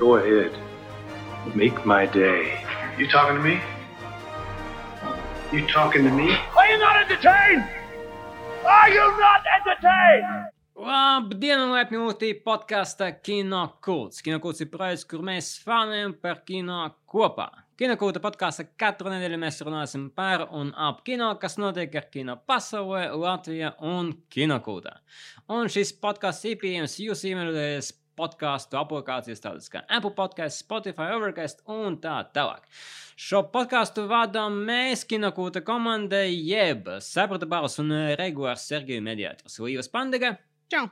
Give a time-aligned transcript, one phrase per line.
[0.00, 0.56] Go ahead.
[1.54, 2.64] Make my day.
[2.96, 3.60] You talking to me?
[5.52, 6.32] You talking to me?
[6.56, 7.64] Are you not entertained?
[8.64, 10.48] Are you not entertained?
[10.80, 14.22] Labdien, un laipni lūgti podkāstā Kino Kults.
[14.24, 17.50] Kino Kults ir projekts, kur mēs fanējam par kino kopā.
[17.76, 22.40] Kino Kulta podkāstā katru nedēļu mēs runāsim par un ap kino, kas notiek ar kino
[22.48, 24.96] pasaulē, Latvijā un Kino Kultā.
[25.52, 31.64] Un šis podkāsts ir pieejams jūsu iemeļoties podkāstu aplikācijas tādas kā Apple Podcasts, Spotify, Overcast
[31.72, 32.68] un tā tālāk.
[33.20, 40.36] Šo podkāstu vadām mēs, Kinokūta komandai, jeb Saprata Bāls un regulārs Sergeja mediātors Līvas Pandega,
[40.70, 40.84] Čau!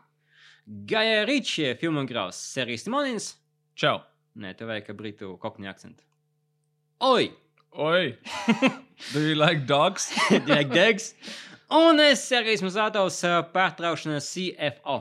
[0.91, 3.29] Gaja Ričie, filmogrāfs Serijs Timonins.
[3.79, 4.01] Čau!
[4.43, 6.03] Nē, tev vajag britu kokņu akcentu.
[7.07, 7.29] Oi!
[7.79, 8.17] Oi!
[9.13, 10.09] Do you like dogs?
[10.49, 11.13] Direkt degs.
[11.71, 13.21] Un es Sergejs Mazātovs
[13.55, 14.99] pārtraukšanas CFO.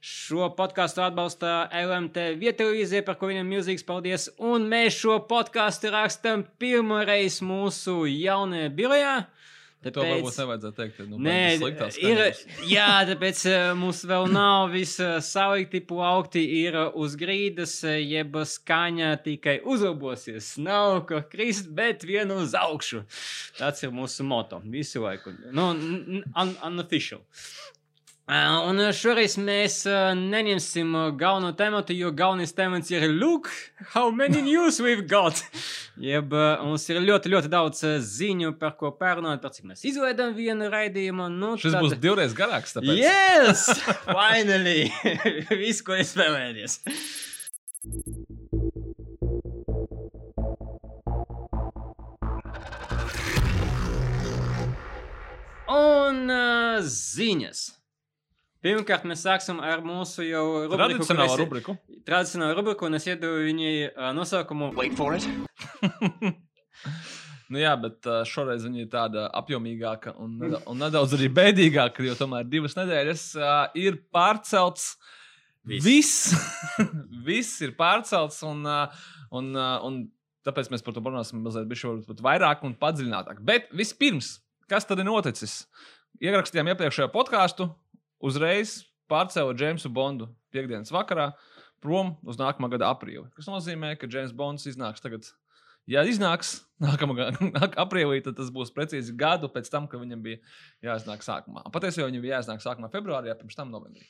[0.00, 4.30] Šo podkāstu atbalsta LMT vietelīzija, par ko viņam milzīgs paldies.
[4.40, 9.14] Un mēs šo podkāstu rakstām pirmo reizi mūsu jaunajā birojā.
[9.80, 10.98] To varbūt nevajadzētu teikt.
[11.08, 12.18] Nu, Nē, sliktās ir,
[12.68, 18.36] jā, tāpēc uh, mums vēl nav viss uh, salikti plaukti, ir uh, uz grīdas, jeb
[18.44, 20.50] skaņa tikai uzlabosies.
[20.60, 23.06] Nav ko krist, bet vienu uz augšu.
[23.56, 25.32] Tas ir mūsu moto visu laiku.
[25.48, 27.24] Nu, n- n- un, unofficial.
[28.30, 33.48] Uh, un šoreiz mēs uh, neņemsim uh, galveno tematu, jo galvenais temats ir Look,
[33.90, 35.40] how many news we've got!
[36.10, 36.30] Jeb
[36.62, 41.26] mums ir ļoti, ļoti daudz ziņu, par ko pārunāt, par cik mēs izveidām vienu raidījumu.
[41.34, 42.76] Nu, Šis tad- būs divreiz garāks.
[42.78, 43.02] Tāpēc.
[43.02, 43.66] Yes!
[44.06, 44.86] Finally!
[45.64, 46.78] Viss, ko es vēlējos.
[55.66, 57.79] Un uh, ziņas.
[58.60, 61.00] Pirmkārt, mēs sāksim ar mūsu jau rubriku.
[61.00, 61.76] Tradicionālo es- rubriku.
[62.04, 64.74] Tradicionālo rubriku, un es iedodu viņai uh, nosaukumu.
[64.76, 65.24] Wait for it.
[67.50, 72.44] Nu jā, bet šoreiz viņa ir tāda apjomīgāka un, un nedaudz arī bēdīgāka, jo tomēr
[72.46, 74.92] divas nedēļas uh, ir pārcelts.
[75.66, 75.82] Viss.
[75.82, 76.20] Viss,
[77.26, 79.02] Viss ir pārcelts, un, uh,
[79.34, 79.98] un, uh, un
[80.46, 83.42] tāpēc mēs par to runāsim mazliet vairāk un padziļinātāk.
[83.42, 84.36] Bet vispirms,
[84.70, 85.64] kas tad ir noticis?
[86.22, 87.66] Ierakstījām iepriekšējo podkāstu,
[88.20, 91.32] uzreiz pārcēla Jamesu Bondu piekdienas vakarā
[91.82, 93.26] prom uz nākamā gada aprīli.
[93.36, 95.26] Tas nozīmē, ka James Bonds iznāks tagad.
[95.90, 100.38] Ja iznāks nākamā gada aprīlī, tad tas būs precīzi gadu pēc tam, kad viņam bija
[100.86, 101.64] jāiznāk sākumā.
[101.72, 104.04] Patiesībā viņam bija jāiznāk sākumā februārī, pirms tam novembrī.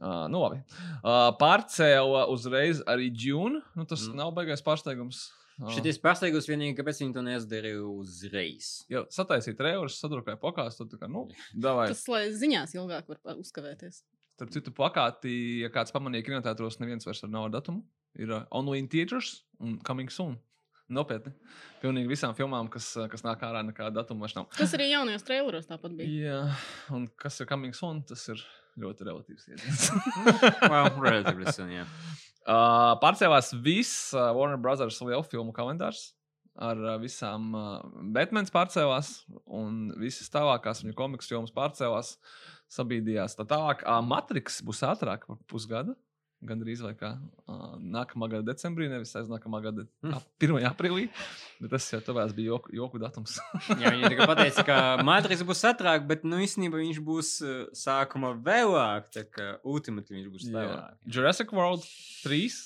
[0.00, 0.60] Uh, nu, labi.
[1.02, 3.58] uh, pārcēla uzreiz arī Džūnu.
[3.76, 4.16] Nu, tas Mm.
[4.22, 5.26] nav baigais pārsteigums.
[5.60, 8.68] Uh, Šis pārsteigums vienīgi, kāpēc viņi to neizdarīja uzreiz.
[8.88, 10.86] jau sataisīt reizes, sadrukāja pakāstu.
[10.88, 11.90] Tā kā, nu, davai.
[11.92, 14.00] Tas, lai ziņās ilgāk var uzkavēties.
[14.38, 17.84] Starp citu, plakāti, ja kāds pamanīja, ka kinotētros neviens vairs ar nav ar datumu,
[18.16, 20.38] ir uh, Only in Theaters un Coming Soon.
[20.90, 21.30] Nopietni.
[21.84, 24.48] Pilnīgi visām filmām, kas, uh, kas nāk ārā, nekāda datuma vairs nav.
[24.56, 26.24] Tas arī jaunajos traileros tāpat bija.
[26.24, 26.40] Jā,
[26.96, 28.40] un kas ir Coming Soon, tas ir
[28.80, 29.86] ļoti relatīvs jēdziens.
[30.72, 31.84] well, relatively soon, jā.
[32.50, 36.10] Uh, pārcēlās viss uh, Warner Brothers lielu filmu kalendārs.
[36.58, 37.76] Ar uh, visām uh,
[38.10, 39.12] Batmanas pārcēlās,
[39.46, 42.16] un visas tālākās viņa komiksu filmas pārcēlās,
[42.74, 43.38] sabīdījās.
[43.38, 45.94] Tā tālāk, uh, Matrix būs ātrāk par pusgadu.
[46.40, 50.14] Gan drīz vai kā uh, nākamā gada decembrī, nevis aiz nākamā gada Hmm.
[50.16, 50.62] ap- 1.
[50.70, 51.10] aprīlī.
[51.60, 53.34] Bet tas jau tāpēc bija joku, joku datums.
[53.76, 57.32] Jā, viņi tikai pateica, ka Matrix būs ātrāk, bet nu, īstenībā viņš būs
[57.76, 59.10] sākuma vēlāk.
[59.12, 60.54] Tā kā ultimately viņš būs Jā.
[60.56, 60.96] vēlāk.
[61.12, 61.84] Jurassic World
[62.24, 62.56] 3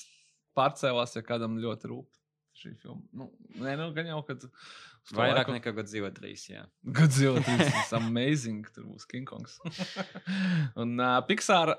[0.55, 2.07] pārcēlās, ja kādam ļoti rūp
[2.55, 3.01] šī filma.
[3.11, 3.27] Nu,
[3.59, 4.47] nē, nu, gan jau, kad.
[5.13, 6.31] Vairāk laiku- nekā Godzilla 3.
[6.49, 6.63] Jā.
[6.97, 9.59] Godzilla 3 tas amazing, tur būs King Kongs.
[10.81, 11.75] un uh, Pixar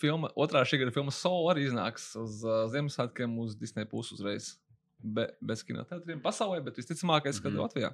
[0.00, 4.50] filma, otrā šī gada filma Soul arī iznāks uz uh, Ziemassvētkiem uz Disney puses uzreiz.
[4.98, 7.60] Be, bez kinoteātriem pasaulē, bet visticamākais, ka Mhm.
[7.62, 7.92] Latvijā.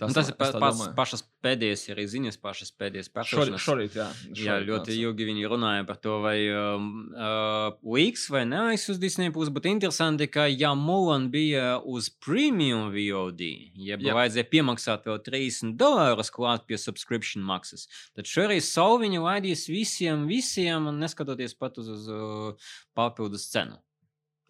[0.00, 0.92] Tas, tas es ir pa, domāju.
[0.96, 3.64] pašas pēdējās arī ziņas, pašas pēdējās Šorīt, pārspējas.
[3.66, 4.06] šorīt, jā.
[4.30, 5.00] Jā, šorīt ļoti nāca.
[5.04, 9.52] ilgi viņi runāja par to, vai um, uh, Wix vai neliks uz Disney puses.
[9.52, 13.44] Bet interesanti, ka ja Mulan bija uz premium VOD,
[13.90, 14.16] jeb Jā.
[14.16, 17.84] vajadzēja piemaksāt vēl 30 dolārus klāt pie subscription maksas,
[18.16, 23.76] tad šoreiz savu viņu laidīs visiem, visiem, neskatoties pat uz, uz uh, papildus cenu.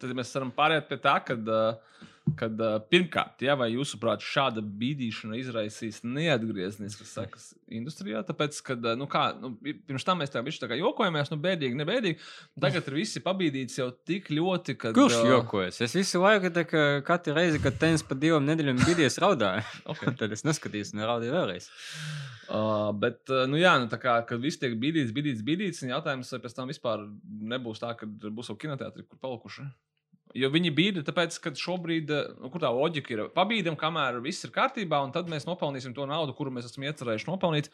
[0.01, 2.07] Tad mēs varam pāriet pie tā, kad, uh,
[2.37, 2.59] kad
[2.91, 9.51] pirmkārt, ja, vai jūsuprāt, šāda bīdīšana izraisīs neatgriezniskas sekas industrijā, tāpēc, ka, nu, kā, nu,
[9.61, 12.19] pirms tam mēs tā kā jokojamies, nu, bēdīgi, nebēdīgi,
[12.61, 14.93] tagad ir visi pabīdīti jau tik ļoti, ka.
[14.95, 15.81] Kurš jokojas?
[15.87, 20.13] Es visu laiku, ka katru reizi, kad tens pa divām nedēļām bidies raudāju, Okay.
[20.17, 21.71] tad es neskatījos un raudīju vēlreiz.
[22.51, 26.41] Uh, bet, nu, jā, nu, tā kā, viss tiek bīdīts, bīdīts, bīdīts, un jautājums, vai
[26.43, 27.07] pēc tam vispār
[27.55, 29.65] nebūs tā, ka būs jau kinoteātri, kur palikuši.
[30.37, 34.45] Jo viņi bīda, tāpēc, ka šobrīd, eh, nu, kur tā loģika ir, pabīdam, kamēr viss
[34.47, 37.69] ir kārtībā, un tad mēs nopelnīsim to naudu, kuru mēs esam iecerējuši nopelnīt.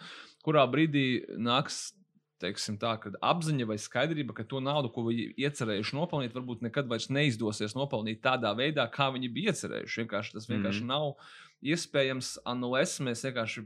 [0.46, 1.94] Kurā brīdī nāks
[2.42, 6.90] teiksim, tā, ka apziņa vai skaidrība, ka to naudu, ko viņi iecerējuši nopelnīt, varbūt nekad
[6.90, 10.04] vairs neizdosies nopelnīt tādā veidā, kā viņi bija iecerējuši.
[10.04, 10.94] Vienkārši, tas vienkārši mm -hmm.
[10.94, 13.66] nav iespējams, unless mēs vienkārši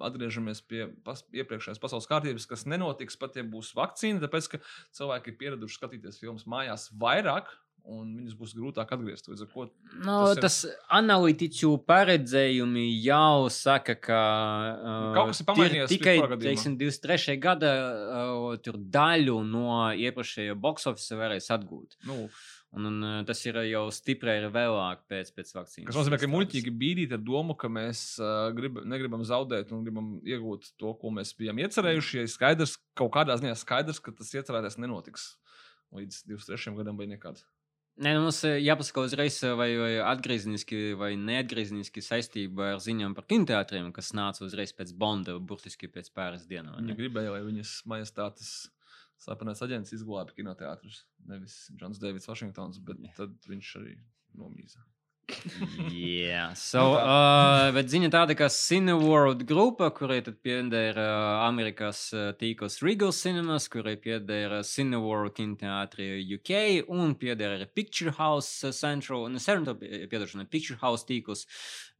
[0.00, 4.62] atgriežamies pie pas, iepriekšējās pasaules kārtības, kas nenotiks pat, ja būs vakcīna, tāpēc ka
[4.96, 7.50] cilvēki ir pieraduši skatīties filmas mājās vairāk.
[7.84, 9.26] Un viņus būs grūtāk atgriezt.
[9.26, 9.64] Līdz ar to
[10.06, 10.56] No, Tas ir- tas
[11.00, 14.20] analītiķu paredzējumi jau saka, ka
[14.76, 16.14] uh, Kaut kas ir pamainījies tikai
[16.44, 17.36] teiksim, 23.
[17.42, 17.72] gada
[18.30, 21.98] uh, daļu no iepriekšējā box office varēs atgūt.
[22.06, 22.28] nu,
[22.72, 25.88] Un, un uh, tas ir jau stipri arī vēlāk pēc, pēc vakcīnas.
[25.90, 30.06] kas nozīmē, ka muļķīgi bīdīt ar domu, ka mēs uh, grib, negribam zaudēt un gribam
[30.24, 32.22] iegūt to, ko mēs bijām iecerējuši.
[32.22, 35.34] Ja skaidrs, kaut kādā ziņā skaidrs, ka tas iecerētais nenotiks
[35.92, 36.72] līdz 23.
[36.78, 37.42] gadam vai nekad.
[38.00, 43.12] Nē, nu, mums eh, jāpasaka uzreiz, eh, vai, vai atgriezeniski vai neatgriezeniski saistībā ar ziņām
[43.18, 46.78] par kinoteātriem, kas nāca uzreiz pēc Bonda, burtiski pēc pāris dienām.
[46.88, 46.96] ne?
[46.96, 48.54] gribēja, lai viņas majestātes
[49.20, 51.02] slapenais aģents izglābja kinoteātrus.
[51.28, 53.98] Nevis Džons Deivids Vašingtons, bet tad viņš arī
[54.40, 54.80] nomīza.
[55.92, 62.30] Jā, so, uh, bet ziņa tāda, ka Cineworld grupa, kurai tad pieder uh, Amerikas uh,
[62.38, 68.74] tīkls Regal Cinemas, kurai pieder uh, Cineworld kinoteātri UK un pieder arī Picture House uh,
[68.76, 71.46] Central, un Central piedošana Picture House tīkls.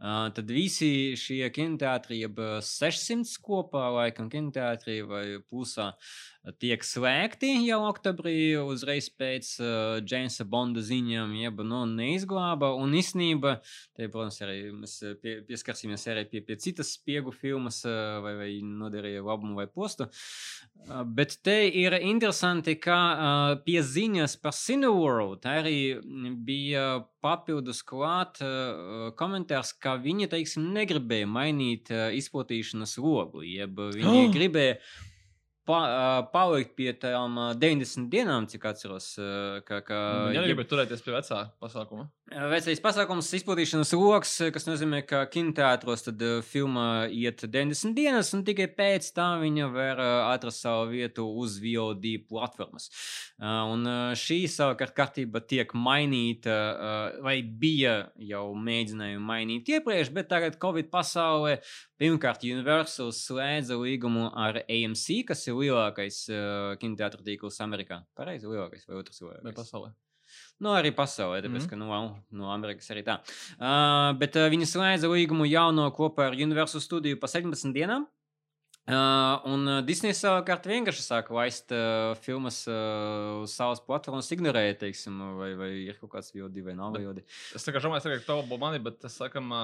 [0.02, 6.82] Uh, tad visi šie kinoteātri, jeb uh, 600 kopā, laikam, kinoteātri vai pusā, uh, tiek
[6.82, 12.72] slēgti jau oktobrī, uzreiz pēc uh, Jamesa Bonda ziņām, jeb nu, neizglāba.
[12.82, 13.52] Un īstenībā,
[13.94, 18.50] te, protams, arī mēs pie, pieskarsimies arī pie, pie citas spiegu filmas, uh, vai, vai
[18.66, 20.10] nodarīja labumu vai postu.
[21.16, 22.96] Bet te ir interesanti, ka
[23.66, 25.76] pie ziņas par Cineworld arī
[26.46, 28.40] bija papildus klāt
[29.18, 34.32] komentārs, ka viņi, teiksim, negribēja mainīt izplatīšanas logu, jeb viņi Oh!
[34.36, 34.76] gribēja
[35.72, 35.82] pa,
[36.32, 39.14] palikt pie tām uh, 90 dienām, cik atceros,
[39.64, 42.10] ka, ka arī jeb- gribēja turēties pie vecā pasākuma.
[42.32, 48.70] Vecais pasākums, izplatīšanas lokus, kas nozīmē, ka kinoteātros tad filma iet 90 dienas, un tikai
[48.72, 52.86] pēc tam viņa var atrast savu vietu uz VOD platformas.
[53.42, 53.84] Un
[54.16, 56.56] šī savukārt kārtība tiek mainīta,
[57.20, 61.58] vai bija jau mēģinājumi mainīt iepriekš, bet tagad Covid pasaulē
[62.00, 68.02] pirmkārt Universal slēdza līgumu ar AMC, kas ir lielākais uh, kinoteātris tīkls Amerikā.
[68.18, 69.58] Pareizi, lielākais vai otrs Vai lielākais?
[69.62, 69.92] pasaulē?
[70.64, 71.66] Nu, arī pasaulē, tāpēc, Mhm.
[71.66, 71.70] mm.
[71.70, 73.18] ka nu, au, no Amerikas arī tā.
[73.60, 78.06] Uh, bet uh, viņi slēdza līgumu jauno kopā ar Universal Studio pa 17 dienām.
[78.82, 84.74] Uh, un uh, Disneja savukārt vienkārši sāka laist uh, filmas uh, uz savas platformas, ignorēja,
[84.80, 87.20] teiksim, vai, vai ir kaut kāds VOD vai nav VOD.
[87.54, 89.60] Es tikai domāju, ka tā būs mani, bet es sakam, ā,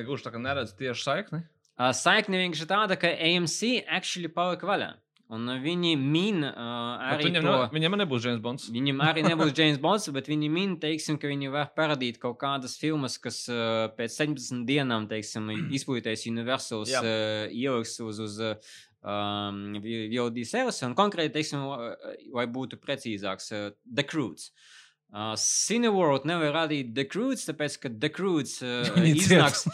[0.00, 1.44] negluži tā kā neredzu tieši saikni.
[1.78, 4.94] Saikne vienkārši tāda, ka AMC actually palika vaļā.
[5.36, 7.50] Un viņi min uh, Bet arī Viņam, to...
[7.52, 8.70] ne, viņam nebūs James Bonds.
[8.72, 12.78] Viņam arī nebūs James Bonds, bet viņi min, teiksim, ka viņi var parādīt kaut kādas
[12.80, 17.04] filmas, kas uh, pēc 17 dienām, teiksim, izplatīties Universals Jā.
[17.04, 18.72] uh, ieliks uz, uz uh,
[19.04, 20.86] um, VOD servisu.
[20.88, 24.48] Un konkrēti, teiksim, uh, lai būtu precīzāks, uh, The Croods.
[24.48, 24.77] Uh,
[25.08, 29.64] Cineworld nevar rādīt The Croods, tāpēc, ka The Croods uh, iznāks.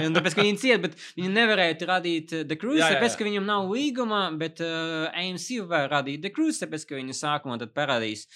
[0.00, 3.18] Un tāpēc, ka viņi ciet, bet viņi nevarēja rādīt uh, The Croods, Jā, jā, tāpēc,
[3.20, 7.60] ka viņam nav līguma, bet uh, AMC var rādīt The Croods, tāpēc, ka viņi sākumā
[7.62, 8.26] tad parādīs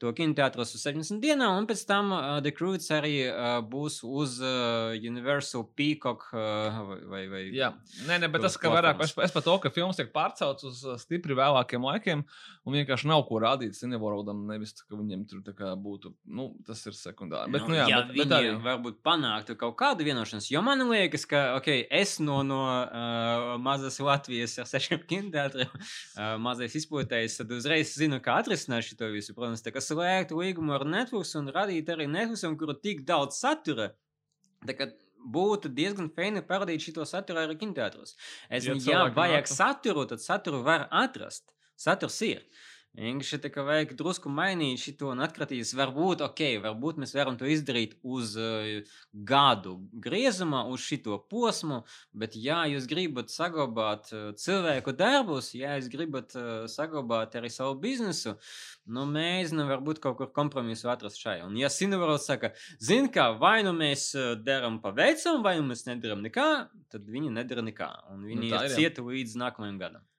[0.00, 4.38] to kinoteātros uz 70 dienām, un pēc tam uh, The Croods arī uh, būs uz
[4.40, 6.80] uh, Universal Peacock uh,
[7.10, 7.72] vai, vai, Jā,
[8.08, 11.02] nē, nē, bet tas, ka vairāk es, es par to, ka filmas tiek pārceltas uz
[11.02, 12.24] stipri vēlākiem laikiem,
[12.64, 16.80] un vienkārši nav ko rādīt Cineworldam, nevis ka viņiem tur tā kā būtu, nu, tas
[16.88, 17.52] ir sekundāri.
[17.52, 18.54] Bet, nu, jā, ja bet, bet arī.
[18.64, 24.00] varbūt panāktu kaut kādu vienošanos, jo man liekas, ka okay, es no, no uh, mazas
[24.00, 29.36] Latvijas ar sešiem kinoteātriem, uh, mazais izplatējs, tad uzreiz zinu, kā atrisināt šo visu.
[29.36, 33.90] Protams, tā kā slēgt līgumu ar Netflix un radīt arī Netflix, kuru tik daudz satura.
[34.66, 38.14] Tā kā būtu diezgan feini parādīt šo saturu arī kinoteātros.
[38.48, 39.56] Es Ja domāju, ja cilvēki vajag nāktu.
[39.56, 41.52] saturu, tad saturu var atrast.
[41.80, 42.44] Saturs ir.
[42.98, 45.70] Vienkārši tā kā vajag drusku mainīt šo un atkritīs.
[45.78, 52.34] Varbūt, ok, varbūt mēs varam to izdarīt uz uh, gadu griezumā, uz šo posmu, bet,
[52.34, 58.34] ja jūs gribat saglabāt uh, cilvēku darbus, ja jūs gribat uh, saglabāt arī savu biznesu,
[58.90, 61.38] nu, mēģinām varbūt kaut kur kompromisu atrast šai.
[61.46, 64.10] Un, ja Sinuvarot saka, zin kā, vai nu mēs
[64.42, 66.50] darām pa veicam, vai nu mēs nedaram nekā,
[66.90, 67.92] tad viņi nedara nekā.
[68.10, 70.09] Un viņi Nu, nu, ir cieti līdz nākamajam gadam.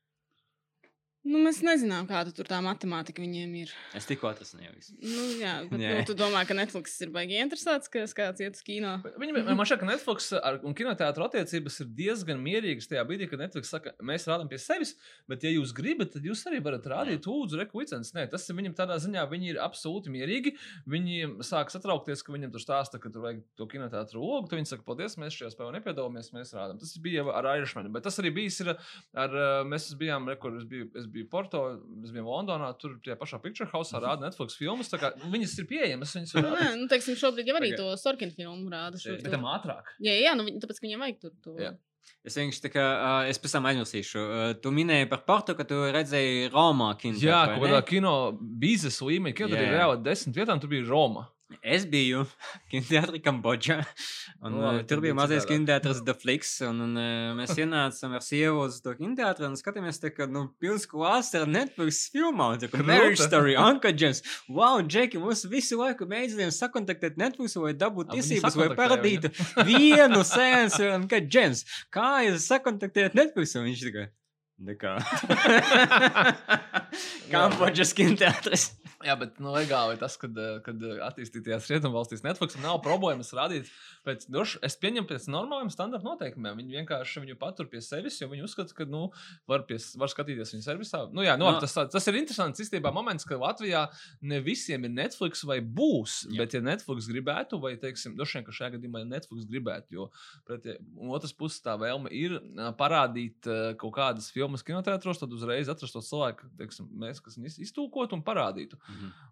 [1.21, 3.71] Nu, mēs nezinām, kāda tur tā matemātika viņiem ir.
[3.93, 4.95] Es tikko atrasināju visu.
[5.05, 5.91] Nu, jā, bet Jā.
[5.99, 8.95] nu, tu domā, ka Netflix ir baigi interesēts, ka kāds iet uz kino.
[9.21, 13.43] Viņi, man šķiet, ka Netflix ar, un kinoteātris attiecības ir diezgan mierīgas tajā brīdī, kad
[13.43, 14.95] Netflix saka, mēs rādām pie sevis,
[15.29, 18.15] bet, ja jūs gribat, tad jūs arī varat rādīt lūdzu rekulicens.
[18.17, 20.55] Nē, tas ir viņam tādā ziņā, viņi ir absolūti mierīgi.
[20.89, 24.49] Viņi sāk satraukties, ka viņam tur stāsta, ka tur vajag to kinoteātris logu.
[24.49, 26.81] Tad viņi saka, paldies, mēs šajā spēlē nepiedalāmies, mēs rādām.
[26.81, 28.81] Tas bija ar Irishmanu, bet tas arī bijis ir ar,
[29.29, 30.57] uh, mēs bijām, rekur,
[31.11, 31.61] es biju, es biju Porto,
[32.01, 34.89] mēs bijām Londonā, tur tajā pašā Picture House rāda Netflix filmas.
[34.91, 37.91] tā kā, Viņas ir pieejamas, viņas var Nu, nē, nu, teiksim, šobrīd jau arī to
[37.99, 38.99] Sorkina filmu rāda.
[39.01, 39.91] Šo, Bet tam ātrāk.
[39.99, 41.55] jā, jā, nu, tāpēc, ka viņiem vajag tur to.
[41.59, 41.75] Jā.
[42.25, 44.21] Es vienkārši tā kā, uh, es pēc tam aizmirsīšu.
[44.21, 47.17] Uh, tu minēji par Portu, ka tu redzēji Romā kino.
[47.21, 51.27] Jā, kaut kādā kino biznesa līmenī, kad tur ir reāli desmit vietām, tur bija Roma.
[51.61, 52.23] Es biju
[52.71, 53.81] kinoteātrī Kambodžā.
[54.41, 56.53] Un, Nu, uh, labi, tur bija mazais kinoteātris The Flix.
[56.65, 60.47] Un, un uh, mēs ienācām ar sievu uz to kinoteātri un skatāmies, tā, ka nu,
[60.61, 62.57] pilns klāsts ar Netflix filmām.
[62.61, 62.81] Tā kā.
[62.87, 64.23] Marriage Story, Uncle James.
[64.49, 69.33] Wow, Džeki, mums visu laiku mēģinājām sakontaktēt Netflix, A, viņi tiesības, sakontaktēja parādītu
[69.67, 70.89] vienu sēnesi.
[70.95, 73.55] Un kā James, kā jūs sakontaktējat Netflix?
[73.59, 74.09] Un viņš tikai.
[74.61, 74.97] Nekā.
[77.31, 78.67] Kambodžas kinoteātris.
[79.05, 83.69] Jā, bet nu, legāli tas, kad, eh, kad attīstītajās rietumvalstīs Netflix nav problēmas rādīt.
[84.05, 86.57] Pēc, droši, es pieņemu pēc normāliem standarta noteikumiem.
[86.61, 89.09] Viņi vienkārši viņu patur pie sevis, jo viņi uzskata, ka nu,
[89.49, 91.03] var, pie, var skatīties viņa servisā.
[91.13, 91.57] Nu, jā, nu, No.
[91.57, 91.59] no.
[91.59, 93.87] tas, tas ir interesants īstenībā moments, ka Latvijā
[94.21, 96.27] ne visiem ir Netflix vai būs.
[96.29, 96.37] Jā.
[96.43, 100.09] Bet, ja Netflix gribētu, vai, teiksim, droši vien, ka šajā gadījumā Netflix gribētu, jo
[100.47, 100.77] pretie,
[101.11, 102.37] otrs puses tā vēlme ir
[102.79, 103.49] parādīt
[103.81, 108.23] kaut kādas filmas kinoteātros, tad uzreiz atrast to cilvēku, teiksim, mēs, kas viņus iztūkotu un
[108.25, 108.79] parādītu.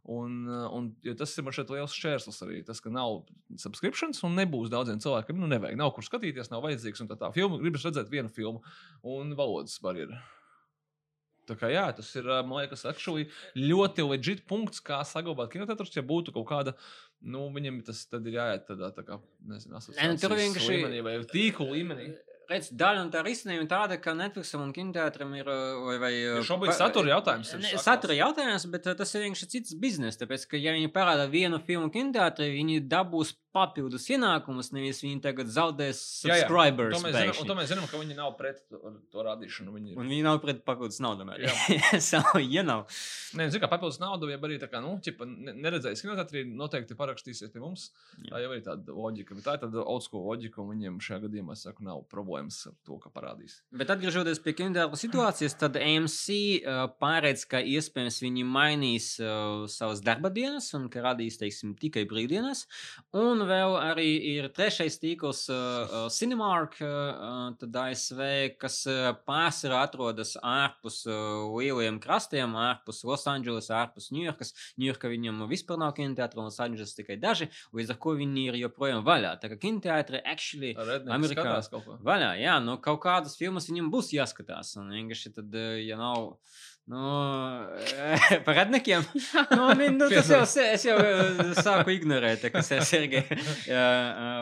[0.09, 2.63] Un, uh, un jo tas ir man šeit liels šķērslis arī.
[2.65, 3.19] Tas, ka nav
[3.61, 7.03] subscriptions un nebūs daudziem cilvēkiem, nu, nevajag, nav kur skatīties, nav vajadzīgs.
[7.03, 8.63] Un tā tā filma, gribas redzēt vienu filmu
[9.05, 10.17] un valodas barjeru.
[11.49, 16.03] Tā kā jā, tas ir, man liekas, actually ļoti leģit punkts, kā saglabāt kinoteātrus, ja
[16.05, 16.75] būtu kaut kāda.
[17.21, 19.17] Nu, viņam tas tad ir jāiet tādā, tā kā,
[19.49, 22.11] nezinu, nu, asociācijas vienkārši- līmenī vai tīklu līmenī.
[22.49, 25.45] Redz, daļa no tā risinājuma tāda, ka Netflixam un kinoteātrim ir.
[25.45, 27.73] uh, Vai, vai, uh, Jo šobrīd pa- satura jautājums Ne.
[27.77, 30.17] Satura jautājums, bet uh, tas ir vienkārši cits bizness.
[30.17, 35.49] Tāpēc, ka, ja viņi parāda vienu filmu kinoteātrī, viņi dabūs papildus ienākumus, nevis viņi tagad
[35.51, 36.45] zaudēs Jā, jā.
[36.45, 36.93] subscribers.
[36.95, 38.79] To mēs, zinām, to mēs zinām, ka viņi nav pret to,
[39.09, 39.73] to radīšanu.
[39.75, 41.25] Viņi ir Un viņi nav pret papildus naudu.
[41.41, 41.53] Jā.
[42.11, 42.99] Savu ienākumu.
[43.39, 46.97] Nē, zinu, kā papildus naudu, ja arī tā kā, nu, ķipa, ne- neredzējis kinoteātrī, noteikti
[46.99, 47.89] parakstīsiet pie mums.
[48.19, 48.35] Jā.
[48.35, 51.23] Tā jau ir tāda loģika, bet tā ir tāda old school loģika, un viņiem šajā
[51.25, 53.59] gadījumā, es saku, nav problēmas ar to, ka parādīs.
[53.75, 56.23] Bet atgriežoties pie kinoteātra situācijas, tad AMC
[56.61, 62.05] uh, pārēdz, ka iespējams viņi mainīs uh, savas darba dienas un ka radīs, teiksim, tikai
[62.09, 62.65] brīvdienas.
[63.17, 68.21] Un vēl arī ir trešais tīkls, uh, Cinemark, uh, tad ASV,
[68.59, 74.53] kas uh, pārsvarā atrodas ārpus uh, lieliem krastiem, ārpus Losandželas, ārpus Ņujorkas.
[74.81, 79.05] Ņujorka viņam vispār nav kinoteātra, un Losandželas tikai daži, līdz ar ko viņi ir joprojām
[79.07, 79.35] vaļā.
[79.43, 81.57] Tā kā kinoteātri actually Ar Redneku Amerikā-.
[82.05, 84.75] Vaļā, jā, nu kaut kādas filmas viņam būs jāskatās.
[84.81, 86.33] Un vienkārši tad, ja nav.
[86.89, 86.99] Nu,
[88.45, 89.03] par radniekiem.
[89.53, 93.37] Nu, nu, tas jau, se- es jau eh, sāku ignorēt, kas ir Sergeja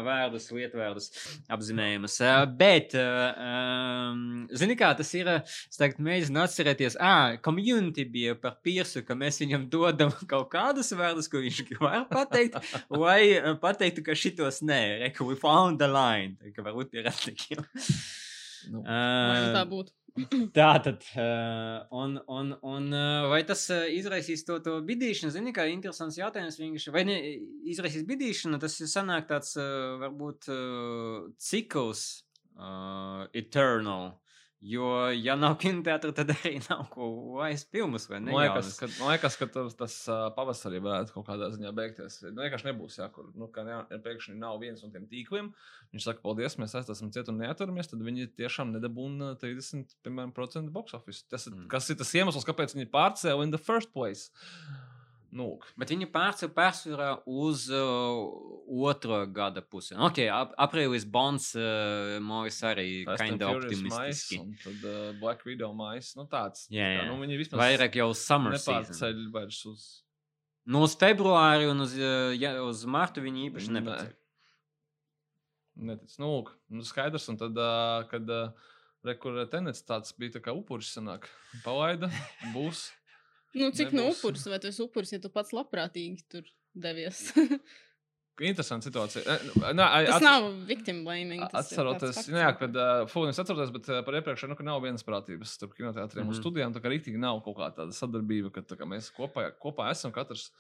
[0.06, 1.10] vārdus, lietvārdus
[1.52, 2.16] apzīmējumus.
[2.24, 4.22] Eh, Bet, eh, um,
[4.56, 9.18] zini kā, tas ir, eh, es tagad mēģinu atcerēties, ah, community bija par pirsu, ka
[9.20, 12.56] mēs viņam dodam kaut kādus vārdus, ko viņš var pateikt,
[13.04, 17.04] vai eh, pateiktu, ka šitos nē, reku, we found the line, tā kā varbūt pie
[17.12, 17.68] radniekiem.
[18.72, 19.92] Nu, nu tā Uh, būtu.
[20.58, 25.34] Tā tad, uh, un, un, un uh, vai tas uh, izraisīs to, to bidīšanu?
[25.34, 26.94] Zini, kā interesants jautājums vienkārši.
[26.96, 27.18] Vai ne
[27.70, 29.54] izraisīs bidīšanu, tas ir sanāk tāds
[30.02, 30.50] varbūt
[31.50, 32.06] cikls,
[32.58, 34.16] uh, eternal.
[34.62, 38.34] Jo, ja nav kinoteātra, tad arī nav ko laist filmas vai ne?
[38.34, 39.98] Man liekas, ka, man liekas, ka tas, tas
[40.38, 42.20] pavasarī varētu kaut kādā ziņā beigties.
[42.32, 45.52] Nu, vienkārši nebūs, jā, kur nu, ne, pēkšņi nav viens no tiem tīkliem.
[45.94, 47.92] Viņš saka, paldies, mēs esam cieti un neaturamies.
[47.92, 51.28] Tad viņi tiešām nedabūna 30% box office.
[51.30, 51.70] Tas, mm.
[51.72, 54.32] kas ir tas iemesls, kāpēc viņi pārcēla in the first place?
[55.36, 55.48] Nu.
[55.80, 58.20] Bet viņi pārcēla pārsvarā uz uh,
[58.88, 59.96] otro gada pusi.
[60.08, 62.88] Ok, ap, aprīlis Bonds uh, mūžs arī
[63.20, 64.40] kinda mais, optimistiski.
[64.40, 66.14] un tad uh, Black Widow mais.
[66.16, 66.68] Nu, tāds.
[66.72, 67.08] Jā, tā, jā.
[67.10, 68.88] nu, viņi vismaz Vairāk jau summer season.
[68.88, 69.88] nepārceļ vairs uz.
[70.68, 73.82] Nu, uz februāri un uz, uh, ja, uz martu viņi īpaši Nē.
[73.82, 74.16] nepacēla.
[75.88, 77.28] Netic, nu, lūk, nu, skaidrs.
[77.34, 78.72] Un tad, uh, kad uh,
[79.06, 81.28] rekurē tenets tāds bija tā kā upuris, sanāk,
[81.68, 82.10] palaida,
[82.56, 82.88] būs.
[83.58, 84.20] Nu, cik no Nebūs.
[84.22, 86.44] upuris, vai tu esi upuris, ja tu pats labprātīgi tur
[86.78, 87.32] devies?
[88.38, 89.24] Interesanta situācija.
[89.26, 91.42] Eh, Nē, Tas at- nav victim blaming.
[91.50, 92.28] tas Atceroties, fakts.
[92.30, 95.56] nu jā, kad uh, Fūnis atceroties, bet uh, par iepriekšēju, nu, ka nav vienas prātības
[95.58, 96.34] starp kinoteātriem mm Mhm.
[96.34, 96.38] -hmm.
[96.38, 96.74] un studijām.
[96.76, 100.12] Tā kā rītīgi nav kaut kā tāda sadarbība, ka tā kā mēs kopā, kopā esam,
[100.12, 100.52] katrs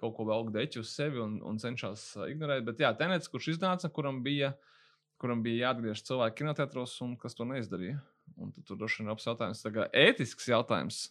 [0.00, 2.64] kaut ko velk deķi uz sevi un, un cenšas uh, ignorēt.
[2.64, 4.54] Bet jā, tenets, kurš iznāca, kuram bija,
[5.18, 8.00] kuram bija jāatgriež cilvēki kinoteātros un kas to neizdarīja.
[8.38, 9.60] Un tad tur droši vien ir labs jautājums.
[9.62, 11.10] Tā kā ētisks jautājums.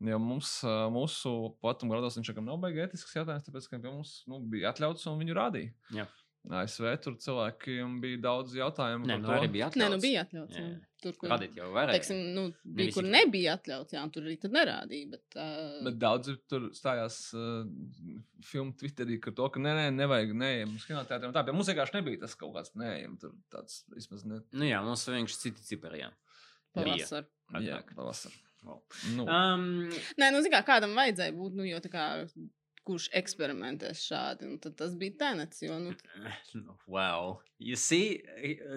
[0.00, 0.54] Jo mums,
[0.94, 1.30] mūsu
[1.60, 5.04] platuma grados viņš jau nav baigi ētisks jautājums, tāpēc, ka pie mums nu, bija atļauts
[5.10, 5.74] un viņu rādīja.
[5.98, 6.06] Jā.
[6.48, 9.04] ASV tur cilvēkiem bija daudz jautājumu.
[9.04, 9.34] Nē, nu to.
[9.36, 9.82] arī bija atļauts.
[9.82, 10.56] Nē, nu bija atļauts.
[10.56, 10.78] Jā, jā.
[11.04, 11.98] Tur, kur, Radīt jau varēja.
[11.98, 13.12] teiksim, nu, bija, visi kur grib.
[13.12, 15.10] nebija atļauts, jā, tur arī tad nerādīja.
[15.12, 17.68] Bet, uh, Bet daudzi tur stājās uh,
[18.48, 21.36] filmu Twitterī, ka to, ka nē, nē, nevajag neejam uz kinoteātriem.
[21.36, 23.20] Tā, bet mums vienkārši nebija tas kaut kāds neejam.
[23.20, 24.40] Tur tāds vismaz ne.
[24.56, 26.06] Nu jā, mums vienkārši citi cipari.
[26.06, 26.12] Jā.
[26.76, 27.28] pavasar.
[27.68, 28.40] Jā, pavasar.
[28.62, 28.80] Wow.
[29.16, 29.68] Nu, Um,
[30.20, 32.06] Nē, nu, zini kā, kādam vajadzēja būt, nu, jo tā kā,
[32.86, 35.94] kurš eksperimentēs šādi, un tad tas bija tenets, jo, nu,
[36.94, 37.38] Wow.
[37.60, 38.22] You see,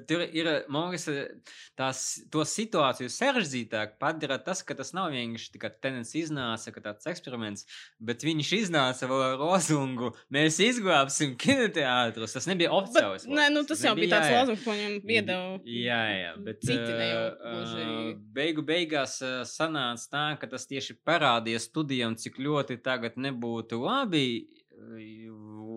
[0.09, 1.05] tur ir liekas,
[1.79, 1.99] tās,
[2.33, 7.63] to situāciju sarežģītāk padara tas, ka tas nav vienkārši tikai tenants iznāca, ka tāds eksperiments,
[8.03, 12.35] bet viņš iznāca ar lozungu, mēs izglābsim kinoteātrus.
[12.35, 13.23] Tas nebija oficiāls.
[13.23, 15.55] nē, nu, lozungs, tas jau bija tāds lozungs, ko viņam iedeva.
[15.63, 22.41] Jā, jā, bet ā, beigu beigās ā, sanāca tā, ka tas tieši parādīja studijām, cik
[22.43, 24.27] ļoti tagad nebūtu labi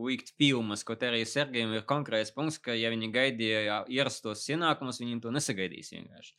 [0.06, 5.20] likt filmas, te arī Sergejam ir konkrēts punkts, ka ja viņi gaidīja ierastos ienākumus, viņi
[5.25, 6.34] to nesagaidīs vienkārši.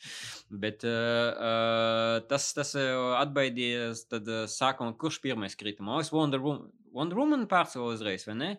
[0.66, 5.86] Bet uh, tas, tas atbaidījies tad sākumā, kurš pirmais krita?
[5.86, 8.54] Liekas, Wonder Woman, Wonder Woman pārcēlā uzreiz, vai ne?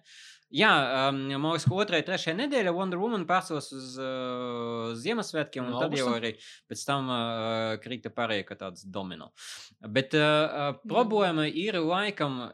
[0.55, 0.71] Jā,
[1.11, 5.83] um, man liekas, ka otrajā, trešajā nedēļā Wonder Woman pārcēlās uz uh, Ziemassvētkiem, un No
[5.83, 6.31] tad jau arī
[6.71, 9.29] pēc tam uh, krita pārējie, kā tāds domino.
[9.85, 12.47] Bet uh, problēma ir laikam,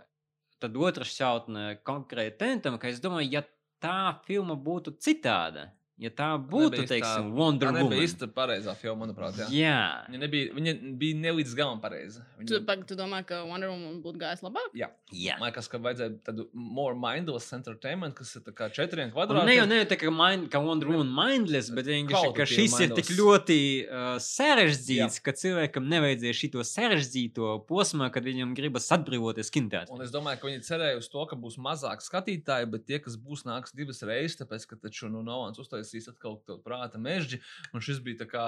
[0.65, 3.43] tad otra šķautne konkrēti tentam, ka es domāju, ja
[3.85, 5.69] tā filma būtu citāda,
[5.99, 8.07] ja tā būtu, nebija teiksim, tā- Wonder Tā nebija Woman.
[8.09, 9.37] īsta pareizā filma, manuprāt.
[9.39, 9.47] Jā.
[9.51, 10.07] Jā.
[10.11, 12.25] Viņa, nebija, viņa bija ne līdz galam pareiza.
[12.39, 14.71] Tu, Viņa, pag- tu domā, ka Wonder Woman būtu gājis labāk?
[14.75, 15.39] jā, Jā.
[15.39, 19.47] man liekas, ka vajadzēja tādu more mindless entertainment, kas ir tā kā četriem kvadrātiem.
[19.47, 22.89] Ne jau ne tā kā, mind, kā Wonder Woman mindless, bet vienkārši, ka šis ir
[22.95, 23.19] tik mindless.
[23.21, 29.91] ļoti uh, sarežģīts, ka cilvēkam nevajadzēja šito sarežģīto posmu, kad viņam gribas atbrīvoties kintētā.
[29.95, 33.17] Un es domāju, ka viņi cerēja uz to, ka būs mazāk skatītāji, bet tie, kas
[33.17, 37.41] būs, nāks divas reizes, tāpēc, ka taču nu, Novans uztaisīs atkal to prāta mežģi,
[37.75, 38.45] un šis bija tā kā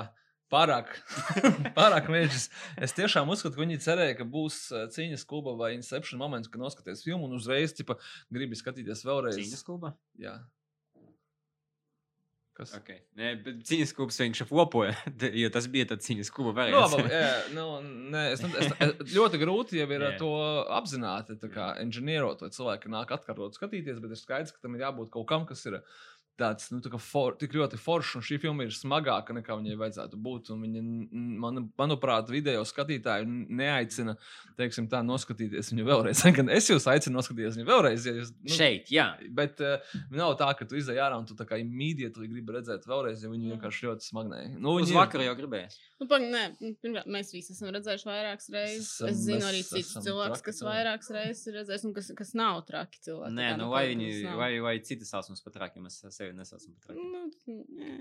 [0.53, 0.92] pārāk,
[1.79, 2.49] pārāk mežģis.
[2.81, 6.62] Es tiešām uzskatu, ka viņi cerēja, ka būs uh, cīņas kluba vai inception moments, kad
[6.62, 7.99] noskaties filmu un uzreiz tipa,
[8.33, 9.40] gribi skatīties vēlreiz.
[9.40, 9.96] Cīņas klubā?
[10.22, 10.38] Jā.
[12.57, 12.70] Kas?
[12.72, 13.03] Okay.
[13.20, 14.94] Nē, bet cīņas klubs vienkārši flopoja,
[15.42, 16.94] jo tas bija tāds cīņas kluba variants.
[16.94, 17.66] labi, jā, nu,
[18.14, 20.14] nē, es, es, es, ļoti grūti jau ir yeah.
[20.16, 20.31] to
[20.72, 24.87] apzināti, tā kā inženierot, vai cilvēki nāk atkārtot skatīties, bet ir skaidrs, ka tam ir
[24.87, 25.83] jābūt kaut kam, kas ir
[26.38, 30.18] tāds, nu, tā for, tik ļoti foršs, un šī filma ir smagāka nekā viņai vajadzētu
[30.20, 30.51] būt.
[30.55, 30.83] un Viņa,
[31.42, 34.16] man, manuprāt, video skatītāju neaicina,
[34.59, 36.22] teiksim, tā noskatīties viņu vēlreiz.
[36.37, 39.09] Gan es jūs aicinu noskatīties viņu vēlreiz, ja jūs, nu, Šeit, jā.
[39.37, 39.77] Bet uh,
[40.14, 43.33] nav tā, ka tu izdeji ārā un tu tā kā imīdieti gribi redzēt vēlreiz, jo
[43.33, 44.53] viņi vienkārši ļoti smagnēji.
[44.59, 45.77] Nu, Uz viņi ir- vakaru jau gribēju.
[46.01, 48.90] Nu, pag, nē, nu, pirmkārt, mēs visi esam redzējuši vairākas reizes.
[48.92, 51.94] Esam- Es zinu mēs arī citus esam cilvēkus, traki kas vairākas reizes ir redzējuši, un
[51.96, 53.33] kas, kas nav traki cilvēki.
[53.38, 55.96] Nē, nu nu, vai viņi, vai, vai citi sauc mums par trakiem, es
[56.27, 57.15] sevi nesaucu par trakiem.
[57.15, 57.95] Nu, nē.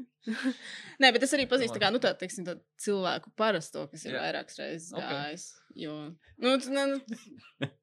[1.06, 4.18] nē, bet es arī pazīstu tā kā, nu, tā, teiksim, tā cilvēku parasto, kas ir
[4.18, 4.28] Jā.
[4.28, 5.08] vairākas reizes Ok.
[5.16, 5.50] gājis.
[5.86, 5.98] Jo,
[6.42, 7.72] nu, ne, nu,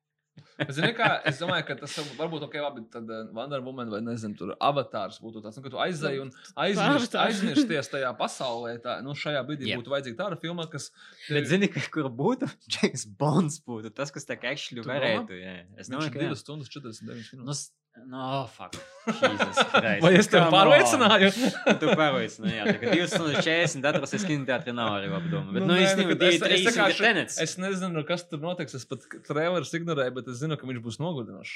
[0.70, 4.36] Zini, kā, es domāju, ka tas varbūt ok, labi, tad uh, Wonder Woman vai nezinu,
[4.38, 6.32] tur avatārs būtu tāds, nu, ka tu aizēji un
[6.64, 8.74] aizmirst, aizmirsties tajā pasaulē.
[8.84, 9.80] Tā, nu, šajā brīdī yeah.
[9.80, 10.90] būtu vajadzīga tāda filma, kas.
[11.26, 12.50] Bet zini, ka, kur būtu?
[12.76, 15.40] James Bonds būtu tas, kas tā kā actually varētu.
[15.40, 15.56] Jā.
[15.80, 16.32] Es domāju, ka jā.
[16.34, 17.66] 2 stundas 49 Nu, minūtes.
[18.08, 18.72] No, fuck.
[19.06, 20.02] Jesus Christ.
[20.02, 21.28] Vai es tev Come pārliecināju?
[21.82, 22.64] Tu pārliecināji, jā.
[22.70, 25.52] Tā kā 2 stundas 40 atrases kinoteātrī nav arī laba doma.
[25.52, 27.36] Bet, Nu, nu, īstenībā, nu, es- es šo- tenets.
[27.44, 28.74] Es nezinu, kas tur notiks.
[28.80, 31.54] Es pat trailerus ignorēju, bet es zinu, ka viņš būs nogodinošs.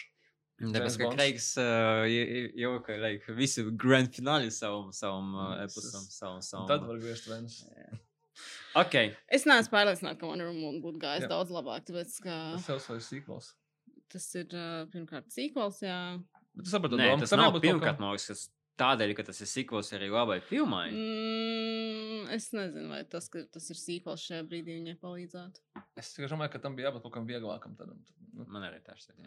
[0.57, 1.09] Tāpēc, James ka.
[1.16, 2.05] Kreigs uh,
[2.57, 6.68] jau ka, like, visu grand fināli savam, savam uh, Mm, epusam, es- savam, savam.
[6.70, 7.59] Tad var griezt vēnus.
[8.77, 8.94] Ok.
[9.33, 13.09] es neesmu pārliecināta, ka Wonder Woman būtu gājis daudz labāk, tāpēc, ka Tas jau savs
[13.12, 13.51] sīkls.
[14.12, 14.53] Tas ir,
[14.92, 15.99] pirmkārt, sīkvals, jā.
[16.57, 18.47] Bet es saprotu, Nē, tas ka nav pirmkārt, kas
[18.81, 20.87] tādēļ, ka tas ir sikvels arī labai filmai.
[20.92, 25.64] Mm, es nezinu, vai tas, ka tas ir sīkvals šajā brīdī viņai palīdzētu.
[26.01, 27.77] Es domāju, ka tam bija jābūt kaut kam vieglākam.
[27.79, 28.01] Tādam,
[28.37, 29.21] nu, Man arī tā šķiet.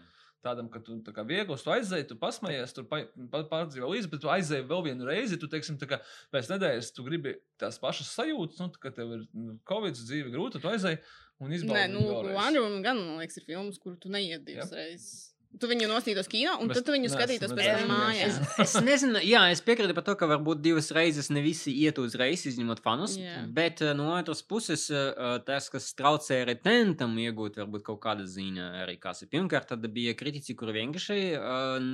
[0.46, 4.10] Tādam ka tu tā kā viegls, tu aizēji, tu pasmējies, tu pa- pa- pārdzīvo līdzi,
[4.12, 5.40] bet tu aizēji vēl vienu reizi.
[5.40, 6.00] Tu, teiksim, kā
[6.32, 10.62] pēc nedēļas tu gribi tās pašas sajūtas, nu, ka tev ir nu, Covid dzīve grūta,
[10.62, 11.02] tu aizēji
[11.40, 11.76] un izbaudi.
[11.76, 12.06] Nē, nu.
[12.36, 14.80] Wonder Woman gan, man liekas, ir filmas, kur tu neiet divas Jā.
[14.80, 15.34] reizes.
[15.50, 18.36] Tu viņu nosītos kino, un tad tu viņu skatītos pēc tam mājās.
[18.62, 22.44] Es nezinu, jā, es piekrītu par to, ka varbūt divas reizes ne visi iet uzreiz,
[22.52, 23.16] izņemot fanus.
[23.18, 23.42] Jā.
[23.58, 28.68] Bet uh, no otras puses, uh, tas, kas traucē retentam iegūt varbūt kaut kādu ziņu,
[28.84, 29.32] arī kas ir.
[29.34, 31.18] Pirmkārt, tad bija kritiķi, kuri vienkārši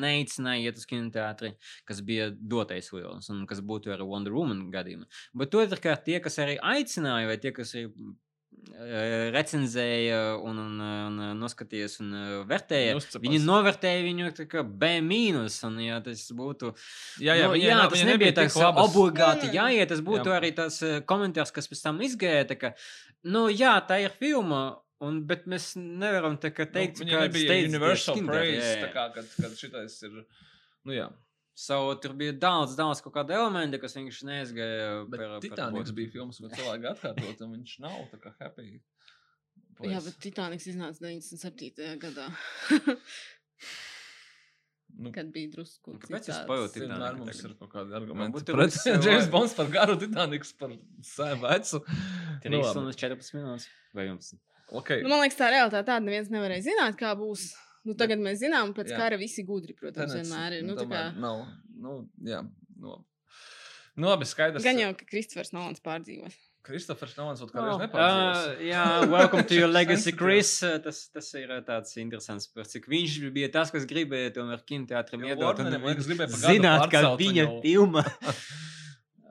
[0.03, 1.55] neicināja iet uz kinoteātri,
[1.87, 5.07] kas bija dotais lielos, un kas būtu ar Wonder Woman gadījumā.
[5.31, 7.87] Bet otrkārt, tie, kas arī aicināja, vai tie, kas arī
[9.35, 12.13] recenzēja un, un, un noskatījās un
[12.49, 13.23] vērtēja, Uzcepās.
[13.23, 16.73] viņi novērtēja viņu tā kā B mīnus, un ja tas būtu
[17.23, 19.57] Jā, jā, viņai jā nav- tas nebija tik tāds obligāti Nē, nē.
[19.59, 19.91] jāiet.
[19.93, 20.33] Tas būtu Jā.
[20.33, 20.39] jā.
[20.41, 22.45] arī tas komentārs, kas pēc tam izgāja.
[22.51, 22.73] tā Ka,
[23.23, 27.27] nu, jā, tā ir filma, un, bet mēs nevaram tā kā teikt, nu, ka viņa
[27.27, 30.21] nebija universal praise, tā kā, kad, kad šitais ir,
[30.85, 31.09] nu jā.
[31.55, 34.87] So, tur bija daudz, daudz kaut kāda elementa, kas vienkārši neizgāja.
[35.09, 35.95] Bet par- par Titaniks būtu.
[35.95, 38.65] bija filmas, ko cilvēki atkārtot, un viņš nav tā kā happy.
[38.75, 38.81] Jā,
[39.77, 40.03] place.
[40.09, 41.95] bet Titaniks iznāca 97.
[41.99, 42.27] gadā,
[44.97, 45.91] Nu, kad bija drusku.
[45.91, 47.51] Un kāpēc pajūtat Vienmēr Titaniku mums tagad?
[47.51, 48.43] ir kaut kādi argumenti.
[48.47, 50.71] tur Pret James Bonds par garu, Titaniks par
[51.03, 51.81] sēmu vecu.
[52.45, 52.69] 3 Nu, labi.
[52.71, 53.65] stundas 14 minūtes.
[53.97, 54.29] Vai jums?
[54.71, 55.01] Okay.
[55.03, 57.49] Nu, man liekas, tā realitāte tāda neviens nevarēja zināt, kā būs.
[57.85, 58.97] Nu, tagad mēs zinām, pēc Jā.
[58.97, 60.63] kara visi gudri, protams, Tenets, vienmēr ir.
[60.65, 61.43] Nu, tā kā, Nav,
[61.77, 62.39] nu, jā,
[62.81, 62.95] nu,
[63.95, 64.65] nu labi, skaidrs.
[64.65, 66.33] gan jau, ka Kristofers Nolans pārdzīvos.
[66.65, 68.47] Kristofers Nolans kaut kā Oh, oh, nepārdzīvos.
[68.55, 70.11] uh, jā, welcome to your legacy.
[70.17, 70.55] Chris.
[70.65, 74.63] Uh, Tas, tas ir uh, tāds interesants, par cik viņš bija tas, kas gribēja tomēr
[74.65, 75.61] kinoteātrim iedot.
[75.61, 75.77] Un
[76.33, 78.01] Zināt, ka viņa filma.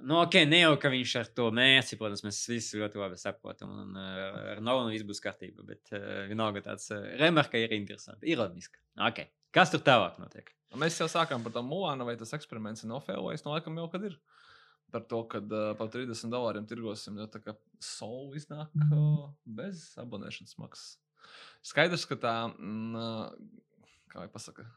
[0.04, 3.70] Nu, ok, ne jau ka viņš ar to mērķi, protams, mēs visi ļoti labi saprotam.
[3.84, 5.64] Un uh, ar Nolanu viss būs kārtībā.
[5.64, 8.80] Bet uh, vienalga tāds uh, remarka ir interesanti, ironiski.
[9.06, 9.22] Ok,
[9.54, 10.52] kas tur tālāk notiek?
[10.80, 13.46] Mēs jau sākām par to mūānu, vai tas eksperiments ir nofēlojis.
[13.46, 14.18] No laikam jau kad ir.
[14.92, 19.86] Par to, ka uh, par 30 dolāriem tirgosim, jo tā kā soul iznāk uh, bez
[20.02, 20.98] abonēšanas maksas.
[21.64, 23.32] Skaidrs, ka tā, mm,
[24.12, 24.68] kā jau pasaka,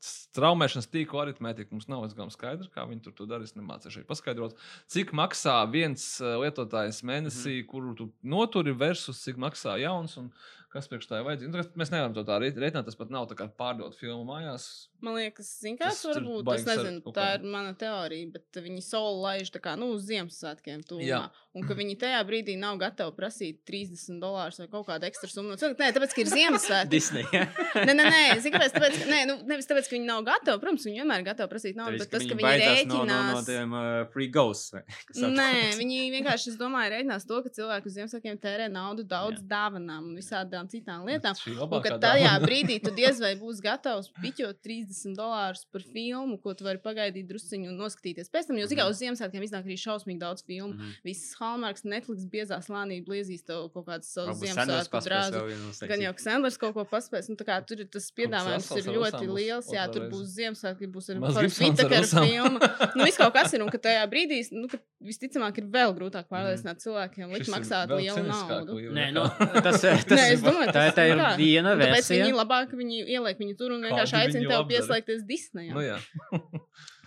[0.00, 3.44] straumēšanas tīkla aritmētika mums nav galam skaidra, kā viņi tur to dara.
[3.44, 4.56] Es nemācīšu arī paskaidrot,
[4.90, 10.30] cik maksā viens uh, lietotājs mēnesī, mm kuru tu noturi, versus cik maksā jauns un
[10.72, 11.52] kas priekš tā ir vajadzīgs.
[11.52, 14.66] Nu, Mēs nevaram to tā rēķināt, tas pat nav tā kā pārdot filmu mājās.
[15.00, 16.44] Man liekas, zin, Tas tas var tur būt.
[16.44, 20.04] baigi Es nezinu, kaut tā ir mana teorija, bet viņi soli laiž kā, nu, uz
[20.10, 20.82] Ziemassvētkiem.
[21.06, 21.22] Jā.
[21.56, 25.56] un ka viņi tajā brīdī nav gatavi prasīt 30 dolārus vai kaut kādu ekstra summu.
[25.56, 26.90] Nē, tāpēc, ka ir Ziemassvētki.
[26.92, 27.24] Disney.
[27.32, 27.46] Ja?
[27.80, 28.74] Nē, nē, nē, zini, kāpēc?
[28.76, 30.60] Tāpēc, ka, nē, nu, nevis tāpēc, ka viņi nav gatavi.
[30.62, 33.32] Protams, viņi vienmēr ir gatavi prasīt naudu, bet tas, ka viņi baidās no, no, rēķinās.
[33.32, 34.76] no tiem uh, free ghosts.
[35.40, 40.10] Nē, viņi vienkārši, es domāju, rēķinās to, ka cilvēki uz Ziemassvētkiem tērē naudu daudz dāvanām
[40.10, 41.38] un visādām citām lietām.
[41.64, 46.52] Un ka tajā brīdī tu diez vai būsi gatavs piķot 30 dolārus par filmu, ko
[46.54, 48.28] tu vari pagaidīt drusciņu un noskatīties.
[48.28, 50.74] Pēc tam, jo zināmā mērā uz Ziemassvētkiem iznāk arī šausmīgi daudz filmu.
[50.74, 50.92] Mhm.
[51.04, 55.80] Visas Hallmarks, Netflix biezā slānī bliezīs tev kaut kādas savas Ziemassvētku drāzes.
[55.90, 57.30] Gan jau Sanders kaut ko paspēs.
[57.30, 59.70] Nu, tā kā tur ir tas piedāvājums ir ļoti liels.
[59.72, 62.26] Jā, tur būs Ziemassvētki, būs arī Rusām.
[62.26, 62.60] filma.
[62.96, 66.26] Nu, viss kaut kas ir, un ka tajā brīdī, nu, ka visticamāk, ir vēl grūtāk
[66.32, 68.78] pārliecināt cilvēkiem, Šis likt maksāt lielu naudu.
[68.92, 69.22] Nē, nu,
[69.62, 71.28] tas, tas, Nē, es ir- domāju, tā, tas tā ir tā.
[71.38, 72.24] viena Un Tāpēc versija.
[72.26, 74.68] viņi labāk viņi ieliek viņu tur un vienkārši aicina apdara?
[74.72, 75.78] pieslēgties Disneyam.
[75.78, 76.42] Nu,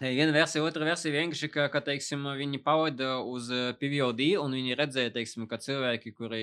[0.04, 3.48] Viena versija, otra versija vienkārši, ka, ka teiksim, viņi pavada uz
[3.80, 6.42] PVOD, un viņi redzēja, teiksim, ka cilvēki, kuri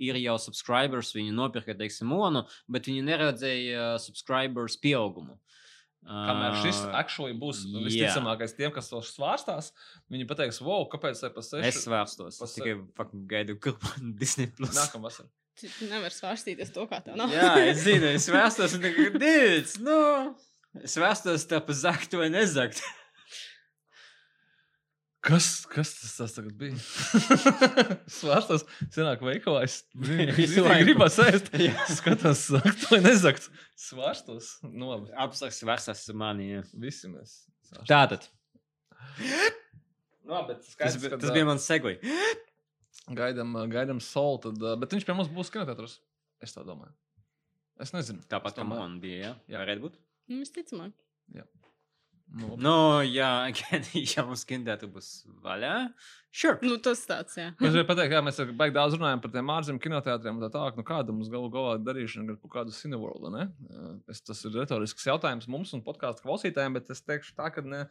[0.00, 5.36] ir jau subscribers, viņi nopirka, teiksim, monu, bet viņi neredzēja subscribers pieaugumu.
[6.06, 7.80] Kamēr šis actually būs jā.
[7.82, 9.72] visticamākais tiem, kas to svārstās,
[10.12, 11.66] viņi pateiks, wow, kāpēc tā pa sešu?
[11.66, 12.38] Es svārstos.
[12.38, 14.72] pa Es se- tikai fucking gaidu, kur Disney Plus.
[14.78, 15.28] Nākamā vasarā.
[15.56, 17.30] Tu nevari svārstīties to, kā tev nav.
[17.32, 19.96] Jā, es zinu, es vēstos, un tagad, dīts, nu,
[20.84, 22.82] es vēstos starp zakt vai nezakt.
[25.26, 26.76] Kas, kas tas, tas tagad bija?
[28.18, 28.62] Svārstās,
[28.94, 29.64] senāk veikalā.
[29.66, 29.80] Es
[30.36, 30.84] Visu laiku.
[30.84, 31.48] gribu sēst.
[31.96, 33.48] Skatās, zakt vai nezakt.
[33.80, 34.52] Svārstos.
[34.62, 35.10] Nu, labi.
[35.24, 36.52] Apsaks vērstas mani.
[36.52, 36.62] jā.
[36.78, 37.40] Visi mēs.
[37.66, 37.88] svārstos.
[37.90, 38.28] Tātad,
[40.26, 41.96] Nu, labi, bet tas, skaidrs, bi- ka, tas bija mans segui.
[43.16, 45.98] Gaidām, ā, gaidām soli, tad, ā, bet viņš pie mums būs kinoteātros.
[46.42, 46.94] Es tā domāju.
[47.80, 48.24] Es nezinu.
[48.30, 48.82] Tāpat Es kā domāju.
[48.82, 49.32] man bija, jā?
[49.52, 49.60] Jā.
[49.62, 49.98] Varētu būt.
[50.30, 50.94] Nu, Visticamāk.
[52.26, 52.62] Nu, labi.
[52.64, 52.74] Nu,
[53.06, 53.30] jā,
[54.16, 55.10] ja mums kintēta būs
[55.44, 55.74] vaļā.
[56.36, 56.58] Sure.
[56.60, 57.46] Nu, tas tāds, jā.
[57.56, 60.36] Es gribēju pateikt, ka mēs baigi daudz runājam par tiem ārzemju kinoteātriem.
[60.36, 63.30] un Tā tālāk, nu kāda mums galu galā darīšana ar kādu Cineworld.
[63.32, 63.46] ne?
[64.12, 67.86] Es, tas ir retorisks jautājums mums un podkāstu klausītājiem, bet es teikšu tā, ka ne,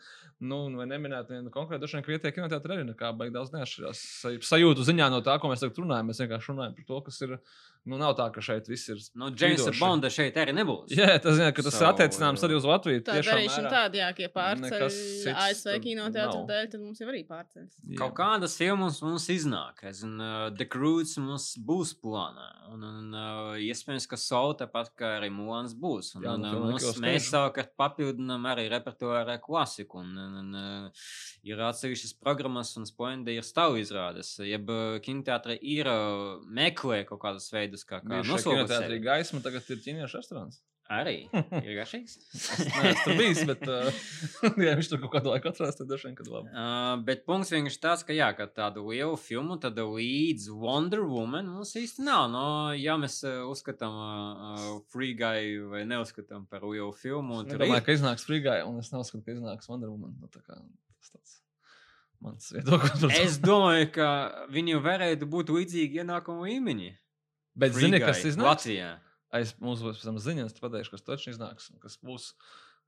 [0.46, 4.06] nu, vai neminēt vienu konkrētu, droši vien, ka vietējā kinoteātrī arī nekā baigi daudz neatšķirās.
[4.22, 6.12] Saj- Sajūtu ziņā no tā, ko mēs tagad runājam.
[6.14, 7.40] Mēs vienkārši runājam par to, kas ir
[7.86, 8.98] Nu, nav tā, ka šeit viss ir.
[9.14, 9.70] Nu, Džeimsa.
[9.78, 10.90] Bonda šeit arī nebūs.
[10.98, 13.04] Jā, tas, zina, ka tas So, ir attiecināms arī uz Latviju.
[13.06, 13.74] Tā tiešām darīšana mērā.
[13.76, 14.86] tāda, jā, ja pārceļ
[15.44, 17.76] ASV kinoteātru dēļ, tad mums jau arī pārceļas.
[17.86, 18.00] Jā.
[18.02, 19.82] Kaut kādas filmas mums iznāk.
[19.88, 22.48] Es zinu, uh, The Croods mums būs plānā.
[22.74, 26.14] Un, un uh, iespējams, ka Soul tāpat kā arī Mūns būs.
[26.18, 30.04] Un, Jā, un, nu, filma mums, mēs savukārt papildinām arī repertuāru ar klasiku.
[30.04, 31.08] Un, un, un, uh,
[31.48, 34.36] ir atsevišķas programmas un spondi ir stāv izrādes.
[34.44, 39.04] Jeb uh, kinoteātri ir uh, meklē kaut kādus veidus, kā, kā nosaukt kinoteātrī sevi.
[39.06, 40.64] gaisma, tagad ir ķīniešu restorāns.
[40.86, 41.16] Arī
[41.66, 42.12] ir garšīgs.
[42.30, 44.02] Nē, es tur biju, bet uh,
[44.68, 46.52] ja viņš tur kaut kādu laiku atrādās, tad vien, kad labi.
[46.54, 51.50] Uh, bet punkts vienkārši tāds, ka, jā, ka tādu lielu filmu, tad līdz Wonder Woman
[51.56, 52.28] mums īsti nav.
[52.30, 52.46] No,
[52.78, 57.86] ja mēs uh, uzskatām uh, Free Guy vai neuzskatām par lielu filmu, Es tad domāju,
[57.88, 60.14] ka iznāks frīgai, un es neuzskatu, ka iznāks Wonder Woman.
[60.22, 61.40] Nu, tā kā tas tāds
[62.22, 63.08] mans viedoklis.
[63.24, 64.12] Es domāju, ka
[64.54, 66.94] viņi varētu būt līdzīgi ienākumu līmeņi.
[67.58, 68.68] Bet Free zini, Guy kas iznāks?
[68.68, 68.94] Latvijā.
[69.36, 72.32] Aiz mums būs pēc tam ziņas, tad pateikšu, kas taču iznāks un kas būs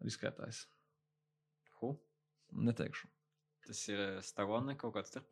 [0.06, 0.66] riskētājs.
[1.82, 1.94] Hu?
[2.56, 3.10] Neteikšu.
[3.68, 5.26] Tas ir Stallone kaut kāds tur.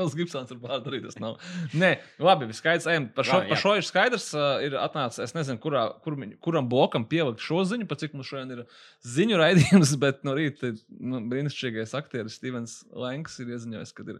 [0.00, 1.36] Vēl Gibsons ir pārdarījis, tas nav.
[1.78, 3.06] Nē, labi, skaidrs, ejam.
[3.14, 3.52] Par šo, jā.
[3.52, 4.26] par šo ir skaidrs,
[4.66, 8.56] ir atnācis, es nezinu, kurā, kur, kuram blokam pielikt šo ziņu, pa cik mums šodien
[8.56, 8.64] ir
[9.06, 14.18] ziņu raidījums, bet no rīta nu, brīnišķīgais aktieris Stevens Lanks ir ieziņojis, kad ir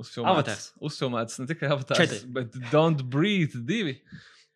[0.00, 2.32] uzfilmēts, uzfilmēts ne tikai avatars, Četri.
[2.32, 3.98] bet Don't Breathe divi.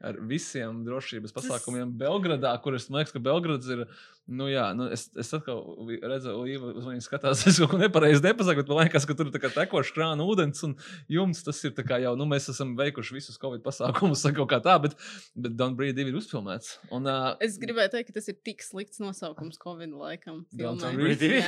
[0.02, 3.84] Ar visiem drošības pasākumiem Belgradā, kur es domāju, ka Belgrads ir.
[4.32, 5.60] Nu, jā, nu, es, es atkal
[5.98, 9.30] redzu, Līva uz mani skatās, es kaut ko nepareizi nepasaku, bet man liekas, ka tur
[9.30, 10.76] ir tekošs krāna ūdens un
[11.10, 14.76] jums tas ir kā jau, nu, mēs esam veikuši visus Covid pasākumus, kaut kā tā,
[14.84, 14.94] bet,
[15.34, 16.76] bet Don't Breathe divi ir uzfilmēts.
[16.94, 20.44] Un, uh, Es gribēju teikt, ka tas ir tik slikts nosaukums Covid laikam.
[20.54, 21.18] Don't filmai.
[21.18, 21.42] Breathe.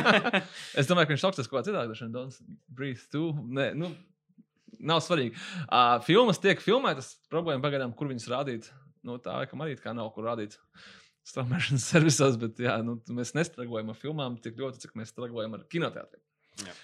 [0.80, 2.10] Es domāju, ka viņš sauksies kaut kā citādi.
[2.10, 3.30] Don't Breathe too.
[3.54, 3.94] Nē, nu,
[4.80, 5.36] nav svarīgi.
[5.66, 8.70] Uh, filmas tiek filmētas, problēma pagaidām, kur viņas rādīt.
[9.06, 10.56] Nu, tā laikam arī tā nav, kur rādīt.
[11.28, 15.66] Straumēšanas servisos, bet jā, nu, mēs nestrādājam ar filmām tik ļoti, cik mēs strādājam ar
[15.72, 16.24] kinoteātriem.
[16.66, 16.76] Jā.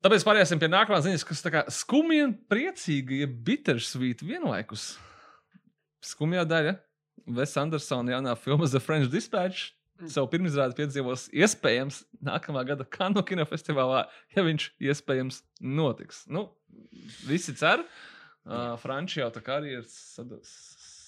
[0.00, 4.94] Tāpēc pāriesim pie nākamās ziņas, kas tā kā skumji un priecīgi ir bittersweet vienlaikus.
[6.04, 6.78] Skumjā daļa.
[7.36, 9.74] Ves Andersona jaunā filma The French Dispatch
[10.08, 16.24] savu pirmizrādi piedzīvos iespējams nākamā gada Kanu kinofestivālā, ja viņš iespējams notiks.
[16.30, 16.48] Nu,
[17.28, 17.84] visi cer.
[18.40, 19.88] Uh, Franči jau tā kā arī ir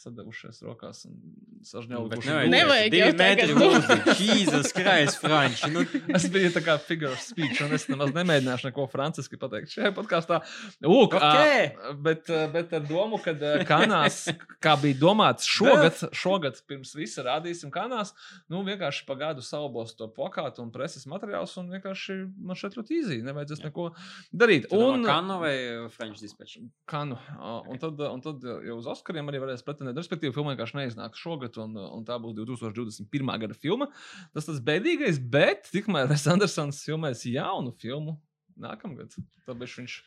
[0.03, 1.17] sadavušies rokās un
[1.63, 2.49] Bet sažņaujuši.
[2.51, 4.15] nevajag, jau metri mūziku.
[4.19, 5.71] Jēzus Kristus, Franči.
[5.73, 5.85] Nu,
[6.17, 9.93] Es biju tā kā figure of speech, un es nemaz nemēģināšu neko franciski pateikt šajā
[9.97, 10.41] podkāstā.
[10.83, 11.23] Lūk, Ok.
[11.23, 14.25] ā, bet, ā, bet ar domu, ka ā, kanās,
[14.63, 18.11] kā bija domāts šogad, šogad pirms visa rādīsim kanās,
[18.51, 23.21] nu vienkārši pagādu salbos to plakātu un preses materiālus, un vienkārši man šeit ļoti īzī,
[23.27, 23.91] nevajadzēs neko
[24.35, 24.67] darīt.
[24.73, 25.55] un Un, Kanu vai
[25.95, 26.59] French Dispatch?
[26.91, 27.17] Kanu.
[27.39, 29.92] ā, Un tad, un tad jau uz Oskariem arī varēs pretendēt.
[29.99, 33.35] Respektīvi, filma vienkārši neiznāks šogad, un, un tā būs 2021.
[33.45, 33.91] gada filma.
[34.37, 38.17] Tas tas bēdīgais, bet tikmēr Ves Andersons filmēs jaunu filmu
[38.61, 39.15] nākamgad.
[39.49, 40.01] Tāpēc viņš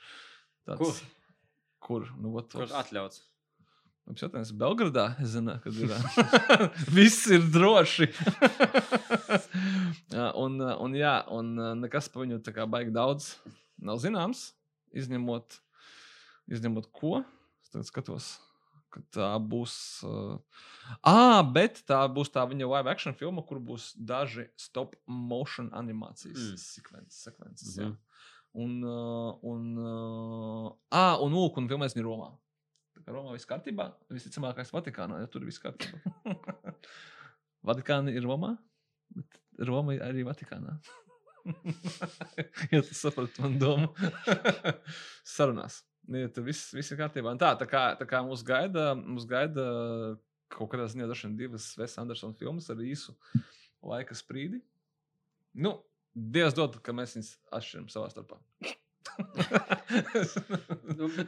[0.68, 0.82] tāds.
[0.82, 1.00] Kur?
[1.86, 2.12] Kur?
[2.18, 3.24] Nu, ot, Kur atļauts?
[4.06, 5.16] Apskatās, Belgradā.
[5.22, 5.94] Es zinu, kad ir.
[6.96, 8.12] Viss ir droši.
[10.16, 11.50] Un, un, jā, un
[11.82, 13.34] nekas par viņu tā kā baigi daudz
[13.84, 14.48] nav zināms.
[14.96, 15.58] Izņemot,
[16.54, 17.18] izņemot ko?
[17.66, 18.30] Es tagad skatos.
[18.96, 19.76] Ka Tā būs.
[20.08, 20.40] Uh...
[21.04, 26.40] Ah, bet tā būs tā viņa live action filma, kur būs daži stop motion animācijas
[26.40, 26.58] Mm.
[26.64, 27.22] sekvences.
[27.28, 27.92] sekvences mm Mhm.
[27.92, 28.02] -hmm.
[28.56, 32.30] Un, uh, un, uh, ah, un, lūk, un filmēs viņa Romā.
[32.96, 36.00] Tā kā Romā viss kārtībā, visticamākais Vatikānā, ja tur viss kārtībā.
[37.68, 38.58] Vatikāna ir Romā,
[39.10, 40.80] bet Roma ir arī Vatikānā.
[42.72, 43.90] ja tu saprati man domu.
[45.36, 45.84] Sarunās.
[46.12, 47.32] Ja, tur viss, viss ir kārtībā.
[47.34, 49.66] Un Tā, tā kā, tā kā mūs gaida, mūs gaida
[50.54, 53.16] kaut kādā ziņā divas Vesa Andersona filmas ar īsu
[53.84, 54.62] laika sprīdi.
[55.56, 55.80] Nu,
[56.16, 58.38] Dievs dod, ka mēs viņus atšķiram savā starpā.
[60.98, 61.28] Nu, bet...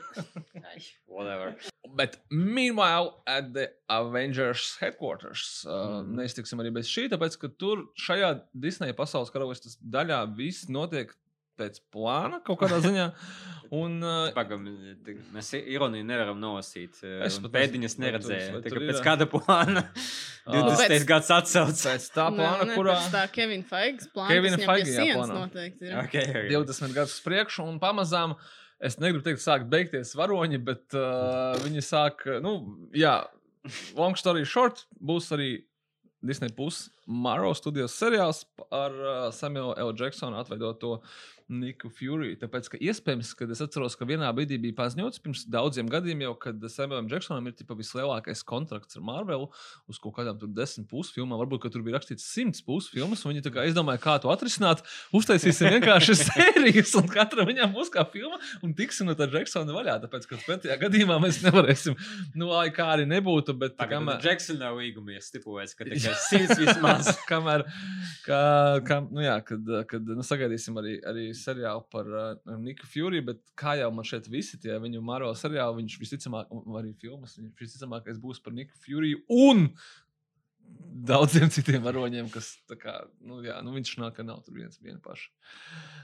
[0.65, 1.55] Ai, whatever.
[1.95, 6.15] Bet, meanwhile, at the Avengers headquarters, uh, Mhm.
[6.19, 11.13] neiztiksim arī bez šī, tāpēc, ka tur šajā Disneja pasaules karalistes daļā viss notiek
[11.59, 13.07] pēc plāna kaut kādā ziņā.
[13.77, 14.61] Un, uh, Pagam,
[15.35, 17.01] mēs ironiju nevaram nolasīt.
[17.03, 18.61] Es Es pat pēdiņas neredzēju.
[18.63, 19.83] tur pēc kāda plāna
[20.47, 20.53] Ā.
[20.55, 20.87] 20.
[20.93, 21.73] pēc- gads atsauc.
[21.81, 24.29] pēc tā Nē, plāna, nē, kurā pēc Tā Kevina Faigas plāna.
[24.31, 25.41] Kevina sienas plānā.
[25.41, 25.97] noteikti ir.
[26.05, 26.47] Okay, okay.
[26.55, 28.37] 20 gadus priekšu, un pamazām,
[28.79, 32.55] es negribu teikt, sāk beigties varoņi, bet uh, viņi sāk, nu,
[32.95, 33.17] jā,
[33.99, 35.57] long story short, būs arī
[36.23, 39.91] Disney Plus Maro studijas seriāls ar uh, Samuelu L.
[39.99, 41.01] Jacksonu atveidoto
[41.47, 42.33] Niku Fury.
[42.39, 46.33] Tāpēc, ka iespējams, ka es atceros, ka vienā brīdī bija paziņots pirms daudziem gadiem, jau,
[46.43, 49.47] kad Samuelam Jacksonam ir tipa, vislielākais kontrakts ar Marvelu
[49.87, 51.39] uz kaut kādām desmit pusfilmām.
[51.39, 54.83] Varbūt, tur bija rakstīts simts pusfilmas, un viņi izdomāja, kā to atrisināt.
[55.15, 59.97] Uztaisīsim vienkārši sērijas, un katra viņam būs kā filma, un tiksim no tā Jacksona vaļā.
[60.03, 61.95] Tāpēc, ka pretējā gadījumā mēs nevarēsim,
[62.35, 66.59] nu, lai kā arī nebūtu, bet Tagad kamēr- Jacksona līguma ir stipulēts, ka tikai simts
[66.59, 67.13] vismaz.
[67.31, 67.63] kamēr,
[68.27, 68.43] kā,
[68.83, 73.39] kā, nu jā, kad, kad nu, sagaidīsim arī, arī seriālu par uh, Niku Fury, bet
[73.59, 78.19] kā jau man šeit visi tie viņu maro seriāli, viņš visticamāk, arī filmas, viņš visticamākais
[78.23, 79.67] būs par Niku Fury un
[81.07, 84.79] daudziem citiem varoņiem, kas, tā kā, nu jā, nu viņš nāk, ka nav tur viens,
[84.83, 85.29] viena paša.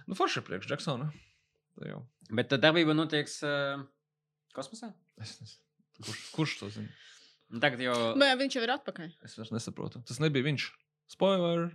[0.07, 1.09] Nu, forši ir priekš Jacksona.
[1.79, 2.03] Tā jau.
[2.31, 3.83] Bet tā darbība notiek uh,
[4.55, 4.93] kosmosā?
[5.21, 5.59] Es nezinu.
[6.03, 6.93] Kurš, kurš to zina?
[7.61, 7.95] Tagad jau.
[8.17, 9.11] Vai viņš jau ir atpakaļ?
[9.25, 10.01] Es vairs nesaprotu.
[10.07, 10.69] Tas nebija viņš.
[11.13, 11.67] Spoiler!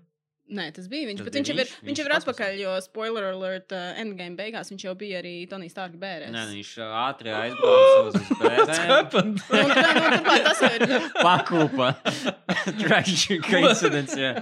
[0.49, 1.19] Nē, tas bija viņš.
[1.21, 1.73] Tas bija viņš jau ir, viņš?
[1.79, 5.33] viņš Viņš jau ir atpakaļ, jo spoiler alert, uh, endgame beigās viņš jau bija arī
[5.51, 6.33] Tonijs Stārka bērns.
[6.33, 6.71] Nē, viņš
[7.05, 9.43] ātri aizbrauca uz happened?
[9.53, 10.87] Nu, nu, tas ir.
[11.29, 11.91] Pakūpa.
[12.81, 14.17] Tragic coincidence.
[14.17, 14.33] jā.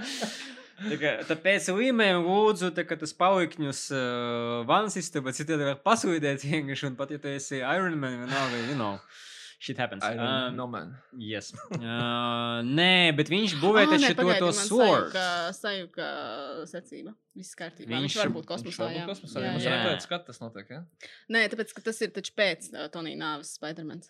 [0.77, 6.85] Tā kā- Tāpēc līmēm lūdzu, tā, tas palikņus uh, vans istabā citādi var pasūdēt vienkārši,
[6.91, 8.99] un pat ja tu esi Iron Man, vienalga, you know,
[9.59, 10.03] shit happens.
[10.03, 10.95] I don't Um, know, man.
[11.17, 11.53] Yes.
[11.77, 15.15] Uh, nē, bet viņš būvē Ā, taču to, to sword.
[15.57, 16.07] Sajūka,
[16.69, 17.13] secība.
[17.37, 17.89] Viss kārtībā.
[17.91, 18.89] Viņš, Viņš- var būt kosmosā.
[18.95, 19.41] Jā, kosmosā.
[19.43, 19.69] jā, Jā, jā.
[19.69, 19.79] jā.
[19.85, 20.81] Redzēt, skat, tas notiek, ja?
[21.33, 24.09] Nē, tāpēc, ka tas ir taču pēc uh, Tonija nāves Spidermans.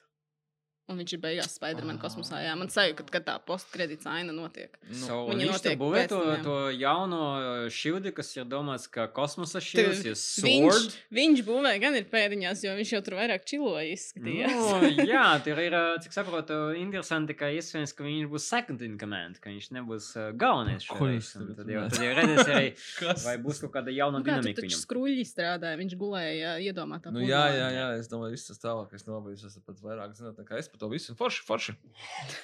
[0.87, 2.01] Un viņš ir beigās Spiderman Ah.
[2.05, 2.37] kosmosā.
[2.39, 4.71] Jā, man sajūta, ka, ka tā postkredīta aina notiek.
[4.95, 9.03] So, Viņi viņš tur notiek būvē to, to jauno uh, šildi, kas ir domāts kā
[9.11, 10.95] kosmosa šilds, ir Viņš, sword.
[11.11, 14.55] viņš būvē gan ir pēdiņās, jo viņš jau tur vairāk čiloja izskatījās.
[14.55, 18.95] Nu, jā, tur ir, ā, cik saprotu, interesanti, ka iespējams, ka viņš būs second in
[19.01, 20.87] command, ka viņš nebūs uh, galvenais.
[20.87, 22.71] Šoreiz, Tad jau, tad jau redzēs arī,
[23.27, 24.85] vai būs kaut kāda jauna Nu, kā dinamika taču viņam.
[24.87, 27.11] skruļi strādāja, viņš gulēja iedomātā.
[27.11, 29.43] Nu, jā, jā, jā, es domāju, viss tas tālākais nobeigts.
[29.51, 31.15] Es pat vairāk zinu, nekā es par to visu.
[31.17, 31.73] Forši, forši.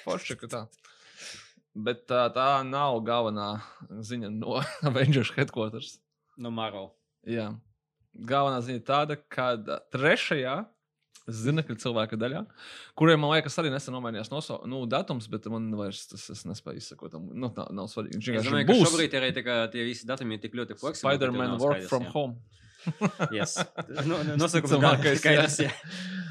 [0.02, 0.62] Forši, ka tā.
[1.74, 5.98] Bet tā, tā nav galvenā ziņa no Avengers headquarters.
[6.36, 6.90] No Marvel.
[7.26, 7.52] Jā.
[8.14, 9.54] Galvenā ziņa ir tāda, ka
[9.94, 10.64] trešajā
[11.24, 12.42] zinekļu cilvēka daļā,
[13.00, 16.82] kuriem, man liekas, arī nesen nomainījās noso, nu, datums, bet man vairs tas es nespēju
[16.82, 17.14] izsekot.
[17.14, 17.30] tam.
[17.32, 18.18] Nu, tā nav svarīgi.
[18.18, 21.14] Viņš vienkārši būs šobrīd arī tie visi datumi ir tik ļoti fleksibli.
[21.14, 22.12] Spider-Man Work from jā.
[22.12, 22.60] Home.
[23.34, 23.56] Yes.
[24.04, 25.60] Nu, nu, Nosaukums Ticamākais, skaidrs.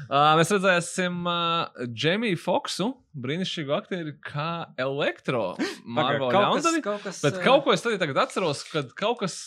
[0.04, 2.90] Uh, mēs redzēsim uh, Džemiju Foksu,
[3.24, 5.54] brīnišķīgu aktieri, kā elektro
[5.96, 9.38] Marvel kas, Bet ā, kaut ko es tagad atceros, kad kaut kas.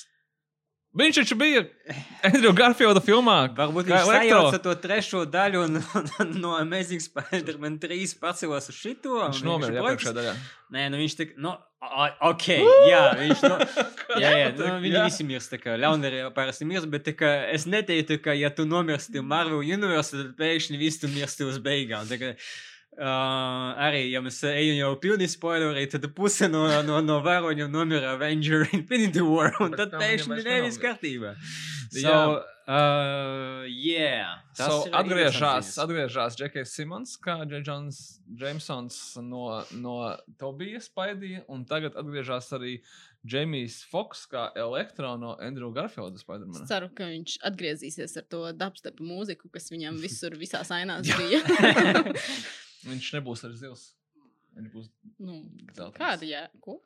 [0.98, 1.62] Viņš taču bija
[2.26, 3.38] Andrew Garfielda filmā.
[3.54, 5.82] Varbūt viņš sajauca to trešo daļu un,
[6.42, 9.20] no Amazing Spider-Man 3 pacēlās uz šito.
[9.28, 10.34] Viņš nomira iepriekšējā daļā.
[10.74, 12.46] Nē, nu viņš tik, nu, a- ok,
[12.90, 13.58] jā, viņš, nu,
[14.24, 15.04] jā, jā, nu, viņi Jā.
[15.06, 18.50] visi mirst, tā kā ļaundarī jau parasti mirst, bet tā kā es neteiktu, ka, ja
[18.50, 22.08] tu nomirsti Marvel Universe, tad pēkšņi viss tu mirsti uz beigām.
[22.98, 28.16] Uh, arī, ja mēs ejam jau pilni spoileri, tad puse no, no, no varoņiem nomira
[28.16, 31.36] Avenger Infinity War, un tad pēkšņi nevis kārtībā.
[31.94, 32.16] So, Jā.
[32.66, 34.42] uh, yeah.
[34.58, 35.70] tas So, ziņas.
[35.78, 38.02] atgriežas Džekijs Simons, kā Džons
[38.42, 40.00] Jamesons no, no
[40.42, 42.80] Tobijas spaidīja, un tagad atgriežas arī
[43.28, 46.66] Džemijs Foks, kā Elektro no Andrew Garfielda Es Spider-Man.
[46.70, 51.46] ceru, ka viņš atgriezīsies ar to dubstepu mūziku, kas viņam visur, visās ainās bija.
[52.86, 53.86] Viņš nebūs ar zils.
[54.58, 55.40] Viņš būs nu,
[55.72, 55.98] dzeltens.
[55.98, 56.44] kāda jā?
[56.62, 56.80] Ko?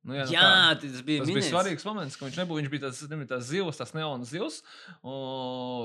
[0.00, 0.76] Nu, jā, nu Jā, kā?
[0.80, 1.50] tas bija Tas bija minēts.
[1.52, 2.60] svarīgs moments, ka viņš nebūs.
[2.62, 4.60] Viņš bija tas, nebija tas zils, tas neons zils.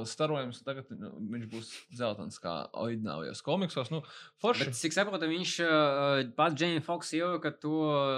[0.08, 3.90] Starojums tagad nu, viņš būs zeltains, kā oriģinālajos komiksos.
[3.94, 4.00] Nu,
[4.44, 4.68] forši.
[4.70, 7.76] Bet, cik saprotu, viņš uh, pats Džeims Foks ielika to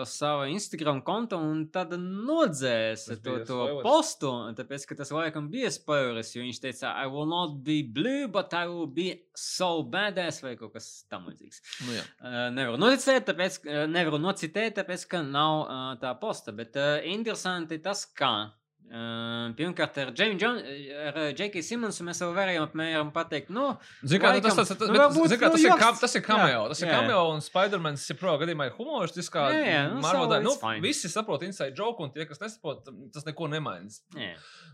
[0.10, 3.84] savā Instagram kontu un tad nodzēs Tas to, bija to spoilers.
[3.88, 4.32] postu.
[4.60, 8.54] Tāpēc, ka tas laikam bija spoilers, jo viņš teica, I will not be blue, but
[8.54, 11.62] I will be so badass vai kaut kas tam līdzīgs.
[11.88, 12.06] Nu, jā.
[12.22, 16.52] Uh, nevaru noticēt, tāpēc, uh, nevaru nocitēt, tāpēc, ka nav uh, tā posta.
[16.52, 18.52] Bet uh, interesanti tas, kā.
[18.88, 24.39] Uh, pirmkārt, ar ar Džekiju Simonsu mēs jau varējām apmēram pateikt, nu, Zini, kā, nu,
[24.45, 24.62] tas, Laikam.
[24.63, 25.82] tas, tas, Nu, varbūt, zini, kā, nu, tas, ir, joks.
[25.82, 26.62] kam, tas ir cameo.
[26.71, 29.43] Tas ir cameo un Spider-Man jebkurā gadījumā ir humoristiskā.
[29.52, 30.45] Jā, jā, nu, Marvel so daļa.
[30.47, 30.80] nu, fine.
[30.88, 34.00] visi saprot inside joke, un tie, kas nesaprot, tas neko nemainīs.
[34.15, 34.30] nē.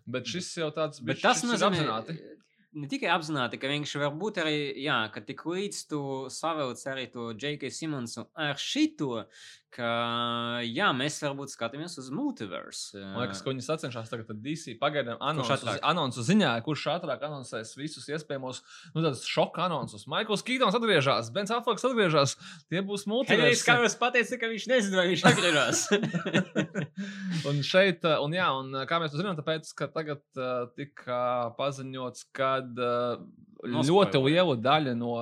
[0.06, 2.19] Bet šis jau tāds Bet bišķi- tas šis ir nozīmē, apzināti.
[2.84, 7.10] ne tikai apzināti, ka vienkārši var būt arī, jā, ka tik līdz tu savelc arī
[7.12, 7.73] to J.K.
[7.73, 9.26] Simonsu ar šito,
[9.74, 9.92] ka
[10.66, 12.98] jā, mēs varbūt skatāmies uz multiverse.
[12.98, 17.76] Man liekas, ka viņi sacenšas tagad ar DC pagaidām anonsu, anonsu ziņā, kurš ātrāk anoncēs
[17.78, 18.63] visus iespējamos,
[18.96, 20.08] nu, šoka anonsus.
[20.12, 22.36] Maikls Kītons atgriežas, Bens Aflaks atgriežas,
[22.74, 23.65] tie būs Henrijs multiverse.
[23.67, 25.86] Kārs pateica, ka viņš nezina, vai viņš atgriežas.
[27.50, 32.28] Un šeit, un jā, un kā mēs to zinām, tāpēc, ka tagad uh, tika paziņots,
[32.36, 33.24] ka uh,
[33.63, 35.17] ļoti liela daļa no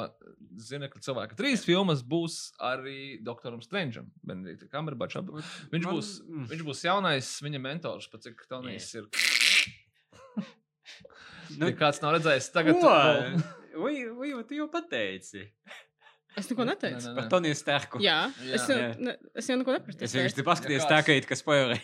[0.59, 4.09] zinekļa cilvēka trīs filmas būs arī Doktoram Strangeam.
[5.71, 6.49] Viņš būs, mm.
[6.51, 9.07] viņš būs jaunais viņa mentors, pat cik Tonijs ir.
[11.59, 12.91] Nu, Ja kāds nav redzējis, tagad Ko?
[13.81, 15.45] Vai, vai jau tu jau pateici?
[16.39, 17.01] Es neko neteicu.
[17.09, 17.99] Nē, Par Toniju Starku.
[17.99, 18.53] Jā, Jā.
[18.55, 18.91] es jau, Jā.
[19.03, 20.03] ne, es jau neko nepratu.
[20.07, 21.79] Es vienkārši paskatījos tā, ka it kā spoilerē.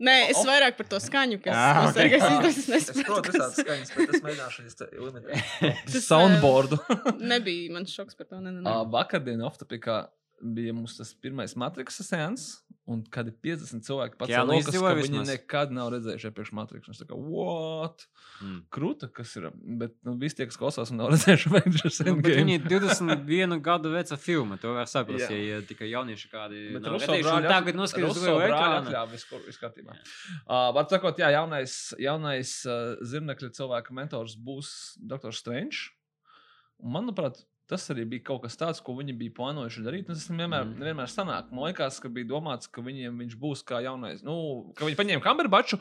[0.00, 1.96] Nē, es vairāk par to skaņu, kas Ah, man ok.
[1.98, 2.44] Sergejs Ah.
[2.48, 5.82] Es Es nesaprotu, protu kas visādas skaņas, bet es mēģināšu viņas te limitēt.
[5.90, 6.78] Tas, Soundboardu.
[7.32, 8.40] nebija mans šoks par to.
[8.40, 8.70] Ne, ne, ne.
[8.70, 9.98] Ā, Vakardien oftopikā
[10.40, 12.46] bija mums tas pirmais matriks seans,
[12.90, 15.28] un kad ir 50 cilvēki pats lokas, ka izdzīvoja viņi vismaz?
[15.30, 16.88] nekad nav redzējuši iepriekš matriks.
[16.90, 18.06] Un Es tā kā, what?
[18.42, 18.56] Mm.
[18.74, 19.46] Krūta, kas ir,
[19.78, 23.92] bet nu, visi tie, kas klausās un nav redzējuši Avengers Nu, viņi ir 21 gadu
[23.94, 24.58] veca filma.
[24.64, 25.30] To var saprast, Jā.
[25.36, 27.28] ja, ja tikai jaunieši kādi Bet nav redzējuši.
[27.30, 28.80] Un brāļi Tagad noskatās uz ekrānu.
[28.82, 29.96] atļāva visu, kur- visu kārtībā.
[30.48, 35.30] Uh, Var sakot, jā, jaunais, jaunais uh, zirnekļa cilvēka mentors būs Dr.
[35.36, 35.90] Strange.
[36.80, 40.08] Un, manuprāt, tas arī bija kaut kas tāds, ko viņi bija plānojuši darīt.
[40.10, 40.74] Un Tas vienmēr, Mm.
[40.74, 40.78] mm.
[40.82, 41.50] nevienmēr sanāk.
[41.54, 44.22] Man liekas, ka bija domāts, ka viņiem viņš būs kā jaunais.
[44.26, 45.78] Nu, ka viņi paņēma Kamberbaču.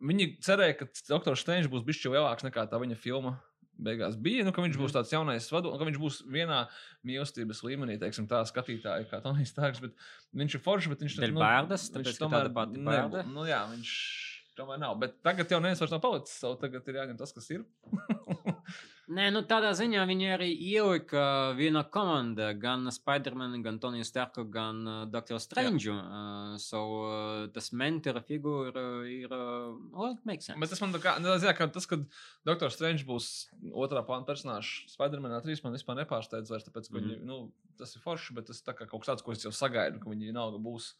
[0.00, 1.34] Viņi cerēja, ka Dr.
[1.36, 3.40] Strange būs bijis lielāks nekā tā viņa filma.
[3.82, 4.82] Beigās bija, nu, ka viņš Mhm.
[4.84, 6.68] būs tāds jaunais vadonis, ka viņš būs vienā
[7.04, 9.54] mīlestības līmenī, teiksim, tā skatītāja, kā Tonijs.
[9.56, 9.92] Bet
[10.36, 13.24] viņš ir foršs, bet viņš bērdas, tāpēc, ka tāda pati nebū- bērda?
[13.32, 13.90] Nu, jā, viņš
[14.60, 15.00] tomēr nav.
[15.00, 16.38] Bet tagad jau neviens vairs nav palicis.
[16.38, 17.64] savu Tagad ir jāņem tas, kas ir.
[19.10, 21.22] Nē, nu tādā ziņā viņi arī ielika
[21.58, 25.40] vienā komandā gan Spider-Man, gan Toniju Starku, gan uh, Dr.
[25.42, 25.90] Strange.
[25.90, 29.26] Uh, so, uh, tas mentora figūra ir.
[29.26, 30.54] Uh, well, sense.
[30.54, 31.98] Bet tas man kā, nu, zināmā, ka tas, ka
[32.46, 32.70] Dr.
[32.70, 33.28] Strange būs
[33.74, 37.02] otrā plāna personāžs Spider-Man 3, man vispār nepārsteidz vairs, tāpēc, ka Mhm.
[37.02, 37.40] viņi, nu,
[37.82, 40.14] tas ir forši, bet tas tā kā kaut kas tāds, ko es jau sagaidu, ka
[40.14, 40.92] viņi vienalga būs,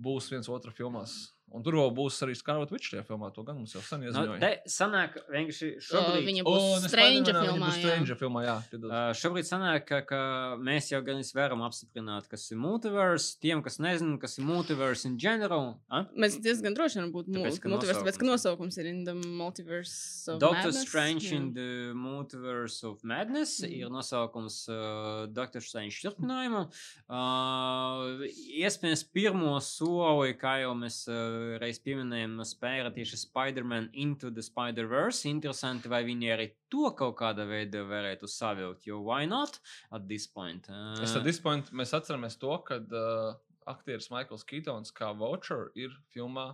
[0.00, 1.34] būs viens otru filmās.
[1.54, 2.34] Un tur vēl būs arī
[2.72, 4.38] Witch tajā filmā, to gan mums jau sen Nu, ieziņoja.
[4.40, 6.24] te sanāk, vienkārši Uh, šobrīd.
[6.30, 7.66] viņa O, būs ne Strange Spider-Manā, viņa filmā.
[7.66, 7.82] būs jā.
[7.82, 8.56] Strange filmā, jā.
[8.70, 8.88] piedod.
[8.90, 10.20] Uh, šobrīd sanāk, ka, ka
[10.60, 13.36] mēs jau gan varam apstiprināt, kas ir multiverse.
[13.42, 16.04] Tiem, kas nezina, kas ir multiverse in general, a?
[16.16, 17.28] Mēs diezgan droši varam būt
[17.68, 20.88] multiverse, tāpēc, ka nosaukums nosaukums ir in the multiverse of Doctor Madness.
[20.88, 21.36] Strange jā.
[21.36, 23.72] in the Multiverse of Madness Mm.
[23.78, 26.68] ir nosaukums uh, Doctor Strange turpinājumam.
[27.08, 28.22] Uh,
[28.62, 35.26] iespējams, pirmo soli, kā jau mēs uh, reiz pieminējām, spēra tieši Spider-Man Into the Spider-Verse.
[35.30, 39.58] Interesanti, vai viņi arī to kaut kādā veidā varētu savilkt, jo why not
[39.92, 40.66] at this point?
[40.70, 43.34] Uh, Es tad dispointu, mēs atceramies to, ka uh,
[43.66, 46.52] aktieris Maikls Kītons kā voucher ir filmā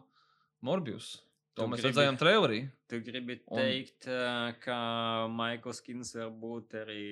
[0.63, 1.19] Morbius.
[1.59, 2.59] To Tu mēs gribi- redzējām trailerī.
[2.91, 4.77] Tu gribi Un- teikt, uh, ka
[5.31, 7.03] Maikls Kins varbūt arī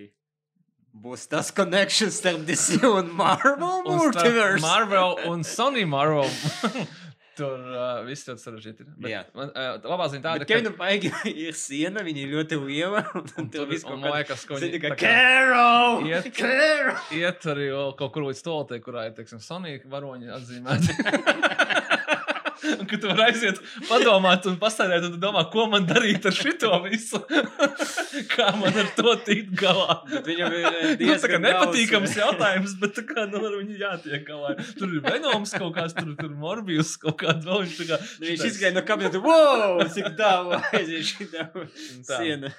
[0.96, 4.62] būs tas connections starp DC un Marvel multiverse.
[4.64, 6.30] Marvel un Sony Marvel.
[7.36, 8.84] Tur uh, viss ļoti sarežģīti.
[8.86, 8.92] ir.
[9.04, 9.34] Bet.
[9.36, 11.10] Man, uh, labā ziņa tāda, Bet Kevina Paigi
[11.46, 13.02] ir siena, viņa ir ļoti liela.
[13.18, 16.00] Un un tur viss kaut man kā liekas, ka Zini, kā Carol!
[16.08, 16.96] Iet- Carol!
[17.18, 17.68] iet arī
[18.00, 20.96] kaut kur līdz stoltei, kurā ir, teiksim, Sony varoņi atzīmēti.
[22.80, 23.58] Un, kad tu vari aiziet,
[23.88, 27.20] padomāt, un pastāvēt, un tu domā, ko man darīt ar šito visu.
[28.34, 29.98] Kā man ar to tikt galā.
[30.12, 34.24] Bet viņam ir eh, Nu, diezgan nepatīkams daudz- jautājums, bet kā, nu, ar viņu jātiek
[34.26, 34.54] galā.
[34.78, 37.64] Tur ir Venoms kaut kāds, tur, tur Morbius kaut kāds vēl.
[37.66, 41.48] Viņš, kā, Nu, Viņš izgāja no kabineta, wow, cik tālu aiziet šī Tā.
[42.16, 42.52] siena.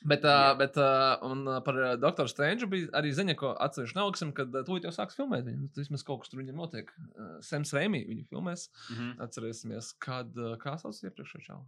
[0.00, 4.88] Bet, uh, bet uh, par Doktoru Strange bija arī ziņa, ko atsevišķi neliksim, kad tūlīt
[4.88, 5.66] jau sāks filmēt viņu.
[5.66, 6.92] Nu, Vismaz kaut kas tur viņam notiek.
[7.44, 8.70] Sems Reimī viņu filmēs.
[8.94, 9.12] Mhm.
[9.26, 10.32] Atcerēsimies, kad,
[10.62, 11.60] kā sauc iepriekšējā čau.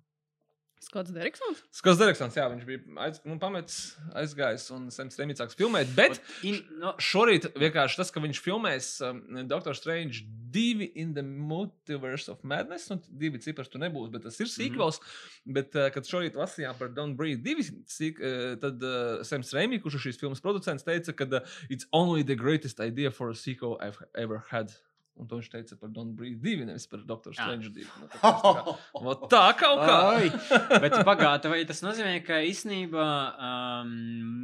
[0.83, 1.61] Skots Deriksons?
[1.71, 5.93] Skots Dereksons, jā, viņš bija aiz, nu, pametis, aizgājis un Sems Reimī sāks filmēt.
[5.95, 6.19] Bet
[6.49, 9.21] In, no, šorīt vienkārši tas, ka viņš filmēs um,
[9.51, 14.41] Doctor Strange 2 in the Multiverse of Madness, nu, divi cipars tur nebūs, bet tas
[14.43, 14.99] ir sequels.
[14.99, 15.55] Mm -hmm.
[15.59, 19.81] Bet, uh, kad šorīt lasījām par Don't Breathe 2, sik, uh, tad uh, Sams Reimī,
[19.81, 23.35] kurš ir šīs filmas producents, teica, ka uh, it's only the greatest idea for a
[23.35, 24.75] sequel I've ever had.
[25.21, 27.85] Un to viņš teica par Don't Breathe 2, nevis par Doctor Strange 2.
[28.01, 28.75] Nu, tā, kā,
[29.07, 29.97] vot tā kaut kā.
[30.17, 30.31] Ai,
[30.85, 33.07] bet pagātnē, vai tas nozīmē, ka īstenībā
[33.51, 33.93] um,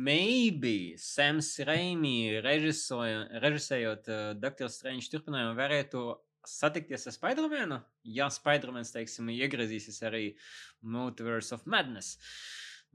[0.05, 6.05] maybe Sams režisoja- režisējot uh, Doctor Strange turpinājumu varētu
[6.49, 7.81] satikties ar Spider-Manu?
[8.09, 10.25] Ja Spider-Mans, teiksim, iegriezīsies arī
[10.85, 12.19] Multiverse of Madness.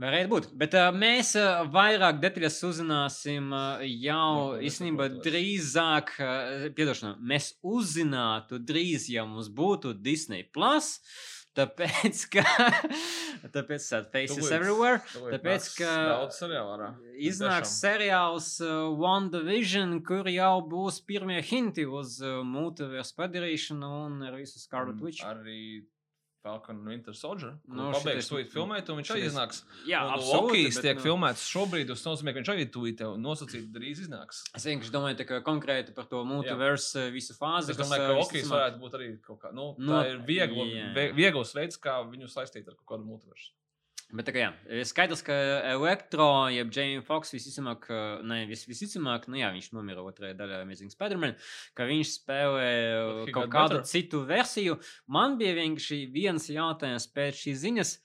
[0.01, 0.45] Varētu būt.
[0.57, 6.15] Bet uh, mēs uh, vairāk detaļas uzzināsim uh, jau īstenībā drīzāk.
[6.17, 10.95] Uh, Piedošana, mēs uzzinātu drīz, ja mums būtu Disney Plus.
[11.53, 12.41] Tāpēc, ka
[13.53, 15.03] tāpēc sad faces Tūlīt- everywhere.
[15.11, 15.91] tūlīt Tāpēc, ka
[16.73, 16.87] ārā.
[17.29, 24.39] Iznāks seriāls uh, WandaVision, kur jau būs pirmie hinti uz uh, multiversu padarīšanu un ar
[24.41, 25.21] visu Scarlet Witch.
[25.29, 25.83] Arī
[26.43, 27.53] Falcon Winter Soldier.
[27.67, 29.63] Nu, Nu, Pabeigs šitais- to filmēt, un viņš arī šitais- iznāks.
[29.87, 30.01] Jā.
[30.19, 34.43] Lokijs tiek nu, filmēts šobrīd, tas nozīmē, ka viņš arī tūlīt jau nosacīti drīz iznāks.
[34.53, 37.69] Es vienkārši domāju, kā konkrēti par to multiversu uh, visu fāzi.
[37.71, 41.13] Es domāju, ka Lokijs visticamāk- varētu būt arī kaut kā, nu, No- tā ir viegla,
[41.15, 43.51] viegls veids, kā viņu saistīt ar kaut kādu multiversu.
[44.13, 45.35] Bet tā kā jā, ir skaidrs, ka
[45.71, 47.87] Elektro, jeb Jamie Foxx visticamāk,
[48.29, 51.33] ne, vis, visticamāk, nu jā, viņš nomira otrajā daļā Amazing Spider-Man,
[51.73, 52.69] ka viņš spēlē
[53.33, 53.89] kaut kādu better.
[53.89, 54.77] citu versiju.
[55.09, 57.95] Man bija vienkārši viens jautājums pēc šīs ziņas,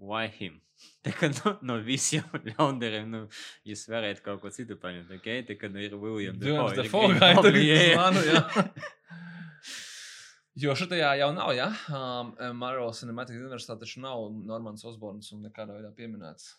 [0.00, 0.56] why him?
[1.04, 3.20] Tā kā no, no visiem ļaundariem, nu,
[3.68, 5.28] jūs varētu kaut ko citu paņemt, ok?
[5.50, 8.42] Tā kā nu ir William ir Goblin, tagad jā, uz jā.
[10.60, 11.70] Jo šajā jau nav, ja?
[11.88, 16.50] Um, Marvel Cinematic Universe taču nav Normans Osborns un nekādā veidā pieminēts.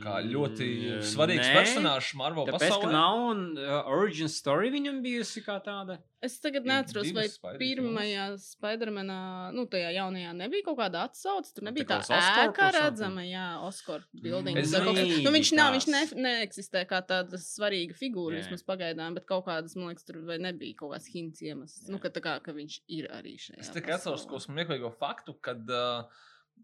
[0.00, 1.54] Kā ļoti Mm, svarīgs nē.
[1.56, 2.92] personāžs Marvel Tāpēc, ka pasaulē.
[2.92, 5.98] nav un, uh, origin story viņam bijusi kā tāda.
[6.22, 11.52] Es tagad neatceros, vai Spider pirmajā Spidermanā, nu, tajā jaunajā nebija kaut kāda atsauce.
[11.56, 14.56] Tur nebija Tā tā ēka redzama, jā, Oskar building.
[14.58, 16.14] Es vai kaut kā- zinu, Nu, viņš nav, viņš ne, tās.
[16.14, 18.44] neeksistē kā tāda svarīga figūra, Jā.
[18.46, 21.88] vismaz pagaidām, bet kaut kādas, man liekas, tur vai nebija kaut kāds hints iemesls.
[21.88, 23.58] Nu, ka tā kā, ka viņš ir arī šajā.
[23.58, 24.38] Es tikai atceros pasaulē.
[24.38, 26.04] to smieklīgo faktu, kad, uh,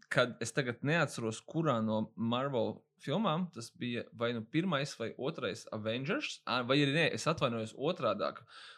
[0.09, 5.65] kad es tagad neatceros, kurā no Marvel filmām tas bija vai nu pirmais vai otrais
[5.75, 8.29] Avengers, vai arī nē, es atvainojos otrādi.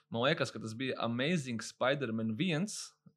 [0.09, 2.67] Man liekas, ka tas bija Amazing Spider-Man 1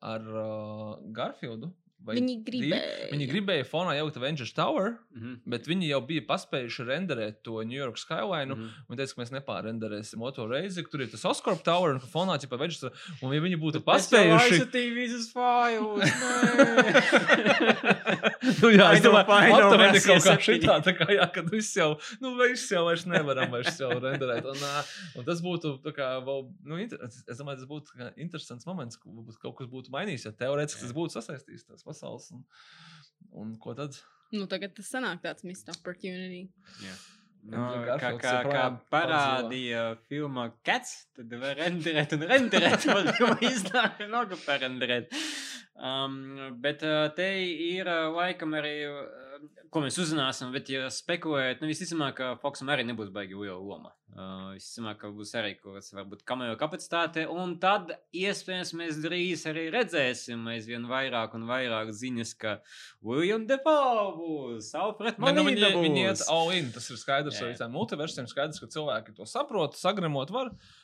[0.02, 1.72] ar uh, Garfieldu.
[2.04, 3.08] Vai Viņi gribēja.
[3.12, 5.34] Viņi gribēja fonā jaukt Avengers Tower, Mhm.
[5.46, 8.50] bet viņi jau bija paspējuši renderēt to New York Skyline.
[8.56, 8.68] Mhm.
[8.90, 12.52] Viņi teica, ka mēs nepārenderēsim otro reizi, tur ir tas Oscar Tower un fonā jau
[12.58, 12.84] Avengers.
[13.22, 14.50] Un ja viņi būtu jau paspējuši.
[14.50, 16.10] aizsūtīju visus failus.
[18.62, 21.90] nu, jā, es domāju, aptuveni kaut kā šitā, tā kā, jā, kad viss jau,
[22.22, 24.46] nu, viss jau vairs nevaram vairs jau renderēt.
[24.52, 24.82] Un, ā,
[25.20, 27.02] un tas būtu, tā kā, vēl, nu, inter...
[27.06, 30.94] es domāju, tas būtu kā interesants moments, ka kaut kas būtu mainījies, ja teorētiski tas
[30.96, 32.32] būtu sasaistījis tās pasaules.
[32.34, 32.44] Un,
[33.44, 34.00] un ko tad?
[34.32, 36.46] Nu, tagad tas sanāk tāds missed opportunity.
[37.42, 42.86] Nu, Andrew kā, Garfields kā, kā joprojām parādīja filmā Cats, tad var renderēt un renderēt.
[43.18, 45.10] Jau iznāk nogu parenderēt.
[45.82, 46.20] Um,
[46.62, 49.21] bet uh, te ir uh, laikam arī, uh,
[49.72, 53.94] ko mēs uzzināsim, bet ja spekulējat, nu visticamāk, ka Foxam arī nebūs baigi liela loma.
[54.12, 59.46] Uh, visticamāk, ka būs arī kaut kāds varbūt kamera kapacitāte, un tad iespējams mēs drīz
[59.48, 62.58] arī redzēsim aizvien vairāk un vairāk ziņas, ka
[63.00, 66.68] William Defoe būs, Alfred Ne, nu, viņi, viņi iet all in.
[66.74, 68.28] Tas ir skaidrs ar visām multiversiem.
[68.28, 70.52] Skaidrs, ka cilvēki to saprot, sagremot var.
[70.52, 70.81] Jā.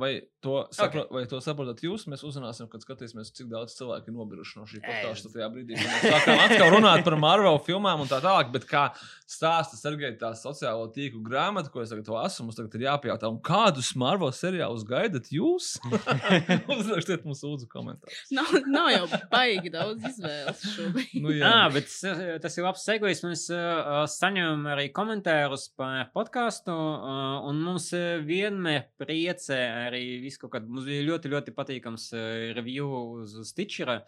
[0.00, 0.10] Vai,
[0.42, 1.14] to sapro, okay.
[1.18, 2.06] vai to saprotat jūs?
[2.10, 5.76] Mēs uzzināsim, kad skatīsimies, cik daudz cilvēku ir nobijuši no šī Jā, podkāstu tajā brīdī.
[5.76, 8.86] kad Mēs sākām atkal runāt par Marvel filmām un tā tālāk, bet kā
[9.30, 13.38] stāsta Sergei tā sociālo tīklu grāmatu, ko es tagad lasu, mums tagad ir jāpajautā, un
[13.44, 15.76] kādus Marvel seriālus gaidat jūs?
[16.80, 18.24] Uzrakstiet mums lūdzu komentārus.
[18.34, 21.16] Nav, nav jau baigi daudz izvēles šobrīd.
[21.20, 23.22] Nu, jā, Jā, bet tas, tas ir labs segojs.
[23.26, 27.90] Mēs uh, saņemam arī komentārus par podkāstu, uh, un mums
[28.26, 28.86] vienmēr
[29.30, 30.70] priecē arī visu kaut kādu.
[30.70, 32.90] Mums bija ļoti, ļoti patīkams uh, review
[33.22, 34.00] uz, uz Stitchera.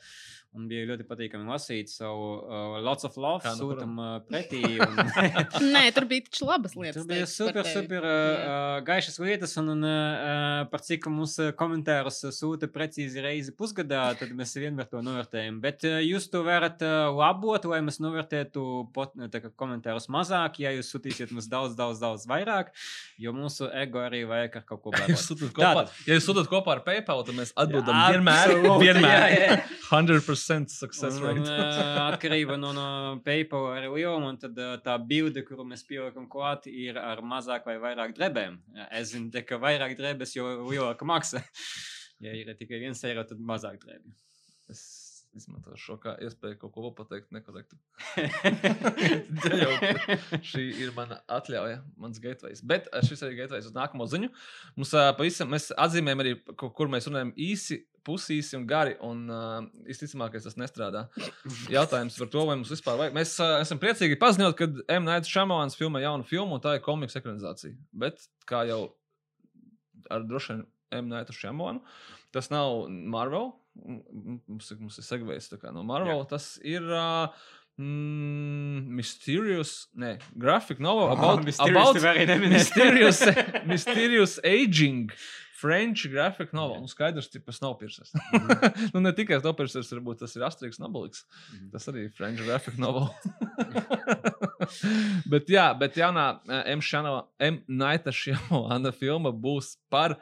[0.53, 4.59] Un bija ļoti patīkami lasīt savu uh, lots of love, Kā, nu, sūtam uh, pretī.
[4.85, 4.99] Un,
[5.73, 6.99] Nē, tur bija taču labas lietas.
[6.99, 11.55] Tur bija super, super uh, uh, gaišas lietas, un, un uh, par cik mums uh,
[11.57, 15.63] komentārus uh, sūta precīzi reizi pusgadā, tad mēs vienmēr to novērtējam.
[15.65, 20.61] Bet uh, jūs to varat uh, labot, lai mēs novērtētu pot, tā kā komentārus mazāk,
[20.67, 22.75] ja jūs sūtīsiet mums daudz, daudz, daudz vairāk,
[23.17, 25.97] jo mūsu ego arī vajag ar kaut ko Tātad.
[26.05, 28.55] ja jūs sūtat kopā ar PayPal, tad mēs atbildam Jā, vienmēr.
[28.85, 29.27] vienmēr.
[29.33, 29.59] jā, jā.
[29.89, 30.42] 100%
[30.73, 31.53] success Un, un, rate.
[31.53, 32.87] uh, atkarība no, no
[33.27, 37.69] PayPal arī lieluma, un tad uh, tā bilde, kuru mēs pielikam klāt, ir ar mazāk
[37.69, 38.59] vai vairāk drebēm.
[38.91, 41.45] Es zinu, ka vairāk drebes, jo lielāka maksa.
[42.23, 44.13] Ja ir tikai viens eiro, tad mazāk drebi.
[44.71, 44.83] Es
[45.33, 47.79] izmantošu šo kā iespēju kaut ko pateikt nekorektu.
[49.63, 49.71] Jau
[50.45, 52.57] šī ir mana atļauja, mans gateway.
[52.69, 54.29] Bet eh, šis arī gateway uz nākamo ziņu.
[54.77, 58.95] Mums uh, pavisam, mēs atzīmējam arī, ko- kur mēs runājam īsi, pusīsi un gari.
[59.05, 61.07] Un uh, visticamākais tas nestrādā.
[61.77, 63.17] Jautājums par to, vai mums vispār vajag.
[63.17, 65.09] Mēs uh, esam priecīgi paziņot, ka M.
[65.09, 67.75] Night Shyamalan filmē jaunu filmu, un tā ir komiksa ekranizācija.
[68.05, 68.85] Bet kā jau
[70.13, 70.69] ar droši vien
[71.03, 71.11] M.
[71.13, 71.81] Night Shyamalan,
[72.35, 73.53] tas nav Marvel.
[73.73, 76.19] Mums, mums ir segvējis no Marvel.
[76.21, 76.31] Jā.
[76.35, 77.33] Tas ir uh,
[77.79, 83.25] Mm, mysterious, ne, graphic novel Oh, about, Mysterious about mysterious,
[83.67, 85.11] mysterious aging.
[85.63, 86.81] French graphic novel.
[86.83, 88.11] Nu, skaidrs, ka tas nav pirsis.
[88.95, 91.23] nu, ne tikai tas pirsis, varbūt tas ir Asterix Nobeliks.
[91.55, 91.69] Mhm.
[91.75, 93.07] Tas arī ir French graphic novel.
[95.33, 96.83] bet jā, bet jaunā eh, M.
[96.83, 97.61] Šana- M.
[97.71, 100.19] Naita Šamalāna filma būs par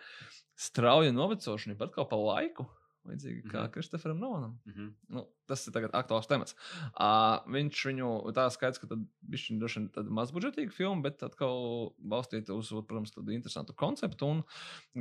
[0.60, 2.68] strauju novecošanu, pat kā pa laiku.
[3.08, 3.70] Līdzīgi kā Mhm.
[3.72, 4.58] Kristoferam Nolanam.
[4.68, 4.88] Mhm.
[5.08, 6.54] Nu, tas ir tagad aktuāls temats.
[6.92, 12.52] Uh, viņš viņu tā skaidrs, ka viņš ir droši vien mazbudžetīga filma, bet atkal balstīta
[12.52, 14.28] uz, protams, tādu interesantu konceptu.
[14.28, 14.44] Un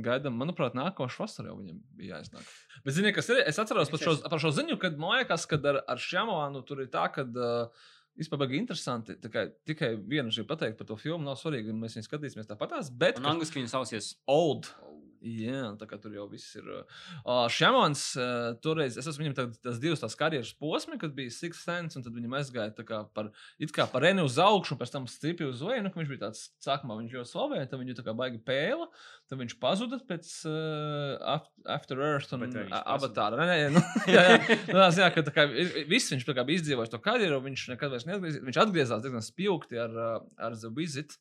[0.02, 2.48] gaidām, manuprāt, nākošais vasarā jau viņam bija jāiznāk.
[2.84, 3.44] Bet, ziniet, kas ir?
[3.46, 6.80] Es atceros par šo, par šo ziņu, kad man liekas, ka ar, ar Šamānu tur
[6.80, 7.22] ir tā, ka.
[7.28, 7.68] Uh,
[8.18, 9.14] Vispār bija interesanti.
[9.32, 11.24] Kā, tikai vienu gribu pateikt par to filmu.
[11.24, 12.90] Nav svarīgi, mēs viņu skatīsimies tāpatās.
[12.92, 14.66] Bet, Un ka- angliski viņa sausies Old.
[15.20, 16.64] Jā, tā kā tur jau viss ir.
[16.70, 21.32] Uh, Šāmans, uh, toreiz es esmu viņam tā, tas divas tās karjeras posmi, kad bija
[21.34, 23.28] Six Sense, un tad viņam aizgāja kā par,
[23.60, 25.84] it kā par reni uz augšu, pēc tam stipri uz leju.
[25.84, 28.88] Nu, viņš bija tāds, sākumā viņš jau slavēja, tad viņu tā kā baigi pēla,
[29.28, 32.80] tad viņš pazuda pēc uh, Af- After Earth un uh?
[32.80, 33.36] Avatar.
[33.36, 34.40] Nē, nē, nu, jā, jā,
[34.70, 35.46] nu, tās, jā, ka tā kā
[35.90, 38.42] viss viņš tā kā bija izdzīvojis to karjeru, viņš nekad vairs neatgriezās.
[38.48, 41.20] Viņš atgriezās diezgan spilgti ar, uh, ar The Visit,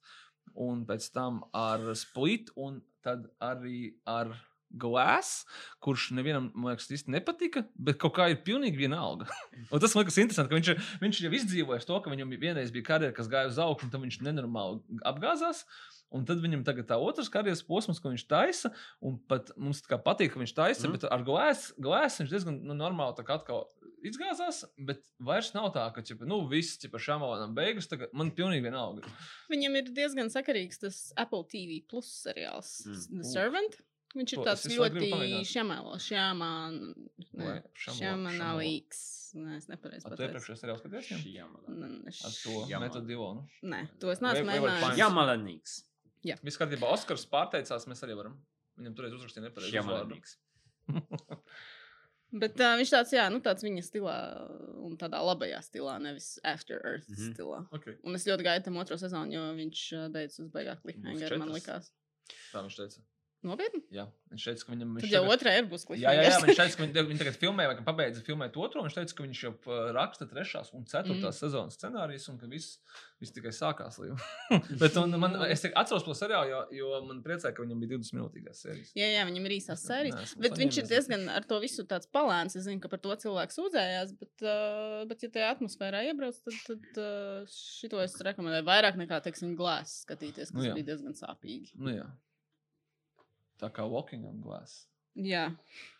[0.55, 4.33] un pēc tam ar Split, un tad arī ar
[4.69, 5.47] Glass,
[5.81, 9.25] kurš nevienam, man liekas, īsti nepatika, bet kaut kā ir pilnīgi vienalga.
[9.73, 12.85] Un tas man liekas interesanti, ka viņš, viņš jau izdzīvojis to, ka viņam vienreiz bija
[12.91, 15.63] karjera, kas gāja uz augšu, un tad viņš nenormāli apgāzās.
[16.11, 18.71] Un tad viņam tagad tā otrs karjeras posms, ko viņš taisa,
[19.05, 20.95] un pat mums tā kā patīk, ka viņš taisa, mm.
[20.95, 23.67] bet ar Glass, Glass viņš diezgan nu, normāli tā kā atkal
[24.01, 28.65] izgāzās, bet vairs nav tā, ka, ķipa, nu, viss, ķipa, šāmalām beigas, tagad man pilnīgi
[28.65, 29.05] vienalga.
[29.51, 33.21] Viņam ir diezgan sakarīgs tas Apple TV plus seriāls, Mm.
[33.21, 33.77] The Servant.
[34.17, 35.09] Viņš ir To tāds ļoti
[35.45, 35.99] šamalo-
[37.77, 39.01] šamanālīgs.
[39.37, 40.31] Nē, es nepareizi Ar to pateicu.
[40.31, 41.09] iepriekšējā seriālā skaties?
[41.11, 41.27] Viņam?
[41.35, 41.67] jāmala.
[41.69, 43.45] Nē, Ar to Dilonu.
[43.61, 44.87] Nē, to es neesmu mēģinājis.
[44.87, 44.97] find-
[46.25, 46.47] Jāmalanīgs.
[46.49, 48.39] Viss kārtībā, Oskars pārteicās, mēs arī varam.
[48.79, 49.75] Viņam toreiz uzrakstīja nepareizi.
[49.79, 50.19] uzvārdu.
[52.43, 54.15] Bet uh, viņš tāds, jā, nu tāds viņa stilā
[54.85, 57.15] un tādā labajā stilā, nevis After Earth mm.
[57.15, 57.31] -hmm.
[57.33, 57.61] stilā.
[57.73, 57.95] Okay.
[58.05, 61.55] Un es ļoti gaidu tam otro sezonu, jo viņš uh, beidz uz beigās cliffhanger, man
[61.55, 61.89] likās.
[62.51, 63.01] Tā viņš teica.
[63.39, 63.79] Nopietni?
[63.95, 66.15] Jā, viņš teica, ka viņam Tad viņš jau tagad- otrā ir būs Jā, jā, jā,
[66.19, 66.47] cliffhanger.
[66.49, 68.83] viņš teica, ka viņi, viņi tagad filmē, vai pabeidza filmēt otro.
[68.83, 71.39] Viņš teica, ka viņš jau uh, raksta trešās un ceturtās mm.
[71.39, 72.81] sezonas scenārijas, un ka viss,
[73.23, 74.01] viss tikai sākās.
[74.83, 78.19] Bet un, man, es atceros to seriālu, jo, jo man priecāja, ka viņam bija 20
[78.19, 78.93] minūtīgās sērijas.
[78.99, 80.19] Jā, jā, viņam ir īsās sērijas.
[80.19, 82.59] Neesmu Bet viņš ir diezgan ar to visu tāds palēns.
[82.59, 86.59] Es zinu, ka par to cilvēks sūdzējās, bet, uh, bet ja tajā atmosfērā iebrauc, tad,
[86.67, 90.75] tad uh, šito es rekomendēju vairāk nekā, teiksim, glāzes skatīties, kas Nu jā.
[90.75, 91.71] bija diezgan sāpīgi.
[91.79, 92.09] Nu, jā.
[93.59, 94.85] Tā kā Walking on Glass.
[95.19, 95.49] Jā,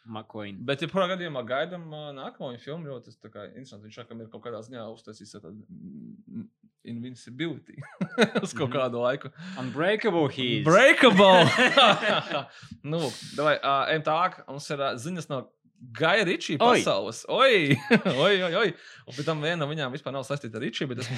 [0.07, 0.62] McQueen.
[0.64, 3.89] Bet, ja kurā gadījumā gaidām uh, nākamo filmu, ļoti tas kā interesanti.
[3.89, 6.45] Viņš ka ir kaut kādā ziņā uztaisījis tādu mm,
[6.93, 7.76] invincibility
[8.45, 8.76] uz kaut Mhm.
[8.78, 9.32] kādu laiku.
[9.60, 10.64] Unbreakable Heat.
[10.64, 11.43] Breakable!
[12.93, 13.01] nu,
[13.36, 14.39] davai, uh, ejam tālāk.
[14.47, 15.41] Mums ir uh, ziņas no
[15.80, 17.21] Gaja Ričija pasaules.
[17.32, 17.75] Oi!
[18.25, 18.71] oi, oi, oi!
[19.09, 21.09] Un pēc tam viena no viņām vispār nav saistīta ar Ričiju, bet es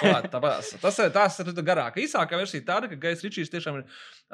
[0.00, 0.26] klāt.
[0.32, 2.02] Tāpēc tas ir tās ir garāka.
[2.02, 3.84] Īsākā versija tāda, ka Gais Ričijs tiešām ir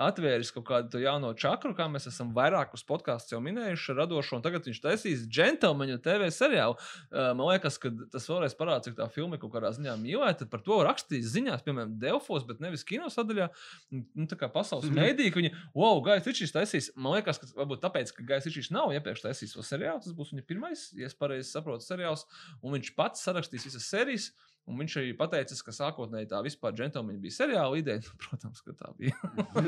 [0.08, 4.66] atvēris kaut kādu jauno čakru, kā mēs esam vairākus podkāstus jau minējuši, radošo, un tagad
[4.66, 6.74] viņš taisīs džentlmeņu TV seriālu.
[7.12, 10.48] Uh, man liekas, ka tas vēlreiz parāda, cik tā filma kaut kādā ziņā mīlēta.
[10.50, 13.50] Par to rakstīs ziņās, piemēram, Delfos, bet nevis kino sadaļā.
[13.92, 14.98] Nu, tā kā pasaules Mhm.
[14.98, 16.90] mēdī, ka viņi, wow, Gais Ričijs taisīs.
[16.96, 20.46] Man liekas, ka varbūt tāpēc, ka Gais Ričijs nav iepriekš taisījis seriālu, tas būs viņa
[20.48, 22.24] pirmais, ja es pareizi saprotu, seriāls,
[22.62, 24.30] un viņš pats sarakstīs visas sērijas.
[24.64, 28.00] Un viņš arī pateica, ka sākotnēji tā vispār džentlmeņa bija seriāla ideja.
[28.04, 29.12] Nu, protams, ka tā bija.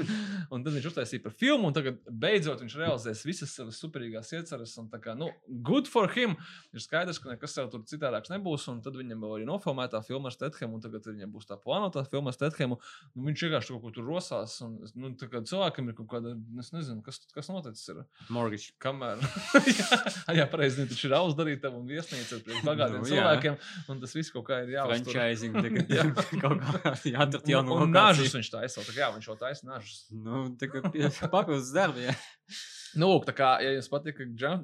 [0.55, 4.73] un tad viņš uztaisīja par filmu, un tagad beidzot viņš realizēs visas savas superīgās ieceres.
[4.81, 5.29] Un tā kā, nu,
[5.67, 6.37] good for him.
[6.73, 8.65] Ir skaidrs, ka nekas jau tur citādāks nebūs.
[8.73, 12.07] Un tad viņam vēl ir nofilmētā filma ar Stethemu, un tagad viņam būs tā plānotā
[12.09, 12.81] filma ar Stethemu.
[13.13, 14.57] Nu, viņš vienkārši kaut ko tur rosās.
[14.65, 16.33] Un, nu, cilvēkam ir kaut kāda,
[16.63, 17.93] es nezinu, kas, kas noticis.
[17.93, 18.01] Ir.
[18.33, 18.73] Mortgage.
[18.83, 19.21] Kamēr.
[19.77, 20.01] jā,
[20.41, 20.87] jā pareizi.
[20.87, 23.21] Viņš ir uzdarīta un viesnīca priekš bagātiem Nu, nu, jā.
[23.21, 23.57] cilvēkiem.
[23.93, 24.86] Un tas viss kaut kā ir jāuztur.
[24.91, 25.57] Franchising.
[26.43, 27.95] Kaut kā jāatrat Un, jaunu un lokāciju.
[27.97, 28.85] nažus viņš taisa.
[28.87, 30.01] Tā kā jā, viņš jau taisa nažus.
[30.15, 30.83] Nu, tā kā
[31.37, 32.17] papildus darbi, jā.
[32.97, 34.23] Nu, lūk, tā kā, ja jums patīk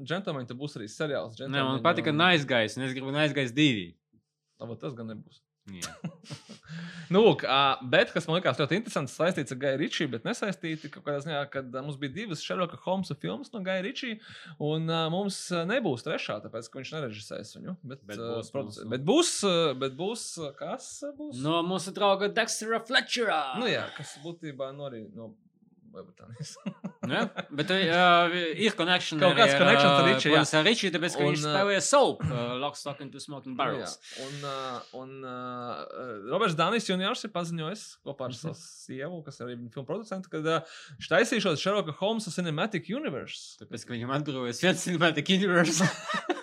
[0.08, 1.36] džentlmeņi, tad būs arī seriāls.
[1.42, 1.82] Nē, man un-
[2.16, 3.90] Nice Guys, un es gribu Guys divi.
[4.56, 5.42] Tā, vot tas gan nebūs.
[7.12, 7.42] Nu, lūk,
[7.92, 11.40] bet, kas man likās ļoti interesants, saistīts ar Gaju Ričiju, bet nesaistīti kaut kādā ziņā,
[11.52, 14.16] kad mums bija divas Sherlocka Holmesa filmas no Gaja Ričija,
[14.64, 15.36] un mums
[15.68, 17.74] nebūs trešā, tāpēc, ka viņš nerežisēs viņu.
[17.84, 20.24] Bet, Bet būs producē- mūsu- bet būs, ā, bet būs,
[20.56, 20.88] kas
[21.18, 21.42] būs?
[21.44, 23.42] No mūsu drauga Dextera Fletchera.
[23.60, 25.34] Nu, jā, kas būtībā no, arī, no
[25.92, 26.56] Lielbritānijas.
[27.02, 27.24] Ja?
[27.50, 28.30] Bet uh,
[28.62, 29.18] ir connection.
[29.18, 30.42] Kaut kāds connection ar Richie, jā.
[30.54, 33.96] Ar Richie, tāpēc, ka Un, viņš spēlēja Soap, uh, Lock, Stock and Two Smoking Barrels.
[33.98, 39.42] Jā, un uh, un uh, Roberts Dānis Juniors ir paziņojis kopā ar savu sievu, kas
[39.42, 43.58] arī ir filmu producents, ka uh, viņš taisīšos Sherlock Holmes Cinematic Universe.
[43.64, 45.90] Tāpēc, ka viņam atbrīvojas viens Cinematic Universe.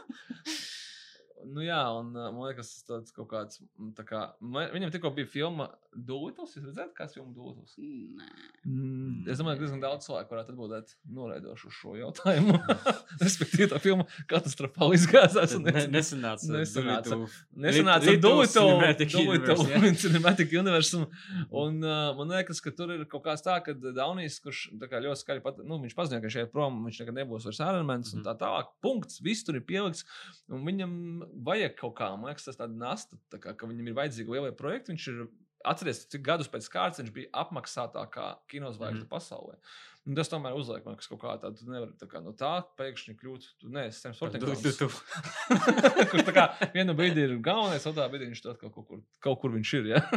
[1.49, 3.61] Nu, jā, un uh, man liekas, tas kaut kāds.
[3.97, 6.53] Tā kā, man, viņam tikko bija filma Dūlis.
[6.55, 7.73] Jūs redzat, kāds filma Dūlis?
[7.79, 8.27] Nē.
[8.69, 12.59] Mm, es domāju, ka diezgan daudz cilvēku varētu atbildēt noraidoši uz šo jautājumu.
[13.25, 15.55] Respektīvi, tā filma katastrofāli izgāzās.
[15.57, 16.49] un Ne- nezinu- Nesanāca.
[16.53, 17.09] Nesanāca.
[17.09, 17.27] Doolittle.
[17.65, 18.35] Nesanāca Little
[19.89, 20.93] ar Cinematic Universe.
[21.49, 25.01] Un, uh, man liekas, ka tur ir kaut kāds tā, ka Daunijas, kurš tā kā
[25.03, 28.21] ļoti skaļi pat, nu, viņš paziņoja, ka šeit prom viņš nekad nebūs vairs ārments un
[28.21, 28.27] Mhm.
[28.29, 28.69] tā tālāk.
[28.85, 30.05] Punkts, viss tur ir pielikts.
[30.49, 30.93] Un viņam
[31.45, 34.51] vajag kaut kā, man liekas, tas tāda nasta, tā kā, ka viņam ir vajadzīgi lielie
[34.55, 34.93] projekti.
[34.93, 35.27] Viņš ir
[35.67, 39.57] Atcerieties, cik gadus pēc kārtas viņš bija apmaksātākā kinozvaigzne mm pasaulē.
[40.09, 41.59] Un tas tomēr uzliek man kas kaut kā tādu.
[41.59, 43.43] Tu nevari tā kā no tā pēkšņi kļūt.
[43.61, 44.63] Tu neesi Sams Tu- Fortingtons.
[44.65, 44.87] tu- tu.
[46.09, 49.37] Kurš tā kā vienā brīdī ir galvenais, otrā brīdī viņš tur atkal kaut kur, kaut
[49.43, 49.91] kur viņš ir.
[49.93, 50.01] Ja?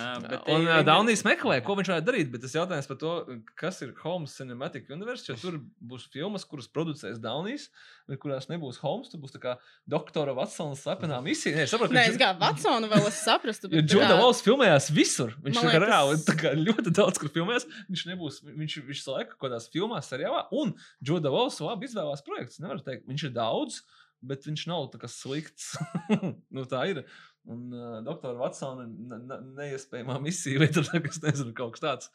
[0.00, 2.28] Uh, bet un uh, Daunijas meklē, ko viņš varētu darīt.
[2.32, 3.10] Bet tas jautājums par to,
[3.58, 5.58] kas ir Holmes Cinematic Universe, jo tur
[5.90, 7.66] būs filmas, kuras producēs Daunijas,
[8.08, 9.10] bet kurās nebūs Holmes.
[9.12, 9.54] Tur būs tā kā
[9.90, 11.54] doktora Vatsona slepenā misija.
[11.58, 13.70] Nē, es saprotu, Nē, viņš es ir- kā Vatsonu vēl es saprastu.
[13.76, 15.34] Jo Džuda Valsts filmējās visur.
[15.44, 17.68] Viņš tā kā reāli tā kā ļoti daudz kur filmēs.
[17.90, 20.46] Viņš nebūs, viņš ir visu laiku kādās filmās, seriālā.
[20.56, 22.60] Un Džuda Valsts labi izvēlās projekts.
[22.62, 23.82] Nevar teikt, viņš ir daudz,
[24.20, 25.74] bet viņš nav slikts.
[26.54, 27.04] nu, tā ir.
[27.48, 32.10] Un uh, doktora Vatsona ne, ne, neiespējamā misija, vai tur kas nezinu, kaut kas tāds.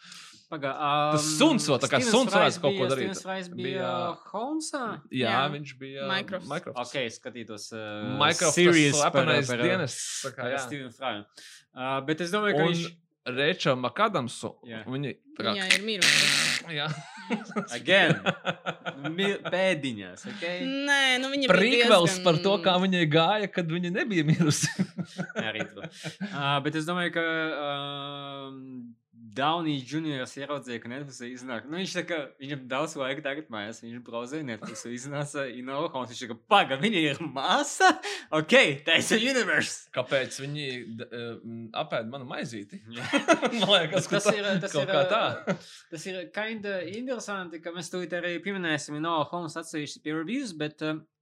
[0.52, 0.70] Pagā,
[1.16, 3.22] Tas um, suns vēl tā kā Stevens suns Frais kaut ko darīt.
[3.26, 3.96] Frais bija Bija-
[4.30, 4.84] Holmesā.
[5.10, 5.40] Jā, Jā.
[5.56, 6.46] viņš bija Mycroft.
[6.52, 6.94] Microsoft.
[6.94, 7.66] Ok, skatītos.
[7.74, 9.98] Uh, Microsoft slepenais par- dienas.
[10.28, 10.62] tā kā, jā.
[10.68, 11.26] Stevenu Fraju.
[11.74, 12.86] Uh, bet es domāju, ka Un viņš.
[13.26, 14.52] Reča Makadamsu.
[14.86, 15.54] Viņi tā kā.
[15.56, 16.28] Viņai ir mirusi.
[16.76, 16.88] Jā.
[17.78, 18.20] Again.
[19.16, 20.44] mi- Pēdiņās, ok?
[20.86, 22.26] Nē, nu viņa bija Prīkvels diezgan...
[22.28, 24.70] par to, kā viņai gāja, kad viņa nebija mirusi.
[25.42, 25.82] Arī to.
[26.30, 28.62] Uh, bet es domāju, ka um,
[29.36, 31.66] Daunijas juniors ieraudzīja, ka Netflix iznāk.
[31.70, 36.14] Nu, viņš tā kā, viņam daudz laika tagad mājās, viņš brauzēja Netflix, iznāca Inola Holmes,
[36.14, 37.92] viņš tā kā, paga, viņa ir māsa?
[38.36, 38.56] Ok,
[38.88, 39.90] taisa universe!
[39.96, 40.68] Kāpēc viņi
[41.06, 41.26] uh,
[41.84, 42.82] apēda manu maizīti?
[42.90, 45.24] Man liekas, ka Tas ir, tas ir, kā tā.
[45.92, 50.82] tas ir kinda interesanti, ka mēs tūlīt arī pieminēsim Inola Holmes atsevišķi pie reviews, bet
[50.86, 51.15] uh, uh,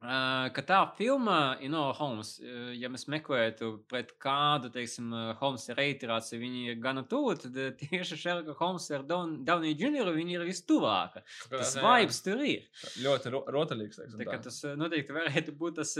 [0.00, 2.36] ka tā filma Inola Holmes,
[2.78, 8.18] ja mēs meklētu pret kādu, teiksim, uh, Holmes reiterāciju, viņi ir gana tuvu, tad tieši
[8.20, 10.12] Sherlock Holmes ar Down- Downey Jr.
[10.14, 11.24] viņi ir vistuvāka.
[11.50, 12.68] Tas vibes tur ir.
[13.02, 13.98] Ļoti ro rotaļīgs.
[13.98, 15.96] teiksim Tā kā tas noteikti varētu būt tas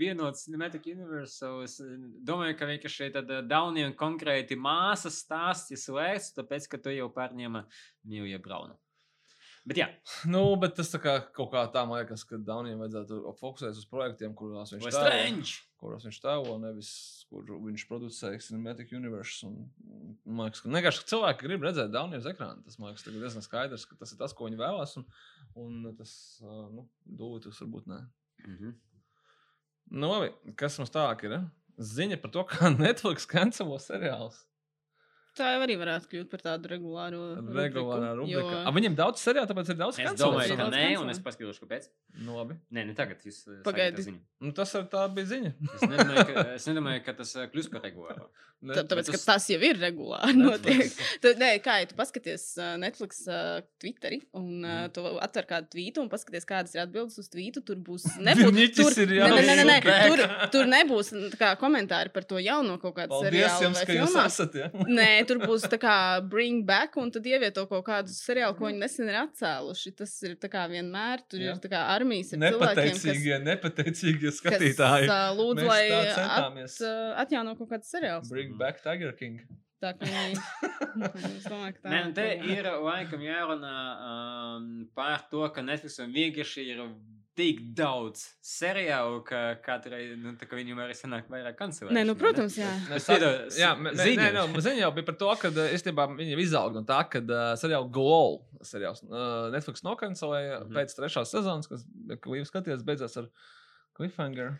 [0.00, 1.42] vienots Cinematic Universe.
[1.66, 1.76] Es
[2.24, 7.10] domāju, ka vienkārši šeit tad Downey konkrēti māsas stāsts ir slēgts, tāpēc, ka tu jau
[7.12, 7.66] pārņēma
[8.08, 8.78] Nīlija Braunu.
[9.62, 9.86] Bet jā,
[10.26, 14.32] Nu, bet tas kā kaut kā tā, man liekas, ka Daunijam vajadzētu fokusēties uz projektiem,
[14.34, 15.60] kurās viņš Strange!
[15.78, 16.90] kuros viņš tēlo, nevis
[17.30, 19.46] kur viņš producē Cinematic Universe.
[19.46, 19.70] Un,
[20.26, 22.58] man liekas, ka vienkārši cilvēki grib redzēt Dauniju uz ekrāna.
[22.66, 24.96] Tas man liekas, diezgan skaidrs, ka tas ir tas, ko viņi vēlās.
[24.98, 25.06] Un,
[25.62, 28.00] un tas, nu, dūlis varbūt ne.
[28.46, 28.74] Mhm.
[29.92, 31.38] Nu, labi, kas mums tālāk ir?
[31.38, 31.50] eh?
[31.82, 34.42] Ziņa par to, kā Netflix kancelo seriālus.
[35.38, 37.20] Tā jau arī varētu kļūt par tādu regulāru.
[37.56, 38.58] Regulārā rubriku, rubrika.
[38.58, 38.62] Jo...
[38.68, 41.62] A, viņam daudz seriālu, tāpēc ir daudz Es cancelo domāju, ka nē, un es paskatīšos,
[41.62, 41.88] kāpēc.
[42.20, 42.58] Nu, labi.
[42.68, 43.24] Nē, ne tagad.
[43.24, 43.96] Jūs Pagaidi.
[43.96, 44.20] sākat ziņu.
[44.44, 45.54] Nu, tas ir tā bija ziņa.
[45.72, 48.28] Es nedomāju, ka, es nedomāju, ka tas uh, kļūs par regulāru.
[48.62, 50.92] Ne, Tā, tāpēc, bet ka tas jau ir regulāri notiek.
[51.22, 55.72] Tu, nē, kā ja tu paskaties uh, Netflix uh, Twitteri un uh, tu atver kādu
[55.72, 59.42] tvītu un paskaties, kādas ir atbildes uz tvītu, tur būs Niķis tur, ir nē, nē,
[59.48, 60.22] nē, nē, nē, tur,
[60.54, 61.10] tur nebūs
[61.40, 64.58] kā, komentāri par to jauno kaut kādu Paldies seriālu jums, vai ka jūs esat.
[64.60, 64.70] Ja?
[64.86, 65.94] Nē, tur būs tā kā
[66.28, 69.94] bring back, un tad ievieto kaut kādu seriālu, ko viņi nesen ir atcēluši.
[69.98, 71.54] Tas ir tā kā vienmēr, tur Jā.
[71.56, 75.08] ir tā kā armijas ar cilvēkiem, kas, Nepateicīgie, nepateicīgie kas skatītāji.
[75.10, 78.28] uh, lūdz, Mēs lai at, uh, atjauno kaut kādu seriālu.
[78.30, 79.40] Bring back Tiger King.
[79.82, 80.06] Tā kā
[80.96, 83.72] Nē, nu te tā- ir laikam jārunā
[84.06, 86.84] um, par to, ka Netflixam vienkārši ir
[87.38, 91.96] tik daudz seriālu, ka katrai, nu, viņam arī sanāk vairāk kancelēšanas.
[91.96, 92.68] Nē, nu, protams, jā.
[92.90, 96.06] Mēs Bet tā- piedod, Jā, mē- nē, nu, ziņa jau bija par to, ka īstenībā
[96.18, 100.68] viņi izauga no tā, ka uh, seriāla Glow seriāls uh, Netflix nokancelēja mm.
[100.68, 100.76] -hmm.
[100.76, 103.30] pēc trešās sezonas, kas, kā jau skatījās, beidzās ar
[103.96, 104.58] cliffhanger.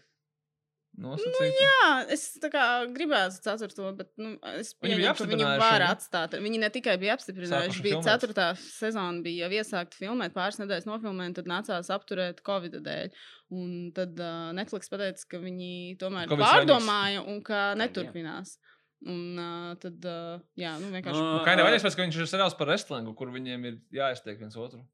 [1.00, 1.48] Nosacītu.
[1.56, 6.36] Jā, es kā gribētu ceturto, bet nu, es pieņemu, ka viņi var atstāt.
[6.44, 8.08] Viņi ne tikai bija apstiprinājuši, Sākuši bija filmēt.
[8.10, 13.24] ceturtā sezona, bija jau iesākta filmēt, pāris nedēļas nofilmēt, tad nācās apturēt Covid dēļ.
[13.56, 17.74] Un tad uh, Netflix pateica, ka viņi tomēr Covids pārdomāja un ka jā.
[17.80, 18.58] neturpinās.
[19.08, 21.18] Un uh, tad, uh, jā, nu vienkārši.
[21.18, 24.60] Nu, Kā jau vaļas, ka viņš ir seriāls par wrestlingu, kur viņiem ir jāiztiek viens
[24.60, 24.84] otru.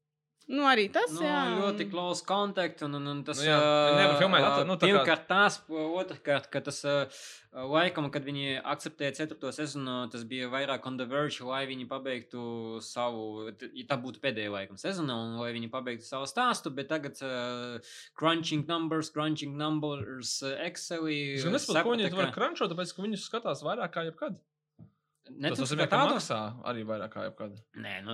[0.49, 1.41] Nu, arī tas, Nu, jā.
[1.61, 2.79] ļoti close contact.
[2.81, 5.59] Un, un, un tas Nu jā, viņi nevar filmēt atver- nu, tā kā- Pirmkārt, tas,
[5.69, 6.95] otrkārt, ka tas ā,
[7.53, 12.81] laikam, kad viņi akceptēja ceturto sezonu, tas bija vairāk on the verge, lai viņi pabeigtu
[12.81, 17.21] savu, ja tā būtu pēdējā laikam sezona, un lai viņi pabeigtu savu stāstu, bet tagad
[17.21, 17.77] uh,
[18.17, 21.35] crunching numbers, crunching numbers, uh, Excelī.
[21.37, 24.41] Es nesaprotu, ko viņi var crunchot, tāpēc, ka viņus skatās vairāk kā jebkad.
[25.29, 26.37] Tas Netflix nozīmē, ka maksā
[26.71, 27.59] arī vairāk kā jebkad.
[27.77, 28.13] Nē, nu,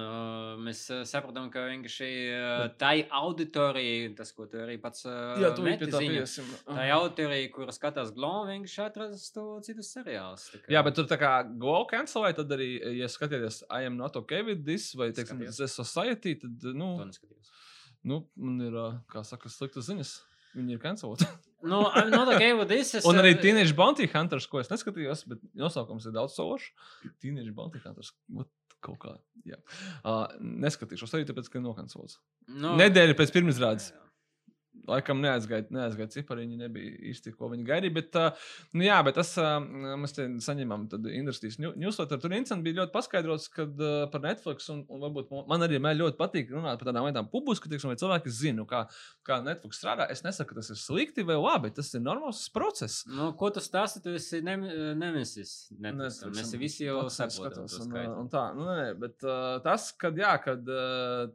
[0.66, 5.88] mēs uh, saprotam, ka vienkārši uh, tai auditorijai, tas, ko tu arī pats uh, meti
[5.90, 6.26] ziņu,
[6.68, 10.50] Tā autorija, kura skatās Glomu, vienkārši atrastu citus seriālus.
[10.54, 13.98] kā- Jā, bet tur tā kā go cancel, vai tad arī, ja skatieties, I am
[13.98, 15.40] not okay with this, vai, teiksim.
[15.46, 17.10] The Society, tad, nu, To
[18.04, 18.76] nu man ir,
[19.10, 20.16] kā saka, sliktas ziņas.
[20.56, 21.26] Viņi ir canceloti.
[21.66, 22.94] Nu, I'm not okay with this.
[23.00, 26.72] Es, Un arī Teenage Bounty Hunters, ko es neskatījos, bet nosaukums ir daudz sološs.
[27.24, 28.14] Teenage Bounty Hunters.
[28.30, 28.52] What?
[28.86, 29.16] Kaut kā.
[29.50, 29.58] Jā.
[30.06, 30.28] Uh,
[30.62, 32.20] neskatīšos arī tāpēc, ka nokancelots.
[32.54, 33.88] nu, Nedēļa pēc pirmizrādes.
[34.86, 37.94] Laikam neaizgāja, neaizgāja cipariņi, nebija īsti, ko viņi gaidīja.
[37.96, 39.56] Bet, uh, nu, jā, bet tas uh,
[39.98, 40.84] mēs te saņēmām
[41.16, 42.20] industrijas newsletter.
[42.22, 46.04] Tur interesanti bija ļoti paskaidrots, kad uh, par Netflix, un, un varbūt man arī mēl
[46.04, 48.84] ļoti patīk runāt par tādām lietām publiski, teiksim, vai cilvēki zina, kā,
[49.26, 50.06] kā Netflix strādā.
[50.14, 53.02] Es nesaku, ka tas ir slikti vai labi, tas ir normāls process.
[53.10, 54.64] Nu, ko tu stāsti, tu esi nem,
[55.02, 55.56] nemesis.
[55.76, 56.36] Netflixam.
[56.38, 57.66] Mēs visi jau saprotam.
[57.66, 61.26] un, un tā, nu, nē, bet uh, tas, kad, jā, kad uh,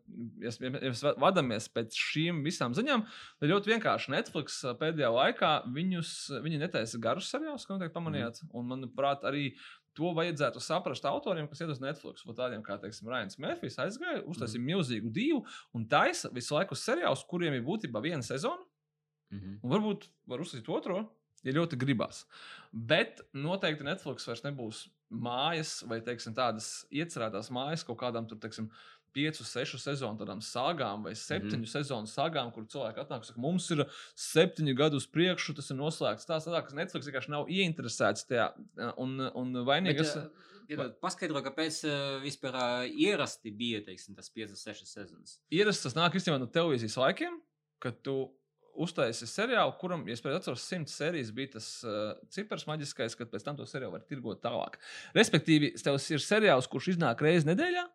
[0.42, 3.02] ja mēs- ja mēs vadāmies pēc šīm visām ziņām,
[3.40, 6.14] tad ļoti vienkārši Netflix uh, pēdējā laikā viņus,
[6.44, 8.42] viņi netaisa garus seriālus, kā noteikti pamanījāt.
[8.52, 9.50] Un, manuprāt, arī
[9.98, 12.24] to vajadzētu saprast autoriem, kas iet uz Netflix.
[12.26, 12.78] Vat Tādiem kā,
[13.10, 15.42] Rains Mērfijs aizgāja, uztaisīja milzīgu divu
[15.76, 18.62] un taisa visu laiku seriālus, kuriem ir būtībā viena sezona.
[19.30, 19.60] Mhm.
[19.62, 21.04] Un varbūt var uzsākt otro,
[21.46, 22.24] ja ļoti gribās.
[22.72, 28.68] Bet noteikti Netflix vairs nebūs mājas vai teiksim, tādas iecerētās mājas kaut kādām tur, teiksim,
[29.14, 31.72] piecu, sešu sezonu tādām sāgām vai septiņu mm -hmm.
[31.72, 33.84] sezonu sāgām, kur cilvēki atnāk un saka, mums ir
[34.14, 36.28] septiņi gadi uz priekšu, tas ir noslēgts.
[36.28, 38.50] Tā sanāk, ka Netflix vienkārši nav ieinteresēts tajā.
[38.96, 40.14] Un, un vainīgs.
[40.14, 41.82] Bet, piedod, Paskaidro, kāpēc
[42.22, 45.38] vispār ierasti bija teiksim, tas 5-6 sezonas.
[45.50, 47.40] Ierasts tas nāk īstenībā no televīzijas laikiem,
[47.80, 48.30] kad tu
[48.80, 53.46] uztaisīji seriālu, kuram, ja es atceros, simts sērijas bija tas uh, cipars maģiskais, kad pēc
[53.46, 54.78] tam to seriālu var tirgot tālāk.
[55.16, 57.86] Respektīvi, tev ir seriāls, kurš iznāk reizes nedēļā.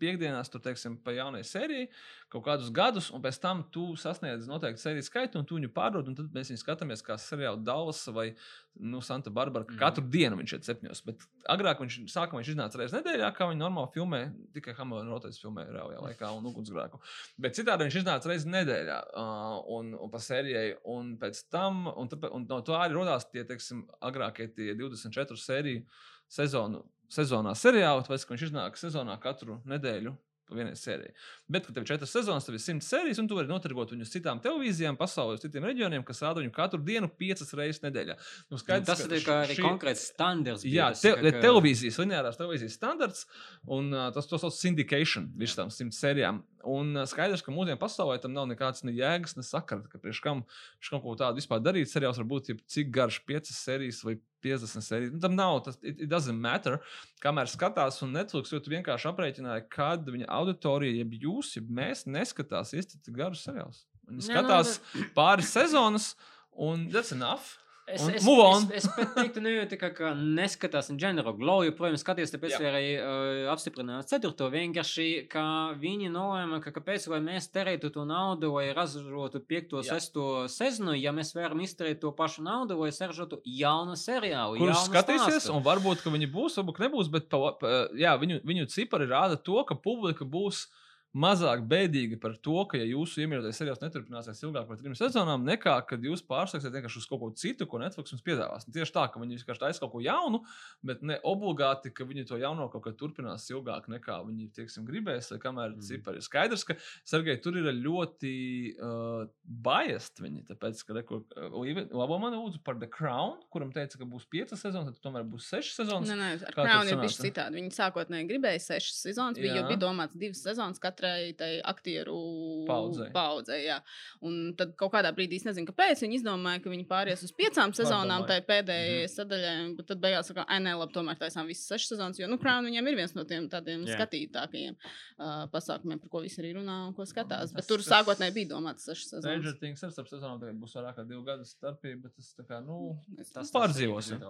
[0.00, 1.88] Piekdienās tur, teiksim, pa jaunai sērijai
[2.32, 6.08] kaut kādus gadus, un pēc tam tu sasniedz noteikti sēriju skaitu, un tu viņu pārdod.
[6.10, 8.32] un Tad mēs viņu skatāmies kā seriālu Dallas vai
[8.74, 9.66] nu, Santa Barbara.
[9.68, 9.78] Mm.
[9.78, 11.02] Katru dienu viņš ir septiņos.
[11.06, 11.22] Bet
[11.54, 14.22] agrāk viņš, sākumā viņš iznāca reizes nedēļā, kā viņi normāli filmē.
[14.56, 17.00] Tikai Hamilton Rotais filmē reālajā laikā un ugunsgrēku.
[17.38, 20.80] Bet citādi viņš iznāca reizes nedēļā uh, un, un pa sērijai.
[20.90, 25.38] Un pēc tam, un, tāpēc, un no tā arī radās tie, teiksim, agrākie tie 24
[25.38, 25.86] sēriju
[26.34, 26.82] sezonu,
[27.12, 30.14] sezonā seriāli, tāpēc, ka viņš iznāk sezonā katru nedēļu.
[30.54, 31.14] Vienai sērijai.
[31.48, 34.10] Bet, kad tev ir četras sezonas, tad ir simts sērijas, un tu vari notirgot viņus
[34.12, 38.14] citām televīzijām, pasaulē, uz citiem reģioniem, kas rāda viņu katru dienu, piecas reizes nedēļā.
[38.20, 40.66] Nu, Nu, skaidrs, tas ir šī- konkrēts standarts.
[40.68, 41.32] Jā, te, ka...
[41.40, 43.24] televīzijas, lineārās televīzijas standarts,
[43.64, 46.44] un uh, tas to sauc par syndication virs tām simt sērijām.
[46.70, 50.20] Un uh, skaidrs, ka mūsdienu pasaulē tam nav nekāds ne jēgas, ne sakara, ka priekš
[50.24, 51.90] kam viņš kaut ko tādu vispār darīt.
[51.90, 55.14] Seriāls var būt cik garš, piecas sērijas vai 50 sērijas.
[55.14, 56.78] Nu, tam nav, tas it, it doesn't matter.
[57.24, 62.74] Kamēr skatās, un Netflix ļoti vienkārši aprēķināja, kad viņa auditorija, jeb jūs, jeb mēs, neskatās
[62.76, 63.84] īsti garus seriālus.
[64.08, 64.78] Viņi nu, skatās
[65.16, 66.12] pāris sezonas,
[66.52, 67.54] un that's enough.
[67.86, 68.62] Es, Un es, on.
[68.72, 71.34] es, es pat teiktu, nejūtu, ka, ka neskatās general.
[71.36, 72.60] Glow joprojām skaties, tāpēc Jā.
[72.70, 74.48] arī uh, apstiprinājāt ceturto.
[74.52, 75.42] Vienkārši, ka
[75.76, 79.98] viņi nolēma, ka kāpēc lai mēs terētu to naudu, lai ražotu piekto, Jā.
[79.98, 84.56] sesto sezonu, ja mēs varam izterēt to pašu naudu, lai saražotu jaunu seriālu.
[84.62, 85.52] jaunu skatīsies, stāstu.
[85.58, 89.36] un varbūt ka viņi būs, varbūt nebūs, bet pa, pa, jā, viņu, viņu cipari rāda
[89.36, 90.70] to, ka publika būs
[91.14, 95.76] mazāk bēdīga par to, ka, ja jūsu iemīļotais seriāls neturpināsies ilgāk par trim sezonām, nekā
[95.88, 98.66] kad jūs pārslēgsiet vienkārši uz kaut ko citu, ko Netflix jums piedāvās.
[98.66, 100.42] Un Tieši tā, ka viņi vienkārši taisa kaut ko jaunu,
[100.82, 105.30] bet ne obligāti, ka viņi to jauno kaut kā turpinās ilgāk nekā viņi tieksim, gribēs,
[105.30, 105.84] vai kamēr mm.
[105.86, 108.34] Cipari ir skaidrs, ka Sergei tur ir ļoti
[108.74, 114.00] uh, biased viņi, tāpēc, ka reko, uh, labo man lūdzu par The Crown, kuram teica,
[114.00, 116.10] ka būs piecas sezonas, tad tomēr būs sešas sezonas.
[116.10, 117.60] Nē, nē, ar Kā Crown ir bijis citādi.
[117.60, 122.64] Viņi sākotnēji gribēja sešas sezonas, bija, jo bija domāts divas sezonas katrai katrai tai aktieru
[122.66, 123.10] Paudzei.
[123.12, 123.78] paudzei jā.
[124.22, 127.72] Un tad kaut kādā brīdī, es nezinu, kāpēc viņi izdomāja, ka viņi pāries uz piecām
[127.76, 129.12] sezonām, tai pēdējai Mhm.
[129.14, 132.38] sadaļai, bet tad beigās saka, ah, nē, labi, tomēr taisām visas sešas sezonas, jo, nu,
[132.38, 133.96] Crown viņiem ir viens no tiem tādiem Jā.
[133.98, 134.76] skatītākajiem
[135.18, 137.50] uh, pasākumiem, par ko visi arī runā un ko skatās.
[137.50, 139.58] Tas- Bet tur tas- sākotnēji bija domāts sešas Stranger sezonas.
[139.60, 142.64] Things ar starp sezonām tagad būs vairāk kā divu gadu starpība, bet tas tā kā,
[142.64, 144.20] nu, Es- Tas Pārdzīvosim.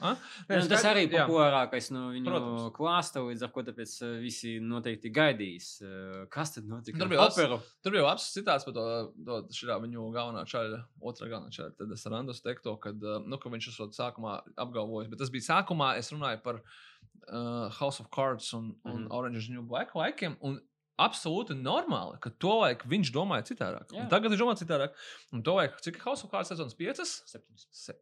[0.00, 0.16] a?
[0.48, 1.26] Nē, nu, tas skaidrs, arī jā.
[1.26, 2.72] populārākais no viņu Protams.
[2.72, 5.82] klāsta, līdz ar ko tāpēc visi noteikti gaidīs.
[6.14, 6.98] Uh, Kas tad notika?
[6.98, 7.58] Tur ar bija Hopperu?
[7.84, 8.84] Tur bija labs citāts par to,
[9.26, 11.74] to šī viņu galvenā čaļa, otrā galvenā čaļa.
[11.80, 12.92] Tad es randos teiktu, ka,
[13.24, 14.36] nu, ka viņš esot sākumā
[14.66, 19.10] apgalvojis, bet tas bija sākumā, es runāju par uh, House of Cards un, un Mhm.
[19.10, 20.38] Orange is New Black laikiem.
[20.40, 20.60] Un
[20.94, 23.90] Absolūti normāli, ka to laiku viņš domāja citādāk.
[24.12, 24.92] Tagad viņš domā citādāk.
[25.34, 27.16] Un to laiku, cik House of Cards sezonas piecas?
[27.26, 27.64] Septiņas.
[27.74, 27.96] Se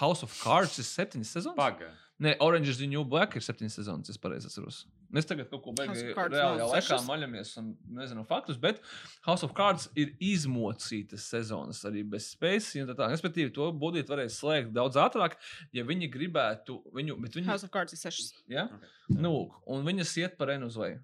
[0.00, 1.58] House of Cards ir septiņas sezonas.
[1.58, 1.92] Paga.
[2.22, 4.84] Nē, Orange is the New Black ir septiņas sezonas, es pareizi atceros.
[5.14, 8.58] Mēs tagad kaut ko House beigām of Cards reālajā nav laikā maļamies un nezinām faktus,
[8.58, 8.80] bet
[9.26, 12.72] House of Cards ir izmocītas sezonas arī bez spējas.
[12.82, 13.14] un tā tālāk.
[13.14, 15.36] Respektīvi, to budžetu varēja slēgt daudz ātrāk,
[15.74, 17.18] ja viņi gribētu viņu.
[17.22, 18.32] Bet viņi, House of Cards ir sešas.
[18.50, 18.66] ja?
[18.66, 18.88] Ok.
[19.14, 19.34] nu,
[19.66, 21.02] un viņas iet par enu uz leju.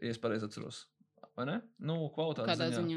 [0.00, 0.86] Ja es pareizi atceros.
[1.38, 1.54] Vai ne?
[1.78, 2.48] Nu, kvalitāte.
[2.50, 2.96] Kādā ziņā?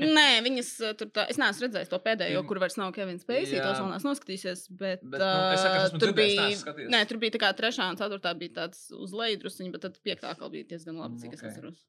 [0.00, 1.24] Nu, Nē, viņas uh, tur tā.
[1.32, 3.58] Es neesmu redzējis to pēdējo, kur vairs nav Kevins Spacey.
[3.60, 4.62] Tos vēl neesmu noskatījies.
[4.70, 6.46] Bet, Bet, nu, es saku, es uh, tur bija.
[6.94, 9.98] Nē, tur bija tā kā trešā un ceturtā bija tāds uz leju drusciņi, bet tad
[10.06, 11.50] piektā atkal bija diezgan labi, cik Mm, es ok.
[11.50, 11.82] atceros.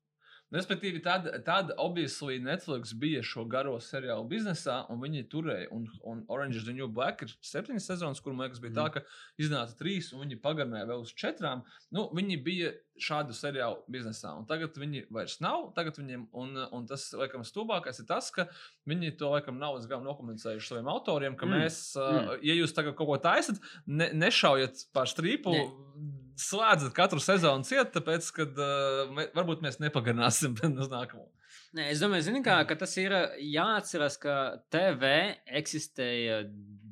[0.56, 5.70] Respektīvi, tad, tad obviously Netflix bija šo garo seriālu biznesā, un viņi turēja.
[5.76, 8.88] Un, un Orange is the New Black ir septiņas sezonas, kur man liekas, bija tā,
[8.98, 9.04] ka
[9.42, 11.66] iznāca trīs, un viņi pagarināja vēl uz četrām.
[11.96, 15.72] Nu, viņi bija šādu seriālu biznesā, un tagad viņi vairs nav.
[15.76, 18.48] Viņiem, un, un tas, laikam, stulbākais ir tas, ka
[18.90, 21.52] viņi to, laikam, nav līdz galam nokomunicējuši saviem autoriem, ka Mm.
[21.52, 21.66] mm.
[21.66, 25.54] mēs, uh, ja jūs tagad kaut ko taisat, ne, nešaujat pār strīpu.
[25.54, 26.25] Ne.
[26.36, 31.30] Slēdzat katru sezonu ciet, tāpēc, ka uh, mē, varbūt mēs nepagarināsim uz nākamo.
[31.76, 34.36] Nē, es domāju, zini, kā, ka tas ir jāatcerās, ka
[34.72, 35.12] TV
[35.60, 36.42] eksistēja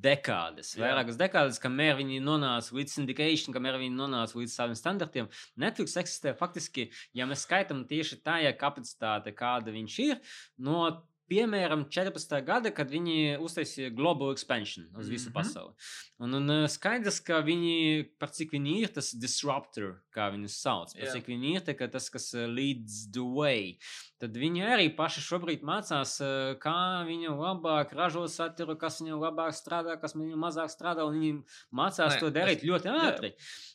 [0.04, 0.84] dekādes, Jā.
[0.84, 5.30] vairākas dekādes, kamēr viņi nonāca līdz syndication, kamēr viņi nonāca līdz saviem standartiem.
[5.60, 10.20] Netflix eksistē faktiski, ja mēs skaitām tieši tajā kapacitāte, kāda viņš ir,
[10.68, 10.84] no
[11.30, 12.42] piemēram 14.
[12.46, 15.34] gada, kad viņi uztaisīja global expansion uz visu Mhm.
[15.34, 15.74] pasauli.
[16.20, 20.94] Un, un eh, skaidrs, ka viņi, par cik viņi ir tas disruptor, kā viņus sauc,
[20.94, 21.14] par Jā.
[21.14, 23.78] cik viņi ir tā, tas, kas eh, leads the way.
[24.24, 29.52] Tad viņi arī paši šobrīd mācās, eh, kā viņi labāk ražo saturu, kas viņam labāk
[29.52, 31.04] strādā, kas viņam mazāk strādā.
[31.04, 31.44] un Viņi
[31.76, 33.34] mācās Nē, to darīt es- ļoti ātri.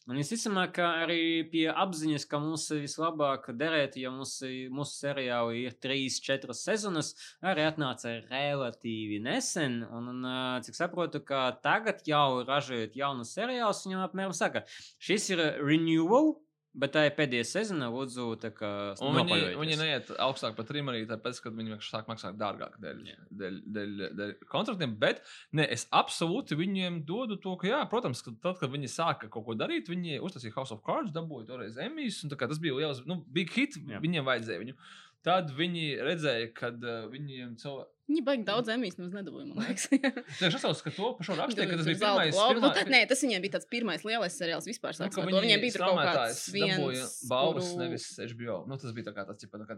[0.08, 4.40] Un visticamāk, ka arī pie apziņas, ka mums vislabāk derēt, ja mums,
[4.72, 7.12] mūsu seriāli ir trīs, četras sezonas,
[7.44, 9.82] arī atnāca relatīvi nesen.
[9.92, 14.64] Un, un ā, cik saprotu, ka tagad jau ražojot jaunu seriālu, viņam apmēram saka,
[14.98, 16.38] šis ir renewal.
[16.78, 18.70] Bet tā ir pēdējā sezona, lūdzu, tā kā.
[19.00, 23.00] Viņi, viņi neiet augstāk par trim arī tāpēc, ka viņi vienkārši sāk maksāt dārgāk dēļ,
[23.08, 23.18] Jā.
[23.40, 24.94] dēļ, dēļ, dēļ kontraktiem.
[25.00, 25.24] Bet
[25.58, 29.48] ne, es absolūti viņiem dodu to, ka, jā, protams, ka tad, kad viņi sāka kaut
[29.48, 33.20] ko darīt, viņi uztaisīja House of Cards, dabūja toreiz Emijas, un tas bija liels, nu,
[33.34, 34.02] big hit, jā.
[34.04, 34.78] viņiem vajadzēja viņu.
[35.26, 37.94] Tad viņi redzēja, ka uh, viņiem cilvēki.
[38.08, 39.82] Viņi baigi daudz emijas nemaz nedabūja, man liekas.
[40.48, 42.30] Es saprotu, ka to pašu rakstīja, ka tas bija pirmais.
[42.32, 42.54] globu.
[42.54, 44.96] Nu, pirmā- tā- Nē, tas viņiem bija tāds pirmais lielais seriāls vispār.
[44.96, 45.24] Nu, to.
[45.28, 48.56] Viņiem bija kaut kāds viens, balvas, kuru- nevis HBO.
[48.70, 49.76] Nu, tas bija tā kā tāds, tā kā,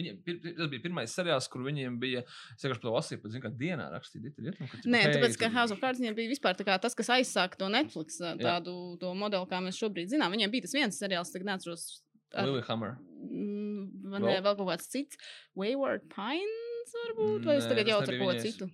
[0.00, 2.24] viņiem, pir, tas bija pirmais seriāls, kur viņiem bija,
[2.56, 4.24] es vienkārši to lasīju, pat, zinu, kā dienā rakstīja.
[4.26, 6.80] Dit, dit, nu, Nē, hei, tāpēc, ka House of Cards viņiem bija vispār tā kā
[6.82, 10.34] tas, kas aizsāka to Netflix tādu to modeli, kā mēs šobrīd zinām.
[10.34, 12.00] Viņiem bija tas viens seriāls, tagad neatceros.
[12.34, 12.96] Lilyhammer.
[13.18, 14.42] Mm, Man Vēl?
[14.44, 15.18] vēl kaut kāds cits.
[15.58, 18.70] Wayward Pines, varbūt, vai Nē, tagad jau ar ko citu.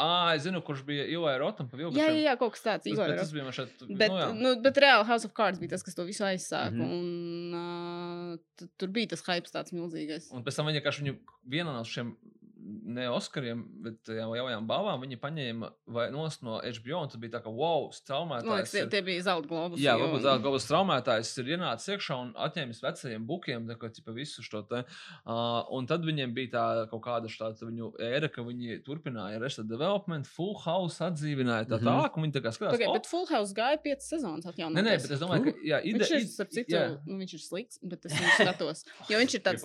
[0.00, 1.68] Ah, es zinu, kurš bija Ilai Rotam.
[1.76, 2.86] Jā, jā, jā, kaut kas tāds.
[2.88, 3.82] Tas, bet tas bija šeit.
[3.84, 4.28] Bet, nu, jā.
[4.38, 6.72] nu, bet reāli House of Cards bija tas, kas to visu aizsāka.
[6.72, 6.94] Mm -hmm.
[6.96, 10.30] Un uh, tu- tur bija tas hype tāds milzīgais.
[10.32, 11.18] Un pēc tam viņi vienkārši viņu
[11.56, 12.16] vienā no šiem
[12.64, 17.02] ne Oskariem, bet jau jaunajām balvām viņi paņēma vai nost no HBO.
[17.04, 17.90] Un tas bija tā, ka wow,
[18.24, 19.78] Man liekas, tie, tie bija zelta globus.
[19.82, 24.14] Jā, varbūt tā galvas traumētājs ir ienācis iekšā un atņēmis vecajiem bukiem tā kā, ķipa,
[24.16, 24.84] visu šo te.
[25.26, 29.68] Uh, un tad viņiem bija tā kaut kāda tāda viņu ēra, ka viņi turpināja Arrested
[29.68, 31.84] Development, Full House atdzīvināja tā Mhm.
[31.90, 32.16] tālāk.
[32.16, 34.78] un Viņi tā kā skatās, Okay, "O, bet Full House gāja piecas sezonas atjaunot.
[34.80, 36.98] Nē, nē, bet es domāju, ka jā, ide, Viņš ir, ide- citu, jā.
[37.06, 38.84] nu, viņš ir slikts, bet es viņu skatos.
[39.10, 39.64] Jo viņš ir tāds?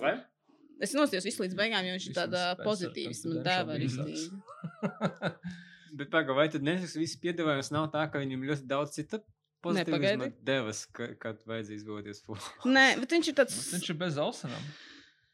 [0.86, 2.16] Es nostājos visu līdz beigām, jo viņš ir
[2.64, 3.76] pozitīvisma Confidential dēva.
[3.76, 5.40] bija rīktīgi.
[6.00, 9.18] Bet pagaidi, vai tad Netflix visi piedāvājums nav tā, ka viņam ļoti daudz citu
[9.64, 10.28] pozitīvisma pagaidi.
[10.46, 12.38] devas, ka, kad vajadzēja izvēlēties full?
[12.70, 14.68] Nē, bet viņš ir tāds, Nu, Viņš ir bez ausinām.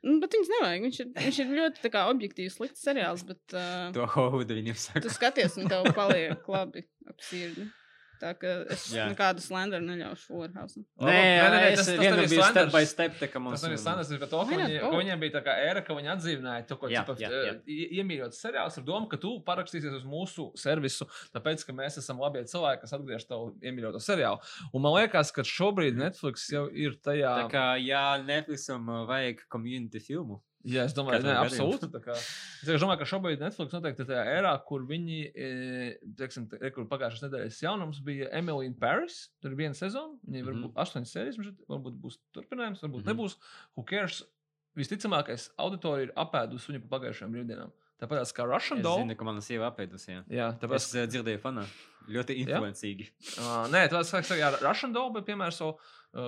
[0.06, 0.86] nu, bet viņas nevajag.
[0.88, 4.78] Viņš ir, viņš ir ļoti tā kā objektīvs slikts seriāls, bet uh, To Hovuda viņam
[4.80, 5.12] tu saka.
[5.18, 7.68] skaties un tev paliek labi ap sirdi.
[8.20, 9.06] Tā kā es Jā.
[9.10, 10.80] nekādu slenderu neļaušu Warhouse.
[11.02, 12.72] Nē, nē, nē, tas vienam nebija bija step Slanders.
[12.76, 13.60] by step, tā kā mums.
[13.60, 16.66] Tas nebija Sanders, bet to, ka, viņi, viņiem bija tā kā ēra, ka viņi atdzīvināja
[16.70, 17.54] to, ko Jā, cipa, jā, jā.
[17.66, 22.20] ie- iemīļots seriāls ar domu, ka tu parakstīsies uz mūsu servisu, tāpēc, ka mēs esam
[22.24, 24.40] labi cilvēki, kas atgriež tavu iemīļoto seriālu.
[24.72, 27.34] Un man liekas, ka šobrīd Netflix jau ir tajā.
[27.44, 30.40] Tā kā, jā, Netflixam uh, vajag community filmu.
[30.66, 31.88] Jā, es domāju, ne, absolūti.
[32.74, 35.50] es domāju, ka šobrīd Netflix noteikti ir tajā erā, kur viņi, e,
[36.18, 39.28] teiksim, te, kur pagājušās nedēļas jaunums bija Emily in Paris.
[39.40, 40.48] Tur ir viena sezona, viņai Mhm.
[40.50, 41.38] varbūt astoņas sērijas,
[41.70, 43.10] varbūt būs turpinājums, varbūt Mhm.
[43.14, 43.36] nebūs.
[43.76, 44.22] Who cares?
[44.76, 47.70] Visticamākais auditorija ir apēdus viņu pa pagājušajām brīvdienām.
[47.96, 48.98] Tāpat kā Russian Es Doll.
[49.06, 50.18] zinu, ka mana sieva apēdus, jā.
[50.28, 50.88] Jā, Es tāpēc.
[51.00, 51.64] uh, dzirdēju fanā.
[52.12, 53.06] Ļoti influencīgi.
[53.38, 55.78] Uh, nē, tas ir Russian Doll, bet, piemēram, so,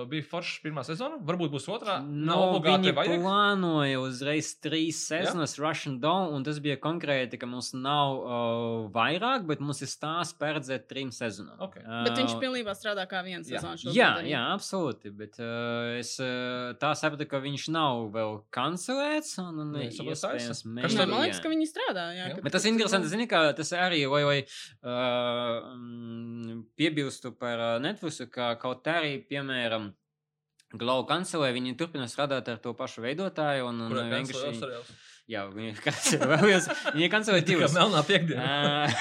[0.09, 1.17] bija forša pirmā sezona.
[1.25, 1.95] Varbūt būs otrā.
[2.05, 3.21] No, Nav obligāti viņi vajag.
[3.23, 9.47] plānoja uzreiz trīs sezonas Russian Dawn, un tas bija konkrēti, ka mums nav uh, vairāk,
[9.49, 11.57] bet mums ir stāsts paredzēt trim sezonām.
[11.65, 11.79] Ok.
[12.05, 13.57] Bet viņš Uh, pilnībā strādā kā viens jā.
[13.59, 13.77] sezonu.
[13.81, 14.29] šobrīd Jā, arī.
[14.35, 15.11] jā, absolūti.
[15.19, 19.33] Bet uh, es uh, tā sapratu, ka viņš nav vēl kancelēts.
[19.41, 20.61] Un, un, saprotu, iespējams,
[20.99, 21.43] tad- man liekas, jā.
[21.47, 22.05] ka viņi strādā.
[22.15, 22.41] Jā, Jā.
[22.45, 24.39] Bet tas ir interesanti, zini, ka tas arī vai, vai,
[24.85, 29.78] uh, piebilstu par uh, Netflix, ka kaut arī, piemēram,
[30.77, 33.71] Glau kancelē, viņi turpina strādāt ar to pašu veidotāju.
[33.71, 34.67] Un, un vienkārši,
[35.31, 36.37] jā, viņi kancelē.
[36.93, 37.73] Viņi kancelē Tā divas.
[37.73, 38.45] melnā piekdiena.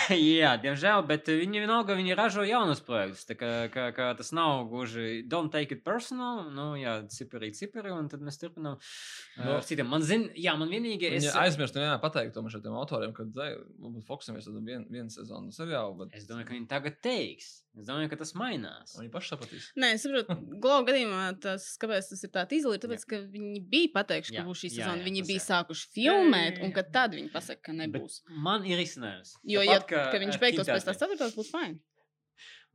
[0.09, 3.27] Uh, jā, diemžēl, bet viņi vienalga viņi ražo jaunus projektus.
[3.29, 7.93] Tā kā, kā, kā tas nav gluži don't take it personal, nu, jā, cipari, cipari,
[7.93, 9.93] un tad mēs turpinām uh, Nu, ar citiem.
[9.93, 11.37] Man zina, jā, man vienīgi Es es.
[11.37, 15.99] aizmirsu vienā pateikt to šiem autoriem, ka varbūt fokusēsimies uz vienu vien sezonu seriālu.
[16.01, 16.17] Bet...
[16.17, 17.53] Es domāju, ka viņi tagad teiks.
[17.79, 18.97] Es domāju, ka tas mainās.
[18.99, 19.67] Viņi paši sapratīs.
[19.79, 23.93] Nē, es saprotu, Glau gadījumā tas, kāpēc tas ir tā izolēta, tāpēc, ka viņi bija
[23.95, 24.99] pateikuši, Jā, ka būs šī jā, sezona.
[24.99, 25.47] jā, Viņi tas bija jā.
[25.49, 26.77] sākuši filmēt, Jā, jā, un jā.
[26.81, 28.19] ka tad viņi pasaka, ka Bet nebūs.
[28.49, 29.37] man ir izcinājums.
[29.47, 31.79] Jo, ja ka viņš ar beigtos pēc tās ceturtās, būs fajn.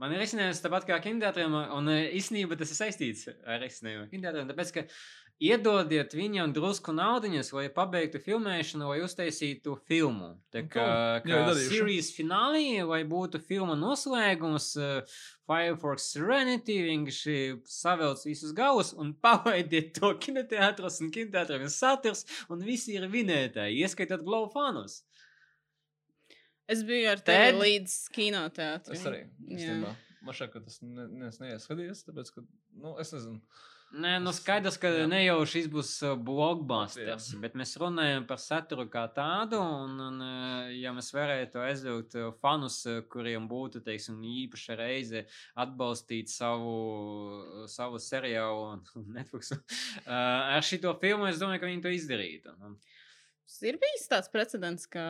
[0.01, 4.47] Man ir izcinājums tāpat kā kinoteātriem, un eh, īstenībā tas ir saistīts ar izcinājumu kinoteātriem.
[4.49, 4.83] Tāpēc, ka
[5.41, 10.33] iedodiet viņam drusku naudiņas, lai pabeigtu filmēšanu, vai uztaisītu filmu.
[10.53, 10.85] Tā Nu, kā,
[11.25, 15.15] kā Jā, series finālī, vai būtu filma noslēgums, uh,
[15.49, 22.95] Firefox Serenity, vienkārši savelc visus galus un palaidiet to kinoteātros, un kinoteātriem saturs, un visi
[22.99, 25.01] ir vinētāji, ieskaitot Glow fanus.
[26.71, 27.35] Es biju ar Ted?
[27.35, 28.95] tevi līdz kinoteātrim.
[28.95, 29.25] Es arī.
[29.51, 29.91] Īstenībā.
[30.23, 32.45] Man šķiet, ka tas ne, neviens neieskatījās, tāpēc, ka,
[32.79, 33.41] nu, es nezinu.
[33.93, 35.03] Nē, nu skaidrs, ka jā.
[35.05, 37.39] ne jau šis būs uh, blockbusters, Jā.
[37.43, 42.31] bet mēs runājam par saturu kā tādu, un, un uh, ja mēs varētu aizvilkt uh,
[42.41, 42.79] fanus,
[43.13, 45.21] kuriem būtu, teiksim, īpaša reize
[45.61, 51.93] atbalstīt savu, savu seriālu un Netflix, uh, ar šito filmu, es domāju, ka viņi to
[51.93, 52.55] izdarītu.
[52.63, 52.73] Nu,
[53.61, 55.03] Ir bijis tāds precedents, ka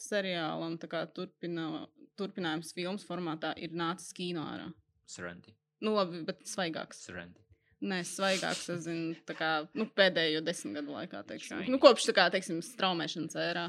[0.00, 1.84] seriālam tā kā turpina,
[2.16, 4.70] turpinājums filmas formātā ir nācis kino ārā.
[5.04, 5.52] Serenity.
[5.84, 7.04] Nu, labi, bet svaigāks.
[7.04, 7.44] Serenity.
[7.78, 11.60] Nē, svaigāks, es zinu, kā nu, pēdējo desmit gadu laikā, teiksim.
[11.70, 13.68] Nu, kopš tā kā, teiksim, straumēšanas ērā.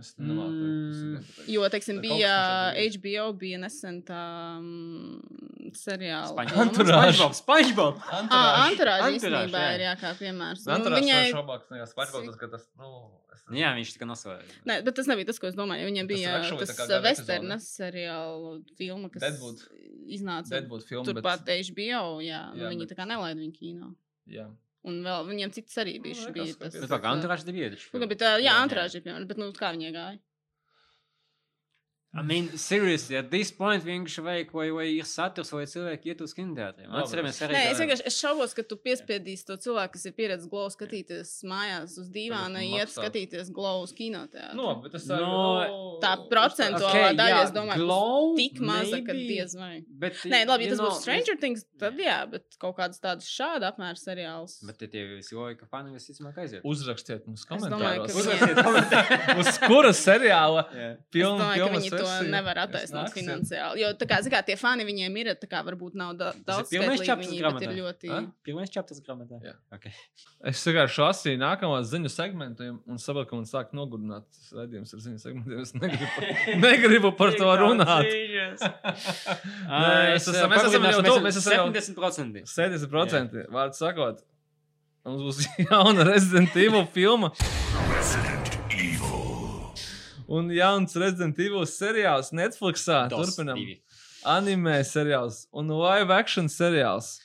[0.00, 1.18] Es nemāku Mm.
[1.52, 4.22] Jo, teiksim, bija HBO, bija nesen tā
[4.58, 6.32] mm, seriāla.
[7.36, 8.00] Spaņbob.
[8.08, 9.74] Ah, Anturāža īstenībā jā.
[9.76, 10.64] ir jā, kā piemērs.
[10.66, 12.88] Nu, Anturāžs viņai, ir šaubāks, nekā Spāņbols, ka tas, nu,
[13.34, 14.58] es Nu, Jā, viņš tika nosaucts.
[14.68, 15.84] Nē, bet tas nebija tas, ko es domāju.
[15.90, 19.64] Viņam Tas bija tas tā kā gada Westerna seriāla filma, kas Deadwood.
[20.08, 22.20] iznāca Deadwood filma, turpat bet, HBO.
[22.24, 23.94] Jā, nu, Jā, viņi bet- tā kā nelaida viņu kino.
[24.30, 24.46] jā.
[24.84, 26.14] Un vēl viņiem cits arī bija.
[26.18, 27.68] Liekas, bija tas, pie- Bet kā Anturāžs bija.
[27.94, 28.54] Nu, tā, jā,
[28.98, 30.18] ir piemēram, bet nu, kā viņai gāja?
[32.14, 36.20] I mean, seriously, at this point vienkārši vajag, vai, vai ir saturs, vai cilvēki iet
[36.20, 36.90] uz kinoteātriem.
[37.00, 37.54] Atceramies arī.
[37.56, 40.74] Nē, ka- es vienkārši es šaubos, ka tu piespiedīsi to cilvēku, kas ir pieredzējis glovu
[40.74, 44.52] skatīties mājās uz dīvāna, iet skatīties glovu uz kinoteātrī.
[44.58, 48.60] Nu, bet tas tā, No, tā procentuālā Okay, daļa, jā, es domāju, Glow, būs tik
[48.60, 49.72] maza, ka maybe, diez vai.
[50.04, 53.24] Bet, Nē, labi, ja tas būs know, Stranger Things, tad jā, bet kaut kāds tāds
[53.24, 54.58] šāda apmēra seriāls.
[54.68, 56.60] Bet tie visi loģika fani visticamāk aiziet.
[56.68, 58.12] Uzrakstiet mums domāju, komentāros.
[58.12, 59.40] ka Uzrakstiet komentāros.
[59.46, 60.92] Uz kura seriāla Jā.
[62.02, 63.82] To nevar attaisnot finansiāli.
[63.82, 67.38] Jo, tā kā, kā, tie fani viņiem ir, tā kā varbūt nav da daudz skaitlīgi
[67.38, 68.12] ir ļoti...
[68.46, 69.38] Pirmais čapters grāmatā.
[69.44, 69.54] Jā.
[69.74, 69.94] Okay.
[70.52, 74.26] Es vienkārši lasīju nākamo ziņu segmentu un saprotu, ka man sāk nogurdināt
[74.56, 75.62] redzējums ar ziņu segmentiem.
[75.62, 76.32] Es negribu,
[76.66, 78.10] negribu par to runāt.
[79.72, 82.44] Nē, es esmu, mēs esam jau tuvu, mēs esam jau 70%.
[82.52, 83.46] 70%.
[83.54, 84.22] Vārds sakot,
[85.06, 87.32] mums būs jauna Resident Evil filma.
[90.28, 93.08] Un jauns Resident Evil seriāls Netflixā.
[93.10, 93.56] Dos Turpinam.
[93.58, 93.80] divi.
[94.24, 97.18] Anime seriāls un live action seriāls.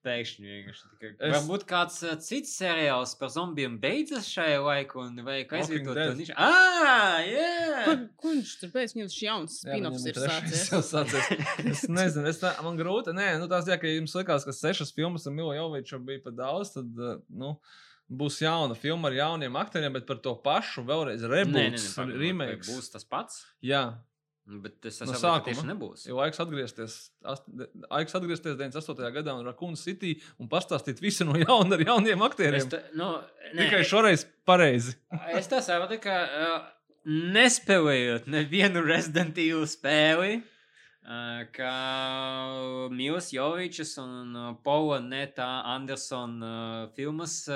[0.00, 0.86] Pēkšņi vienkārši.
[0.96, 5.60] tikai- Es- Varbūt kāds uh, cits seriāls par zombijiem beidzas šajā laikā, un vajag Walking
[5.60, 6.32] aizvietot to nišu.
[6.38, 7.84] Ah, jā!
[7.84, 10.64] Kur, kurš tur pēc viņam šis jauns spin-offs ir sācies?
[10.88, 11.28] sācies.
[11.74, 13.12] Es nezinu, es ne, man grūti.
[13.12, 16.32] Nē, nu, tās, jā, ka jums likās, ka sešas filmas ar Milo Joviču bija par
[16.32, 17.58] daudz, tad uh, nu,
[18.10, 21.90] būs jauna filma ar jauniem aktieriem, bet par to pašu vēlreiz Nē, nē, nē, reboots,
[21.96, 22.70] pagaid, remakes.
[22.74, 23.44] Būs tas pats.
[23.62, 23.84] Jā,
[24.50, 26.00] Bet es No saprotu, ka tieši nebūs.
[26.08, 26.94] jau laiks atgriezties,
[27.86, 29.12] laiks atgriezties 98.
[29.14, 32.66] gadā un Rakūna City un pastāstīt visu no jauna ar jauniem aktieriem.
[32.72, 33.12] ta, nu,
[33.54, 34.96] nē, Tikai šoreiz pareizi.
[35.38, 36.66] es tā saprotu, ka uh,
[37.06, 40.40] nespēlējot nevienu Resident Evil spēli,
[41.56, 47.46] ka Mils Jovičs un Paula Neta Andersona filmas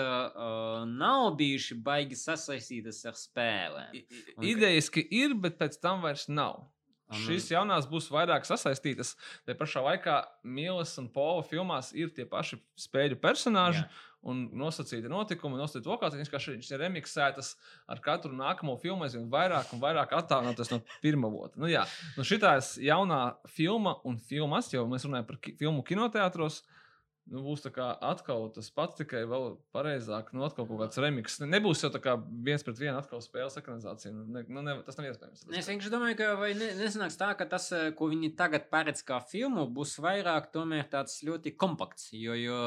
[0.87, 3.99] nav bijuši baigi sasaistītas ar spēlēm.
[4.39, 6.65] Un- Idejiski ir, bet pēc tam vairs nav.
[7.13, 9.15] Un- Šīs jaunās būs vairāk sasaistītas.
[9.47, 13.85] Tā pašā laikā Mīlas un Pola filmās ir tie paši spēļu personāži.
[13.85, 13.91] Jā.
[14.31, 17.51] Un nosacīti notikumi, nosacīti lokācijas, kā šīs ir remiksētas
[17.93, 21.61] ar katru nākamo filmu, aizvien vairāk un vairāk attālinoties no pirmā vota.
[21.61, 21.83] Nu, jā,
[22.17, 23.21] nu šī ir jaunā
[23.53, 26.63] filma un filmas, jo mēs runājam par ki filmu kinoteātros.
[27.25, 30.27] Nu, būs atkal tas pats, tikai vēl pareizāk.
[30.37, 31.39] Nu, atkal kaut kāds remiks.
[31.41, 34.13] Ne- Nebūs jau tā kā viens pret vienu atkal spēles ekranizācija.
[34.13, 35.47] Nu, ne, nu, ne, tas nav iespējams.
[35.57, 39.01] Es vienkārši domāju, ka vai ne, nesanāks tā, ka tas, eh, ko viņi tagad paredz
[39.09, 42.11] kā filmu, būs vairāk tomēr tāds ļoti kompakts.
[42.13, 42.59] Jo, jo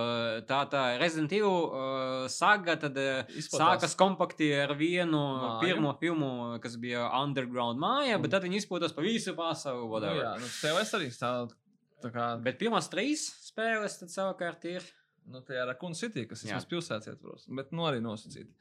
[0.49, 3.61] tā tā Resident Evil uh, saga tad uh, Izplatās.
[3.61, 5.61] sākas kompakti ar vienu Māju.
[5.61, 10.01] pirmo filmu, kas bija Underground māja, Un- bet tad viņi izplatās pa visu pasauli.
[10.01, 11.53] Nu, jā, nu, tev es arī stāvu.
[11.97, 14.85] Tā kā Bet pirmās trīs spēles tad savukārt ir.
[15.27, 18.53] nu, tajā Rakūna City, kas ir pilsētas ietvaros, bet nu arī nosacīti.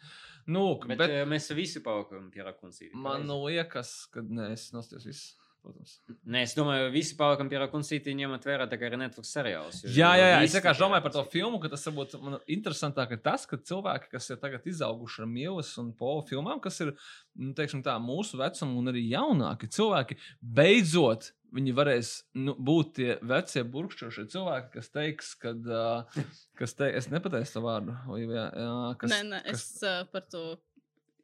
[0.50, 2.94] Nu, Bet, bet, bet mēs visi palikām pie Rakunsīti.
[2.94, 5.34] man nu liekas, ka nē, es nostājos viss.
[5.66, 5.96] Protams.
[6.30, 9.80] Nē, es domāju, visi palikām pie Rakunsīti, ņemot vērā tā kā ir Netflix seriāls.
[9.82, 10.36] jo- Jā, jā, jā.
[10.46, 14.10] Es vienkārši domāju par to filmu, ka tas varbūt man interesantāk ir tas, ka cilvēki,
[14.12, 16.92] kas ir tagad izauguši ar Mīlas un Pola filmām, kas ir
[17.36, 23.10] nu, teiksim, tā, mūsu vecuma un arī jaunāki cilvēki, beidzot viņi varēs nu, būt tie
[23.22, 26.22] vecie burkšķošie cilvēki, kas teiks, kad, uh,
[26.58, 27.94] kas te, es nepateicu to vārdu.
[28.12, 30.44] Olivijā, jā, kas, Nē, nē, es kas, uh, par to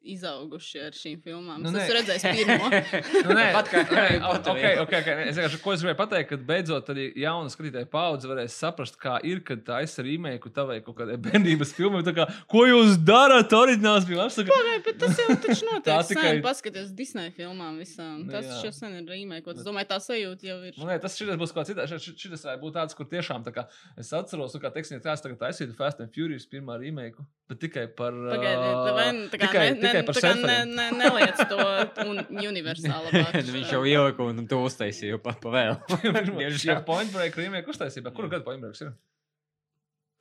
[0.03, 1.61] izauguši ar šīm filmām.
[1.63, 1.95] Nu, Nu, es nē.
[1.97, 2.69] redzēju pirmo.
[3.23, 5.15] Nu, nē, kā nē, okay, okay, okay.
[5.17, 8.97] nē, Es vienkārši ko es gribēju pateikt, ka beidzot arī jauna skatītāja paudze varēs saprast,
[9.01, 12.03] kā ir, kad tā ir remake tavai kaut kādai bērnības filmai.
[12.03, 13.49] tā Kā, ko jūs darat?
[13.53, 15.87] Oriģināls tā kā- Pagaid, bet tas jau taču notiek.
[15.87, 18.25] Tā tikai- tikai paskaties Disney filmām visām.
[18.25, 18.59] Nu, Tas jā.
[18.67, 19.63] jau sen ir rīmēkots.
[19.63, 20.73] Es domāju, tā sajūta jau ir.
[20.77, 22.19] Nu, nē, tas šitas būs kaut kas cits.
[22.23, 23.65] Šis varētu būt tāds, kur tiešām tā kā,
[23.97, 27.17] es atceros, nu, kā teiksim, kāds tagad taisīja Fast and Furious pirmā remake,
[27.53, 28.15] bet tikai par.
[28.33, 31.67] Pagaidiet, vai nu tā kā tikai, ne, tikai ne, par kā ne, ne, neliec to
[32.03, 33.23] un universālu
[33.55, 35.77] Viņš jau ielika un to uztaisīja pa, pa vēl.
[36.67, 38.13] Jā, Point Break remake uztaisībā.
[38.17, 38.93] Kuru gadu Point Break ir?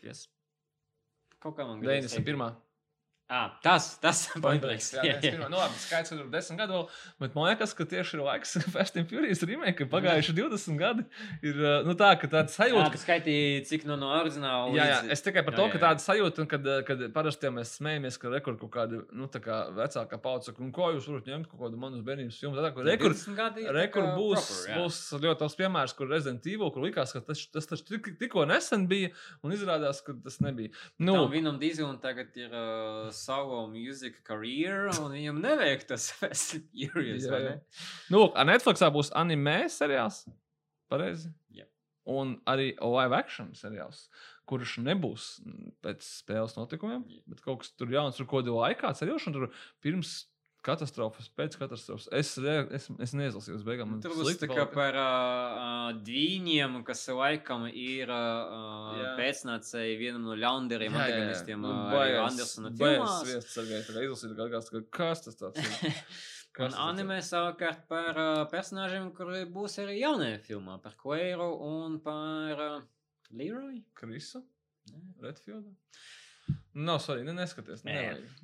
[0.06, 0.26] Yes.
[1.42, 2.28] Kaut kā man gribas teikt.
[2.28, 2.61] 91.
[3.32, 4.90] Ah, tas, tas Point Breaks.
[4.92, 5.06] Break.
[5.08, 5.48] Jā, jā, jā.
[5.48, 6.82] Nu, labi, ka tur ir 10 gadu
[7.22, 11.06] bet man liekas, ka tieši ir laiks Fast and Furious remake, ka pagājuši 20 gadi.
[11.40, 14.74] Ir nu, tā, ka tāds Jā, sajūta, tu skaitīji, cik no, no oriģināla.
[14.76, 15.84] Jā, jā, līdz- es tikai par Jā, to, jā, ka jā.
[15.86, 20.20] tāda sajūta, kad, kad parasti mēs smējamies, ka rekur kaut kāda nu, tā kā vecākā
[20.42, 22.58] saka, un ko jūs varat ņemt kaut kādu manas bērnības filmu.
[22.58, 24.78] Tad, 20 gadi ir kā būs, proper, jā.
[24.82, 28.44] būs ļoti labs piemērs, kur Resident Evil, kur likās, ka tas, tas taču tik, tikko
[28.50, 29.12] nesen bija,
[29.44, 30.72] un izrādās, ka tas nebija.
[30.98, 36.56] Nu, Nu, Vienam Dīzelam tagad ir uh, savo music career, un viņam nevajag tas Fast
[36.58, 37.26] and Furious.
[37.28, 37.54] Jā, jā.
[38.14, 40.24] nu, ar Netflixā būs anime seriāls.
[40.92, 41.30] Pareizi.
[41.56, 41.68] Jā.
[42.12, 44.08] Un arī live action seriāls,
[44.50, 49.36] kurš nebūs mm, pēc spēles notikumiem, bet kaut kas tur jauns, tur kādā laikā ceļošana,
[49.38, 50.16] tur pirms
[50.66, 52.08] katastrofas, pēc katastrofas.
[52.14, 52.32] Es,
[52.78, 53.96] es, es neizlasīju uz beigām.
[54.02, 60.36] Tur būs slikti tā kā par uh, dvīņiem, kas laikam ir uh, pēcnācēji vienam no
[60.38, 63.18] ļaundariem antagonistiem Nu, arī Andersona filmās.
[63.28, 65.98] Vietas sargai, tā kā izlasīju, kā kāds, kas tas tāds ir?
[66.60, 72.60] Un anime savukārt par uh, personāžiem, kuri būs arī jaunajā filmā, par Klairu un par
[72.60, 72.82] uh,
[73.32, 73.78] Leroy.
[73.96, 74.42] Krisu?
[75.22, 75.72] Redfieldu?
[76.74, 77.82] Nav svarīgi, ne, neskaties.
[77.84, 77.96] Nē.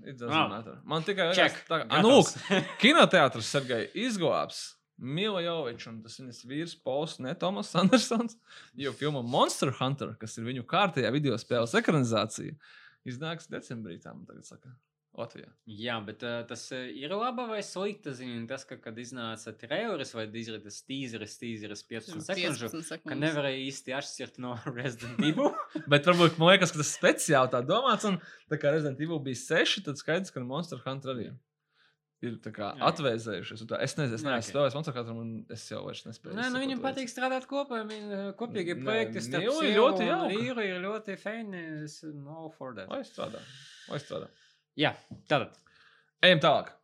[0.05, 0.51] Doesn't Labi.
[0.53, 0.81] matter.
[0.85, 2.35] Man tikai liekas, tā, Gatavs.
[2.51, 4.67] nu, kinoteātris Sergei izglābs
[4.99, 8.35] Mila Jovičs un tas viņas vīrs Pols, ne Tomas Andersons,
[8.77, 12.57] jo filma Monster Hunter, kas ir viņu kārtējā video spēles ekranizācija,
[13.09, 14.75] iznāks decembrī, tā man tagad saka,
[15.19, 15.49] Latvijā.
[15.67, 18.45] Jā, bet uh, tas ir laba vai slikta ziņa.
[18.51, 23.21] Tas, ka, kad iznāca traileris vai izrādās tīzeris, tīzeris 15 sekundžu, 15 ka sekundes.
[23.27, 25.51] nevarēja īsti atšķirt no Resident Evil.
[25.93, 28.21] Bet varbūt man liekas, ka tas speciāli tā domāts, un
[28.53, 31.29] tā kā Resident Evil bija seši, tad skaidrs, ka Monster Hunter arī.
[32.23, 32.35] ir.
[32.43, 32.87] tā kā Jā, jā.
[32.93, 33.61] atvēsējušies.
[33.79, 34.49] Es nezinu, es Jā, neesmu ok.
[34.51, 36.35] stāvējis monētā, un es jau vairs nespēju.
[36.39, 37.85] Nē, nu viņam patīk strādāt kopā.
[38.41, 40.09] Kopīgi projekti sievu ļoti.
[40.33, 41.63] Vīru ir ļoti fēni.
[41.87, 42.91] Es esmu all for that.
[42.91, 43.43] Vai strādā?
[43.91, 44.27] Vai strādā?
[44.79, 44.95] Jā,
[45.31, 45.57] tātad.
[46.23, 46.75] Ejam tālāk.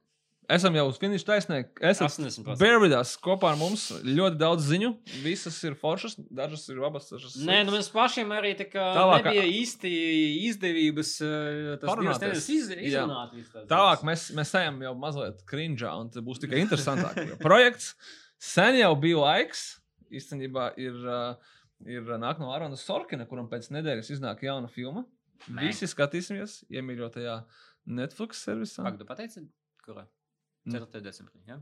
[0.50, 1.58] Esam jau uz finiša taisnē.
[1.80, 2.58] Esat 80%.
[2.60, 3.86] Bear with us kopā ar mums.
[4.04, 4.90] Ļoti daudz ziņu.
[5.24, 7.06] Visas ir foršas, dažas ir labas.
[7.14, 9.94] Dažas Nē, nu mēs pašiem arī tā kā Tālāk, nebija īsti
[10.50, 12.50] izdevības eh, Parunāties.
[12.52, 13.32] iz, izrunāt.
[13.54, 17.24] tās Tālāk mēs, mēs ejam jau mazliet cringe'ā, un tas būs tikai interesantāk.
[17.46, 17.94] Projekts
[18.42, 19.66] sen jau bija laiks.
[20.14, 21.54] Īstenībā ir, uh,
[21.88, 25.06] ir nāk no Arona Sorkina, kuram pēc nedēļas iznāk jauna filma.
[25.48, 25.70] Nē.
[25.70, 27.38] Visi skatīsimies iemīļotajā
[27.86, 28.84] Netflix servisā.
[28.86, 29.44] Ak, tu pateici,
[29.84, 30.06] kurā?
[30.70, 31.00] 4.
[31.04, 31.42] decembrī.
[31.48, 31.58] Ja?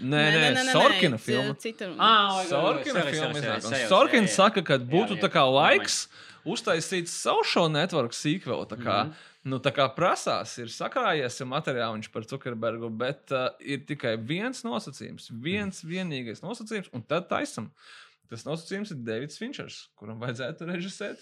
[0.00, 0.20] Nē,
[0.54, 1.54] nē, Sorkina c- filma.
[1.60, 1.98] Cita runa.
[2.04, 3.54] Ah, Sorkina filma jā,
[4.28, 4.28] jā.
[4.28, 5.20] saka, ka būtu jā.
[5.24, 6.06] tā kā laiks
[6.44, 8.66] uztaisīt social network sequel.
[8.68, 9.14] Tā kā, Mhm.
[9.44, 14.62] nu, tā kā prasās, ir sakrājies jau materiāliņš par Zuckerbergu, bet uh, ir tikai viens
[14.62, 17.70] nosacījums, viens vienīgais nosacījums, un tad taisam.
[18.28, 21.18] Tas nosacījums ir Davids Finčers, kuram vajadzētu režisēt.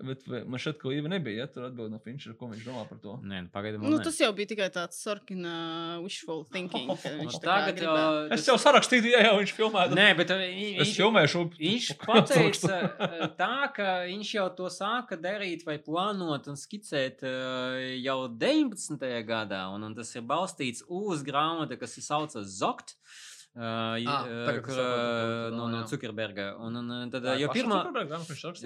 [0.00, 2.98] Bet man šeit, ka Līva nebija, ja tur atbild no Finčera, ko viņš domā par
[3.02, 3.18] to.
[3.28, 3.82] Nē, nu, pagaidām.
[3.84, 6.88] Nu, tas jau bija tikai tāds sorkina wishful thinking.
[7.20, 8.06] viņš tā kā Tagad gribēja.
[8.24, 9.92] uh, Es jau sarakstīju, ja jau viņš filmēja.
[9.98, 11.44] Nē, bet uh, vi- Es viņš, filmēšu.
[11.58, 17.76] viņš pateica uh, tā, ka viņš jau to sāka darīt vai plānot un skicēt uh,
[18.00, 19.04] jau 19.
[19.28, 19.66] gadā.
[19.76, 22.96] Un, un tas ir balstīts uz grāmatu, kas ir saucama Zokt.
[22.96, 25.88] Uh, uh, es kur, uh, no, no jā.
[25.90, 26.46] Zuckerberga.
[26.64, 27.80] Un, un, tad, Tā paša pirmā.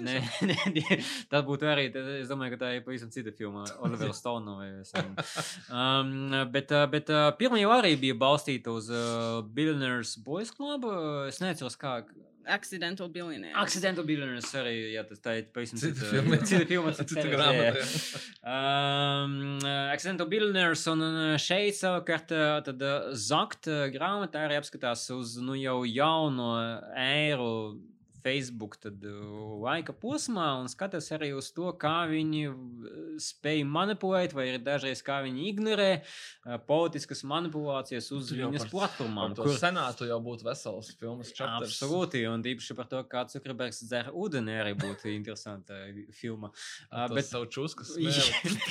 [0.05, 0.15] Nē,
[0.77, 0.99] nē,
[1.31, 1.89] tā būtu arī.
[1.95, 3.65] tad Es domāju, ka tā ir pavisam cita filma.
[3.83, 4.55] Olivera Stone.
[5.67, 6.13] Um,
[6.53, 10.87] bet, bet uh, pirmā jau arī bija balstīta uz uh, Billionaires Boys Club.
[11.27, 11.99] Es neatceros, kā.
[12.47, 13.53] Accidental billionaire.
[13.59, 14.75] Accidental Billionaires arī.
[14.93, 16.39] Jā, tas tā ir pavisam Cita cita filma.
[16.43, 18.21] Cita filma, Cita cita grāmata, jā.
[18.47, 22.31] Um, uh, Accidental Billionaires un uh, šeit savukārt
[22.67, 22.87] tad
[23.27, 26.53] Zakt grāmatā arī apskatās uz nu, jau jauno
[26.95, 27.51] ēru
[28.27, 32.57] Facebook tad, uh, laika posmā un skatās arī uz to, kā viņi uh,
[33.23, 38.73] spēj manipulēt, vai arī dažreiz kā viņi ignorē uh, politiskas manipulācijas uz jau viņas par-
[38.75, 39.35] platformām.
[39.37, 41.77] Par to senātu jau būtu vesels filmas chapters.
[41.77, 45.79] Absolūti, un īpaši par to, kā Zuckerbergs dzer ūdeni, arī būtu interesanta
[46.15, 46.51] filma.
[46.91, 47.87] Uh, Bet savu čusku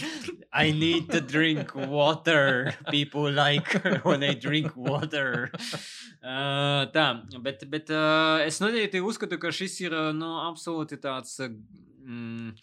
[0.53, 2.75] I need to drink water.
[2.91, 3.73] People like
[4.05, 5.51] when I drink water.
[6.27, 7.07] Uh, tā,
[7.39, 11.37] bet, bet uh, es noteikti uzskatu, ka šis ir uh, nu, absolūti tāds.
[11.45, 11.53] uh,
[12.07, 12.55] Mm,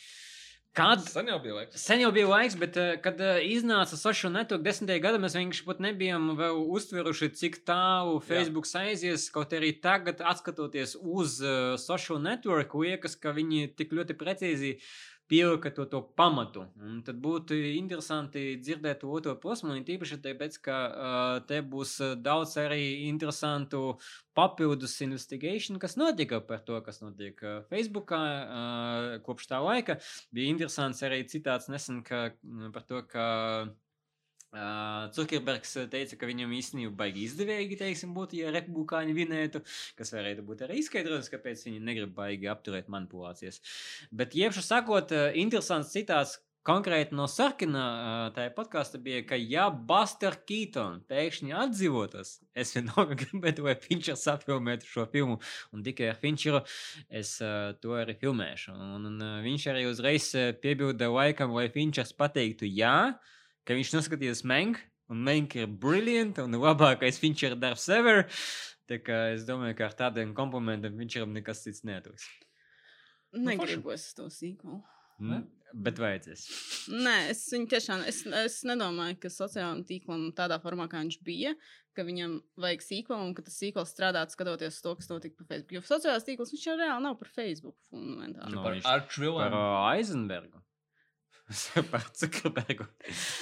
[0.74, 1.82] Kad Sen jau bija laiks.
[1.86, 5.66] Sen jau bija laiks, bet, uh, kad uh, iznāca social network desmitajā gadā, mēs vienkārši
[5.68, 9.28] pat nebijām vēl uztveruši, cik tālu Facebook aizies.
[9.36, 14.74] Kaut arī tagad, skatoties uz uh, social network, liekas, ka viņi tik ļoti precīzi
[15.32, 16.66] pielika to, pamatu.
[16.84, 21.96] Un tad būtu interesanti dzirdēt to otro posmu, un tīpaši tāpēc, ka uh, te būs
[22.24, 23.98] daudz arī interesantu
[24.38, 27.40] papildus investigation, kas notika par to, kas notiek
[27.70, 30.00] Facebookā uh, kopš tā laika.
[30.34, 32.30] Bija interesants arī citāts nesen ka,
[32.74, 33.26] par to, ka
[34.54, 39.64] uh, Zuckerbergs teica, ka viņam īstenībā baigi izdevīgi, teiksim, būtu, ja republikāņi vinētu,
[40.00, 43.62] kas varētu būt arī izskaidrojums, kāpēc viņi negrib baigi apturēt manipulācijas.
[44.14, 46.40] Bet, iepšu sakot, uh, interesants citāts.
[46.64, 53.18] Konkrēti no Sarkina uh, tajā podkāstā bija, ka, ja Buster Keaton pēkšņi atdzīvotos, es vienalga
[53.26, 55.42] gribētu, lai Finčers apfilmētu šo filmu,
[55.76, 56.64] un tikai ar Finčeru
[57.12, 58.78] es uh, to arī filmēšu.
[58.80, 60.30] Un, un viņš arī uzreiz
[60.64, 62.96] piebilda laikam, lai Finčers pateiktu jā,
[63.68, 64.80] ka viņš noskatījās Menk,
[65.12, 68.26] un Menk ir brilliant un labākais Finčera darbs ever.
[68.90, 72.28] Tā kā es domāju, ka ar tādiem komplimentiem Finčeram nekas cits neatuks.
[73.34, 74.82] Negribu es to sīkumu.
[75.24, 75.46] Mm,
[75.86, 76.44] bet vajadzēs.
[76.92, 81.54] Nē, es viņu tiešām es, es nedomāju, ka sociālajam tīklam tādā formā, kā viņš bija,
[81.98, 85.78] ka viņam vajag sīkolu un ka tas sīkols strādātu skatoties to, kas notika pa Facebook.
[85.78, 88.54] Jo sociālais tīkls viņš jau reāli nav par Facebook fundamentāli.
[88.56, 90.64] Nu, Par Arču Par Vilēnu.
[92.20, 92.86] Zuckerbergu.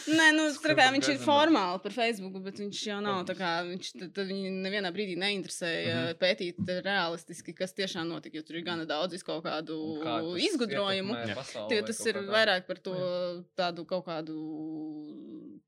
[0.10, 3.52] Nē, nu, tā kā viņš ir formāli par Facebook, bet viņš jau nav tā kā
[3.68, 6.20] viņš viņu nevienā brīdī neinteresēja mm -hmm.
[6.22, 11.14] pētīt realistiski, kas tiešām notika, jo tur ir gana daudz kaut kādu kā tas izgudrojumu.
[11.14, 11.26] Jā.
[11.26, 12.32] vai tas kaut ir kā tā?
[12.38, 12.96] vairāk par to
[13.56, 14.38] tādu kaut kādu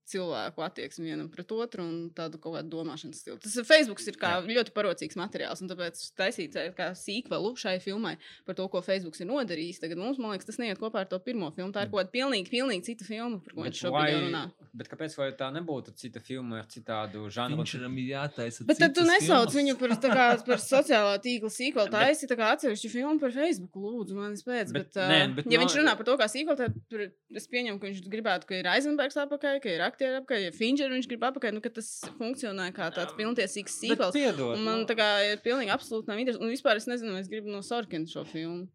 [0.10, 3.40] cilvēku attieksmi vienam pret otru un tādu kaut kādu domāšanas stilu.
[3.42, 8.16] Tas Facebook ir kā ļoti parocīgs materiāls, un tāpēc taisīt eh, kā sīkvelu šai filmai
[8.48, 9.82] par to, ko Facebook ir nodarījis.
[9.84, 11.74] Tagad mums, man liekas, tas neiet kopā ar to pirmo filmu.
[11.76, 14.42] Tā ir kaut kāda pilnīgi, pilnīgi cita filma, par ko Bet, viņš šobrīd vai, runā.
[14.74, 17.60] bet kāpēc vai tā nebūtu cita filma ar citādu žanru?
[17.62, 18.66] Finčeram ir jātaisa.
[18.66, 19.58] Bet tad tu nesauc filmas.
[19.60, 21.92] viņu par, kā, par sociālā tīkla sīkolu.
[21.94, 24.72] Tā ir tā kā atsevišķa filma par Facebook, lūdzu, manis pēc.
[24.74, 26.78] Bet, Bet, bet, nē, uh, bet ja no- viņš runā par to, kā sīkolu, tad
[26.90, 27.06] tur
[27.36, 30.90] es pieņemu, ka viņš gribētu, ka ir Eisenbergs apakaļ, ka ir aktieri apakaļ, ja Fincher
[30.94, 34.14] viņš grib apakaļ, nu, ka tas funkcionē kā tāds pilntiesīgs Bet sīkols.
[34.16, 36.46] piedod, Un man tā kā ir pilnīgi absolūti nav interesanti.
[36.48, 38.68] Un vispār es nezinu, vai es gribu no Sorkina šo filmu.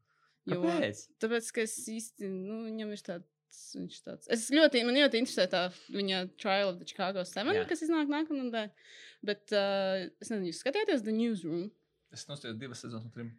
[0.48, 1.00] Jo, Kāpēc?
[1.20, 3.26] tāpēc, ka es īsti, nu, viņam ir tāds.
[3.78, 4.28] Viņš tāds.
[4.32, 7.66] Es ļoti, man ļoti interesē tā viņa Trial of the Chicago 7, Jā.
[7.68, 8.86] Kas iznāk nākamā nedēļa.
[9.28, 11.68] Bet uh, es nezinu, jūs skatījāties The Newsroom.
[12.14, 13.34] Es nostājos divas sezonas no trim.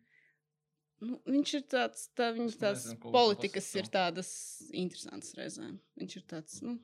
[0.99, 4.31] Nu, viņš ir tāds, tā, viņa Es tās nezinu, politikas ir tādas
[4.75, 5.77] interesantas reizēm.
[6.01, 6.75] Viņš ir tāds, nu,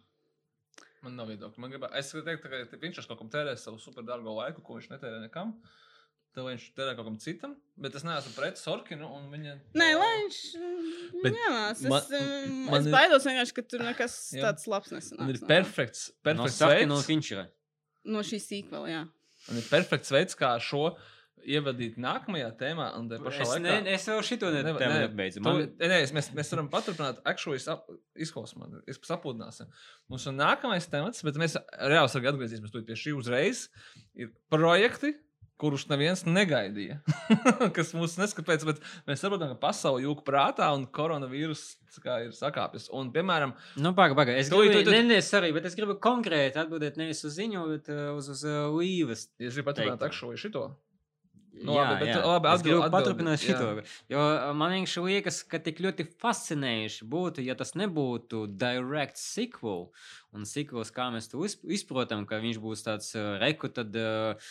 [1.06, 1.62] Man nav viedokļa.
[1.62, 4.88] Man gribā, es gribēju teikt, ka viņš kaut kam tērē savu superdārgo laiku, ko viņš
[4.90, 5.54] netērē nekam.
[6.36, 9.08] Tad viņš tērē kaut kam citam, bet es neesmu pret Sorkinu.
[9.08, 10.40] un Viņa, Nē, lai viņš.
[11.24, 12.04] Bet Jā, es, man-
[12.66, 14.42] man, es ir- baidos vienkārši, ka tur nekas Jā.
[14.44, 15.20] tāds labs nesanāks.
[15.20, 17.48] Man ir no perfekts, No perfekts un veids, Finčera.
[18.04, 19.04] No šī sīkvala, jā.
[19.48, 20.98] man ir perfekts veids, kā šo
[21.46, 22.98] ievadīt nākamajā tēmā.
[22.98, 23.62] Un te pašā Es, laikā.
[23.62, 27.20] ne, es vēl šito Ne- tēmu ne, to- Man, Nē, nē, mēs, mēs varam paturpināt,
[27.26, 27.58] actually,
[28.18, 29.68] izklausās man, es sapūdināsim.
[30.10, 33.70] Mums ir nākamais temats, bet mēs reāli arī atgriezīsimies pie šī uzreiz.
[34.16, 35.14] Ir projekti,
[35.62, 36.98] kurus neviens negaidīja.
[37.78, 41.62] kas mums neskapēc, bet mēs saprotam, ka pasaule jūka prātā un koronavīrus
[42.04, 42.90] kā, ir sakāpis.
[42.92, 44.36] Un, piemēram, nu, paga, paga.
[44.36, 47.64] Es gribu, tu- tu- ne, ne, sorry, bet es gribu konkrēti atbildēt nevis uz ziņu,
[47.72, 48.44] bet uh, uz, uz
[48.76, 50.12] Līvas ja es gribu paturpināt Teiktu.
[50.12, 50.66] actually šito.
[51.56, 52.20] Nu, jā, labi, bet jā.
[52.26, 53.68] labi, gribu atbild- paturpināt šito.
[54.12, 54.20] Jo
[54.60, 59.90] man vienkārši liekas, ka tik ļoti fascinējuši būtu, ja tas nebūtu direct sequel.
[60.36, 63.96] Un sequels, kā mēs to izp- izprotam, ka viņš būs tāds reku, tad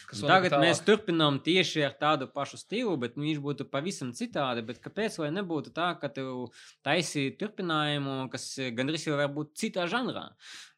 [0.08, 4.64] Kas tagad mēs turpinām tieši ar tādu pašu stilu, bet viņš būtu pavisam citādi.
[4.64, 6.48] Bet kāpēc lai nebūtu tā, ka tu
[6.86, 10.30] taisīji turpinājumu, kas gandrīz jau var būt citā žanrā?
[10.32, 10.73] Uh,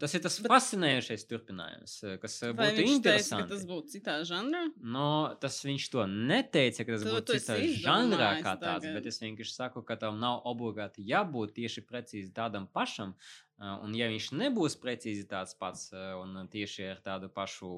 [0.00, 3.44] tas ir tas fascinējošais turpinājums, eh, kas eh, Vai būtu interesanti.
[3.44, 4.62] ka tas būtu citā žanrā?
[4.80, 8.94] No, tas viņš to neteica, ka tas Tu- būtu citā žanrā kā tāds, tagad.
[8.94, 13.14] bet es vienkārši saku, ka tam nav obligāti jābūt tieši precīzi tādam pašam.
[13.60, 17.70] Un ja viņš nebūs precīzi tāds pats un tieši ar tādu pašu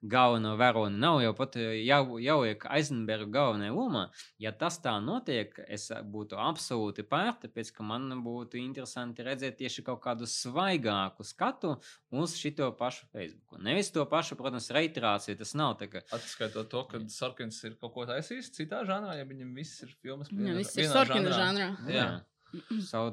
[0.00, 4.06] galveno varoni, nav jau pat uh, jau, jāliek Eisenberga galvenajā lomā,
[4.40, 9.84] ja tas tā notiek, es būtu absolūti pār, tāpēc ka man būtu interesanti redzēt tieši
[9.86, 11.76] kaut kādu svaigāku skatu
[12.16, 13.60] uz šito pašu Facebook.
[13.60, 17.92] Nevis to pašu, protams, reiterāciju, tas nav tā, ka Atskaitot to, ka Sarkins ir kaut
[17.94, 21.70] ko taisījis citā žanrā, ja viņam viss ir filmas Jā, viss ir vienā Sorkina žanrā.
[21.92, 22.08] Jā.
[22.16, 22.39] So,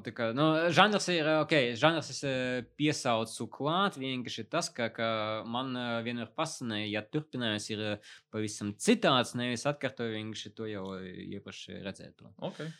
[0.06, 5.10] tā kā, nu, žanrs ir, ok, žanrs es eh, piesaucu klāt, vienkārši tas, ka, ka
[5.50, 10.90] man eh, vienmēr fascinēja, ja turpinājums ir eh, pavisam citāds, nevis atkārtoju vienkārši to jau
[10.98, 12.34] eh, iepriekš redzēto.
[12.50, 12.74] Okay.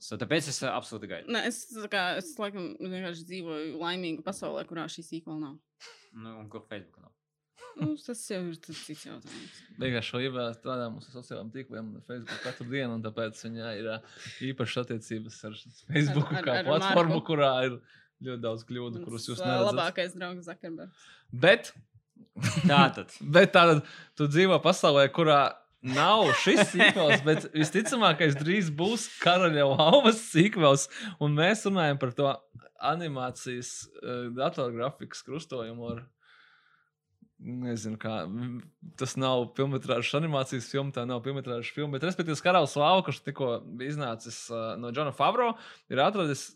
[0.00, 1.32] So, tāpēc es eh, absolūti gaidu.
[1.34, 5.58] Nē, es, kā, es laikam vienkārši dzīvoju laimīgu pasaulē, kurā šī sīkla nav.
[6.14, 7.13] Nu, un kur Facebook nav?
[7.74, 9.54] Nu, tas jau ir cits jautājums.
[9.82, 13.88] Vienkārši šo ievēlēt strādā mūsu sociālajiem tīkliem un Facebook katru dienu, un tāpēc viņai ir
[14.52, 15.56] īpašas attiecības ar
[15.88, 17.26] Facebook Ar- ar- kā ar platformu, Marku.
[17.32, 17.74] kurā ir
[18.28, 19.74] ļoti daudz kļūdu, kurus jūs neredzat.
[19.74, 21.10] Labākais draugs Zakarbergs.
[21.32, 21.72] Bet,
[22.64, 23.10] Tātad.
[23.36, 23.82] bet tātad
[24.18, 25.42] tu dzīvo pasaulē, kurā
[25.84, 30.86] nav šis sīkvels, bet visticamākais drīz būs karaļa lauvas sīkvels,
[31.20, 32.30] un mēs runājam par to
[32.84, 36.02] animācijas uh, datorgrafikas krustojumu ar
[37.42, 38.22] Nezinu, kā
[38.96, 41.96] tas nav filmas animācijas filma, tā nav filmas filma.
[41.96, 43.48] Bet, respektīvi, Karalis Lapa, kurš tikko
[43.82, 45.50] iznācis uh, no Džona Favro,
[45.90, 46.52] ir atradis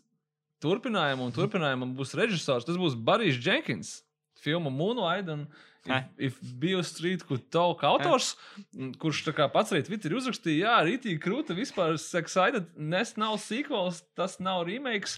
[0.63, 2.67] turpinājumu, un turpinājumam būs režisors.
[2.67, 3.99] Tas būs Barijs Jenkins,
[4.39, 5.29] filma Moonlight.
[5.35, 5.49] Un?
[5.85, 8.33] If, if Bio Street could talk autors,
[8.75, 13.37] m, kurš tā kā pats arī Twitterī uzrakstīja, jā, rītīgi krūta, vispār excited, nes nav
[13.41, 15.17] sequels, tas nav remakes,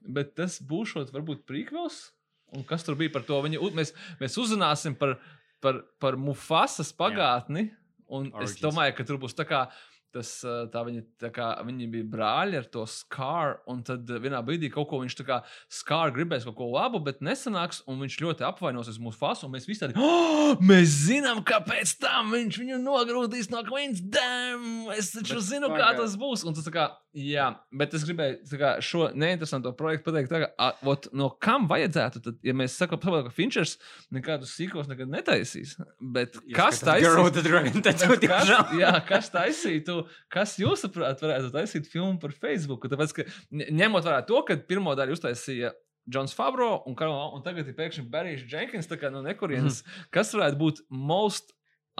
[0.00, 2.08] bet tas būšot varbūt prequels.
[2.56, 3.42] Un kas tur bija par to?
[3.44, 3.92] Viņi, u- mēs,
[4.22, 5.18] mēs uzzināsim par,
[5.60, 7.70] par, par Mufasas pagātni.
[8.08, 9.66] Un es domāju, ka tur būs tā kā.
[10.08, 10.40] Tas,
[10.72, 14.88] tā viņi, tā kā, viņi bija brāļi ar to skāru, un tad vienā brīdī kaut
[14.88, 15.36] ko viņš tā kā
[15.68, 19.68] skāra gribēs kaut ko labu, bet nesanāks, un viņš ļoti apvainosies mūsu fasu, un mēs
[19.68, 24.88] visi tādi, oh, mēs zinām, kāpēc tam viņš viņu nogrūdīs no Queen's Dam.
[24.96, 26.46] Es taču Bet zinu, kā tas būs.
[26.48, 27.46] Un tas tā kā, jā,
[27.80, 32.22] bet es gribēju kā, šo neinteresanto projektu pateikt, tā kā, a, ot, no kam vajadzētu,
[32.24, 33.76] tad, ja mēs sakām, ka Finčers
[34.14, 35.76] nekādus sīkos nekad netaisīs.
[36.00, 37.34] Bet kas with taisīs?
[37.36, 37.84] the Dragon
[38.28, 39.98] Kas, jā, kas taisītu,
[40.32, 42.88] kas jūsuprāt varētu taisīt filmu par Facebook?
[42.92, 45.74] Tāpēc, ka ņemot vērā to, ka pirmo daļu uztaisīja
[46.08, 49.82] Džons Favro un, un tagad ir pēkšņi Barijs Jenkins, tā kā no nekurienes,
[50.14, 51.52] kas varētu būt most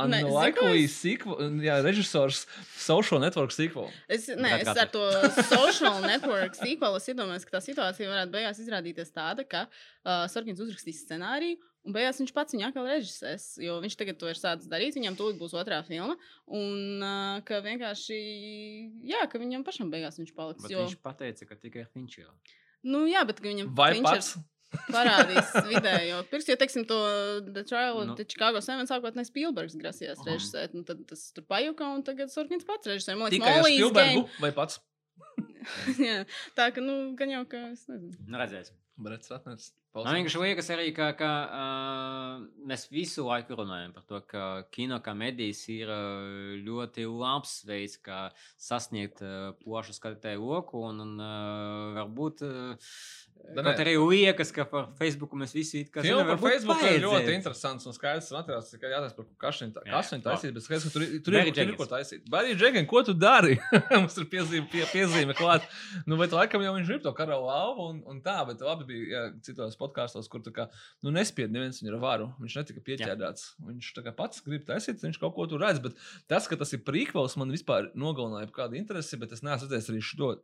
[0.05, 2.45] Unlikely es- sequel, jā, režisors
[2.79, 3.89] Social Network sequel.
[4.09, 5.05] Es, ne, es Atkārto.
[5.09, 10.27] ar to social network es iedomājos, ka tā situācija varētu beigās izrādīties tāda, ka uh,
[10.31, 11.59] Sorkins uzrakstīs scenāriju.
[11.89, 14.97] Un beigās viņš pats viņu atkal režisēs, jo viņš tagad to ir sācis darīt.
[14.99, 16.17] Viņam tūlīt būs otrā filma.
[16.53, 18.19] Un uh, ka vienkārši,
[19.09, 20.67] jā, ka viņam pašam beigās viņš paliks.
[20.67, 22.35] Bet Jo, viņš pateica, ka tikai viņš jau.
[22.93, 24.35] nu, jā, bet ka viņam Vai pats?
[24.93, 26.53] Parādīs vidējo pirkstu.
[26.55, 26.99] Jo, teiksim, to
[27.49, 28.13] The Trial Nu.
[28.13, 30.75] of the Chicago 7 sākotnēji Spielbergs grasījās režisēt.
[30.79, 33.17] Un tad tas tur pajuka, un tagad Sorkins pats režisē.
[33.17, 34.43] Man liekas, Tikai Molly's Spielbergu Game.
[34.45, 34.81] vai pats?
[36.09, 36.23] Jā,
[36.59, 38.15] tā ka, nu, gan jau, ka es nezinu.
[38.27, 38.77] Nu, redzēsim.
[38.99, 39.31] Brets
[39.95, 40.05] Ratners.
[40.05, 44.43] Man vienkārši liekas, arī, ka, ka uh, mēs visu laiku runājam par to, ka
[44.75, 48.27] kino kā medijas ir uh, ļoti labs veids, kā
[48.61, 50.85] sasniegt uh, plašu skatītāju loku.
[50.91, 52.93] Un, un uh, varbūt uh,
[53.55, 53.73] Da nē.
[53.81, 57.87] arī liekas, ka par Facebook mēs visi it kā zinām, par Facebook ir ļoti interesants
[57.89, 58.69] un skaidrs materiāls.
[58.75, 61.77] Tikai jātājās par kas viņu taisīt, bet skaidrs, ka tur, ir- tur, ir, tur ir
[61.79, 62.27] ko taisīt.
[62.29, 63.57] Barry Jenkins, ko tu dari?
[63.95, 65.65] Mums ir piezīme, pie, piezīme klāt.
[66.05, 69.09] Nu, bet laikam jau viņš grib to karalu lauvu un, un tā, bet labi bija
[69.15, 70.69] jā, citos podkāstos, kur kā,
[71.05, 72.29] nu, nespied neviens viņu ar varu.
[72.43, 73.53] Viņš netika pieķēdāts.
[73.69, 75.99] Viņš tā kā pats grib taisīt, viņš kaut ko tur redz, bet
[76.31, 80.05] tas, ka tas ir prīkvels, man vispār nogalināja kādu interesi, bet es neesmu redzējis arī
[80.05, 80.35] šo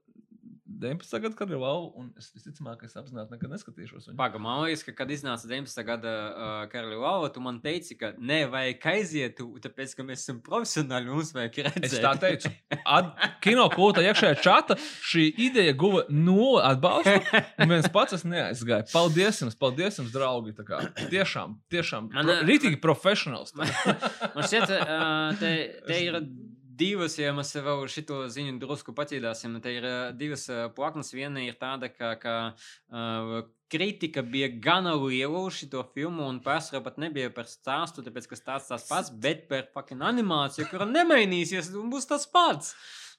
[0.81, 1.21] 19.
[1.23, 4.17] gadu karalu lauvu, un es visticamāk, ka es apzināti nekad neskatīšos viņu.
[4.19, 5.85] Paga, man liekas, ka, kad iznāca 19.
[5.87, 11.13] gada uh, Karli Lava, tu man teici, ka nevajag aiziet, tāpēc, ka mēs esam profesionāli
[11.13, 11.89] mums vajag redzēt.
[11.89, 12.53] Es tā teicu.
[12.97, 13.13] Ad,
[13.45, 17.17] kino kūta iekšējā čata šī ideja guva nulli atbalstu.
[17.63, 18.89] Un viens pats es neaizgāju.
[18.93, 20.55] Paldies jums, paldies jums, draugi.
[20.59, 20.81] Tā Kā,
[21.13, 22.09] tiešām, tiešām.
[22.15, 23.53] Man, pro, rītīgi profesionāls.
[23.59, 23.69] Man
[24.49, 25.51] šķiet, uh, te,
[25.85, 26.21] te ir
[26.79, 29.59] divas, ja mēs vēl šito ziņu drusku patīdāsim.
[29.63, 31.13] Te ir uh, divas uh, plaknes.
[31.15, 36.83] Viena ir tāda, ka, ka uh, kritika bija gana liela uz šo filmu, un pārsvarā
[36.85, 41.73] pat nebija par stāstu, tāpēc, ka stāsts tas pats, bet par fucking animāciju, kura nemainīsies
[41.81, 42.75] un būs tas pats.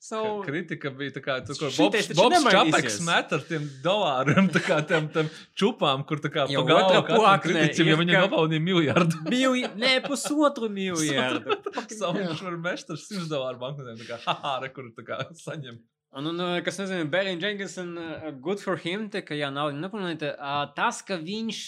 [0.05, 2.43] So, Ka Kritika bija tā, kā tur, kur Bobs, Bobs.
[2.53, 6.69] Čapeks met ar tiem dolāriem, tā kā tam, tam čupām, kur tā kā Jau pa
[6.69, 9.23] galvu otrā katram kritiķim, jo viņi nopaudīja miljardu.
[9.33, 9.65] Milj...
[9.81, 11.57] Nē, pusotru miljardu.
[11.89, 15.23] Savu viņš var mest ar 100 dolāru banknotēm, tā kā haha, re, kur tā kā
[15.41, 15.81] saņem.
[16.15, 19.73] Un, un, kas nezina, Barry Jenkins, un uh, good for him, te, ka, jā, nav
[19.75, 21.59] nepilnīta, uh, tas, ka viņš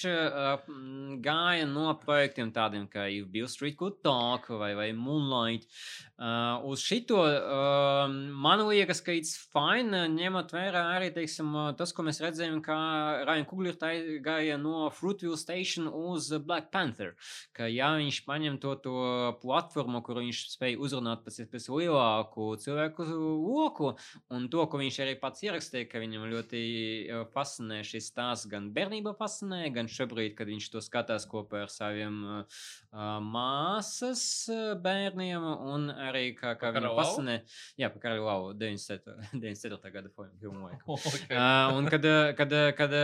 [1.20, 5.68] gāja no projektiem tādiem, kā If Bill Street Could Talk vai, vai Moonlight,
[6.66, 7.20] uz šito,
[8.34, 12.78] man liekas, ka it's fine, ņemot vērā arī, teiksim, tas, ko mēs redzējām, kā
[13.28, 13.92] Ryan tai
[14.24, 17.14] gāja no Fruitville Station uz Black Panther,
[17.54, 18.96] ka, ja viņš paņem to, to
[19.44, 23.94] platformu, kuru viņš spēja uzrunāt pēc iespējas lielāku cilvēku loku,
[24.37, 28.64] Un to, ko viņš arī pats ierakstīja, ka viņam ļoti eh, fascinē šis stāsts, gan
[28.76, 32.48] bērnībā fascinē, gan šobrīd, kad viņš to skatās kopā ar saviem uh,
[33.24, 34.24] māsas
[34.84, 35.44] bērniem,
[35.74, 37.36] un arī kā, kā viņam fascinē,
[37.82, 39.16] jā, pa Karalau 97.
[39.34, 39.92] 97.
[39.98, 40.10] gada
[40.40, 40.70] filmu.
[41.08, 41.38] Okay.
[41.38, 42.02] Uh, un kad,
[42.38, 43.00] kad, kad, uh,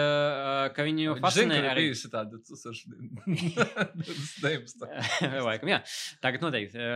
[0.76, 1.82] ka viņu fascinē ka ir arī.
[1.88, 4.84] bijusi tāda 2019.
[5.48, 5.80] Laikam, jā,
[6.24, 6.78] tagad noteikti.
[6.80, 6.88] Uh, uh,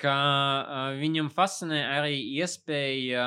[0.00, 3.26] ka uh, viņam fascinē arī iespēja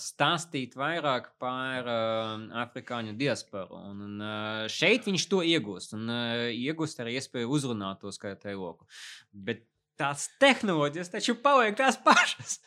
[0.00, 3.80] stāstīt vairāk par uh, afrikāņu diasporu.
[3.90, 5.96] Un, un uh, šeit viņš to iegūst.
[5.98, 8.88] Un uh, iegūst arī iespēju uzrunāt to skaitēju loku.
[9.32, 9.66] Bet
[10.00, 12.58] tās tehnoloģijas taču paliek tās pašas.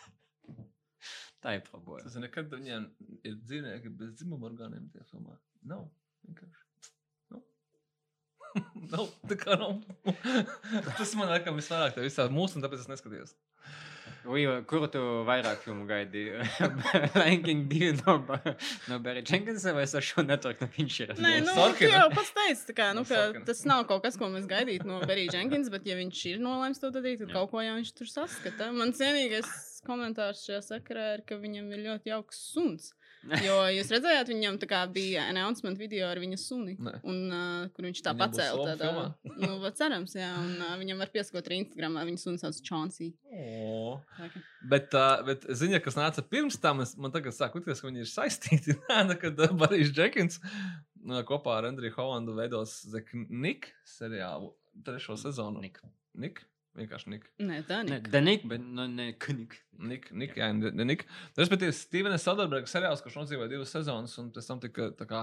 [1.43, 2.05] Tā ir problēma.
[2.05, 2.87] Tas nekad viņiem
[3.25, 5.35] ir dzīvnieki bez dzimuma orgāniem filmā.
[5.67, 5.87] Nav
[6.27, 6.91] vienkārši.
[7.33, 7.41] Nav.
[8.93, 9.81] Nav, tā kā nav.
[10.99, 13.35] Tas man liekas, visvairāk tā visā mūsu, un tāpēc es neskatījos.
[14.23, 16.37] Līva, kuru tu vairāk filmu gaidīji?
[17.17, 18.15] Ranking 2 no,
[18.87, 21.13] no Barry Jenkinsa vai ar šo networku no viņš ir?
[21.19, 24.29] Nē, nu, tu jau pats teici, kā, nu, No ka tas nav kaut kas, ko
[24.31, 27.63] mēs gaidītu no Berija Jenkins, bet, ja viņš ir nolēmis to darīt, tad kaut ko
[27.63, 28.71] jau viņš tur saskata.
[28.75, 29.49] Man cienīgais
[29.87, 32.93] komentārs šajā sakarā ir, ka viņam ir ļoti jauks suns.
[33.45, 36.95] Jo jūs redzējāt, viņam tā kā bija announcement video ar viņa suni, Nē.
[37.07, 38.73] un, uh, kur viņš tā pacēla.
[38.73, 38.91] Tādā,
[39.39, 43.13] nu, cerams, jā, un uh, viņam var pieskot arī Instagram, viņa suns sauc Chauncey.
[43.31, 44.01] Oh.
[44.69, 48.03] Bet, uh, bet ziņa, kas nāca pirms tam, es, man tagad sāk likties, ka viņi
[48.03, 48.77] ir saistīti.
[49.09, 54.53] Nē, kad uh, Barijs Džekins uh, kopā ar Andriju Holandu veidos The Nick seriālu
[54.85, 55.63] trešo sezonu.
[55.63, 55.79] Nik.
[56.13, 56.43] Nick?
[56.73, 57.27] Vienkārši Nick.
[57.37, 58.07] Nē, tā Ne, ir.
[58.09, 59.59] Danik, bet nu, ne Kunik.
[59.77, 61.03] Nik, Nik, jā, The Nick.
[61.37, 65.21] Respektīvi, Stevena Soderberga seriāls, kurš nodzīvoja divas sezonas, un pēc tam tika tā kā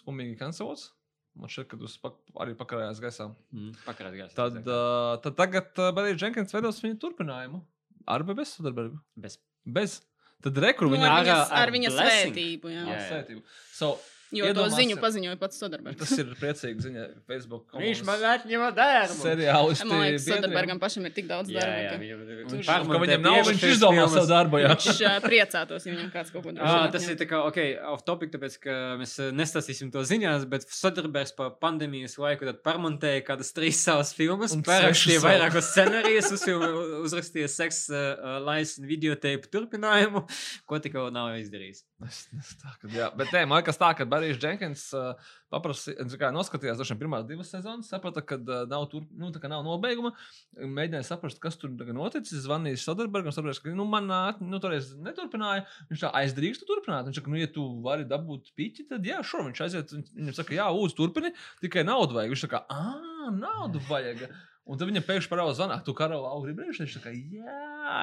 [0.00, 0.90] skumīgi kancelots.
[1.36, 3.26] Man šķiet, ka tas pak arī pakarājās gaisā.
[3.52, 4.32] Mm, Pakarāt gājās.
[4.38, 7.60] Tad, uh, tad tagad uh, Barijs Džekins veidos viņa turpinājumu.
[8.08, 8.96] Ar vai bez Soderberga?
[9.20, 9.36] Bez.
[9.68, 9.98] Bez.
[10.40, 12.32] Tad rekur Nu, viņa ar, ar- ar ar viņa blessing.
[12.32, 12.86] svētību, jā.
[12.88, 12.94] Jā.
[12.96, 13.42] ar sētību.
[13.76, 13.98] So,
[14.34, 15.98] Jo to Iedomāsi- ziņu paziņoja pats Soderbergs.
[16.02, 17.68] Tas ir priecīgi ziņa Facebook.
[17.84, 19.18] Viņš man atņēma darbu.
[19.20, 19.86] seriālisti.
[19.86, 20.24] Man liekas.
[20.26, 21.76] Soderbergam pašam ir tik daudz Jā, darba.
[21.78, 22.24] jā, ka viņam
[22.56, 24.58] Viņš- Ka viņam nav, viņš izdomā savu darbu.
[24.64, 24.72] Jā.
[24.74, 26.92] Viņš ā, priecātos, ja viņam kāds kaut ko Ah, darītu.
[26.96, 27.58] tas ir tā kā, ok,
[27.92, 33.22] off topic, tāpēc, ka mēs nestāstīsim to ziņās, bet Soderbergs pa pandēmijas laiku tad parmontēja
[33.26, 35.22] kādas trīs savas filmas, savu.
[35.22, 36.32] vairākos scenārijus,
[37.06, 40.24] uzrakstīja seks uh, laisen videoteipu turpinājumu,
[40.66, 41.84] ko tik vēl nav izdarījis.
[42.04, 45.14] Es, es tā, ka, jā, bet nē, man liekas, tā, ka Barijs Jenkins uh,
[45.54, 50.10] paprasīja, noskatījās dažiem pirmās divas sezonas, saprata, ka uh, nav, tur, nu, nav nobeiguma.
[50.60, 52.42] Mēģināja saprast, kas tur noticis.
[52.44, 54.12] Zvanīja Soderbergam, saprata, ka nu, man
[54.44, 55.64] nu, toreiz neturpināja.
[55.88, 57.08] Viņš tā aizdrīkst turpināt.
[57.08, 59.96] Viņš saka, nu, ja tu vari dabūt piķi, tad jā, šo viņš aiziet.
[59.96, 61.32] Viņ- Viņam saka, jā, uz turpini,
[61.64, 62.36] tikai naudu vajag.
[62.36, 64.28] Viņš saka, ah, naudu vajag.
[64.66, 66.74] Un tad viņa pēkšņi parāda, zvanā, tu karalau gribēji.
[66.80, 67.58] Viņš saka, jā,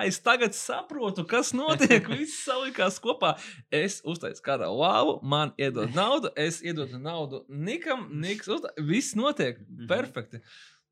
[0.07, 2.07] es tagad saprotu, kas notiek.
[2.13, 3.33] Viss salikās kopā.
[3.67, 8.87] Es uztaisu karalau, man iedod naudu, es iedodu naudu Nikam, Niks uztaisu.
[8.87, 9.59] Viss notiek
[9.91, 10.39] perfekti.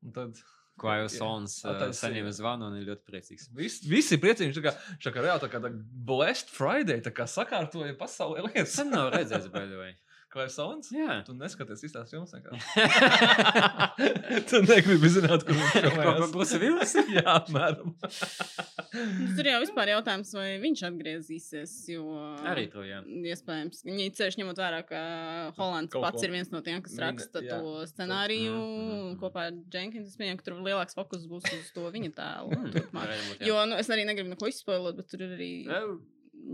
[0.04, 0.42] Un tad
[0.80, 3.50] Kvajo Jā, Sons uh, saņēma zvanu un ir ļoti priecīgs.
[3.56, 4.50] viss, visi ir priecīgi.
[4.50, 5.60] Viņš tā kā, kā reāli tā kā
[6.08, 8.72] Blessed Friday, tā kā sakārtoja pasaulē lietas.
[8.78, 9.96] Sen nav redzēts, by the way.
[10.32, 10.88] Kā ir Sons?
[10.96, 11.18] Jā.
[11.26, 12.64] Tu neskaties īstās filmas vienkārši.
[14.48, 16.30] tu negribi zināt, kur viņš filmējas.
[16.32, 16.94] Bruce Willis?
[17.18, 17.92] Jā, apmēram.
[19.36, 21.74] Tur jau vispār jautājums, vai viņš atgriezīsies.
[21.92, 22.06] Jo,
[22.48, 23.02] Arī to, jā.
[23.34, 25.02] Iespējams, viņi ceļš ņemot vērā, ka
[25.58, 26.24] Hollands Kaut pats ko.
[26.28, 27.60] ir viens no tiem, kas Viņa- raksta jā.
[27.60, 29.12] to scenāriju Mm, mm, mm.
[29.20, 30.08] kopā ar Jenkins.
[30.12, 32.56] Es pieņemu, ka tur lielāks fokus būs uz to viņa tēlu.
[32.56, 33.46] Mm.
[33.48, 35.52] Jo nu, es arī negribu neko izspoilot, bet tur ir arī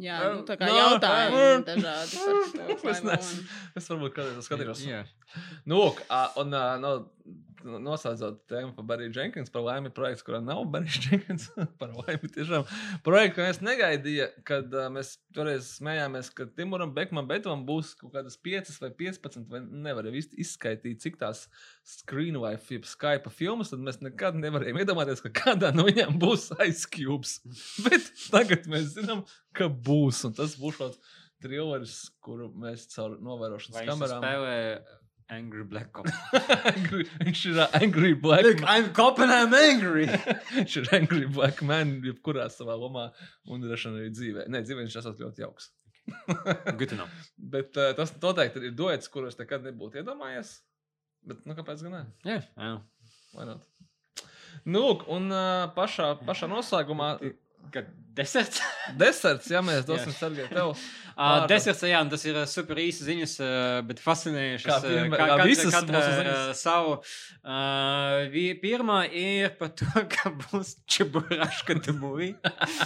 [0.02, 1.64] jā, nu, tā kā no, jautājumi oh.
[1.66, 2.78] dažādi par to.
[2.92, 3.44] Es nu- neesmu-
[3.80, 4.84] Es varbūt kādreiz skatīšos.
[4.88, 5.02] Jā.
[5.68, 5.82] Nu,
[6.42, 6.92] un ā, no,
[7.64, 11.48] noslēdzot tēmu par Bariju Jenkins, par laimi projekts, kurā nav Barijs Jenkins.
[11.80, 12.66] par laimi tiešām
[13.06, 18.14] projektu, ko mēs negaidījām, kad uh, mēs toreiz smējāmies, ka Timuram Bekmanam Betam būs kaut
[18.16, 21.46] kādas 5 vai 15, vai nevar izskaidrot, cik tās
[21.86, 27.40] screen vai Skype filmas, tad mēs nekad nevarējām iedomāties, ka kādā no viņām būs aizkjūps.
[27.86, 29.24] Bet tagad mēs zinām,
[29.56, 31.00] ka būs, un tas būs kaut
[31.42, 34.56] trilleris, kuru mēs caur novērošanas kamerām spēlē
[35.30, 36.08] Angry Black Cop?
[36.72, 40.06] angry, viņš ir uh, angry black Look, I'm cop and I'm angry!
[40.56, 43.10] viņš ir angry black man, jebkurā savā lomā,
[43.48, 44.46] un vien arī dzīvē.
[44.48, 45.68] Nē, dzīvē viņš esat ļoti jauks.
[46.78, 47.08] Good to know.
[47.54, 50.54] Bet uh, tas noteikti ir duets, kurus nekad nebūtu iedomājies.
[51.28, 52.04] Bet, nu, kāpēc gan ne?
[52.24, 52.72] Jā, jā.
[53.36, 53.68] Vai not?
[54.64, 57.12] Nu, un uh, pašā, pašā noslēgumā
[57.72, 57.88] Kad
[58.18, 58.60] deserts?
[58.98, 60.74] deserts, ja mēs dosim Sergei tev.
[61.18, 63.52] Uh, deserts, jā, tas ir uh, super īsi ziņas, uh,
[63.88, 64.68] bet fascinējošas.
[64.68, 66.92] Kā uh, vienmēr- kā kā visas katra uh, savu.
[67.42, 72.36] Uh, pirmā ir par to, ka būs čeburaška debūja.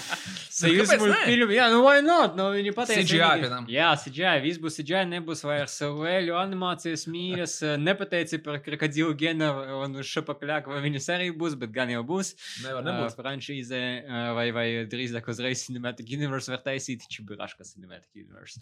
[0.63, 1.21] Sajūs kāpēc mūsu ne?
[1.27, 2.37] filmu, jā, nu vai not?
[2.39, 3.67] Nu, viņi pateica, CGI viņi- pie tam.
[3.73, 7.59] Jā, CGI, viss būs CGI, nebūs vairs vēļu animācijas mīļas.
[7.67, 9.51] uh, Nepateici par krokodilu genu
[9.83, 12.33] un uz šapakļāku, vai viņas arī būs, bet gan jau būs.
[12.65, 13.19] Nevar Uh, nebūt.
[13.21, 18.61] franšīzē, uh, vai, vai drīzāk uzreiz Cinematic Universe var taisīt čibiraška Cinematic Universe.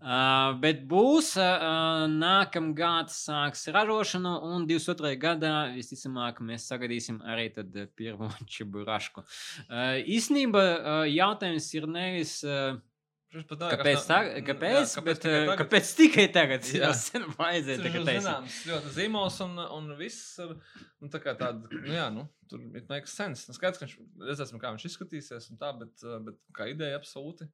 [0.00, 5.14] Uh, bet būs, uh, nākamgad sāks ražošanu, un 22.
[5.20, 9.24] gadā visticamāk mēs sagaidīsim arī tad uh, pirmo čibirašku.
[9.68, 12.40] Uh, īsnība uh, jautājums ir nevis.
[12.44, 12.89] Uh, Šis
[13.30, 15.60] pat nav- Kāpēc, tā, nav- kāpēc, jā, bet, tikai uh, tagad?
[15.62, 16.68] kāpēc tikai tagad?
[16.80, 16.90] Jā.
[16.98, 21.70] Sen vajadzēja Tas ir zināms, ļoti zīmols un, un viss ir nu, tā kā tāda,
[21.70, 23.46] nu, jā, nu, tur it makes sense.
[23.46, 23.96] Nu, skaidrs, ka viņš
[24.32, 27.46] redzēsim, kā viņš izskatīsies un tā, bet, uh, bet kā ideja absolūti.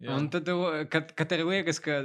[0.00, 0.14] Jā.
[0.16, 1.98] Un tad, uh, kad, kad tev liekas, ka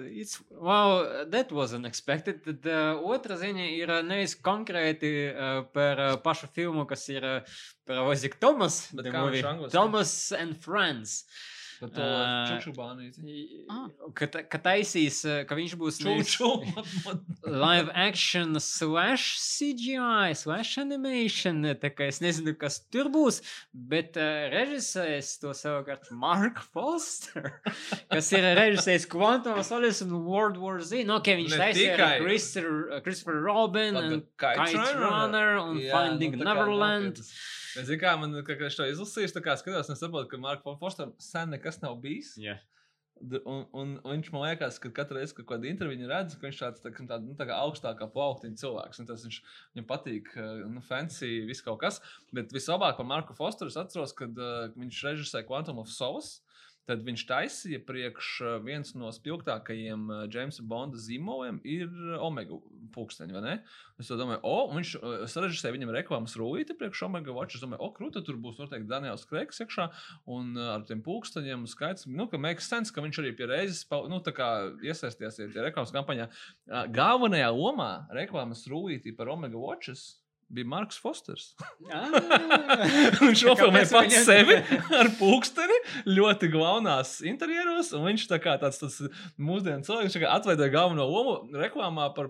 [0.59, 6.15] wow, that was unexpected, tad uh, otra ziņa ir uh, nevis konkrēti uh, par uh,
[6.19, 8.81] pašu filmu, kas ir uh, par Oziku Tomas.
[8.91, 9.71] Bet angliski?
[9.71, 11.21] Thomas and Friends.
[11.81, 13.65] Bet to Ā, čukšubānīti.
[14.15, 16.49] Ka, ka taisīs, uh, ka viņš būs Čukšu.
[17.45, 21.63] live action slash CGI slash animation.
[21.81, 23.41] Tā kā es nezinu, kas tur būs,
[23.73, 27.59] bet uh, režisēs to savukārt Mark Foster,
[28.13, 31.03] kas ir režisējis Quantum of Solace un World War Z.
[31.07, 37.21] Nu, okay, viņš Ne taisīja arī Christopher, Christopher Robin un Kite Runner un Finding Neverland.
[37.75, 40.77] Es zinu, kā man ka es to izlasīju, tā kā skatījos, un saprotu, ka Marka
[40.79, 42.35] Foster sen nekas nav bijis.
[42.39, 42.63] Yeah.
[43.15, 46.57] Un, un, un viņš man liekas, ka katru reizi, kad kādu interviju redz, ka viņš
[46.59, 48.99] tāds tā, kā tād, nu, tā kā augstākā plauktiņa cilvēks.
[48.99, 49.37] Un tas viņš,
[49.75, 52.01] viņam patīk, eh, nu, fancy, viss kaut kas.
[52.35, 56.43] Bet vislabāk par Marku Fosteru es atceros, kad uh, viņš režisēja Quantum of Solace.
[56.89, 62.59] Tad viņš taisīja priekš uh, viens no spilgtākajiem uh, Jamesa Bonda zīmoliem ir uh, Omega
[63.43, 63.57] ne?
[63.99, 67.57] Es domāju, o, viņš uh, sarežģīja viņam reklāmas rūtīti priekš Omega Watch.
[67.57, 69.87] Es domāju, o, krūta, tur būs noteikti Daniels Kreigs iekšā
[70.31, 72.09] un ar tiem pulksteņiem skaits.
[72.09, 74.21] Nu, ka makes sense, ka viņš arī pie reizes, nu,
[74.85, 76.29] iesaistījās tajā reklāmas kampaņā.
[76.95, 80.24] Galvenajā lomā reklāmas rūtīti par Omega Watches.
[80.45, 81.55] Bija Marks Fosters.
[83.21, 84.59] Viņš nofilmēja pats sevi
[84.93, 87.89] ar pulksteni ļoti galvenās interjeros.
[87.97, 88.99] un Viņš tā kā tāds, tāds
[89.41, 92.29] mūsdienu cilvēks, kā atveidoja galveno lomu reklāmā par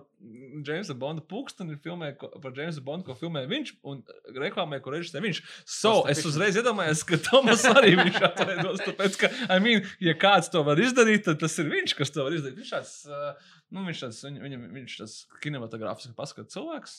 [0.66, 4.00] Jamesa Bonda pulksteni, filmē ko- par Jamesa Bondu, ko filmē viņš, un
[4.32, 5.42] reklāmē, ko režisē viņš.
[5.68, 8.80] So, es uzreiz iedomājos, ka Tomas arī viņš atveidos.
[8.86, 12.24] Tāpēc, ka, I mean, ja kāds to var izdarīt, tad tas ir viņš, kas to
[12.24, 12.56] var izdarīt.
[12.62, 16.96] Viņš tāds, uh, nu, viņš tāds, viņ, viņam, viņš tāds kinematogrāfisks paskatu cilvēks,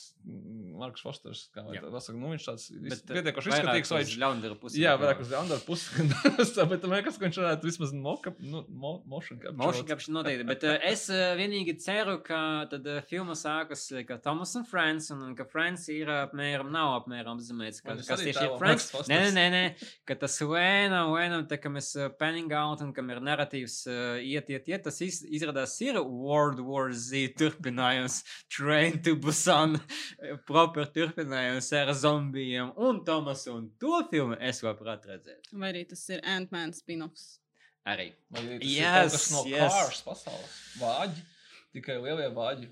[0.78, 4.60] Marks Fosters, kā vai tā pasaka, nu, viņš tāds uh, pietiekoši izskatīgs, vai uz ļaundaru
[4.62, 6.54] pusi Jā, vairāk uz Leandra puses.
[6.70, 9.58] bet man liekas, ka viņš varētu vismaz nu, mo, motion capture.
[9.58, 12.40] Motion capture noteikti, bet uh, es vienīgi ceru, ka
[12.70, 16.94] tad filma sākas, uh, ka Thomas un Friends, un, un ka Friends ir apmēram, nav
[17.00, 18.90] apmēram apzīmēts, ka, kas tieši ir Friends.
[19.10, 22.92] Nē, nē, nē, nē, ka tas lēnām, lēnām, tā kā mēs uh, panning out un
[22.96, 28.20] kam ir narratīvs uh, iet, iet, iet, tas iz, izrādās ir World War Z turpinājums,
[28.52, 29.78] Train to Busan,
[30.48, 35.56] proper turpinājums ar zombijiem un Thomasu, un to filmu es labprāt redzētu.
[35.58, 37.38] Vai arī tas ir Ant-Man spin-offs?
[37.88, 38.10] Arī.
[38.34, 39.76] Vai arī tas ir Yes, kaut kas no yes.
[39.78, 40.56] Cars pasaules.
[40.80, 41.24] Vāģi.
[41.76, 42.68] Tikai lielie vāģi.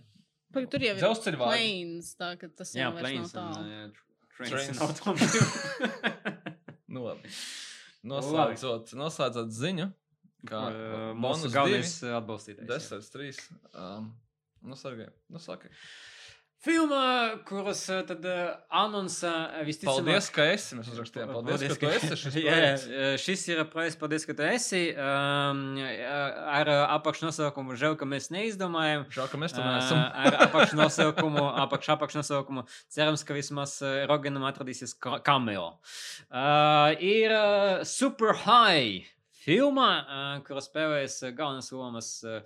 [0.55, 3.65] Pag, tur jau ir Dzelzceļa planes, tā ka tas Jā, jau vairs nav tālu.
[3.67, 4.03] uh,
[4.39, 5.47] trains un automobili.
[6.97, 7.29] Nu, labi.
[8.07, 9.89] Noslēdzot, noslēdzot ziņu,
[10.47, 12.69] kā Uh, bonus Mūsu galvenais atbalstītājs.
[12.71, 13.41] Deserts trīs.
[13.75, 14.13] Um,
[14.63, 15.09] nu, sargai.
[15.29, 15.69] Nu, saki.
[16.65, 20.01] Filma, kuras tad uh, anonsā uh, visticamāk.
[20.01, 20.79] Paldies, ka esi.
[20.79, 21.33] Mēs uzrakstījām.
[21.37, 24.81] Paldies, ka tu esi šis Jā, jā, šis ir projekts, paldies, ka tu esi.
[24.97, 25.61] Um,
[26.57, 29.05] ar apakšnosaukumu žēl, ka mēs neizdomājam.
[29.15, 30.01] Žēl, ka mēs to neesam.
[30.01, 32.67] ar apakšnosaukumu, apakš, apakšnosaukumu.
[32.91, 33.77] Cerams, ka vismaz
[34.11, 35.69] Roganam atradīsies ka- cameo.
[36.33, 39.07] Uh, ir uh, Super High
[39.47, 42.41] filma, uh, kurā spēlējas uh, galvenās lomas uh,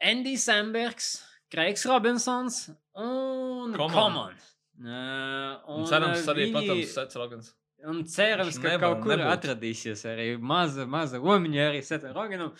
[0.00, 1.18] Andy Sambergs,
[1.50, 3.92] Kreigs Robinsons un Common.
[3.92, 4.34] Common.
[4.78, 7.54] Uh, Un cerams, uh, arī viņi- patams Sets Rogans.
[7.84, 9.32] Un cerams, ka nevar kaut kur nebūt.
[9.36, 12.54] atradīsies arī maza, maza lomiņa arī Setam Roganam.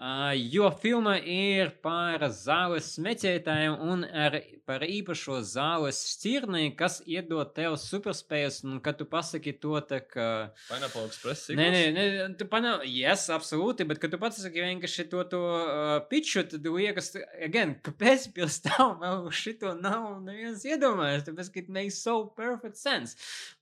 [0.00, 7.50] Uh, jo filma ir par zāles smēķētājiem un ar, par īpašo zāles šķirni, kas iedod
[7.56, 8.62] tev superspējas.
[8.64, 10.28] Un, kad tu pasaki to, tā kā.
[10.68, 11.50] Pineapple Express.
[11.52, 12.04] Nē, nē, nē,
[12.40, 16.70] tu panāc, yes, absolūti, bet, kad tu pats saki vienkārši to, to uh, pitchu, tad
[16.70, 17.12] liekas,
[17.42, 22.80] again, kāpēc pirms tam vēl šito nav neviens iedomājies, tāpēc, ka it makes so perfect
[22.80, 23.18] sense.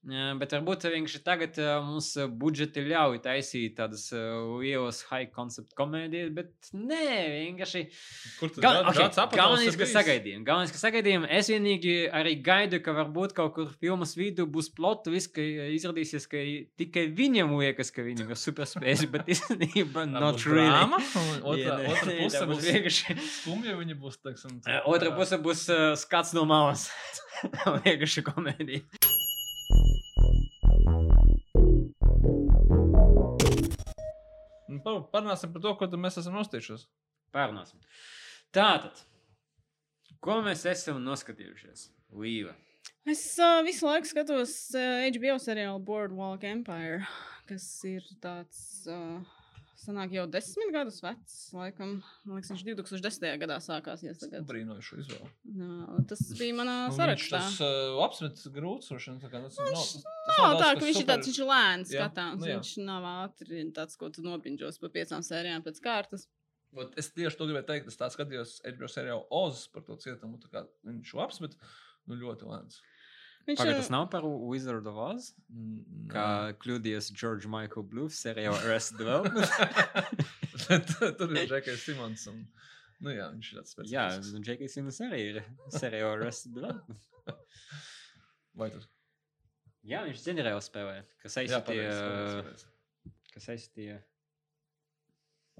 [0.06, 2.10] Uh, bet varbūt vienkārši tagad uh, mums
[2.40, 7.06] budžeti ļauj taisīt tādas uh, lielas high concept komēdijas, bet nē,
[7.48, 7.82] vienkārši.
[8.40, 9.94] Kur tu Gal, okay, galvenais, ka bijis?
[9.96, 10.44] sagaidījām.
[10.48, 11.26] Galvenais, ka sagaidījām.
[11.38, 15.44] Es vienīgi arī gaidu, ka varbūt kaut kur filmas vidū būs plot, viss, ka
[15.74, 16.40] izrādīsies, ka
[16.80, 20.66] tikai viņam liekas, ka viņam ir superspējas, bet īstenībā not really.
[20.68, 21.02] drāma,
[21.52, 23.18] Otra, nē, otra puse būs vienkārši.
[23.42, 26.88] skumja, viņa būs, teiksim, Eh, Otra puse būs uh, skats no malas.
[27.84, 29.17] vienkārši komēdija.
[34.84, 36.86] Parunāsim par to, ko mēs esam nostījušies.
[37.34, 37.80] Pārunāsim.
[38.54, 39.02] Tātad,
[40.24, 41.88] ko mēs esam noskatījušies?
[42.18, 42.54] Līva.
[43.08, 47.02] Es uh, visu laiku skatos uh, HBO seriālu Boardwalk Empire,
[47.48, 48.60] kas ir tāds.
[48.88, 49.37] Uh,
[49.78, 52.00] Sanāk jau desmit gadus vecs, laikam.
[52.26, 53.26] Man liekas, viņš 2010.
[53.38, 54.00] gadā sākās.
[54.02, 54.42] Ja tagad.
[54.48, 55.28] Brīnoju šo izvēli.
[55.54, 55.68] Nā,
[56.10, 57.38] tas bija manā Nu, viņš sarakstā.
[57.46, 59.76] Tas uh, apsmetis grūts, un tā kā tas nav.
[59.78, 62.40] tas Nav nav tā, ka viņš ir super- tāds, viņš ir lēns Jā, skatāms.
[62.42, 62.56] nu jā.
[62.58, 66.26] viņš nav ātri tāds, ko tu nopinģos pa piecām sērijām pēc kārtas.
[66.74, 67.86] Ot, Es tieši to gribēju teikt.
[67.88, 70.42] Es tā skatījos HBO seriālu Oz par to cietumu.
[70.42, 71.54] tā kā Viņš šo apsmet
[72.08, 72.82] nu, ļoti lēns.
[73.48, 75.30] Viņš Pagaid, ir- tas nav par Wizard of Oz?
[75.48, 76.24] Mm, Kā
[76.60, 79.48] kļūdījies George Michael Blues serijā Arrested Development?
[80.66, 82.26] Tur- Tur ir Džekijs Simons.
[82.28, 82.42] Un,
[83.00, 83.94] nu, jā, viņš ir tāds specifisks.
[83.96, 85.40] Jā, nu, Džekijs Simons arī ir
[85.72, 87.00] serijā Arrested Development.
[88.60, 88.84] vai tur?
[89.88, 90.98] Jā, viņš ģenerāli spēlē.
[91.22, 91.64] Kas Jā, aizsītīja...
[91.64, 93.16] pareizi, pareizi, pareizi.
[93.32, 93.98] Kas aizsītīja...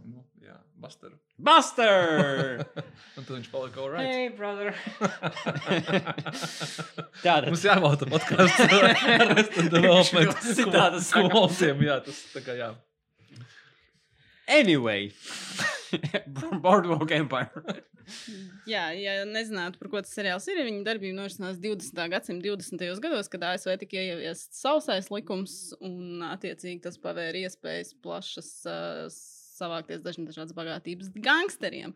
[0.06, 1.10] Nu, jā, Buster.
[1.38, 2.64] Buster!
[3.16, 4.06] Un tad viņš palika all right.
[4.06, 4.74] hey, brother!
[7.24, 7.48] Tātad.
[7.50, 8.84] Mums jāvalda podkāsts ar
[9.26, 10.30] Arrested Development
[11.02, 11.28] saka.
[11.32, 11.76] kvotiem.
[11.88, 12.70] Jā, tas tā kā jā.
[14.48, 15.10] Anyway.
[16.62, 17.82] Boardwalk Empire.
[18.68, 22.00] Jā, ja nezinātu, par ko tas seriāls ir, viņa darbība norisinās 20.
[22.12, 23.00] gadsimta 20.
[23.04, 29.08] gados, kad ASV tika ieviests sausais likums, un attiecīgi tas pavēra iespējas plašas uh,
[29.58, 31.94] savākties dažādas bagātības gangsteriem.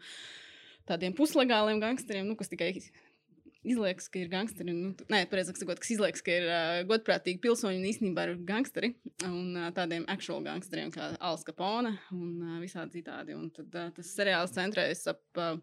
[0.88, 2.74] Tādiem puslegāliem gangsteriem, nu, kas tikai
[3.62, 4.74] izliekas, ka ir gangsteri.
[4.74, 8.92] Nu, nē, precīzāk sakot, kas izliekas, ka ir uh, godprātīgi pilsoņi un īstenībā ir gangsteri.
[9.28, 13.36] Un uh, tādiem actual gangsteriem kā Alans Kapone un uh, visādi citādi.
[13.38, 15.22] Un tad uh, tas seriāls centrējas ap.
[15.38, 15.60] Uh,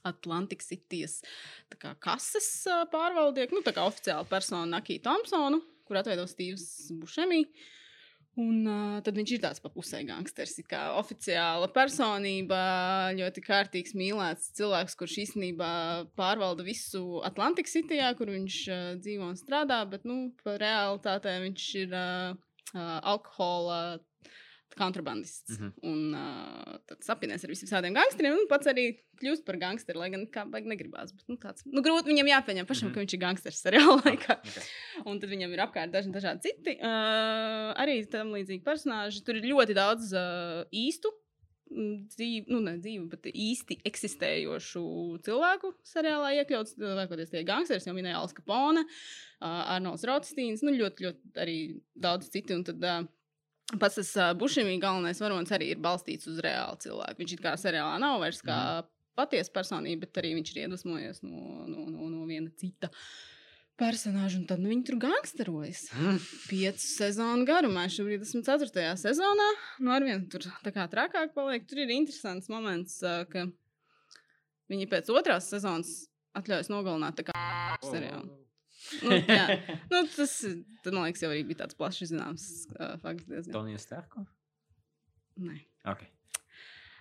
[0.00, 6.24] Atlantikas tā kā kases ā, pārvaldnieku, nu, tā kā oficiāla persona Nakiju Thompsonu, kur atveido
[6.24, 7.42] Steve's Bušemī.
[8.40, 12.60] Un uh, tad viņš ir tāds pa pusē gangsters, kā oficiāla personība,
[13.18, 15.70] ļoti kārtīgs, mīlēts cilvēks, kurš īstenībā
[16.18, 21.66] pārvalda visu Atlantikas Cityjā, kur viņš uh, dzīvo un strādā, bet nu, pa realitātē viņš
[21.82, 22.38] ir uh,
[22.74, 23.80] uh, alkohola
[24.78, 25.58] kontrabandists.
[25.58, 25.66] Mm.
[25.66, 25.72] -hmm.
[25.90, 28.84] Un uh, tad sapinies ar visiem gangsteriem, un pats arī
[29.20, 31.12] kļūst par gangsteru, lai gan kā baigi negribās.
[31.12, 32.92] Bet, nu, tāds, nu, grūti viņam jāpieņem pašam, mm.
[32.92, 32.94] -hmm.
[32.94, 34.38] ka viņš ir gangsters seriāla laikā.
[34.40, 34.68] Okay.
[35.04, 36.76] Un tad viņam ir apkārt dažni dažādi citi.
[36.80, 39.24] Uh, arī tam līdzīgi personāži.
[39.24, 41.12] Tur ir ļoti daudz uh, īstu.
[41.70, 44.82] Dzīvi, nu, ne dzīvi, bet īsti eksistējošu
[45.22, 46.74] cilvēku seriālā iekļauts.
[46.82, 51.58] Liekoties tie gangsteri, jau minēja Alska Pone, uh, Arnolds Rotstīns, nu ļoti, ļoti arī
[51.94, 52.56] daudz citi.
[52.58, 53.06] Un tad uh,
[53.78, 57.18] pats tas uh, Bušimī galvenais varonis arī ir balstīts uz reālu cilvēku.
[57.20, 58.60] Viņš it kā seriālā nav vairs kā
[59.18, 62.90] patiesa personība, bet arī viņš ir iedvesmojies no, no, no, no viena cita
[63.80, 64.40] personāža.
[64.40, 65.86] Un tad nu, viņi tur gangsterojas.
[65.96, 66.20] Mm.
[66.50, 67.86] Piecu sezonu garumā.
[67.92, 68.84] Šobrīd esmu 4.
[69.00, 69.48] sezonā.
[69.80, 71.66] Nu, ar vienu tur tā kā trakāk paliek.
[71.68, 73.46] Tur ir interesants moments, ā, ka
[74.72, 75.94] viņi pēc otrās sezonas
[76.38, 77.40] atļaujas nogalināt tā kā
[77.86, 78.39] seriālu.
[79.06, 79.44] Nu, jā,
[79.92, 80.32] nu, tas,
[80.84, 82.46] tad, man liekas, jau arī bija tāds plašs zināms
[82.76, 83.26] uh, fakts.
[83.30, 83.52] diezgan.
[83.54, 84.24] Tonija Starko?
[85.40, 85.60] Nē.
[85.88, 86.02] Ok.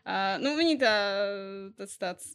[0.06, 0.94] Uh, nu, viņi tā,
[1.78, 2.30] tas tāds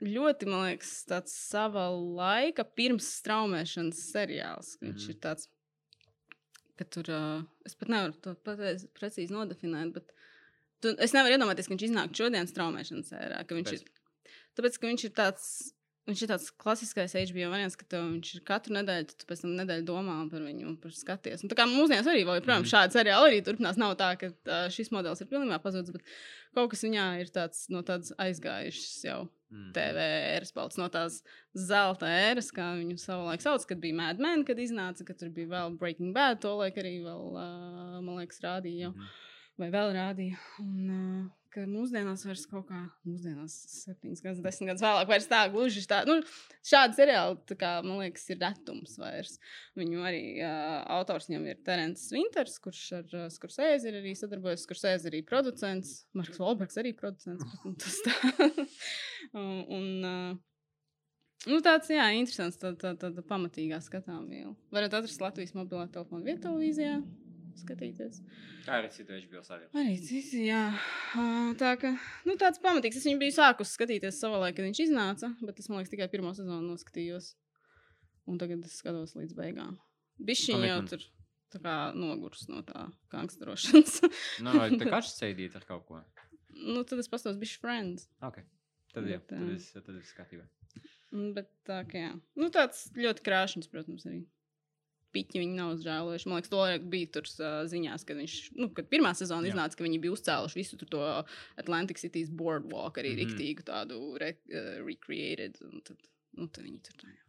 [0.00, 4.76] ļoti, man liekas, tāds sava laika pirms straumēšanas seriāls.
[4.80, 5.10] ka Viņš Mhm.
[5.12, 5.48] ir tāds,
[6.80, 10.14] ka tur, uh, es pat nevaru to pateiz, precīzi nodefinēt, bet
[10.80, 13.42] tu, es nevaru iedomāties, ka viņš iznāk šodienas straumēšanas sērā.
[13.44, 13.84] Viņš Kāpēc?
[13.84, 15.50] ir, tāpēc, ka viņš ir tāds.
[16.10, 19.52] Viņš ir tāds klasiskais HBO variants, ka tev viņš ir katru nedēļu, tu pēc tam
[19.60, 21.44] nedēļu domā par viņu, un par skaties.
[21.46, 22.70] Un tā kā mūsdienās arī, vēl, joprojām, Mhm.
[22.72, 23.78] šādi seriāli arī turpinās.
[23.78, 26.02] Nav tā, ka uh, šis modelis ir pilnībā pazudis, bet
[26.54, 29.72] kaut kas viņā ir tāds, no tādas aizgājušas jau Mm.
[29.74, 31.22] TV ēras, palicis no tās
[31.58, 35.48] zelta ēras, kā viņu savulaik sauc, kad bija Mad Men, kad iznāca, ka tur bija
[35.50, 39.08] vēl Breaking Bad, to laik arī vēl, uh, man liekas, rādīja jau, Mhm.
[39.58, 40.36] vai vēl rādīja.
[40.60, 45.40] Un, uh, ka mūsdienās vairs kaut kā, mūsdienās septiņas gadus, desmit gadus vēlāk, vairs tā
[45.52, 46.18] gluži tā, nu,
[46.66, 49.38] šādi seriāli, tā kā, man liekas, ir retums vairs.
[49.78, 54.66] Viņu arī uh, autors viņam ir Terence Winters, kurš ar uh, Skursēzi ir arī sadarbojies,
[54.68, 58.50] Skursēzi arī producents, Marks Volbergs arī producents, bet nu, tas tā.
[59.40, 60.38] un, un uh,
[61.48, 64.52] Nu, tāds, jā, interesants, tā, tā, tā, tā pamatīgā skatāmviela.
[64.74, 66.98] Varat atrast Latvijas mobilā telefonu vietu televīzijā,
[67.58, 68.20] skatīties.
[68.66, 69.70] Tā arī citu HBO seriālu.
[69.82, 70.62] Arī citi, jā.
[71.60, 71.92] Tā kā,
[72.28, 73.00] nu, tāds pamatīgs.
[73.00, 76.10] Es viņu biju sākus skatīties savā laikā, kad viņš iznāca, bet es, man liekas, tikai
[76.12, 77.32] pirmo sezonu noskatījos.
[78.30, 79.78] Un tagad es skatos līdz beigām.
[80.20, 81.06] Bišķiņi jau tur
[81.50, 84.00] tā kā nogurs no tā gangsterošanas.
[84.44, 86.02] Nu, vai te kāds ceidīt ar kaut ko?
[86.60, 88.08] nu, tad es pastos bišķi friends.
[88.26, 88.42] Ok.
[88.90, 90.50] Tad jau, Bet, tad es, tad es skatījos.
[91.14, 92.12] Mm, Bet tā kā jā.
[92.38, 94.24] Nu, tāds ļoti krāšņs, protams, arī.
[95.14, 96.28] Piķi viņi nav uzžēlojuši.
[96.30, 97.30] Man liekas, to bija tur
[97.72, 99.54] ziņās, kad viņš, nu, kad pirmā sezona Jā.
[99.54, 101.08] iznāca, ka viņi bija uzcēluši visu tur to
[101.60, 103.18] Atlantic City's boardwalk, arī mm.
[103.18, 103.32] -hmm.
[103.32, 105.58] riktīgu tādu re, uh, recreated.
[105.66, 105.98] Un tad,
[106.38, 107.10] nu, tad viņi tur tā.
[107.10, 107.20] jā.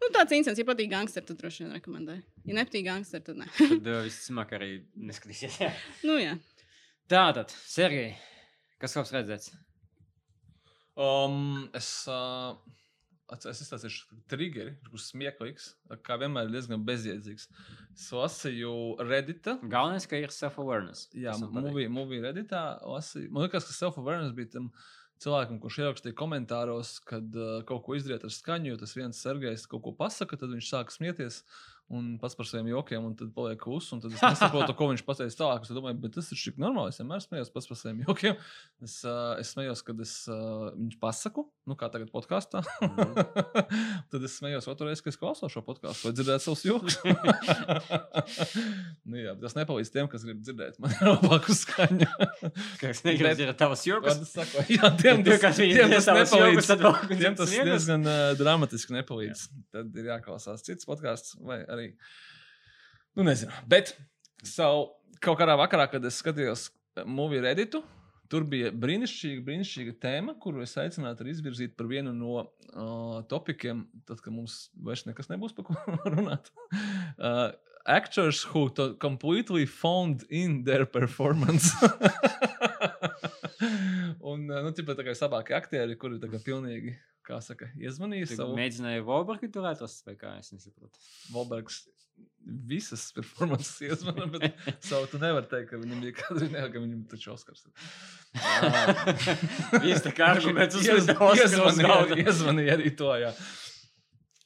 [0.00, 2.22] Nu, tāds incidents, ja patīk gangsteri, tad droši vien rekomendēju.
[2.46, 3.50] Ja nepatīk gangsteri, tad nē.
[3.58, 5.58] Tad uh, visticamāk arī neskatīsies.
[6.08, 6.36] nu, jā.
[7.10, 8.14] Tātad, Sergei,
[8.82, 9.52] kas kaut kas redzēts?
[10.96, 12.56] Um, es uh,
[13.34, 15.70] es izstāstīšu triggeri, kurš smieklīgs,
[16.06, 17.48] kā vienmēr diezgan bezjēdzīgs.
[17.96, 19.56] Es lasīju Reddita.
[19.62, 21.08] Galvenais, ka ir self-awareness.
[21.16, 23.32] Jā, Tas movie, movie Redditā lasīju.
[23.34, 24.70] Man liekas, ka self-awareness bija tam
[25.22, 29.66] cilvēkam, kurš ierakstīja komentāros, kad uh, kaut ko izdarīt ar skaņu, jo tas viens sergejs
[29.70, 31.42] kaut ko pasaka, tad viņš sāk smieties.
[31.86, 33.92] Un pats par saviem jokiem, un tad paliek kluss.
[33.94, 35.62] un Tad es nesaprotu, ko viņš pateica tālāk.
[35.62, 36.90] Es domāju, bet tas ir šik normāli.
[36.90, 38.40] Es vienmēr smējos pats par saviem jokiem.
[38.82, 42.64] Es, uh, es smējos, kad es uh, viņu pasaku, nu kā tagad podkāstā.
[44.10, 46.98] tad es smējos otru reizi, kad es klausos šo podkāstu, lai dzirdētu savus joks.
[49.06, 52.10] nu, jā, tas nepalīdz tiem, kas grib dzirdēt man labāku skaņu.
[52.82, 56.74] Kas negrib dzirdēt tavas sakot, Jā, tiem kas viņi tiem savas nepalīdz.
[57.14, 59.46] Tiem tas diezgan uh, dramatiski nepalīdz.
[59.70, 61.90] Tad ir jāklausās cits podkāsts vai arī.
[63.16, 63.52] Nu, nezinu.
[63.68, 63.94] Bet
[64.44, 64.88] savu,
[65.24, 66.70] kaut kādā vakarā, kad es skatījos
[67.04, 67.84] movie Redditu,
[68.30, 73.84] Tur bija brīnišķīga, brīnišķīga tēma, kuru es aicinātu arī izvirzīt par vienu no uh, topikiem,
[74.08, 75.76] tad, kad mums vairs nekas nebūs par ko
[76.16, 76.50] runāt.
[77.18, 77.52] Uh,
[77.86, 81.70] actors who completely phoned in their performance.
[84.30, 86.94] Un, uh, nu, tipā tā kā sabāki aktieri, kuri tā kā pilnīgi,
[87.26, 91.00] kā saka, iezvanīja Tu savu mēģināji Volbergu tur atrast, vai kā es nesaprotu.
[91.34, 91.84] Volbergs.
[92.46, 94.54] Visas performances iezvana, bet
[94.88, 97.66] savu tu nevari teikt, ka viņam bija kāda ne, ka viņam taču Oskars.
[99.82, 101.80] Viss tā kā arguments uz Iez- Oskaru uz
[102.22, 103.32] iezvanīja arī- to, jā.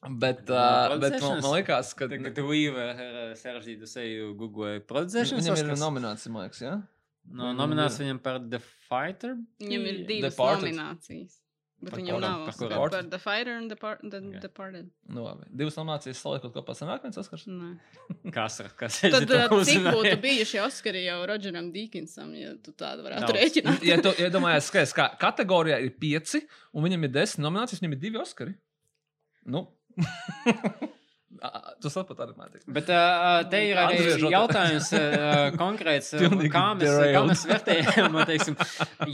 [0.01, 5.61] Bet, uh, bet man, man liekas, ka Kad tu Weaver sarežģītu seju Google producēšanas viņam
[5.75, 6.79] ir nominācija, man liekas, jā?
[7.29, 9.37] No, nominācija ir- viņam par The Fighter.
[9.61, 10.75] Viņam ir divas Departed.
[10.75, 11.37] nominācijas.
[11.83, 12.21] Bet Par viņam kuru?
[12.21, 12.91] nav Par kuru?
[12.91, 14.41] par The Fighter un Depart- The Ok.
[14.43, 14.91] Departed.
[15.09, 15.47] Nu, labi.
[15.57, 17.47] Divas nominācijas saliekot kopā sanāk viens Oskars.
[17.47, 17.79] Nē.
[18.33, 18.99] Kas ar kas?
[19.01, 23.39] Tad uh, cik būtu bijuši Oskari jau Rodžeram Dīkinsam, ja tu tādu varētu Daudz.
[23.39, 23.83] rēķināt?
[23.89, 26.43] Ja tu iedomājies, skaties, kā kategorijā ir pieci,
[26.75, 28.55] un viņam ir desmit nominācijas, viņam ir divi Oskari.
[29.47, 29.69] Nu.
[31.81, 32.65] Tu saproti aromātiku.
[32.75, 34.33] Bet uh, te ir arī Atgriežoties.
[34.35, 36.09] jautājums uh, konkrēts,
[36.51, 38.17] kā mēs, kā mēs vērtējam.
[38.31, 38.57] teiksim,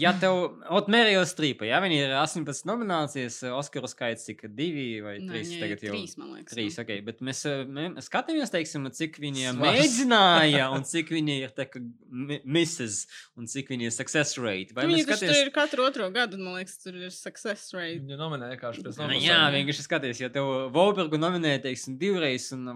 [0.00, 0.38] ja tev,
[0.72, 5.28] ot, Merijos Strīpa, ja viņi ir 18 nominācijas, uh, Oskaru skaits cik divi vai Nē,
[5.28, 5.92] trīs viņai tagad jau.
[5.92, 6.54] trīs, man liekas.
[6.56, 9.60] Trīs, ok, bet mēs, uh, mē- skatāmies, teiksim, cik viņi Svars.
[9.66, 13.02] mēģināja, un cik viņi ir tā kā mi- misses,
[13.36, 14.72] un cik viņi ir success rate.
[14.74, 18.00] Vai Viņi mēs taču tur ir katru otro gadu, man liekas, tur ir success rate.
[18.00, 19.22] Viņu nominēja vienkārši pēc Nu, nobalsojuma.
[19.28, 22.70] jā, vienkārši skaties, ja tev Volbergu nominē, teiksim, divreiz, un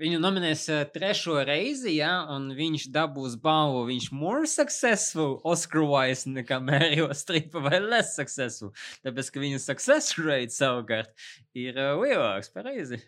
[0.00, 6.58] viņu nominēs eh, trešo reizi, ja, un viņš dabūs balvu, viņš more successful Oscar-wise nekā
[6.64, 8.74] Mario Stripa vai less successful.
[9.06, 11.14] Tāpēc, ka viņa success rate savukārt
[11.58, 13.00] ir uh, lielāks, pareizi.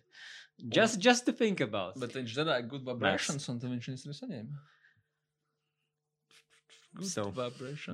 [0.59, 1.99] Just, just to think about.
[2.01, 4.63] Bet viņš darīja good vibrations, un tad viņš viņus arī saņēma.
[6.95, 7.33] Good So.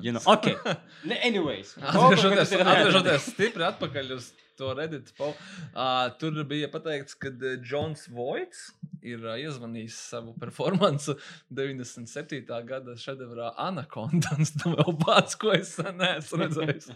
[0.00, 0.56] You know, ok.
[1.04, 1.74] Ne, anyways.
[1.80, 7.30] Atgriežoties, atgriežoties stipri atpakaļ uz to Reddit, uh, tur bija pateikts, ka
[7.64, 8.66] Džons Voits
[9.00, 11.14] ir uh, iezvanījis savu performansu
[11.48, 12.44] 97.
[12.68, 14.36] gada šedevrā Anaconda.
[14.44, 16.92] Es domāju, pats, ko es neesmu redzējis.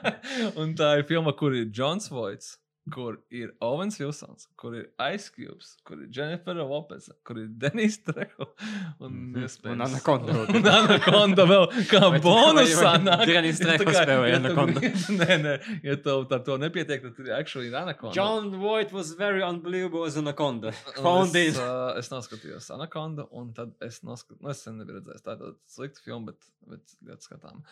[0.60, 2.56] un tā ir filma, kur ir Džons Voits.
[2.92, 7.96] Kur ir Owens Vilsons, kur ir Ice Cubes, kur ir Jennifer Lopez, kur ir Denis
[8.04, 8.44] Treho
[9.00, 9.38] un, Mhm.
[9.40, 10.32] iespējams- Un Anaconda.
[10.52, 12.92] Un Anaconda vēl kā bonusā.
[13.24, 14.80] Denis kā- spēlēja Anaconda?
[15.20, 18.12] Nē, nē, ja tev ar to nepietiek, tad tur actually ir Anaconda.
[18.14, 20.74] John Voight was very unbelievable as Anaconda.
[20.98, 21.62] Un Found es, in.
[21.64, 26.04] uh, es noskatījos Anaconda, un tad es noskatījos, nu, es sen nebiju redzējis tādu sliktu
[26.04, 27.64] filmu, bet, bet ļoti skatām.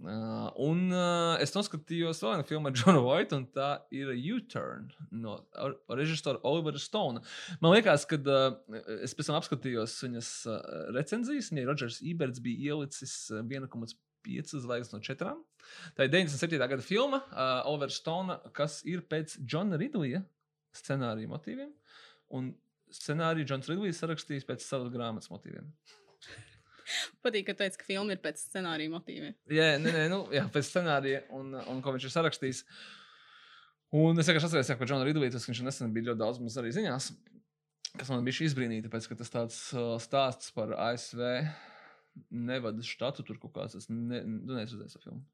[0.00, 4.59] Uh, un uh, es noskatījos vēl vienu filmu ar Johnu Voitu, un tā ir U-Turn
[5.10, 7.22] no or- režisora Olivera Stona.
[7.62, 8.58] Man liekas, ka uh,
[9.04, 10.60] es pēc tam apskatījos viņas uh,
[10.96, 15.36] recenzijas, viņai Rodžers Iberts bija ielicis uh, 1,5 zvaigznes no 4.
[15.96, 16.58] Tā ir 97.
[16.60, 20.24] gada filma uh, Olivera Stona, kas ir pēc Johna Ridleja
[20.76, 21.70] scenārija motīviem.
[22.36, 22.52] Un
[22.94, 25.66] scenāriju Džons Ridlijs sarakstījis pēc savas grāmatas motīviem.
[27.22, 29.34] Patīk, ka teica, ka filma ir pēc scenārija motīviem.
[29.52, 32.64] Jā, nē, nē, nu, jā pēc scenārija un, un ko viņš ir sarakstījis.
[33.96, 36.70] Un es vienkārši atceros, ka Džona Ridlīs tas viņš nesen bija ļoti daudz mums arī
[36.76, 37.10] ziņās.
[37.98, 41.24] Kas man bija izbrīnīti, tāpēc, ka tas tāds uh, stāsts par ASV
[42.30, 43.74] nevada štatu tur kaut kāds.
[43.80, 45.24] Es ne, nu, neesmu redzējis to filmu.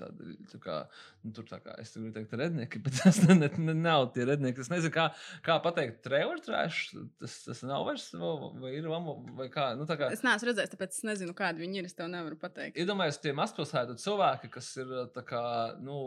[0.00, 0.76] Tāda, tā kā,
[1.22, 4.26] nu, tur tā kā es gribu teikt, rednieki, bet tas ne, ne, ne, nav tie
[4.28, 4.62] rednieki.
[4.64, 5.08] Es nezinu, kā,
[5.46, 6.92] kā pateikt, trailer trash.
[7.20, 9.72] Tas, tas nav vairs, vai, ir vamo, vai kā.
[9.78, 11.90] Nu, kā Es neesmu redzējis, tāpēc es nezinu, kādi viņi ir.
[11.90, 12.80] Es tev nevaru pateikt.
[12.80, 14.94] Iedomājieties, tie mazpilsētu cilvēki, kas ir
[15.28, 15.44] kā,
[15.84, 15.98] nu,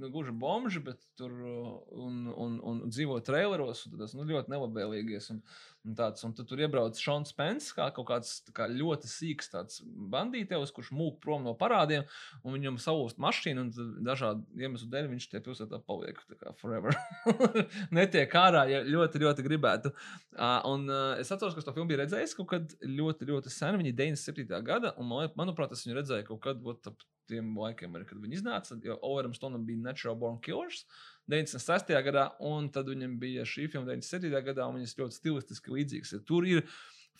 [0.00, 1.70] nu gluži bomži, bet tur uh,
[2.04, 5.30] un, un, un dzīvo traileros, un tas nu, ļoti nelabvēlīgies.
[5.34, 5.44] Un,
[5.84, 9.10] un tāds, un tur iebrauc Šons Pence, kā kaut kāds kā ļoti
[9.52, 12.06] tāds bandītevs, kurš mūk prom no parādiem,
[12.42, 16.20] un viņam savūst mašīnu, un dažādu iemeslu dēļ viņš tie pilsētā paliek
[16.60, 16.96] forever.
[17.96, 19.92] Netiek ārā, ja ļoti, ļoti gribētu.
[20.34, 23.80] Uh, un uh, es atceros, ka to filmu bija redzējis kaut kad ļoti, ļoti sen.
[23.80, 24.62] Viņa ir 97.
[24.64, 28.40] gada, un man, manuprāt, es viņu redzēju kaut kad ap tiem laikiem, arī, kad viņi
[28.40, 28.76] iznāca.
[28.84, 30.84] Jo Overam Stonam bija Natural Born Killers
[31.30, 31.94] 96.
[32.04, 34.30] gadā, un tad viņam bija šī filma 97.
[34.44, 36.14] gadā, un viņas ļoti stilistiski līdzīgas.
[36.16, 36.22] ir.
[36.28, 36.64] Tur ir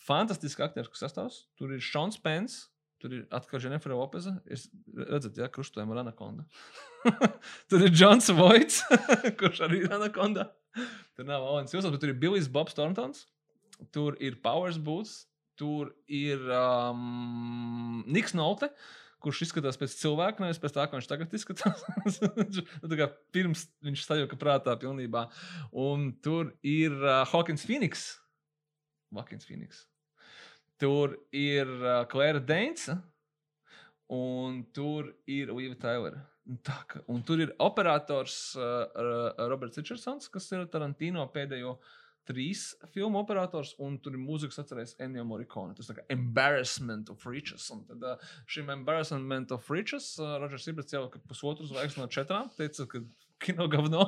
[0.05, 2.69] fantastiski aktieru sastāvs, tur ir Šons Pence.
[3.05, 4.31] Tur ir atkal Jennifer Lopez.
[4.49, 4.63] Jūs
[4.97, 6.47] redzat, ja krustojam ar Anaconda.
[7.69, 8.81] tur ir Jons Voits,
[9.41, 10.47] kurš arī ir Anaconda.
[11.13, 13.27] Tur nav Owens Wilsons, bet tur ir Billijs Bobs Thorntons.
[13.93, 15.27] Tur ir Powers Boots.
[15.61, 18.73] Tur ir um, Niks Nolte,
[19.25, 21.85] kurš izskatās pēc cilvēka, nevis pēc tā, kā viņš tagad izskatās.
[22.85, 25.27] Nu, pirms viņš sajūta prātā pilnībā.
[25.85, 28.07] Un tur ir uh, Hawkins Phoenix.
[29.15, 29.85] Hawkins Phoenix.
[30.81, 33.01] Tur ir uh, Klēra Deinsa.
[34.13, 36.21] Un tur ir Uīva Tailera.
[36.61, 36.77] Tā
[37.09, 41.79] Un tur ir operators uh, uh, Roberts Richardsons, kas ir Tarantino pēdējo
[42.29, 42.63] trīs
[42.95, 45.75] filmu operators, un tur ir mūzikas atcerējies Ennio Morricone.
[45.77, 47.67] Tas ir kā Embarrassment of Riches.
[47.75, 52.49] Un tad uh, šim Embarrassment of Riches uh, Rodžers Ibrats jau pusotru zvaigznes no četrām
[52.57, 53.03] teica, ka
[53.45, 54.07] kino gavno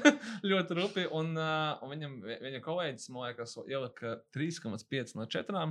[0.50, 1.06] ļoti rupi.
[1.12, 5.66] Un, uh, un viņam, vi- viņa kolēģis, man liekas, ielika 3,5 no 4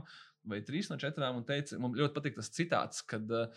[0.48, 3.49] vai 3 no 4 un teica, man ļoti patīk tas citāts, kad uh,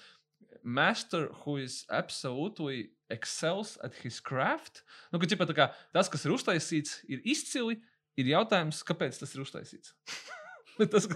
[0.64, 4.82] Master who is absolutely excels at his craft.
[5.12, 7.78] Nu, ka, ķipa, kā, tas, kas ir uztaisīts, ir izcili.
[8.20, 9.94] Ir jautājums, kāpēc tas ir uztaisīts.
[10.92, 11.08] tas,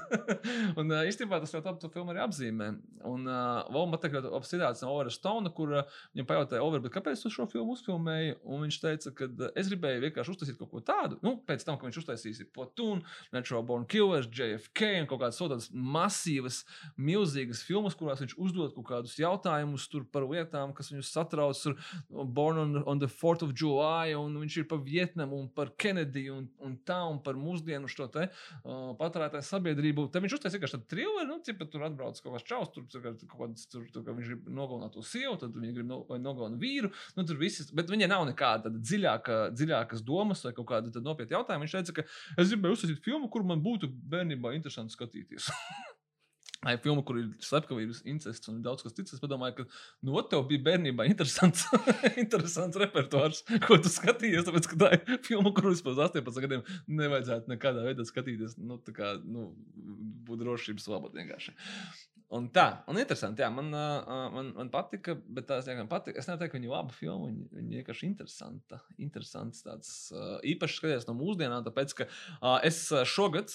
[0.80, 2.70] un uh, īstenībā tas ļoti labi to filmu arī apzīmē.
[3.08, 7.24] Un uh, man teikt, ka apstāties no Overa Stona, kur uh, viņam pajautāja, Over, kāpēc
[7.24, 8.38] tu šo filmu uzfilmēji?
[8.44, 11.18] Un viņš teica, ka es gribēju vienkārši uztaisīt kaut ko tādu.
[11.24, 13.02] Nu, pēc tam, kad viņš uztaisīs Platoon,
[13.34, 16.62] Natural Born Killers, JFK un kaut kādas tādas masīvas,
[17.00, 21.60] milzīgas filmas, kurās viņš uzdod kaut kādus jautājumus par lietām, kas viņus satrauc.
[21.64, 21.76] Tur
[22.08, 26.26] Born on, on the 4th of July, un viņš ir par Vietnamu un par Kennedy
[26.32, 30.06] un, un tā, un par mūsdienu šo te uh, patērētāju sabiedrību.
[30.12, 33.40] Tad viņš uztaisīja vienkārši tādu trilleru, nu, cipa, tur atbrauc kaut kāds čaus, tur, kaut
[33.40, 36.92] kāds, tur, tur kā viņš grib nogalināt to sievu, tad viņi grib no, nogalināt vīru.
[37.18, 41.66] Nu, tur viss, bet viņai nav nekāda dziļāka, dziļākas domas vai kaut kāda nopietna jautājuma.
[41.66, 42.06] Viņš teica, ka
[42.42, 45.50] es gribēju uztaisīt filmu, kur man būtu bērnībā interesanti skatīties.
[46.64, 49.16] Ai, filma, kur ir slepkavības, incests un daudz kas cits.
[49.16, 49.66] Es domāju, ka
[50.06, 51.66] nu, ot, tev bija bērnībā interesants,
[52.22, 54.46] interesants repertuārs, ko tu skatījies.
[54.48, 58.56] Tāpēc, ka tā ir filma, kuru vispār uz 18 gadiem nevajadzētu nekādā veidā skatīties.
[58.60, 59.50] Nu, tā kā nu,
[60.24, 61.54] būt drošības labāk vienkārši.
[62.34, 66.18] Un tā, un interesanti, jā, man, man, man patika, bet tās jāgan patika.
[66.18, 68.80] Es neteiktu, ka viņa ir laba filma, viņa, viņa vienkārši interesanta.
[69.04, 69.92] Interesants tāds,
[70.54, 72.08] īpaši skaties no mūsdienām, tāpēc, ka
[72.66, 72.80] es
[73.12, 73.52] šogad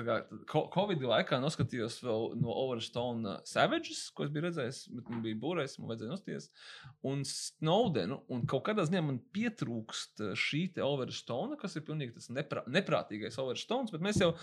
[0.00, 0.16] kā,
[0.50, 5.38] ko- Covid laikā noskatījos vēl no Overstone Savages, ko es biju redzējis, bet man bija
[5.42, 6.50] būrējis, man vajadzēja nosties.
[7.06, 12.30] Un Snowdenu, un kaut kādā ziņā man pietrūkst uh, šī Overstone, kas ir pilnīgi tas
[12.34, 14.34] neprā, neprātīgais Overstones, bet mēs jau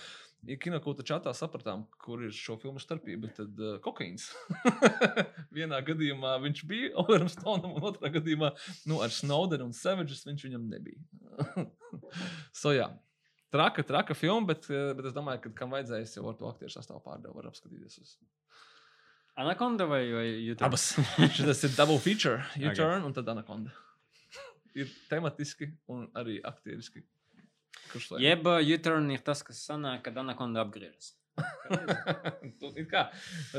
[0.45, 3.31] ja kinokūta čatā sapratām, kur ir šo filmu starpība.
[3.37, 4.29] Tad uh, kokaīns.
[5.57, 8.53] Vienā gadījumā viņš bija Overstone, un otrā gadījumā
[8.89, 11.01] nu, ar Snowdenu un Savages viņš viņam nebija.
[12.61, 12.91] so, jā.
[13.53, 16.73] Traka, traka filma, bet, eh, bet es domāju, ka kam vajadzēs jau ar to aktieru
[16.73, 17.99] sastāvu pārdevu, var apskatīties.
[18.03, 18.15] Uz...
[19.39, 20.67] Anaconda vai, vai YouTube?
[20.67, 20.89] Abas.
[21.37, 22.41] Šis ir double feature.
[22.59, 23.05] U-turn okay.
[23.07, 23.71] un tad Anaconda.
[24.77, 27.05] ir tematiski un arī aktieriski.
[28.19, 31.13] Jeb uh, U-turn ir tas, kas sanāk, kad Anaconda apgriežas.
[32.77, 33.03] Ir kā,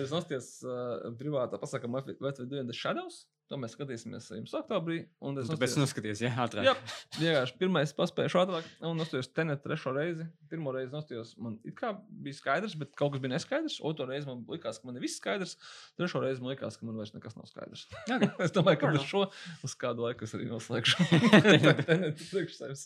[0.00, 3.20] es nostājos uh, privātā pasakā, vai vai The Shadows?
[3.48, 4.98] To mēs skatīsimies jums oktobrī.
[5.24, 6.66] Un es Tāpēc nostājos- noskaties, ja ātrāk.
[6.66, 6.74] Jā,
[7.16, 10.26] vienkārši pirmais paspēju ātrāk, un nostājos tenet trešo reizi.
[10.50, 13.78] Pirmo reizi nostājos, man it kā bija skaidrs, bet kaut kas bija neskaidrs.
[13.88, 15.56] Otro reizi man likās, ka man ir viss skaidrs.
[15.96, 17.86] Trešo reizi man likās, ka man vairs nekas nav skaidrs.
[18.04, 18.28] Okay.
[18.44, 19.24] es domāju, ka ar šo
[19.64, 21.08] uz kādu laiku es arī noslēgšu.
[21.88, 22.84] Tenet priekš sevis.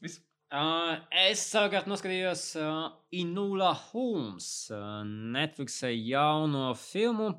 [0.00, 0.20] Viss.
[0.54, 0.94] Uh,
[1.26, 7.34] es savukārt noskatījos uh, Inula Holmes, uh, Netflix jauno filmu.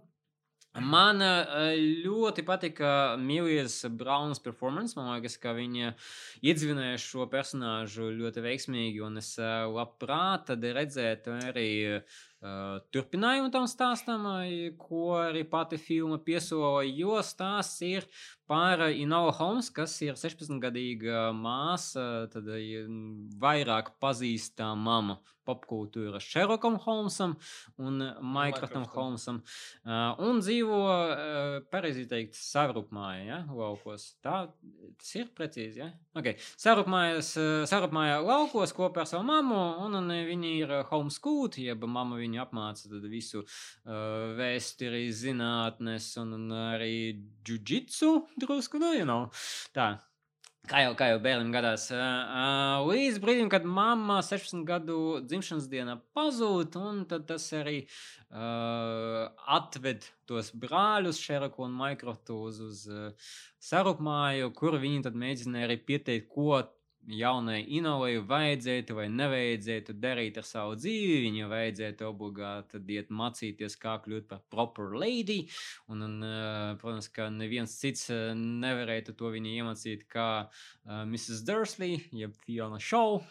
[0.78, 1.74] Man uh,
[2.06, 4.94] ļoti patika Milijas Braunas performance.
[4.94, 5.96] Man liekas, ka viņa
[6.46, 12.20] iedzīvināja šo personāžu ļoti veiksmīgi, un es uh, labprāt redzētu arī uh,
[12.94, 14.30] turpinājumu tam stāstam,
[14.78, 18.06] ko arī pati filma piesola, jo stāsts ir
[18.50, 22.88] par Inola Holmes, kas ir 16-gadīga māsa, tad ir
[23.42, 25.20] vairāk pazīstama
[25.50, 27.36] popkultūras Sherlockam Holmesam
[27.82, 28.86] un Minecraftam Minecraftam.
[28.94, 29.42] Holmesam.
[29.86, 30.80] Uh, un dzīvo,
[31.72, 34.12] pareizi teikt, sarupmājā, ja, laukos.
[34.24, 34.42] Tā
[35.00, 35.90] tas ir precīzi, ja?
[36.18, 36.32] Ok.
[36.60, 37.32] Sarupmājas,
[37.72, 42.92] sarupmājā laukos kopā ar savu mammu, un, un viņi ir homeschooled, jeb mamma viņu apmāca
[42.92, 43.46] tad visu
[44.40, 46.94] vēsturi, zinātnes un, un arī
[47.48, 49.28] jiu-jitsu drusku, nu, you know.
[49.76, 49.98] Tā.
[50.70, 51.88] Kā jau, kā jau bērnam gadās.
[51.90, 60.06] Uh, līdz brīdim, kad mamma 16 gadu dzimšanas dienā pazūd, un tas arī uh, atved
[60.30, 63.32] tos brāļus, Šeraku un Maikroftu uz, uz uh,
[63.66, 66.60] sarupmāju, kur viņi tad mēģināja arī pieteikt, ko
[67.08, 71.22] jaunai inovai vajadzētu vai nevajadzētu darīt ar savu dzīvi.
[71.26, 75.42] Viņai vajadzētu obligāti iet mācīties, kā kļūt par proper lady.
[75.90, 81.46] Un, un, uh, protams, ka neviens cits uh, nevarētu to viņai iemācīt kā uh, Mrs.
[81.48, 83.24] Dursley, jeb Fiona Shaw.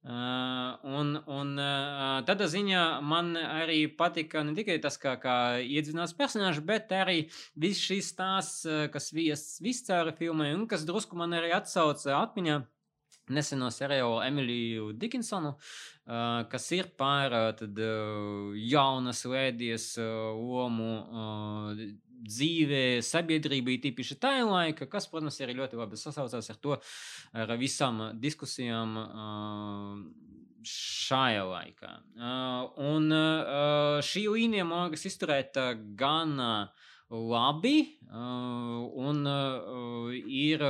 [0.00, 6.16] Uh, un un uh, tādā ziņā man arī patika ne tikai tas, kā, kā iedzinās
[6.16, 11.52] personāžs, bet arī viss stāsts, uh, kas viests viscauri filmai un kas drusku man arī
[11.52, 12.62] atsauca atmiņā
[13.32, 15.54] neseno seriālu Emīliju Dikinsonu,
[16.50, 17.78] kas ir par tad,
[18.70, 20.92] jaunas lēdijas lomu
[22.20, 26.76] dzīvē, sabiedrībā, tīpaši tajā laikā, kas, protams, arī ļoti labi sasaucās ar to,
[27.32, 28.98] ar visām diskusijām.
[30.60, 31.90] Šajā laikā.
[32.84, 33.06] Un
[34.04, 36.34] šī līnija mākslinieks izturēta gan
[37.08, 39.24] labi, un
[40.28, 40.66] ir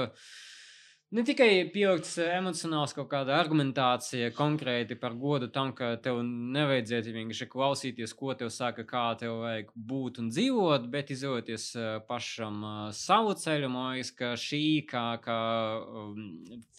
[1.11, 7.49] Ne tikai pieaugts emocionāls kaut kāda argumentācija konkrēti par godu tam, ka tev nevajadzētu vienkārši
[7.51, 11.65] klausīties, ko tev saka, kā tev vajag būt un dzīvot, bet izvēlēties
[12.07, 12.61] pašam
[12.95, 13.71] savu ceļu.
[13.75, 14.61] Man liekas, ka šī
[14.93, 15.41] kā, kā
[15.81, 16.21] um,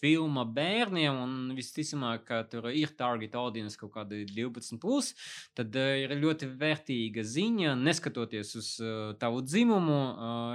[0.00, 5.12] filma bērniem, un visticamāk, ka tur ir target audience kaut kādi 12, plus,
[5.52, 8.72] tad ir ļoti vērtīga ziņa, neskatoties uz
[9.20, 10.00] tavu dzimumu,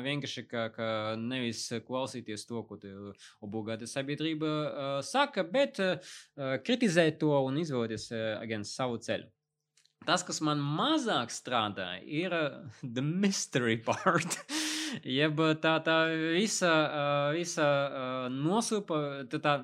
[0.10, 0.92] vienkārši kā, kā
[1.22, 3.14] nevis klausīties to, ko tev
[3.46, 5.98] obligāti gada sabiedrība uh, saka, bet uh,
[6.66, 9.28] kritizē to un izvēlēties uh, savu ceļu.
[10.08, 14.40] Tas, kas man mazāk strādā, ir uh, the mystery part.
[15.04, 15.98] Jeb tā, tā
[16.38, 19.58] visa, uh, visa uh, nosūpa, tā, tā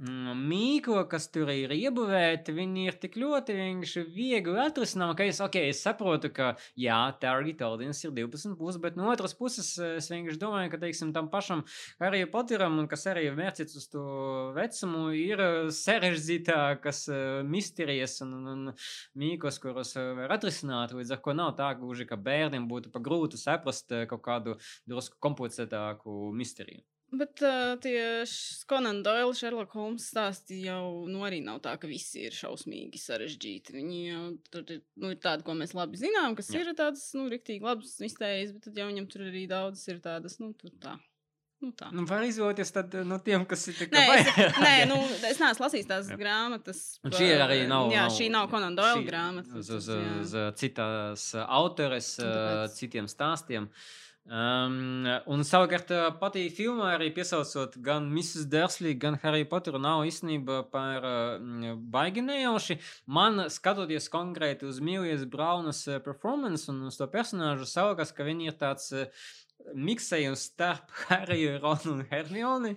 [0.00, 5.42] Mm, mīklo, kas tur ir iebūvēti, viņi ir tik ļoti vienkārši viegli atrisinām, ka es,
[5.44, 10.06] okay, es saprotu, ka jā, target audience ir 12 puses, bet no otras puses es
[10.08, 11.66] vienkārši domāju, ka, teiksim, tam pašam
[12.00, 14.04] Harry Potteram, un kas arī mērķis uz to
[14.56, 15.42] vecumu, ir
[15.76, 17.02] sarežģītākas
[17.50, 18.72] misterijas un, un, un
[19.20, 23.42] mīkos, kuros var atrisināt, līdz ar ko nav tā gluži, ka bērniem būtu pa grūti
[23.42, 24.56] saprast kaut kādu
[24.88, 26.80] drusku komplicētāku misteriju.
[27.10, 28.22] Bet uh, tie
[28.70, 33.74] Conan Doyle, Sherlock Holmes stāsti jau nu, arī nav tā, ka visi ir šausmīgi sarežģīti.
[33.74, 36.62] Viņi jau tur ir, nu, ir tādi, ko mēs labi zinām, kas Jā.
[36.62, 40.38] ir tādas, nu, riktīgi labas mistērijas, bet tad jau viņam tur arī daudz ir tādas,
[40.38, 40.94] nu, tur tā.
[41.60, 41.90] Nu, tā.
[41.92, 44.22] nu, var izvēlēties tad, no tiem, kas ir tikai tādi.
[44.30, 46.20] Nē, es, nē nu, es neesmu lasījis tās jā.
[46.20, 46.84] grāmatas.
[47.02, 47.90] Un šī arī nav.
[47.92, 49.58] Jā, šī nav Conan Doyle grāmata.
[49.58, 49.90] Uz, uz,
[50.22, 52.14] uz citas autores,
[52.78, 53.66] citiem stāstiem.
[53.66, 53.98] Uh,
[54.28, 55.88] Um, un savukārt
[56.20, 58.44] patī filmā arī piesaucot gan Mrs.
[58.52, 62.76] Dursley, gan Harry Potteru nav īstenībā par uh, baigi nejauši.
[63.08, 68.58] Man skatoties konkrēti uz Mīlijas Braunas performance un uz to personāžu, savukārt, ka viņi ir
[68.60, 69.08] tāds uh,
[69.74, 72.76] miksējums starp Hariju, Ronu un Hermioni.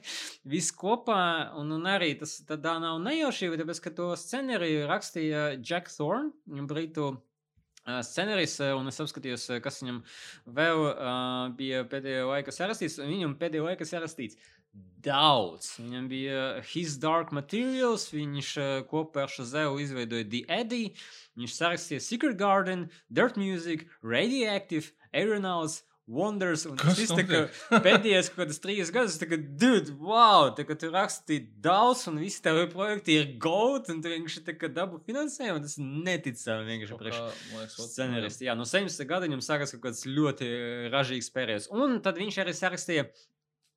[0.50, 1.20] Viss kopā,
[1.60, 6.34] un, un arī tas tādā nav nejaušība, tāpēc, ka to scenāriju rakstīja Jack Thorne,
[6.70, 7.14] britu
[7.84, 10.02] scenārijs, un es apskatījos, kas viņam
[10.56, 13.00] vēl uh, bija pēdējā laikā sarakstīts.
[13.04, 14.40] Viņam pēdējā laikā sarakstīts
[15.04, 15.74] daudz.
[15.82, 20.94] Viņam bija His Dark Materials, viņš uh, kopā ar Šazeu izveidoja The Eddie,
[21.40, 25.84] viņš sarakstīja Secret Garden, Dirt Music, Radioactive, Aeronauts.
[26.08, 29.16] Wonders, un Kas tas ir pēdējais kaut kādas trīs gadus.
[29.22, 33.88] Tā kā, dude, wow, tā kā tu raksti daudz, un visi tavi projekti ir gold,
[33.94, 38.50] un tu vienkārši tā kā dabu finansējumu, tas neticami vienkārši priekš scenaristi.
[38.50, 40.50] Jā, no 70 gada viņam sākas kaut kāds ļoti
[40.92, 41.70] ražīgs periods.
[41.72, 43.08] Un tad viņš arī sarakstīja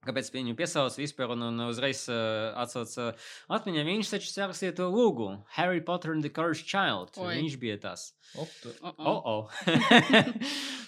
[0.07, 3.83] Kāpēc viņu piesauca vispār un, un uzreiz uh, atsauca uh, atmiņā?
[3.89, 7.17] Viņš taču sarakstīja to lūgu Harry Potter and the Cursed Child.
[7.19, 7.41] Oi.
[7.41, 8.13] Viņš bija tas.
[8.39, 8.47] Oh,
[8.87, 8.95] oh.
[8.99, 9.43] oh, oh.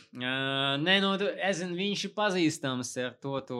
[0.08, 1.10] Uh, nē, nu,
[1.44, 3.56] es zinu, viņš ir pazīstams ar to, to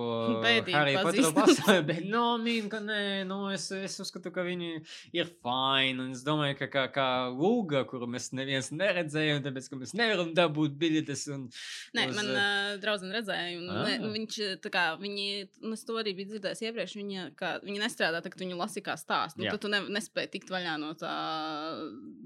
[0.73, 4.79] Harry Potter pasauli, bet, no, nu, mīn, ka nē, nu, es, es uzskatu, ka viņi
[5.13, 9.81] ir fine, un es domāju, ka kā, kā lūga, kuru mēs neviens neredzējām, tāpēc, ka
[9.83, 11.27] mēs nevaram dabūt biļetes.
[11.37, 11.45] Un,
[11.99, 13.85] nē, uz, man uh, draudzene redzēja, un ah.
[13.85, 15.29] ne, viņš, tā kā, viņi,
[15.69, 18.81] un es to arī biju dzirdējis iepriekš, viņa, kā, viņa nestrādā, tā, ka viņu lasi
[18.89, 21.13] kā stāstu, nu, tad tu ne, nespēji tikt vaļā no tā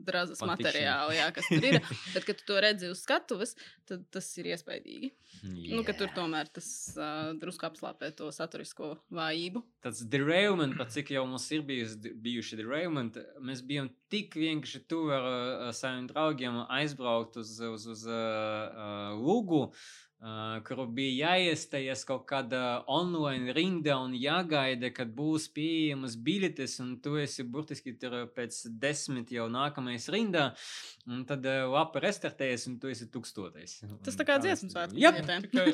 [0.07, 1.83] drazas materiāla, jā, kas tur ir,
[2.15, 3.59] bet, kad tu to redzi uz skatuves,
[3.91, 5.11] tad tas ir iespaidīgi.
[5.43, 5.73] Yeah.
[5.77, 9.65] Nu, ka tur tomēr tas uh, drusku apslāpē to saturisko vājību.
[9.85, 15.13] Tas derailment, pat cik jau mums ir bijis, bijuši derailment, mēs bijām tik vienkārši tuvu
[15.17, 19.67] ar uh, saviem draugiem aizbraukt uz, uz, uz uh, uh, Lūgu.
[20.63, 27.17] Kur bija jāiestājas kaut kādā online rindā un jāgaida, kad būs pieejamas biļetes, un tu
[27.19, 30.53] esi burtiski tur pēc desmit jau nākamais rindā.
[31.11, 33.81] Un tad uh, lapa restartējas, un tu esi tūkstotais.
[34.07, 35.01] Tas tā kā dziesmu svētku.
[35.03, 35.11] Jā,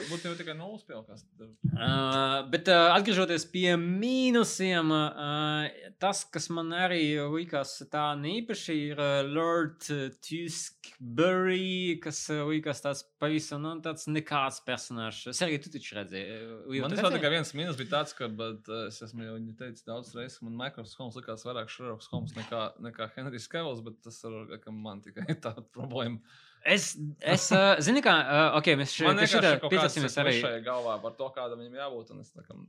[0.09, 1.27] būtu jau tikai nulles pilkās.
[1.37, 7.03] Uh, bet uh, atgriežoties pie mīnusiem, uh, tas, kas man arī
[7.35, 9.85] likās tā neīpaši, ir uh, Lord
[10.25, 14.09] Tuskbury, kas likās tāds pavisam, nu, tāds
[14.39, 15.29] nekāds personāžs.
[15.37, 16.81] Sergei, tu taču redzēji.
[16.83, 20.13] Man tas tikai viens mīnus bija tāds, ka, bet uh, es esmu jau teicis daudz
[20.17, 24.59] reizes, man Microsoft Holmes likās vairāk Sherlock Holmes nekā, nekā Henrijs Kevils, bet tas ir,
[24.63, 26.21] ka man tikai tāda problēma.
[26.67, 30.39] Es, es uh, zinu, kā, uh, ok, mēs šeit pie šitā pietasimies arī.
[30.43, 32.67] Šajā galvā par to, kāda viņam jābūt, un es tā palika.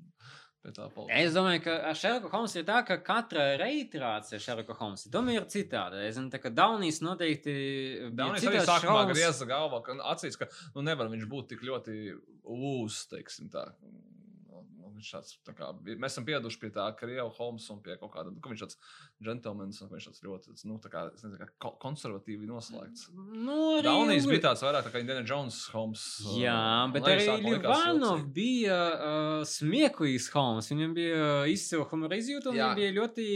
[1.16, 5.48] Es domāju, ka ar Šerloku Holmsu ir tā, ka katra reiterācija Šerloka Holmsa tomēr ir
[5.54, 6.02] citāda.
[6.04, 7.54] Es zinu, ka Daunijs noteikti.
[7.54, 9.14] bija Daunijs arī sākumā šovos.
[9.14, 11.96] grieza galvā, ka acīs, ka nu, nevar viņš būt tik ļoti
[12.44, 13.70] lūs, teiksim tā.
[13.80, 17.80] Nu, nu, Viņš tāds, tā kā, mēs esam pieraduši pie tā, ka Rieva Holmes un
[17.86, 18.80] pie kaut kāda, ka viņš tāds
[19.24, 23.10] džentlmenis un viņš tāds ļoti, tāds, nu, tā kā, nezinu, kā ko- konservatīvi noslēgts.
[23.16, 23.82] Nu,
[24.26, 26.04] Li- bija tāds vairāk tā kā Indiana Jones Holmes.
[26.26, 26.56] uh, Jā,
[26.86, 30.70] un bet arī Livanov bija uh, smieklīgs Holmes.
[30.72, 33.28] Viņam bija izcila humora izjūta un viņam bija ļoti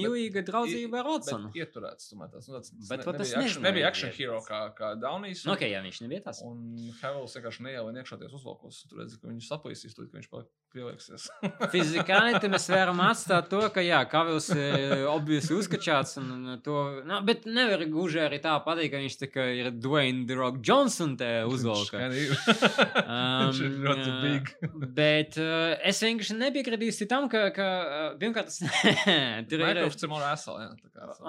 [0.00, 1.50] mīlīga draudzība ar Watsonu.
[1.52, 4.48] Bet ieturēts, tomēr tas, nu, tāds, Bet ne- es nebija action, nebija action hero tas.
[4.48, 5.44] kā, kā Daunijs.
[5.46, 6.40] Nu, ok, jā, viņš nebija tas.
[6.46, 6.64] Un
[7.02, 8.82] Havels vienkārši nejauši iekšāties uzvalkos.
[8.88, 11.28] Tur redzēja, ka viņš saplīsīs, tad, viņš paliek pielieksies.
[11.72, 14.50] Fizikāli te mēs varam atstāt to, ka, jā, Kavils
[15.26, 16.76] obviously uzkačāts un un to,
[17.06, 20.60] nu, bet nevar gluži arī tā pateikt, ka viņš tā kā ir Dwayne The Rock
[20.62, 22.06] Johnson te uzvalka.
[23.06, 23.52] Um,
[23.84, 24.48] ļoti big.
[24.96, 28.58] Bet uh, es vienkārši nepiekritīšu tam, ka, ka uh, pirmkārt, tas
[29.48, 29.64] tur ir.
[29.64, 30.56] Minecraft ir kā.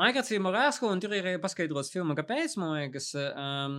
[0.08, 3.12] Aikats ir morāsko, un tur ir paskaidrots filma, kāpēc, man liekas.
[3.34, 3.78] Um,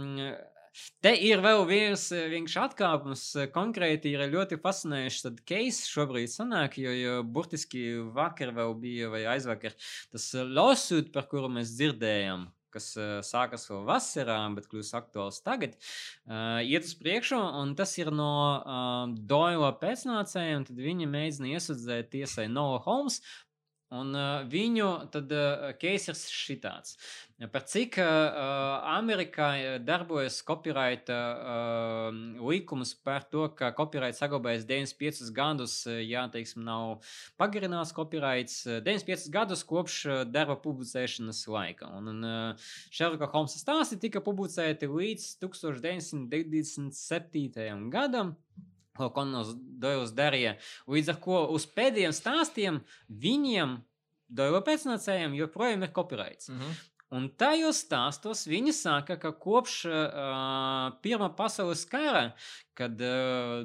[1.05, 3.25] Te ir vēl viens eh, atkāpums.
[3.39, 7.85] eh, Konkrēti ir ļoti fascinējošs case šobrīd sanāk, jo, jo burtiski
[8.15, 9.77] vakar vēl bija, vai aizvakar,
[10.13, 15.41] tas eh, lawsuit, par kuru mēs dzirdējām, kas uh, sākas vēl vasarā, bet kļūst aktuāls
[15.45, 15.77] tagad,
[16.29, 22.13] uh, iet uz priekšu, un tas ir no uh, Doila pēcnācējiem, tad viņi mēģina iesūdzēt
[22.13, 23.23] tiesai Noah Holmes,
[23.89, 26.97] Un uh, viņu tad uh, case ir šitāds.
[27.49, 28.07] Par cik uh,
[28.91, 32.11] Amerikā darbojas copyright uh,
[32.43, 37.01] likums par to, ka copyright saglabājas 95 gadus, ja, teiksim, nav
[37.41, 41.89] pagarināts copyrights, uh, 95 gadus kopš darba publicēšanas laika.
[41.97, 42.53] Un, un uh,
[42.91, 47.89] Sherlock Holmes stāsti tika publicēti līdz 1997.
[47.95, 48.37] gadam.
[48.99, 49.25] Ko
[49.79, 50.57] Doils darīja.
[50.91, 53.79] Līdz ar to uz pēdējiem stāstiem viņiem,
[54.29, 56.51] Doila pēcnācējiem, joprojām ir copyrights.
[56.53, 56.79] Mhm.
[57.17, 62.35] Un tajos stāstos viņi saka, ka kopš uh, Pirmā pasaules kara,
[62.77, 63.65] kad uh,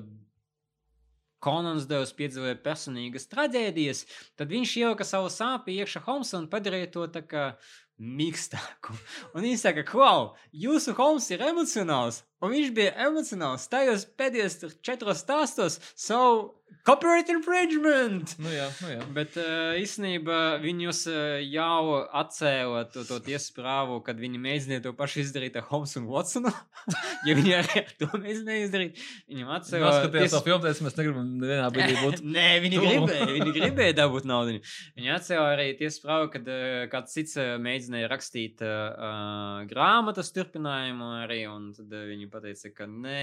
[1.44, 4.06] Konants Devs piedzīvoja personīgas traģēdijas,
[4.40, 7.50] tad viņš ielika savu sāpju iekšā Holmsā un padarīja to tā kā
[8.00, 8.96] mīkstāku.
[9.34, 15.24] Un viņi saka, klau, jūsu Holms ir emocionāls, un viņš bija emocionāls tajos pēdējos četros
[15.24, 16.20] stāstos, so
[16.84, 18.34] copyright infringement!
[18.42, 19.04] Nu jā, nu jā.
[19.16, 24.94] Bet uh, īstenībā viņus uh, jau atcēla to, to tiesu prāvu, kad viņi mēģināja to
[24.98, 26.52] pašu izdarīt ar Holmes un Watsonu.
[27.28, 29.94] ja viņi arī ar to mēģināja izdarīt, viņam atcēla.
[29.94, 32.26] Paskaties, to filmu, mēs negribam nevienā brīdī būt.
[32.36, 32.92] Nē, viņi tuvu.
[32.92, 34.58] gribēja, viņi gribēja dabūt naudu.
[35.00, 41.44] Viņi atcēla arī tiesu prāvu, kad uh, kāds cits mēģināja rakstīt uh, grāmatas turpinājumu arī,
[41.48, 43.22] un tad uh, viņi pateica, ka nē,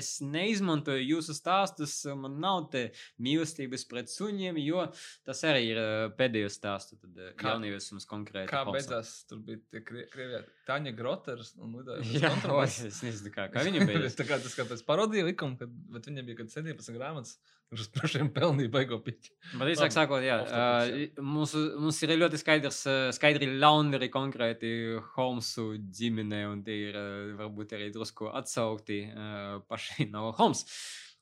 [0.00, 2.84] es neizmantoju jūsu stāstus, man nav te
[3.22, 4.84] mīlestības pret suņiem, jo
[5.26, 5.80] tas arī ir
[6.18, 6.98] pēdējo stāstu.
[7.02, 8.50] Tad Kā- jaunības mums konkrēti.
[8.52, 8.78] Kā Holmsam.
[8.78, 12.00] beidzās, tur bija tie krie- krievie Taņa Groters un lidoja.
[12.24, 14.16] Jā, oi, es nezinu, kā, kā viņa beidzās.
[14.20, 17.34] tā kā tas kā pēc parodija likuma, kad, bet viņam bija kad 17 grāmatas,
[17.72, 19.32] kurš pašiem pelnīja baigo piķi.
[19.58, 22.80] Bet īsāk sakot, jā, uh, mums, mums ir ļoti skaidrs,
[23.16, 24.70] skaidri laundri konkrēti
[25.16, 26.98] Holmesu ģimene, un tie ir
[27.40, 30.62] varbūt arī drusku atsaukti uh, paši no Holmes.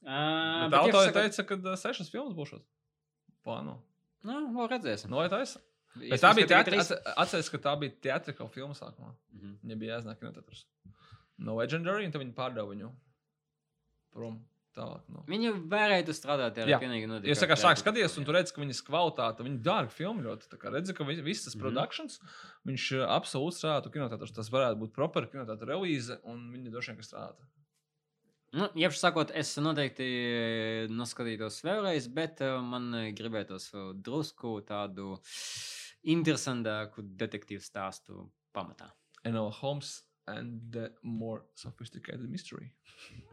[0.02, 2.64] Uh, Bet autori teica, ka uh, sešas filmas būšot.
[3.46, 3.78] Plāno.
[4.26, 5.10] Nu, vēl redzēsim.
[5.10, 5.62] Nu, vai taisa?
[5.96, 6.90] Bet Iespējams, tā ka bija tikai teātris.
[6.92, 7.16] trīs.
[7.24, 9.10] Atceries, ka tā bija teātrikā filma sākumā.
[9.34, 9.56] Mhm.
[9.62, 10.62] Viņa bija jāiznāk kinoteātros.
[11.42, 12.88] No Legendary, un tad viņi pārdeva viņu
[14.14, 14.38] prom
[14.76, 15.02] tālāk.
[15.12, 15.22] No.
[15.28, 17.28] Viņi varētu strādāt ar pilnīgi noteikti.
[17.28, 20.48] Ja saka, sāk skatīties, un tu redz, ka viņas kvalitāte, viņa dārga filma ļoti.
[20.52, 21.62] Tā kā redzi, ka vi- viss tas Mhm.
[21.64, 22.18] produkcijas,
[22.66, 24.34] viņš uh, absolūti strādātu kinoteātros.
[24.34, 27.44] Tas varētu būt proper kinoteātra relīze, un viņi droši vien, strādātu.
[28.54, 33.70] Nu, Iepšu sakot, es noteikti eh, noskatītos vēlreiz, bet uh, man eh, gribētos
[34.02, 35.18] drusku tādu
[36.04, 38.90] interesantāku detektīvu stāstu pamatā.
[39.24, 42.72] Enola Holmes and the more sophisticated mystery.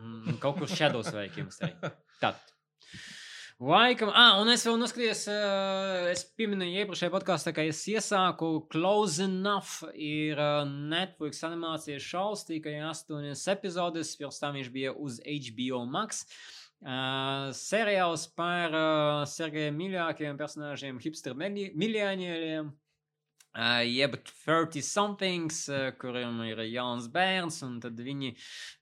[0.01, 1.59] Mm, Kaut kur Shadows vai Kings.
[2.21, 2.35] Tad.
[3.59, 9.25] Laikam, ah, un es vēl noskatījos, uh, es pieminēju iepriekšējā podkāstā, ka es iesāku Close
[9.25, 9.81] Enough.
[9.99, 16.23] Ir uh, Netflix animācijas šovs, tikai astoņas epizodes, pirms tam viņš bija uz HBO Max.
[16.79, 22.71] Uh, seriāls par uh, Sergeja mīļākajiem personāžiem, hipster miljonieriem.
[23.59, 24.13] Uh, jeb
[24.45, 28.29] 30 somethings, uh, kuriem ir jauns bērns, un tad viņi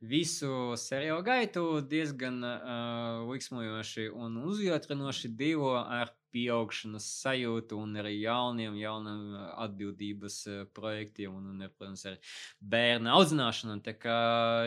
[0.06, 8.78] visu seriālu gaitu diezgan uh, liksmojoši un uzjautrinoši dzīvo ar pieaugšanas sajūtu un arī jauniem,
[8.82, 10.40] ā, atbildības
[10.78, 12.20] projektiem un, un protams, arī
[12.74, 13.78] bērnu audzināšanu.
[13.86, 14.18] Tā kā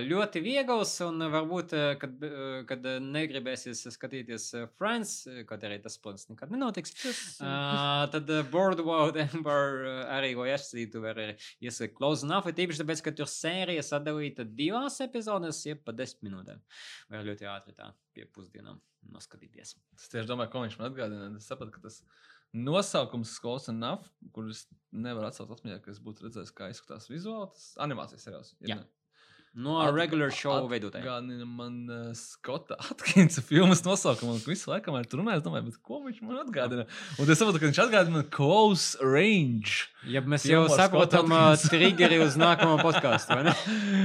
[0.06, 2.26] ļoti viegls un varbūt, kad,
[2.70, 5.14] kad negribēsies skatīties Friends,
[5.48, 6.96] kaut arī tas, protams, nekad nenotiks.
[7.40, 13.14] Uh, tad Boardwalk Empire arī, ko iesītu, var arī iesaistīt Close Enough, tīpaši tāpēc, ka
[13.16, 16.62] tur sērija sadalīta divās epizodēs, jeb pa desmit minūtēm.
[17.10, 19.74] Var ļoti ātri tā pie pusdienām noskatīties.
[19.96, 21.30] Es tieši domāju, ko viņš man atgādina.
[21.38, 22.00] Es sapratu, ka tas
[22.56, 27.50] nosaukums Skots un Naf, kurus nevar atcelt atmiņā, ka es būtu redzējis, kā izskatās vizuāli,
[27.54, 28.54] tas animācijas seriāls.
[28.66, 28.80] Jā.
[28.80, 28.88] ne?
[29.52, 31.02] No Atga- regular show veidotājiem.
[31.02, 35.66] Atgādina man uh, Skota Atkinsa filmas nosaukumu, un visu laiku man tur runāja, es domāju,
[35.72, 36.84] bet ko viņš man atgādina?
[37.18, 39.74] Un es saprotu, ka viņš atgādina man Close Range.
[40.06, 43.56] Ja mēs jau saprotam uh, triggeri uz nākamo podkāstu, vai ne?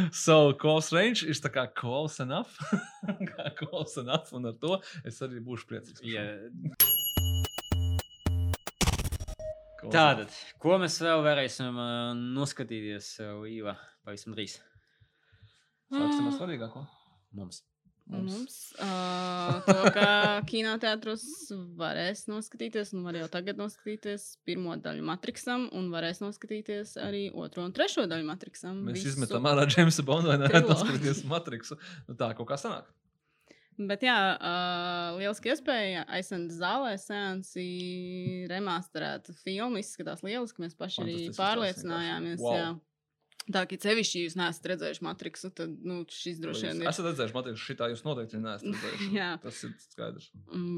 [0.09, 2.57] so, Close Range ir tā kā close enough.
[3.35, 6.01] kā close enough, un ar to es arī būšu priecīgs.
[9.77, 14.57] Close tātad, ko mēs vēl varēsim uh, noskatīties uh, Īva pavisam drīz?
[15.93, 16.85] Sāksim ar svarīgāko.
[17.35, 17.61] Mums.
[18.05, 20.09] Mums uh, to, ka
[20.51, 21.23] kinoteātros
[21.79, 27.65] varēs noskatīties, un var jau tagad noskatīties pirmo daļu Matrixam, un varēs noskatīties arī otro
[27.65, 28.83] un trešo daļu Matrixam.
[28.85, 30.69] Mēs Visu- izmetam ārā Jamesa Bondu un triloģiju.
[30.69, 31.79] neskatīties Matrixu.
[32.07, 32.85] Nu, tā kaut kā sanāk.
[33.75, 39.81] Bet jā, uh, lieliski iespēja aizsākt zālē, sēnesi remasterētu filmu.
[39.81, 42.37] Izskatās lieliski, mēs paši arī pārliecinājāmies.
[42.37, 42.69] izskatās, Jā.
[43.53, 46.87] Tā kā sevišķi jūs neesat redzējuši Matrixu, tad nu, šis droši vien ir.
[46.89, 49.25] Es esmu redzējis, Matrixu, šitā jūs noteikti neesat redzējuši.
[49.43, 50.29] Tas ir skaidrs.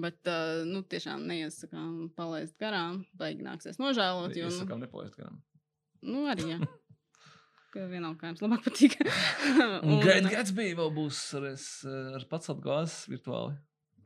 [0.03, 3.06] Bet, uh, nu, tiešām neiesakām palaist garām.
[3.19, 5.39] Baigi nāksies nožēlot, jo, nu, sakām nepalaist garām.
[6.03, 6.60] nu arī, jā.
[7.72, 8.99] Ka vienalga, kā jums labāk patīk.
[9.88, 13.56] Un Great Gatsby vēl būs ar, es, ar pacelt glāzes virtuāli.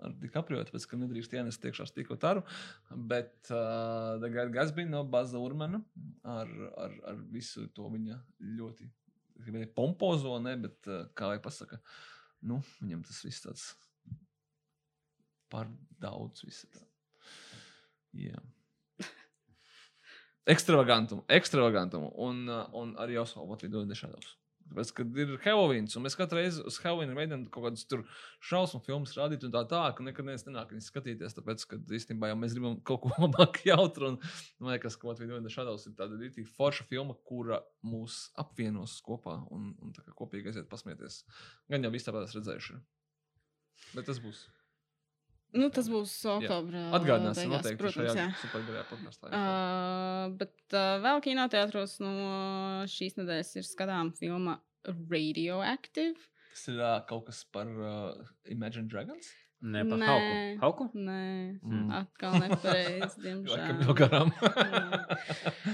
[0.02, 2.42] Ar DiCaprio, tāpēc, ka nedrīkst ienest iekšā tikko taru.
[2.90, 5.82] Bet uh, Great Gatsby no Baza Urmana
[6.26, 6.50] ar,
[6.86, 8.18] ar, ar visu to viņa
[8.58, 8.90] ļoti
[9.76, 11.80] pompozo, ne, bet uh, kā lai pasaka,
[12.50, 13.70] nu, viņam tas viss tāds
[15.52, 15.70] par
[16.02, 16.46] daudz.
[16.48, 16.84] Visa tā.
[18.18, 18.42] Jā.
[20.54, 22.46] Ekstravagantumu, ekstravagantumu un,
[22.78, 24.38] un arī jau savu Latviju dešādos.
[24.72, 28.06] Tāpēc, kad ir Halloween, un mēs katru reizi uz Halloween mēģinām kaut kādas tur
[28.48, 31.36] šausmu filmas rādīt, un tā tā, ka nekad neviens nenāk viņas skatīties.
[31.36, 34.14] Tāpēc, ka īstenībā jau mēs gribam kaut ko labāk jautru.
[34.14, 34.22] Un
[34.64, 39.74] man liekas, ka Latvijas dešādos ir tāda rītīgi forša filma, kura mūs apvienos kopā un,
[39.84, 41.26] un kopīgi aiziet pasmieties.
[41.68, 42.80] Gan jau viss tāpēc redzējuši.
[43.92, 44.46] Bet tas būs.
[45.52, 46.86] Nu, tas būs oktobra.
[46.96, 48.14] Atgādināsim beigās, noteikti protams, jā.
[48.16, 49.32] šajā supergarajā podkāstā.
[49.36, 52.14] Uh, bet uh, vēl kinoteātros no
[52.88, 54.58] šīs nedēļas ir skatāms filma
[54.88, 56.16] Radioactive.
[56.52, 58.14] Tas ir uh, kaut kas par uh,
[58.52, 59.28] Imagine Dragons.
[59.62, 60.08] Ne par Nē.
[60.10, 60.40] Hauku.
[60.64, 60.86] Hauku?
[60.98, 61.20] Nē,
[61.62, 61.92] Mm.
[61.94, 63.84] atkal nepareizi, diemžēl.
[63.86, 64.32] jau garām.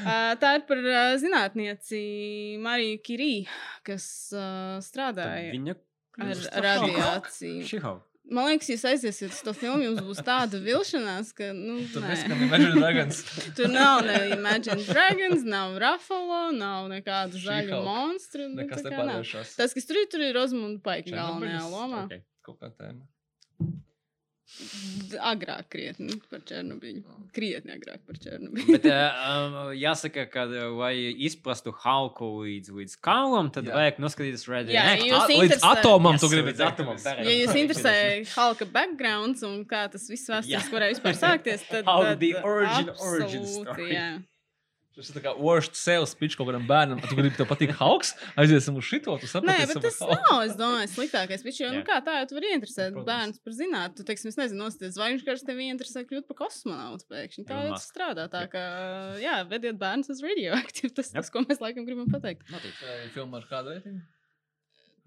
[0.07, 1.99] Uh, tā ir par uh, zinātnieci
[2.63, 3.31] Mariju Kirī,
[3.87, 4.05] kas
[4.35, 5.75] uh, strādāja Viņa
[6.23, 7.65] ar radiāciju.
[7.67, 7.97] Šihau.
[8.27, 12.03] Man liekas, jūs aiziesiet uz to filmu, jums būs tāda vilšanās, ka, nu, Tur.
[13.55, 18.49] Tur nav ne Imagine Dragons, nav Ruffalo, nav nekādu zaļu monstru.
[18.51, 19.55] nu, Nekas nepārvēršas.
[19.59, 22.03] Tas, kas tur ir, tur ir Rozmunda Paika galvenajā lomā.
[22.09, 22.25] Okay.
[22.43, 23.07] Kaut kā tēma.
[25.27, 27.01] Agrāk krietni par Černobiļu.
[27.35, 28.77] Krietni agrāk par Černobiļu.
[28.77, 30.93] Bet uh, um, jāsaka, ka, lai
[31.27, 33.75] izprastu Hauku līdz, līdz kaulam, tad Jā.
[33.77, 34.85] Vajag noskatīties Red Jā,
[35.27, 37.03] Līdz atomam Yes, tu gribi līdz atomam.
[37.03, 37.93] Ja jūs interesē
[38.33, 41.85] Halka backgrounds un kā tas viss vēstures varēja vispār sākties, tad.
[41.85, 43.91] How the origin- origin story.
[43.93, 44.09] jā.
[44.97, 46.97] Tas ir tā kā worst sales pitch kaut kādam bērnam.
[47.05, 48.15] Tu gribi, tev patīk Hauks?
[48.41, 49.13] Aiziesim uz šito.
[49.21, 51.43] Tu Nē, bet tas nav, es domāju, sliktākais.
[51.45, 51.85] Viņš jau, nu Jā.
[51.85, 53.05] kā tā, jau tu vari interesēt Protams.
[53.11, 53.93] bērns par zinātnē.
[53.99, 57.45] Tu, teiksim, es nezinu, nosties, vai viņš kāds tevi interesē kļūt par kosmonautu pēkšņi.
[57.45, 58.25] Tā jau tas strādā.
[58.33, 58.63] Tā kā,
[59.21, 60.93] jā, vediet bērns uz radioaktīvu.
[60.97, 61.21] Tas, Yep.
[61.21, 62.49] tas, ko mēs laikam gribam pateikt.
[62.49, 62.89] Noteikti.
[63.13, 64.01] Filma ar kādu reitingu?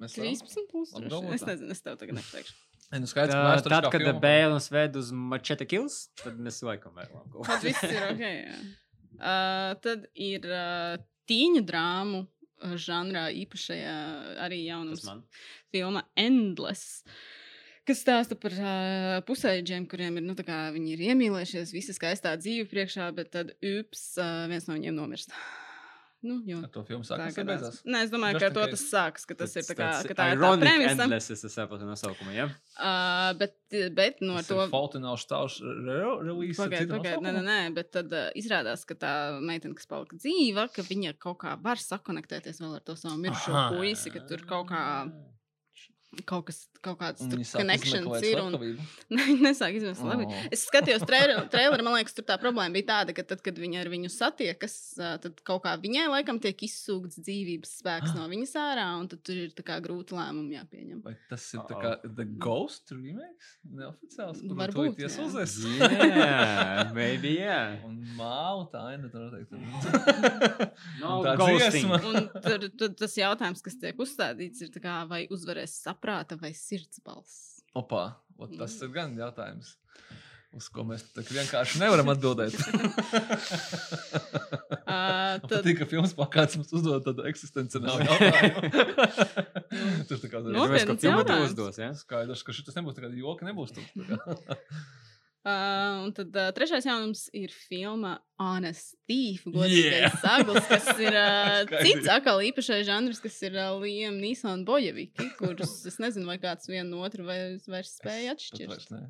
[0.00, 0.38] Mēs varam?
[0.38, 0.94] 13 plus.
[1.34, 2.54] Es nezinu, es tev tagad nepateikšu.
[2.90, 6.94] Nu, skaidrs, ka Tā, vēsturiskā tad, kad bērns ved uz Machete Kills, tad mēs laikam
[6.96, 8.22] vēlam kaut Tad viss ir ok.
[8.22, 8.56] Jā.
[9.20, 10.96] Uh, tad ir uh,
[11.28, 13.96] tīņu drāmu uh, žanrā īpašajā
[14.46, 15.04] arī jaunums
[15.70, 17.04] filma Endless.
[17.88, 22.36] Kas stāsta par uh, pusēģiem, kuriem ir, nu, tā kā viņi ir iemīlējušies, visa skaistā
[22.40, 25.34] dzīve priekšā, bet tad ups, uh, viens no viņiem nomirst.
[26.22, 27.32] Nu, jo, Ar to filmu tā sākās.
[27.38, 27.60] gadās.
[27.62, 27.76] beidzās?
[27.88, 30.16] Nē, es domāju, Just ka ar to tas sākas, ka tas ir tā kā, ka
[30.18, 30.90] tā ir tā premisa.
[31.06, 32.44] endless, es saprotu nosaukumu, ja?
[32.76, 33.54] Uh, bet,
[33.96, 34.58] bet no Tas to.
[34.66, 36.60] ir Faultināšu stāvs release.
[36.60, 40.68] Pagaidiet, pagaidiet, nē, nē, nē, bet tad uh, izrādās, ka tā meitene, kas palika dzīva,
[40.76, 44.68] ka viņa kaut kā var sakonektēties vēl ar to savu mirušo puisi, ka tur kaut
[44.74, 44.84] kā
[46.26, 48.40] kaut kas, kaut kāds izmeklēt ir.
[48.42, 48.56] Un.
[49.14, 50.26] Nē, viņi nesāk izmest labi.
[50.26, 50.48] Oh.
[50.52, 53.80] Es skatījos traileru, traileru, man liekas, tur tā problēma bija tāda, ka tad, kad viņi
[53.82, 58.88] ar viņu satiekas, tad kaut kā viņai laikam tiek izsūgts dzīvības spēks no viņas ārā,
[58.98, 61.02] un tad tur ir kā grūti lēmumi jāpieņem.
[61.06, 63.54] Vai tas ir tā kā The Ghost remakes?
[63.70, 64.42] Neoficiāls.
[64.60, 65.08] Varbūt, jā.
[65.08, 65.56] iesūdzies.
[66.10, 67.60] Jā, baby, jā.
[67.86, 69.60] Un māla tā aina tur noteikti.
[71.00, 71.70] No Un tā ghosting.
[71.70, 72.00] dziesma.
[72.10, 77.00] Un tur, tur tas jautājums, kas tiek uzstādīts, ir kā, vai uzvarēs saprāta vai sirds
[77.04, 77.60] balss.
[77.76, 78.82] Opā, ot, tas Mm.
[78.82, 79.74] ir gan jautājums.
[80.52, 82.54] Uz ko mēs vienkārši nevaram atbildēt.
[84.90, 88.58] Uh, tad, ka filmas pakāpienas mums uzdod tādu eksistenciālu jautājumu.
[90.10, 91.46] Tur kā Nu, Tāpēc, ka Nopietns filmu tu jautājums.
[91.52, 91.90] uzdos, jā?
[92.00, 93.86] skaidrs, ka šis nebūs tāds joks, nebūs tāds.
[95.44, 99.56] Uh, un tad uh, trešais jaunums ir filma Honest Thief, Yeah!
[99.56, 105.30] godīgais sagls, kas ir uh, cits atkal īpašais žanrs, kas ir uh, Liam Nīsona bojeviki,
[105.38, 107.38] kurus es nezinu, vai kāds vienu no otru vai
[107.68, 108.68] vairs spēja atšķirt.
[108.74, 109.06] vairs ne.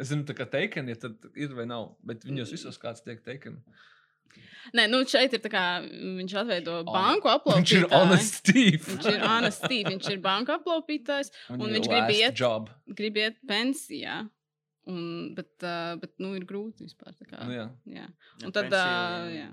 [0.00, 3.18] Es zinu, tā kā teiken, ja tad ir vai nav, bet viņos visos kāds tiek
[3.26, 3.58] teiken.
[4.76, 7.88] Nē, nu šeit ir tā kā viņš atveido Hon- banku Viņš ir aplaupītāju.
[7.98, 8.84] honest thief.
[8.92, 12.68] Viņš ir Honest Thief, viņš ir banku aplaupītājs, un ir viņš grib iet- Job.
[12.94, 14.20] grib iet pensijā.
[14.88, 17.12] Un, bet, uh, bet, nu, ir grūti vispār.
[17.28, 17.66] Kā, Nu, jā.
[17.92, 18.06] jā.
[18.46, 18.86] Un tad, ā,
[19.34, 19.50] jā.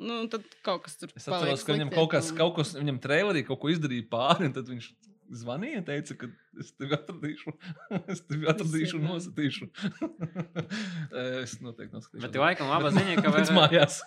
[0.00, 3.00] Nu, un tad kaut kas tur Es atceros, ka viņam kaut kas, kaut kas, viņam
[3.04, 4.86] trailerī kaut ko izdarīja pāri, un tad viņš
[5.40, 6.28] zvanīja un teica, ka
[6.62, 7.52] es tevi atradīšu,
[8.14, 9.68] es tevi atradīšu un nosatīšu.
[11.44, 12.24] es noteikti noskatīšu.
[12.24, 14.00] Bet laikam laba ziņa, ka var, mājās.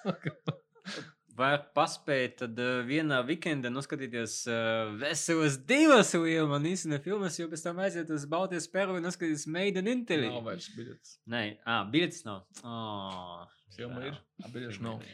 [1.37, 7.65] Var paspēt tad uh, vienā weekendā noskatīties uh, veselas divas Lielma Nīsina filmas, jo pēc
[7.65, 10.29] tam aiziet uz Baltijas Peru un noskatīties Made in Italy.
[10.29, 11.17] Nav vairs biļetes.
[11.33, 12.45] Nē, ah, biļetes nav.
[12.61, 13.43] Oh,
[13.73, 15.05] Filma ir, a biļešu nav.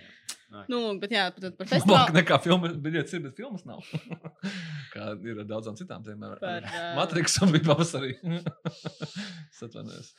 [0.49, 2.13] Nu, lūk, bet jā, tad par Labāk festivālu.
[2.17, 3.85] nekā filma, biļetes ir, bet filmas nav.
[4.93, 6.35] Kā ir ar daudzām citām tēmām.
[6.41, 8.15] Par, ā, Matriksam bija pavasarī.
[9.53, 10.09] es atvainojos.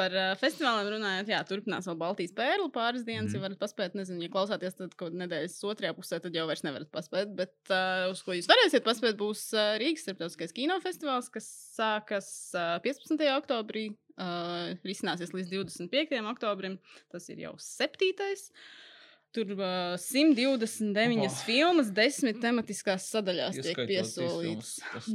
[0.00, 3.28] Par uh, festivāliem runājot, jā, turpinās vēl Baltijas pērle pāris dienas.
[3.28, 3.30] Mm.
[3.30, 3.36] Mhm.
[3.36, 6.90] Ja varat paspēt, nezinu, ja klausāties, tad kaut nedēļas otrajā pusē, tad jau vairs nevarat
[6.94, 7.34] paspēt.
[7.36, 12.78] Bet uh, uz ko jūs varēsiet paspēt, būs uh, Rīgas starptautiskais kinofestivāls, kas sākas uh,
[12.86, 13.26] 15.
[13.36, 16.22] oktobrī, uh, risināsies līdz 25.
[16.32, 16.78] oktobrim.
[17.12, 18.48] Tas ir jau septītais.
[19.30, 21.34] Tur uh, 129 Opa.
[21.46, 24.70] filmas, 10 tematiskās sadaļās tiek Ieskaitot trīs piesolītas.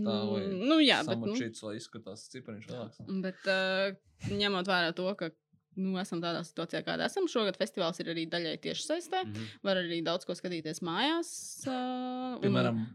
[0.05, 1.19] vai Nu, jā, bet.
[1.19, 3.01] Nu, Samačīts, lai izskatās cipariņš lielāks.
[3.25, 3.97] Bet uh,
[4.31, 5.29] ņemot vērā to, ka
[5.75, 9.25] nu, esam tādā situācijā, kādā esam, šogad festivāls ir arī daļai tieši saistē.
[9.27, 9.49] Mhm.
[9.67, 11.33] Var arī daudz ko skatīties mājās.
[11.67, 12.85] Uh, Piemēram,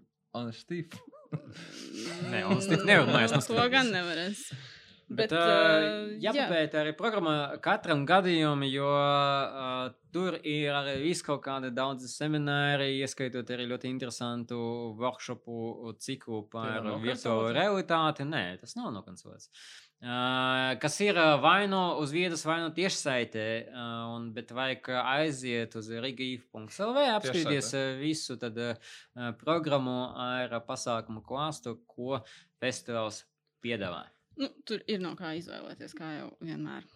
[0.40, 0.96] Anestīf.
[2.32, 3.70] Nē, un Steve nevarēs To noskatīties.
[3.76, 4.40] gan nevarēs.
[5.10, 6.30] Bet, Bet, uh, jā.
[6.30, 12.92] jāpapēta arī programma katram gadījumam, jo uh, tur ir arī viss kaut kādi daudz semināri,
[13.02, 14.58] ieskaitot arī ļoti interesantu
[15.00, 18.28] workshopu ciklu par virtuālo realitāti.
[18.28, 19.50] Nē, tas nav nokancelēts.
[20.00, 25.74] Uh, kas ir vai nu uz vietas, vai nu tiešsaitē, uh, un, bet vajag aiziet
[25.76, 29.98] uz rigīf.lv, apskatīties visu tad, uh, programmu
[30.30, 32.22] ar pasākumu klāstu, ko
[32.62, 33.24] festivāls
[33.60, 34.06] piedāvā.
[34.40, 36.86] Nu, tur ir no kā izvēlēties, kā jau vienmēr.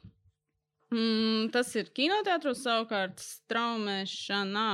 [0.94, 4.68] Mm, tas ir kinoteātros, savukārt straumēšanā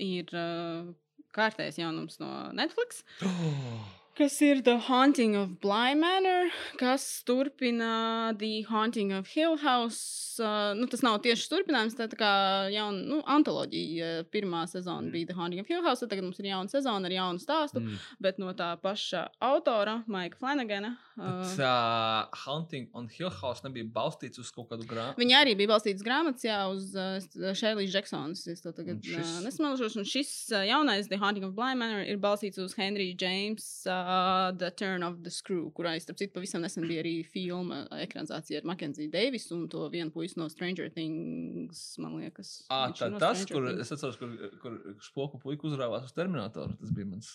[0.00, 0.92] ir uh,
[1.36, 3.02] kārtējs jaunums no Netflix.
[4.12, 10.36] Kas ir The Haunting of Bly Manor, kas turpina The Haunting of Hill House.
[10.36, 12.32] Uh, nu, tas nav tieši turpinājums, tā tā kā
[12.74, 14.26] jauna nu, antoloģija.
[14.28, 15.14] Pirmā sezona Mm.
[15.14, 17.96] bija The Haunting of Hill House, tagad mums ir jauna sezona ar jaunu stāstu, Mm.
[18.20, 20.98] bet no tā paša autora, Maika Flanagana.
[21.16, 25.20] Bet Uh, Hunting on Hill House nebija balstīts uz kaut kādu grāmatu.
[25.20, 28.46] Viņa arī bija balstīta grāmatā, jā, uz uh, Šēlīs Džeksons.
[28.48, 29.96] Es to tagad Un šis- uh, nesmelšos.
[30.00, 34.50] Un šis uh, jaunais The Haunting of Bly Manor ir balstīts uz Henry James uh,
[34.56, 38.70] The Turn of the Screw, kurā, starp citu, pavisam nesen bija arī filma ekranizācija ar
[38.72, 42.54] Mackenzie Davisu un to vienu puisi no Stranger Things, man liekas.
[42.72, 43.84] À, tā, no tas, Stranger kur Things.
[43.84, 44.32] es atceros, kur,
[44.64, 46.78] kur spoku puika uzrāvās uz Terminatoru.
[46.80, 47.34] Tas bija mans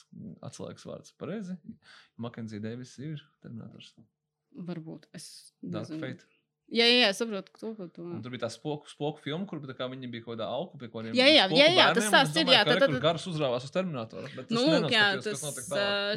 [0.50, 1.14] atslēgas vārds.
[1.22, 1.60] Pareizi.
[2.18, 3.67] Makenzija Deivis ir Terminators.
[4.68, 5.10] Varbūt.
[5.18, 6.02] Es Dark nezinu.
[6.06, 6.37] Fate.
[6.68, 8.04] Jā, jā, jā, saprotu, ko tu to.
[8.04, 9.62] Un tur bija tā spoku, spoku filma, kur
[9.94, 11.14] viņi bija kaut kādā augu pie kaut kādiem.
[11.16, 13.72] Jā, jā, jā, jā, tas stāsts ir, jā, tad- tad- Gars uzrāvās uz
[14.44, 15.46] es Nu, jā, tas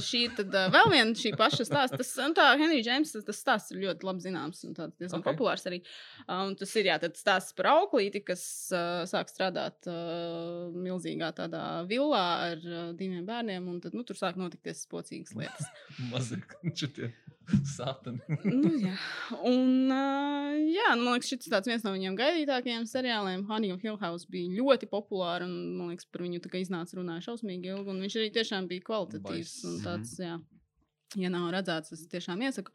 [0.08, 2.00] šī tad vēl viena šī paša stāsta.
[2.02, 5.28] Tas, tā, Henry James, tas, stāsts ir ļoti labi zināms un tāds diezgan Ok.
[5.28, 5.38] okay.
[5.38, 5.80] populārs arī.
[6.26, 8.42] Un tas ir, jā, tad stāsts par auklīti, kas
[8.74, 14.18] uh, sāk strādāt uh, milzīgā tādā villā ar uh, diviem bērniem, un tad, nu, tur
[14.18, 15.70] sāk notikties spocīgas lietas.
[16.10, 16.42] Mazie
[16.74, 17.14] šitie.
[17.76, 18.20] Satani.
[18.44, 18.94] nu, jā.
[19.42, 20.39] Un, uh,
[20.70, 23.44] jā, nu, man liekas, šis tāds viens no viņiem gaidītākajiem seriāliem.
[23.48, 27.72] Honey of Hill House bija ļoti populārs, un, man liekas, par viņu iznāca runāja šausmīgi
[27.72, 29.68] ilgi, un viņš arī tiešām bija kvalitatīvs Baiss.
[29.68, 30.38] un tāds, jā.
[31.18, 32.70] Ja nav redzēts, es tiešām iesaku.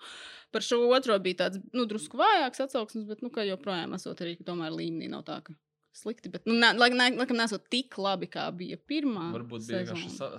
[0.51, 4.35] Par šo otro bija tāds, nu, drusku vājāks atsauksmes, bet, nu, ka joprojām esot arī,
[4.43, 5.55] tomēr līmenī nav tā, ka
[5.95, 6.29] slikti.
[6.33, 9.29] Bet, nu, ne, ne, laikam, nesot tik labi, kā bija pirmā.
[9.35, 10.29] Varbūt bija vienkārši sa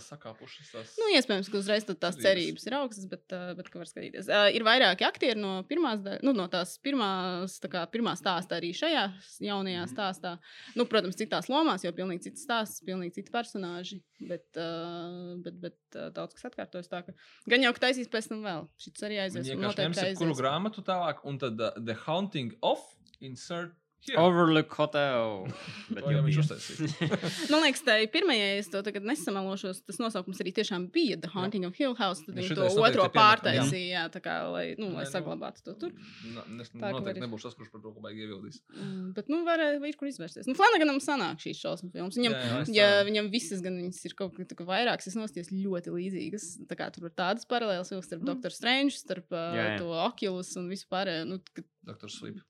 [4.29, 8.73] Uh, ir vairāki aktieri no pirmās, nu, no tās pirmās, tā kā pirmā stāsta arī
[8.77, 9.07] šajā
[9.49, 9.93] jaunajā Mhm.
[9.95, 10.37] stāstā.
[10.77, 14.03] Nu, protams, citās lomās, jo pilnīgi cits stāsts, pilnīgi citi personāži.
[14.21, 17.13] Bet, uh, bet, bet uh, daudz kas atkārtojas tā, ka
[17.49, 18.69] gan jau, ka taisīs pēc tam vēl.
[18.81, 19.51] Šis arī aizies.
[19.57, 20.41] Noteikti ņems kuru aizies.
[20.41, 22.81] grāmatu tālāk, un tad uh, The Haunting of
[23.21, 23.73] Insert
[24.07, 24.21] Here.
[24.23, 25.49] Overlook Hotel.
[25.95, 26.43] Bet jau jau viņš bija.
[26.45, 26.93] uztaisīs.
[27.53, 29.81] Man liekas, tā ir pirmā, ja es to tagad nesamalošos.
[29.89, 32.23] Tas nosaukums arī tiešām bija The Haunting of Hill House.
[32.23, 35.65] Tad viņi šitais to otro pārtaisīja, jā, tā kā, lai, nu, lai Nē, nu, saglabātu
[35.67, 35.97] to tur.
[36.37, 38.61] Na- Es Tā, noteikti nebūšu tas, kurš par to kaut kā ievildīs.
[38.77, 40.47] Mm, Bet, nu, var, ir kur izvērsties.
[40.47, 42.17] Nu, Flanaganam sanāk šīs šausmu filmas.
[42.21, 45.91] Viņam, Jā, jā, ja viņam visas, gan viņas ir kaut kā vairākas, es nosties ļoti
[45.97, 46.47] līdzīgas.
[46.71, 48.55] Tā kā tur ir tādas paralēlas vilks starp Dr.
[48.55, 49.79] Strange, starp Jā, jā.
[49.83, 51.27] to Oculus un visu pārējo.
[51.35, 52.13] Nu, ka- Dr.
[52.13, 52.41] Sleep.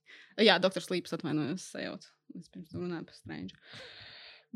[0.41, 0.85] Jā, Dr.
[0.85, 2.13] Slīps atvainojos, sajaucu.
[2.37, 3.57] Es pirms tam runāju par Strange.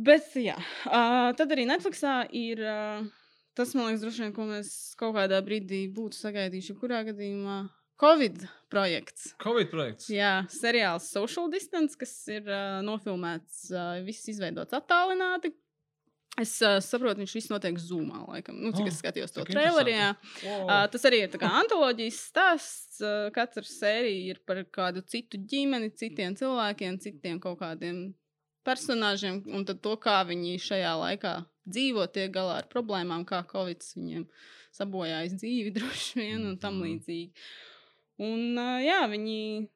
[0.00, 0.56] Bet, jā,
[0.88, 2.62] uh, tad arī Netflixā ir.
[2.64, 3.04] Uh,
[3.58, 7.62] tas, man liekas, droši vien, ko mēs kaut kādā brīdī būtu sagaidījuši, kurā gadījumā
[8.00, 9.34] Covid projekts.
[9.42, 10.08] Covid projekts.
[10.08, 15.52] Jā, seriāls Social Distance, kas ir uh, nofilmēts, uh, viss izveidots attālināti.
[16.40, 18.56] Es uh, saprotu, viņš viss notiek zumā, laikam.
[18.62, 19.96] Nu, cik Oh, es skatījos to trailerī.
[20.44, 20.62] Wow.
[20.66, 23.00] Uh, tas arī ir antoloģijas stāsts.
[23.02, 28.10] Uh, katra sērija ir par kādu citu ģimeni, citiem cilvēkiem, citiem kaut kādiem
[28.66, 31.34] personāžiem, un to, kā viņi šajā laikā
[31.70, 34.26] dzīvo, tiek galā ar problēmām, kā Covid viņiem
[34.76, 36.86] sabojājis dzīvi, droši vien, un tam Mhm.
[36.86, 37.30] līdzīgi.
[38.20, 39.68] Un, uh, jā, viņi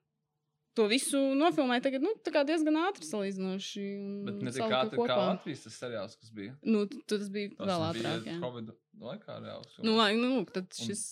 [0.75, 3.85] to visu nofilmēja tagad, nu, tā kā diezgan ātri salīdzinoši.
[4.01, 5.17] un Bet ne tik ātri kā.
[5.21, 6.57] Latvijas tas seriāls, kas bija.
[6.63, 8.25] Nu, tu- tas bija Tas vēl ātrāk.
[8.27, 8.41] jā.
[8.43, 9.79] Covid laikā reāls.
[9.83, 11.05] Nu, lai, nu, tad Un- šis,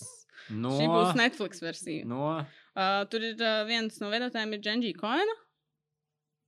[0.51, 2.05] No, šī būs Netflix versija.
[2.05, 2.45] no,
[2.75, 5.35] Uh, tur ir uh, viens no veidotājiem, ir Dženģija Koena.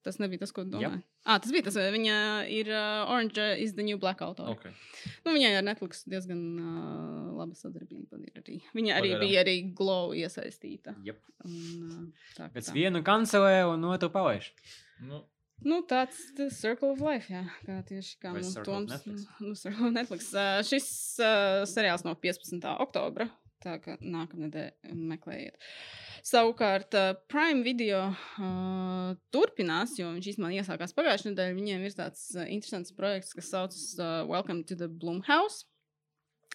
[0.03, 1.03] Tas nebija tas, ko tu domāji.
[1.25, 2.15] Ah, tas bija tas, vai viņa
[2.53, 4.53] ir uh, Orange is the New Black autora.
[4.53, 4.73] Okay.
[5.25, 8.59] Nu, viņai ar Netflix diezgan uh, laba sadarbība ir arī.
[8.77, 9.23] Viņa arī Pagaidām.
[9.25, 10.93] bija arī Glow iesaistīta.
[11.07, 11.23] Jep.
[11.47, 11.55] Un,
[11.89, 12.75] uh, tā, Pēc tā.
[12.77, 14.51] vienu kancelē un otru palaiž.
[15.09, 15.23] Nu,
[15.65, 18.91] Nu, tāds ir Circle of Life, jā, kā tieši kā mums Circle of Toms.
[18.91, 19.23] Netflix?
[19.41, 20.27] Nu, Circle of Netflix.
[20.35, 20.89] Uh, šis
[21.23, 22.59] uh, seriāls no 15.
[22.83, 23.29] oktobra,
[23.65, 25.57] tā ka nākamnedēļ meklējiet.
[26.25, 31.57] Savukārt, uh, Prime video uh, turpinās, jo viņš īstenībā iesākās pagājušajā nedēļā.
[31.59, 35.67] Viņiem ir tāds uh, interesants projekts, kas saucas uh, Welcome to the Blumhouse,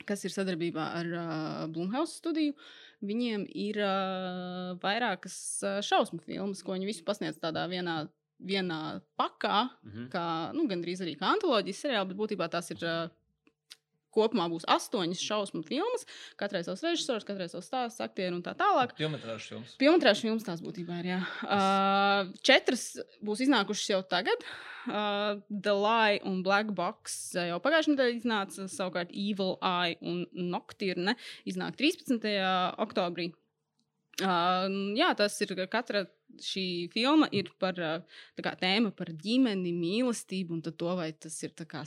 [0.09, 2.55] kas ir sadarbībā ar uh, Blumhouse studiju.
[3.05, 8.01] Viņiem ir uh, vairākas uh, šausmu filmas, ko viņi visu pasniedz tādā vienā,
[8.41, 8.81] vienā
[9.19, 10.09] pakā, Mhm.
[10.11, 10.25] kā
[10.57, 12.81] nu, gandrīz arī kā antoloģijas seriāli, bet būtībā tās ir.
[12.83, 13.15] Uh,
[14.15, 16.05] Kopumā būs astoņas šausmu filmas,
[16.39, 18.95] katrai savs režisors, katrai savs stāsts, aktieri un tā tālāk.
[18.97, 19.75] Filmetrāžas filmas.
[19.81, 21.11] Pilnmetrāžas filmas tās būtībā ir.
[21.11, 21.19] Jā.
[21.45, 22.87] Uh, četras
[23.25, 24.45] būs iznākušas jau tagad.
[24.89, 28.69] Uh, The Lie un Black Box jau pagājušajā nedēļā iznāca.
[28.71, 31.17] Savukārt Evil Eye un Nocturne
[31.49, 32.25] iznāk 13.
[32.81, 33.29] oktobrī.
[34.19, 34.65] Uh,
[34.99, 36.03] jā, tas ir ka katra
[36.43, 41.53] šī filma ir par uh, kā, tēmu par ģimeni, mīlestību un to, vai tas ir
[41.69, 41.85] kā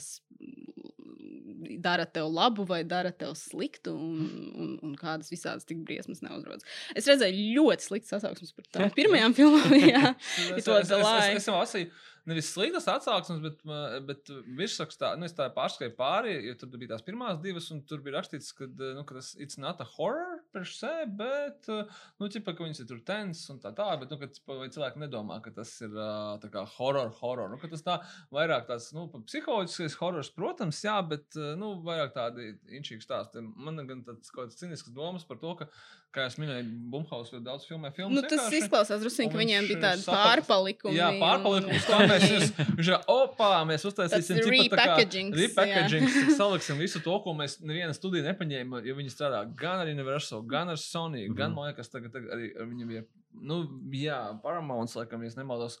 [1.83, 6.65] dara tev labu vai dara tev sliktu, un, un, un kādas visādas tik briesmas neuzrodas.
[6.97, 9.77] Es redzēju ļoti sliktas atsauksmes par tām pirmajām filmām.
[9.93, 10.13] jā.
[10.13, 11.37] Es, es, es, es, Lie.
[11.37, 11.91] es jau lasīju,
[12.29, 13.61] nevis sliktas atsauksmes, bet,
[14.07, 18.03] bet virsrakstā, nu, es tā pārskatu pāri, jo tur bija tās pirmās divas, un tur
[18.05, 21.83] bija rakstīts, ka, uh, nu, ka tas it's not a horror per se, bet, uh,
[22.21, 25.03] nu, ķipa, ka viņas ir tur tens un tā tā, bet, nu, ka vai cilvēki
[25.03, 27.97] nedomā, ka tas ir uh, tā kā horror, horror, nu, ka tas tā
[28.35, 31.27] vairāk tāds, nu, psiholoģiskais horrors, protams, jā, bet,
[31.59, 33.43] nu, vairāk tādi inčīgi stāsti.
[33.43, 35.69] Man gan tāds kaut kāds cinisks domas par to, ka,
[36.13, 38.13] kā es minēju, Bumhaus ļoti daudz filmē filmas.
[38.13, 38.59] Nu, tas vienkārši.
[38.63, 40.95] izklausās drusku, un ka viņiem bija tādi saprat- pārpalikumi.
[40.99, 41.87] Jā, pārpalikums.
[41.89, 42.27] ko mēs
[42.77, 47.93] viņš ir, opā, mēs uztaisīsim tā kā repackagings, repackagings, saliksim visu to, ko mēs neviena
[47.97, 51.55] studija nepaņēma, jo viņi strādā gan ar Universal, gan ar Sony, gan, Mhm.
[51.57, 53.03] man liekas, tagad, tagad arī ar viņiem bija
[53.41, 53.57] nu,
[53.95, 55.79] jā, Paramounts, laikam, ja nemaldos.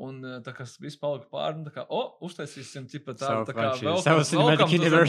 [0.00, 3.46] Un uh, tā kā viss palika pāri, nu, tā kā, o, uztaisīsim, tipa tā, Savu
[3.48, 3.98] tā kā vēl.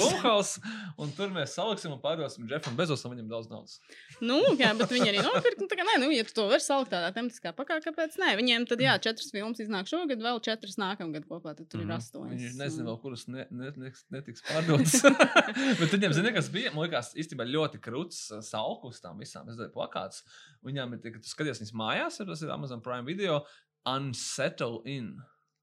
[0.02, 0.62] Blumhouse,
[1.00, 3.78] un tur mēs saliksim un pārdosim Jeffam Bezosam, viņam daudz naudas.
[4.24, 5.62] Nu, jā, bet viņi arī nopirka.
[5.62, 8.32] Nu, tā kā, nē, nu, ja tu to vari salikt tādā tematiskā pakā, kāpēc nē?
[8.42, 11.88] Viņiem tad, jā, četras filmas iznāk šogad, vēl četras nākamgad kopā, tad tur Mhm.
[11.90, 12.36] ir astoņas.
[12.36, 15.02] Viņi nezina, vēl kuras ne, ne, ne, netiks pārdotas.
[15.80, 16.74] Bet viņiem, zini, kas bija?
[16.76, 19.48] Man liekas, īstenībā ļoti krūts uh, salku uz tām visām.
[19.50, 20.22] Es domāju, plakāts.
[20.66, 23.42] Viņām ir, ka tu skaties viņas mājās, ir tas ir Amazon Prime video,
[23.90, 25.16] Unsettle In.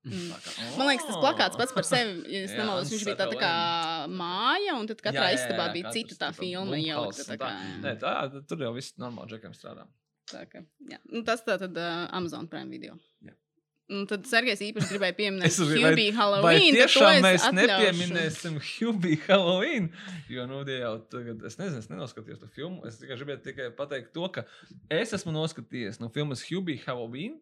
[0.09, 0.28] Mm.
[0.40, 3.27] Kā, Man liekas, tas "Oh!" plakāts pats par sevi, ja es nemaldos, viņš bija tā,
[3.32, 3.55] tā kā
[4.15, 7.27] māja, un tad katrā istabā bija cita tā filma ielikta.
[7.32, 7.51] Tā kā.
[7.82, 8.15] Nē, tā,
[8.49, 9.89] tur jau viss normāli džekiem strādā.
[10.31, 11.01] tā kā, jā.
[11.11, 12.97] Nu, tas tā tad uh, Amazon Prime video.
[13.27, 13.35] Jā.
[13.89, 16.74] Un tad Sergejs īpaši gribēja pieminēt vai- Vai Halloween.
[16.74, 17.56] to tiešām mēs atļaušu.
[17.56, 19.86] nepieminēsim Hubie Halloween?
[20.28, 22.82] Jo, nu, tie jau tagad, es nezinu, es nenoskatījos to filmu.
[22.89, 24.44] Es tikai gribēju tikai pateikt to, ka
[24.93, 27.39] es esmu noskatījies no filmas Hubie Halloween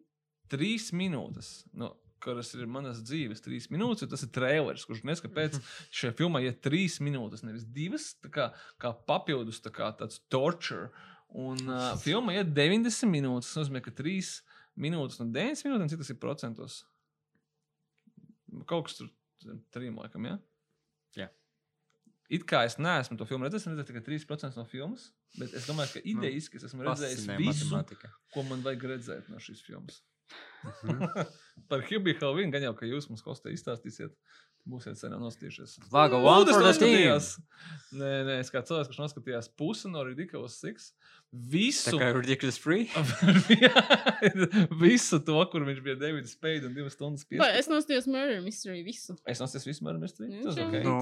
[0.51, 1.65] trīs minūtes.
[1.75, 5.59] No, Kuras ir manas dzīves, trīs minūtes, tas ir traileris, kurš neskapēc
[5.93, 8.47] šajā filmā ir trīs minūtes, nevis divas, tā kā,
[8.81, 10.87] kā papildus, tā kā tāds torture.
[11.37, 13.51] Un uh, filma ir 90 minūtes.
[13.51, 14.31] Tas nozīmē, ka 3
[14.79, 16.77] minūtes no 90 minūtēm, cik tas ir procentos?
[18.69, 19.11] Kaut kas tur
[19.73, 20.37] trim laikam, ja?
[21.17, 21.27] Jā.
[22.33, 25.09] It kā es neesmu to filmu redzējis, redzēju tikai 3% no filmas.
[25.37, 28.11] Bet es domāju, ka idejiski es esmu redzējis visu, matemātika.
[28.33, 30.01] ko man vajag redzēt no šīs filmas.
[30.83, 31.07] Mhm.
[31.71, 34.15] Par Hubiju Halloween gan jau, ka jūs mums kostē izstāstīsiet.
[34.67, 35.77] Būsiet sen jau nostījušies.
[35.93, 36.91] Vaga, one Lūdzu, for the es team.
[36.91, 37.27] noskatījos.
[38.01, 40.89] Nē, nē, es kā cilvēks, kurš noskatījās pusi no Ridiculous Six.
[40.91, 42.87] Tā Visu, kā Ridiculous Free.
[44.83, 47.63] visu to, kur viņš bija Davids Spade un divas stundas Vai, piespēlējis.
[47.63, 49.15] Es nostājos Murder Mystery visu.
[49.27, 50.29] Es noskatījos visu Murder Mystery.
[50.35, 50.77] Nu, Tas ok.
[50.83, 50.95] Nu,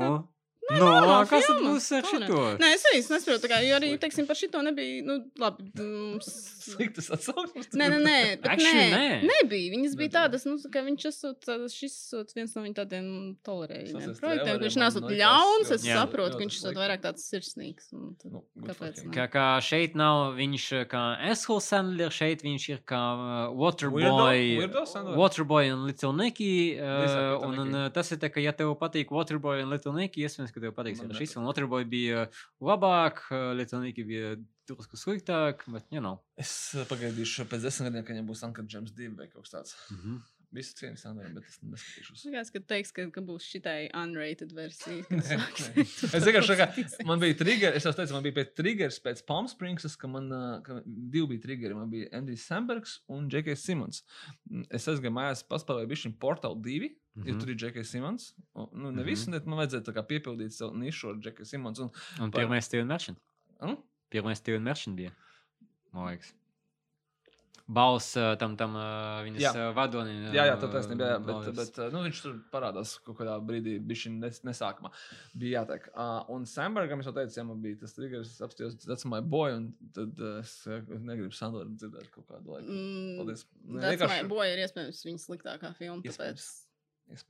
[0.66, 2.38] Nē, nu, normāla kas tad būs ar šito?
[2.58, 5.68] Nē, es arī nesaprotu, tā kā, jo arī, teiksim, par šito nebija, nu, labi.
[5.78, 6.30] Mums...
[6.66, 7.68] Sliktas atsauksmes.
[7.78, 9.28] Nē, nē, nē, bet Actually, nē, nē.
[9.30, 9.68] nebija.
[9.76, 10.14] Viņas bija Nebija.
[10.16, 13.10] tādas, nu, ka viņš esot, šis esot viens no viņa tādiem
[13.46, 16.00] tolerējumiem projektiem, man nesot ļauns, es Jā.
[16.02, 17.92] saprotu, ka viņš esot vairāk tāds sirsnīgs.
[17.94, 18.96] un tad Nu, good Kāpēc?
[19.04, 19.14] fucking- ne?
[19.20, 24.02] Kā, kā šeit nav viņš eh, kā Asshole Sandler, šeit viņš ir kā uh, Waterboy.
[24.02, 24.26] Weirdo?
[24.66, 25.18] Weirdo Sandler?
[25.22, 26.52] Waterboy un Little Nicky.
[26.80, 27.86] Uh, Visāk Little un, un Nicky.
[27.86, 30.76] uh, tas ir tā, ka, ja tev patīk Waterboy un Little Nicky, iespējams, ka tev
[30.78, 31.36] patiks Man arī šis.
[31.40, 32.26] Un Waterboy bija
[32.64, 33.26] labāk,
[33.84, 34.36] Nicky bija
[34.66, 36.20] drusku sliktāk, bet, you know.
[36.42, 39.76] Es pagaidīšu pēc desmit gadiem, kad viņam būs Uncle James 2 vai kaut kas tāds.
[39.94, 40.24] Mhm.
[40.56, 42.24] Visu cieņu Sandram, bet es neskatīšos.
[42.30, 45.04] Likās, ka teiks, ka, ka būs šitai unrated versija.
[45.12, 45.86] Nē, nē.
[46.18, 46.68] Es vienkārši kā
[47.10, 50.30] man bija triggers, es jau teicu, man bija pēc triggers pēc Palm Springsas, ka man
[50.64, 51.76] ka divi bija triggeri.
[51.76, 53.56] Man bija Andrijs Sambergs un J.K.
[53.60, 54.04] Simons.
[54.50, 57.28] Mm, Es aizgāju mājās, paspēlēju bišķiņu Portal 2, mm -hmm.
[57.28, 57.40] jo Mhm.
[57.42, 57.84] tur ir J.K.
[57.84, 58.34] Simons.
[58.56, 59.04] Nu, ne Mhm.
[59.06, 61.46] visu, bet man vajadzēja tā kā piepildīt savu nišu ar J.K.
[61.46, 61.80] Simons.
[61.80, 61.90] Un,
[62.22, 63.18] Un Par- pirmais Steven Merchant.
[63.62, 63.76] hm?
[64.12, 65.12] Pirmais Steven Merchant bija.
[65.94, 66.34] Man liekas.
[67.68, 69.52] Balss uh, tam, tam uh, viņas Jā.
[69.58, 70.28] uh, vadonim.
[70.36, 73.80] Jā, jā, tā taisnība, jā, bet, bet uh, nu, viņš tur parādās kaut kādā brīdī,
[73.82, 74.92] bija nes, nesākumā.
[75.34, 75.88] Bija jāteik.
[75.96, 79.18] Uh, un Sambergam es jau teicu, ja man bija tas triggers, es apstājos, that's my
[79.20, 80.78] boy, un tad uh, es uh,
[81.10, 82.70] negribu Sandru dzirdēt kaut kādu laiku.
[82.70, 83.48] Mm, Paldies.
[83.66, 86.04] Nē, Tas vienkārši- man boja ir iespējams viņa sliktākā filma.
[86.06, 86.14] Tāpēc...
[86.14, 86.50] Iespējams.
[87.06, 87.22] Jā.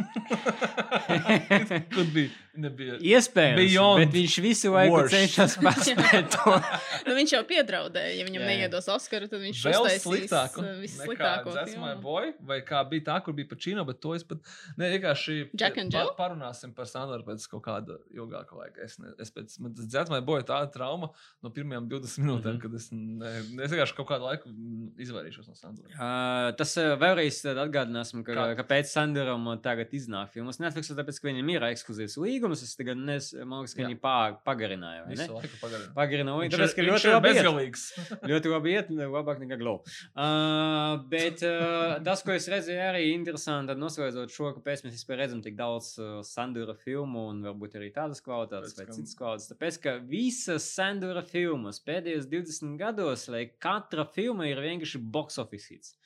[1.92, 2.28] Could be.
[2.60, 2.96] Nebija.
[2.98, 5.12] Iespējams, Beyond bet viņš visu laiku worst.
[5.14, 6.54] cenšas paspēt to.
[7.06, 8.56] nu, viņš jau piedraudēja, ja viņam Jā, jā.
[8.58, 10.64] neiedos Oskaru, tad viņš Vēl sliktāku.
[10.64, 14.26] uh, vissliktāko That's my boy, vai kā bija tā, kur bija Pacino, bet to es
[14.26, 14.42] pat.
[14.80, 15.36] Nē, vienkārši.
[15.62, 16.10] Jack and Jill?
[16.18, 18.82] Parunāsim par Sandru pēc kaut kāda ilgāka laika.
[18.88, 21.12] Es, ne, es pēc, man tas That's my boy tāda trauma
[21.46, 22.60] no pirmajām 20 minūtēm, Mhm.
[22.66, 23.32] kad es, ne,
[23.64, 25.86] es vienkārši kaut kādu laiku mm, izvairīšos no Sandra.
[25.94, 28.50] Uh, tas uh, vēlreiz tad atgādināsim, ka, Kā?
[28.58, 32.64] kāpēc Sandaram tagad iznāk filmas Netflix, tāpēc, ka viņam ir ekskluzīvs līgums.
[32.64, 35.04] Es tagad nes, man liekas, ka viņi pā, pagarināja.
[35.08, 35.60] Visu laiku.
[35.96, 37.84] Pagarināja, Viņš tāpēc, ka ļoti labi bezgalīgs.
[38.30, 39.80] Ļoti labi iet, labāk nekā glow.
[40.12, 45.42] Uh, bet uh, tas, ko es redzēju, arī interesanti, noslēdzot šo, kāpēc mēs vispār redzam
[45.44, 49.50] tik daudz uh, Sandura filmu un varbūt arī tādas kvalitātes vai citas kvalitātes.
[49.54, 55.72] Tāpēc, ka visas Sandura filmas pēdējos 20 gados, lai katra filma ir vienkārši box office
[55.72, 55.96] hits.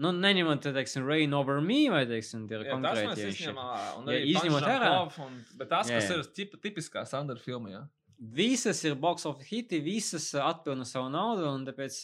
[0.00, 3.08] Nu, neņemot, teiksim, Rain Over Me vai, teiksim, tie ir Jā, tas konkrēti.
[3.08, 3.98] mēs ja viņš ir- izņemam ārā.
[3.98, 6.18] Un arī izņemot Punch Drunk ārā- Un, bet tas, Jā, kas jā.
[6.18, 7.82] ir tipa, tipiskā Sandra filma, jā.
[8.22, 11.96] Visas ir box office hiti, visas atpelna savu naudu, un tāpēc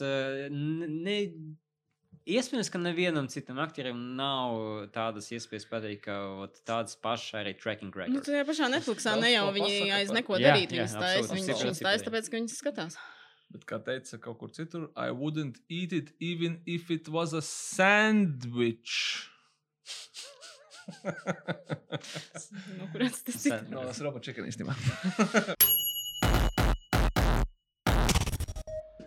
[0.50, 1.18] ne,
[2.26, 7.94] iespējams, ka nevienam citam aktierim nav tādas iespējas pateikt, ka ot, tādas pašas arī tracking
[7.94, 8.28] Nu, records.
[8.28, 10.70] tajā pašā Netflixā ne jau viņi aiz neko Jā, darīt.
[10.74, 12.96] jā, Viņas absolūti, viņas taisa, tāpēc, ka viņas skatās.
[13.50, 17.40] Bet, kā teica kaut kur citur, I wouldn't eat it even if it was a
[17.40, 19.30] sandwich.
[23.38, 24.74] Sad, no, srepo, čekaj, istima.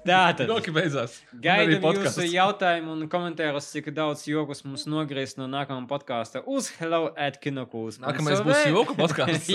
[0.02, 0.22] īstenībā.
[0.22, 0.50] Tātad.
[0.50, 1.18] Joki beidzās.
[1.42, 7.14] Gaidām jūsu jautājumu un komentārus, cik daudz joks mums nogriezt no nākamā podkāsta uz Hello
[7.16, 8.00] at Kinokūs.
[8.02, 9.50] Nākamais būs joku podkāsts.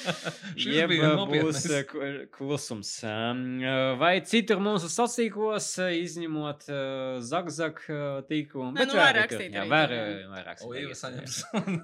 [0.58, 1.96] Jeb bija būs uh,
[2.34, 2.92] klusums.
[3.04, 8.72] Um, uh, Vai citur mūsu uh, izņemot uh, Zagzag uh, tīklu?
[8.76, 10.68] Nē, nu, var rakstīt Jā, var, uh, var rakstīt.
[10.68, 11.40] O, Ieva saņems.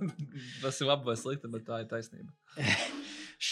[0.63, 2.33] Tas ir labi vai slikti, bet tā ir taisnība.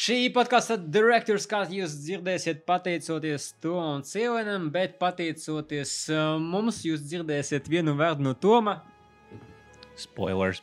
[0.03, 7.05] Šī podkāstu direktors, kā jūs dzirdēsiet, pateicoties to un cilvēkam, bet pateicoties uh, mums, jūs
[7.07, 8.81] dzirdēsiet vienu vārdu no Toma.
[9.95, 10.59] Spoilers.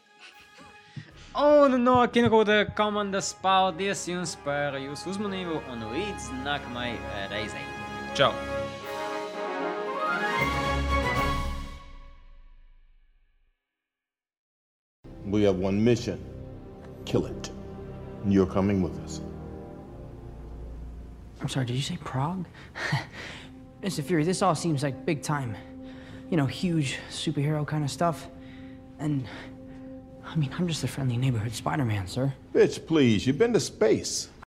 [1.39, 7.63] Un no kinokūta komandas paldies jums par jūsu uzmanību un līdz nākamajai reizei.
[8.19, 8.33] Čau!
[15.23, 16.19] We have one mission
[17.05, 17.51] kill it.
[18.27, 19.21] You're coming with us.
[21.41, 22.45] I'm sorry, did you say Prague?
[23.83, 24.03] Mr.
[24.03, 25.55] Fury, this all seems like big time.
[26.29, 28.27] You know, huge superhero kind of stuff.
[28.99, 29.25] And,
[30.25, 32.33] I mean, I'm just a friendly neighborhood Spider Man, sir.
[32.53, 34.29] Bitch, please, you've been to space.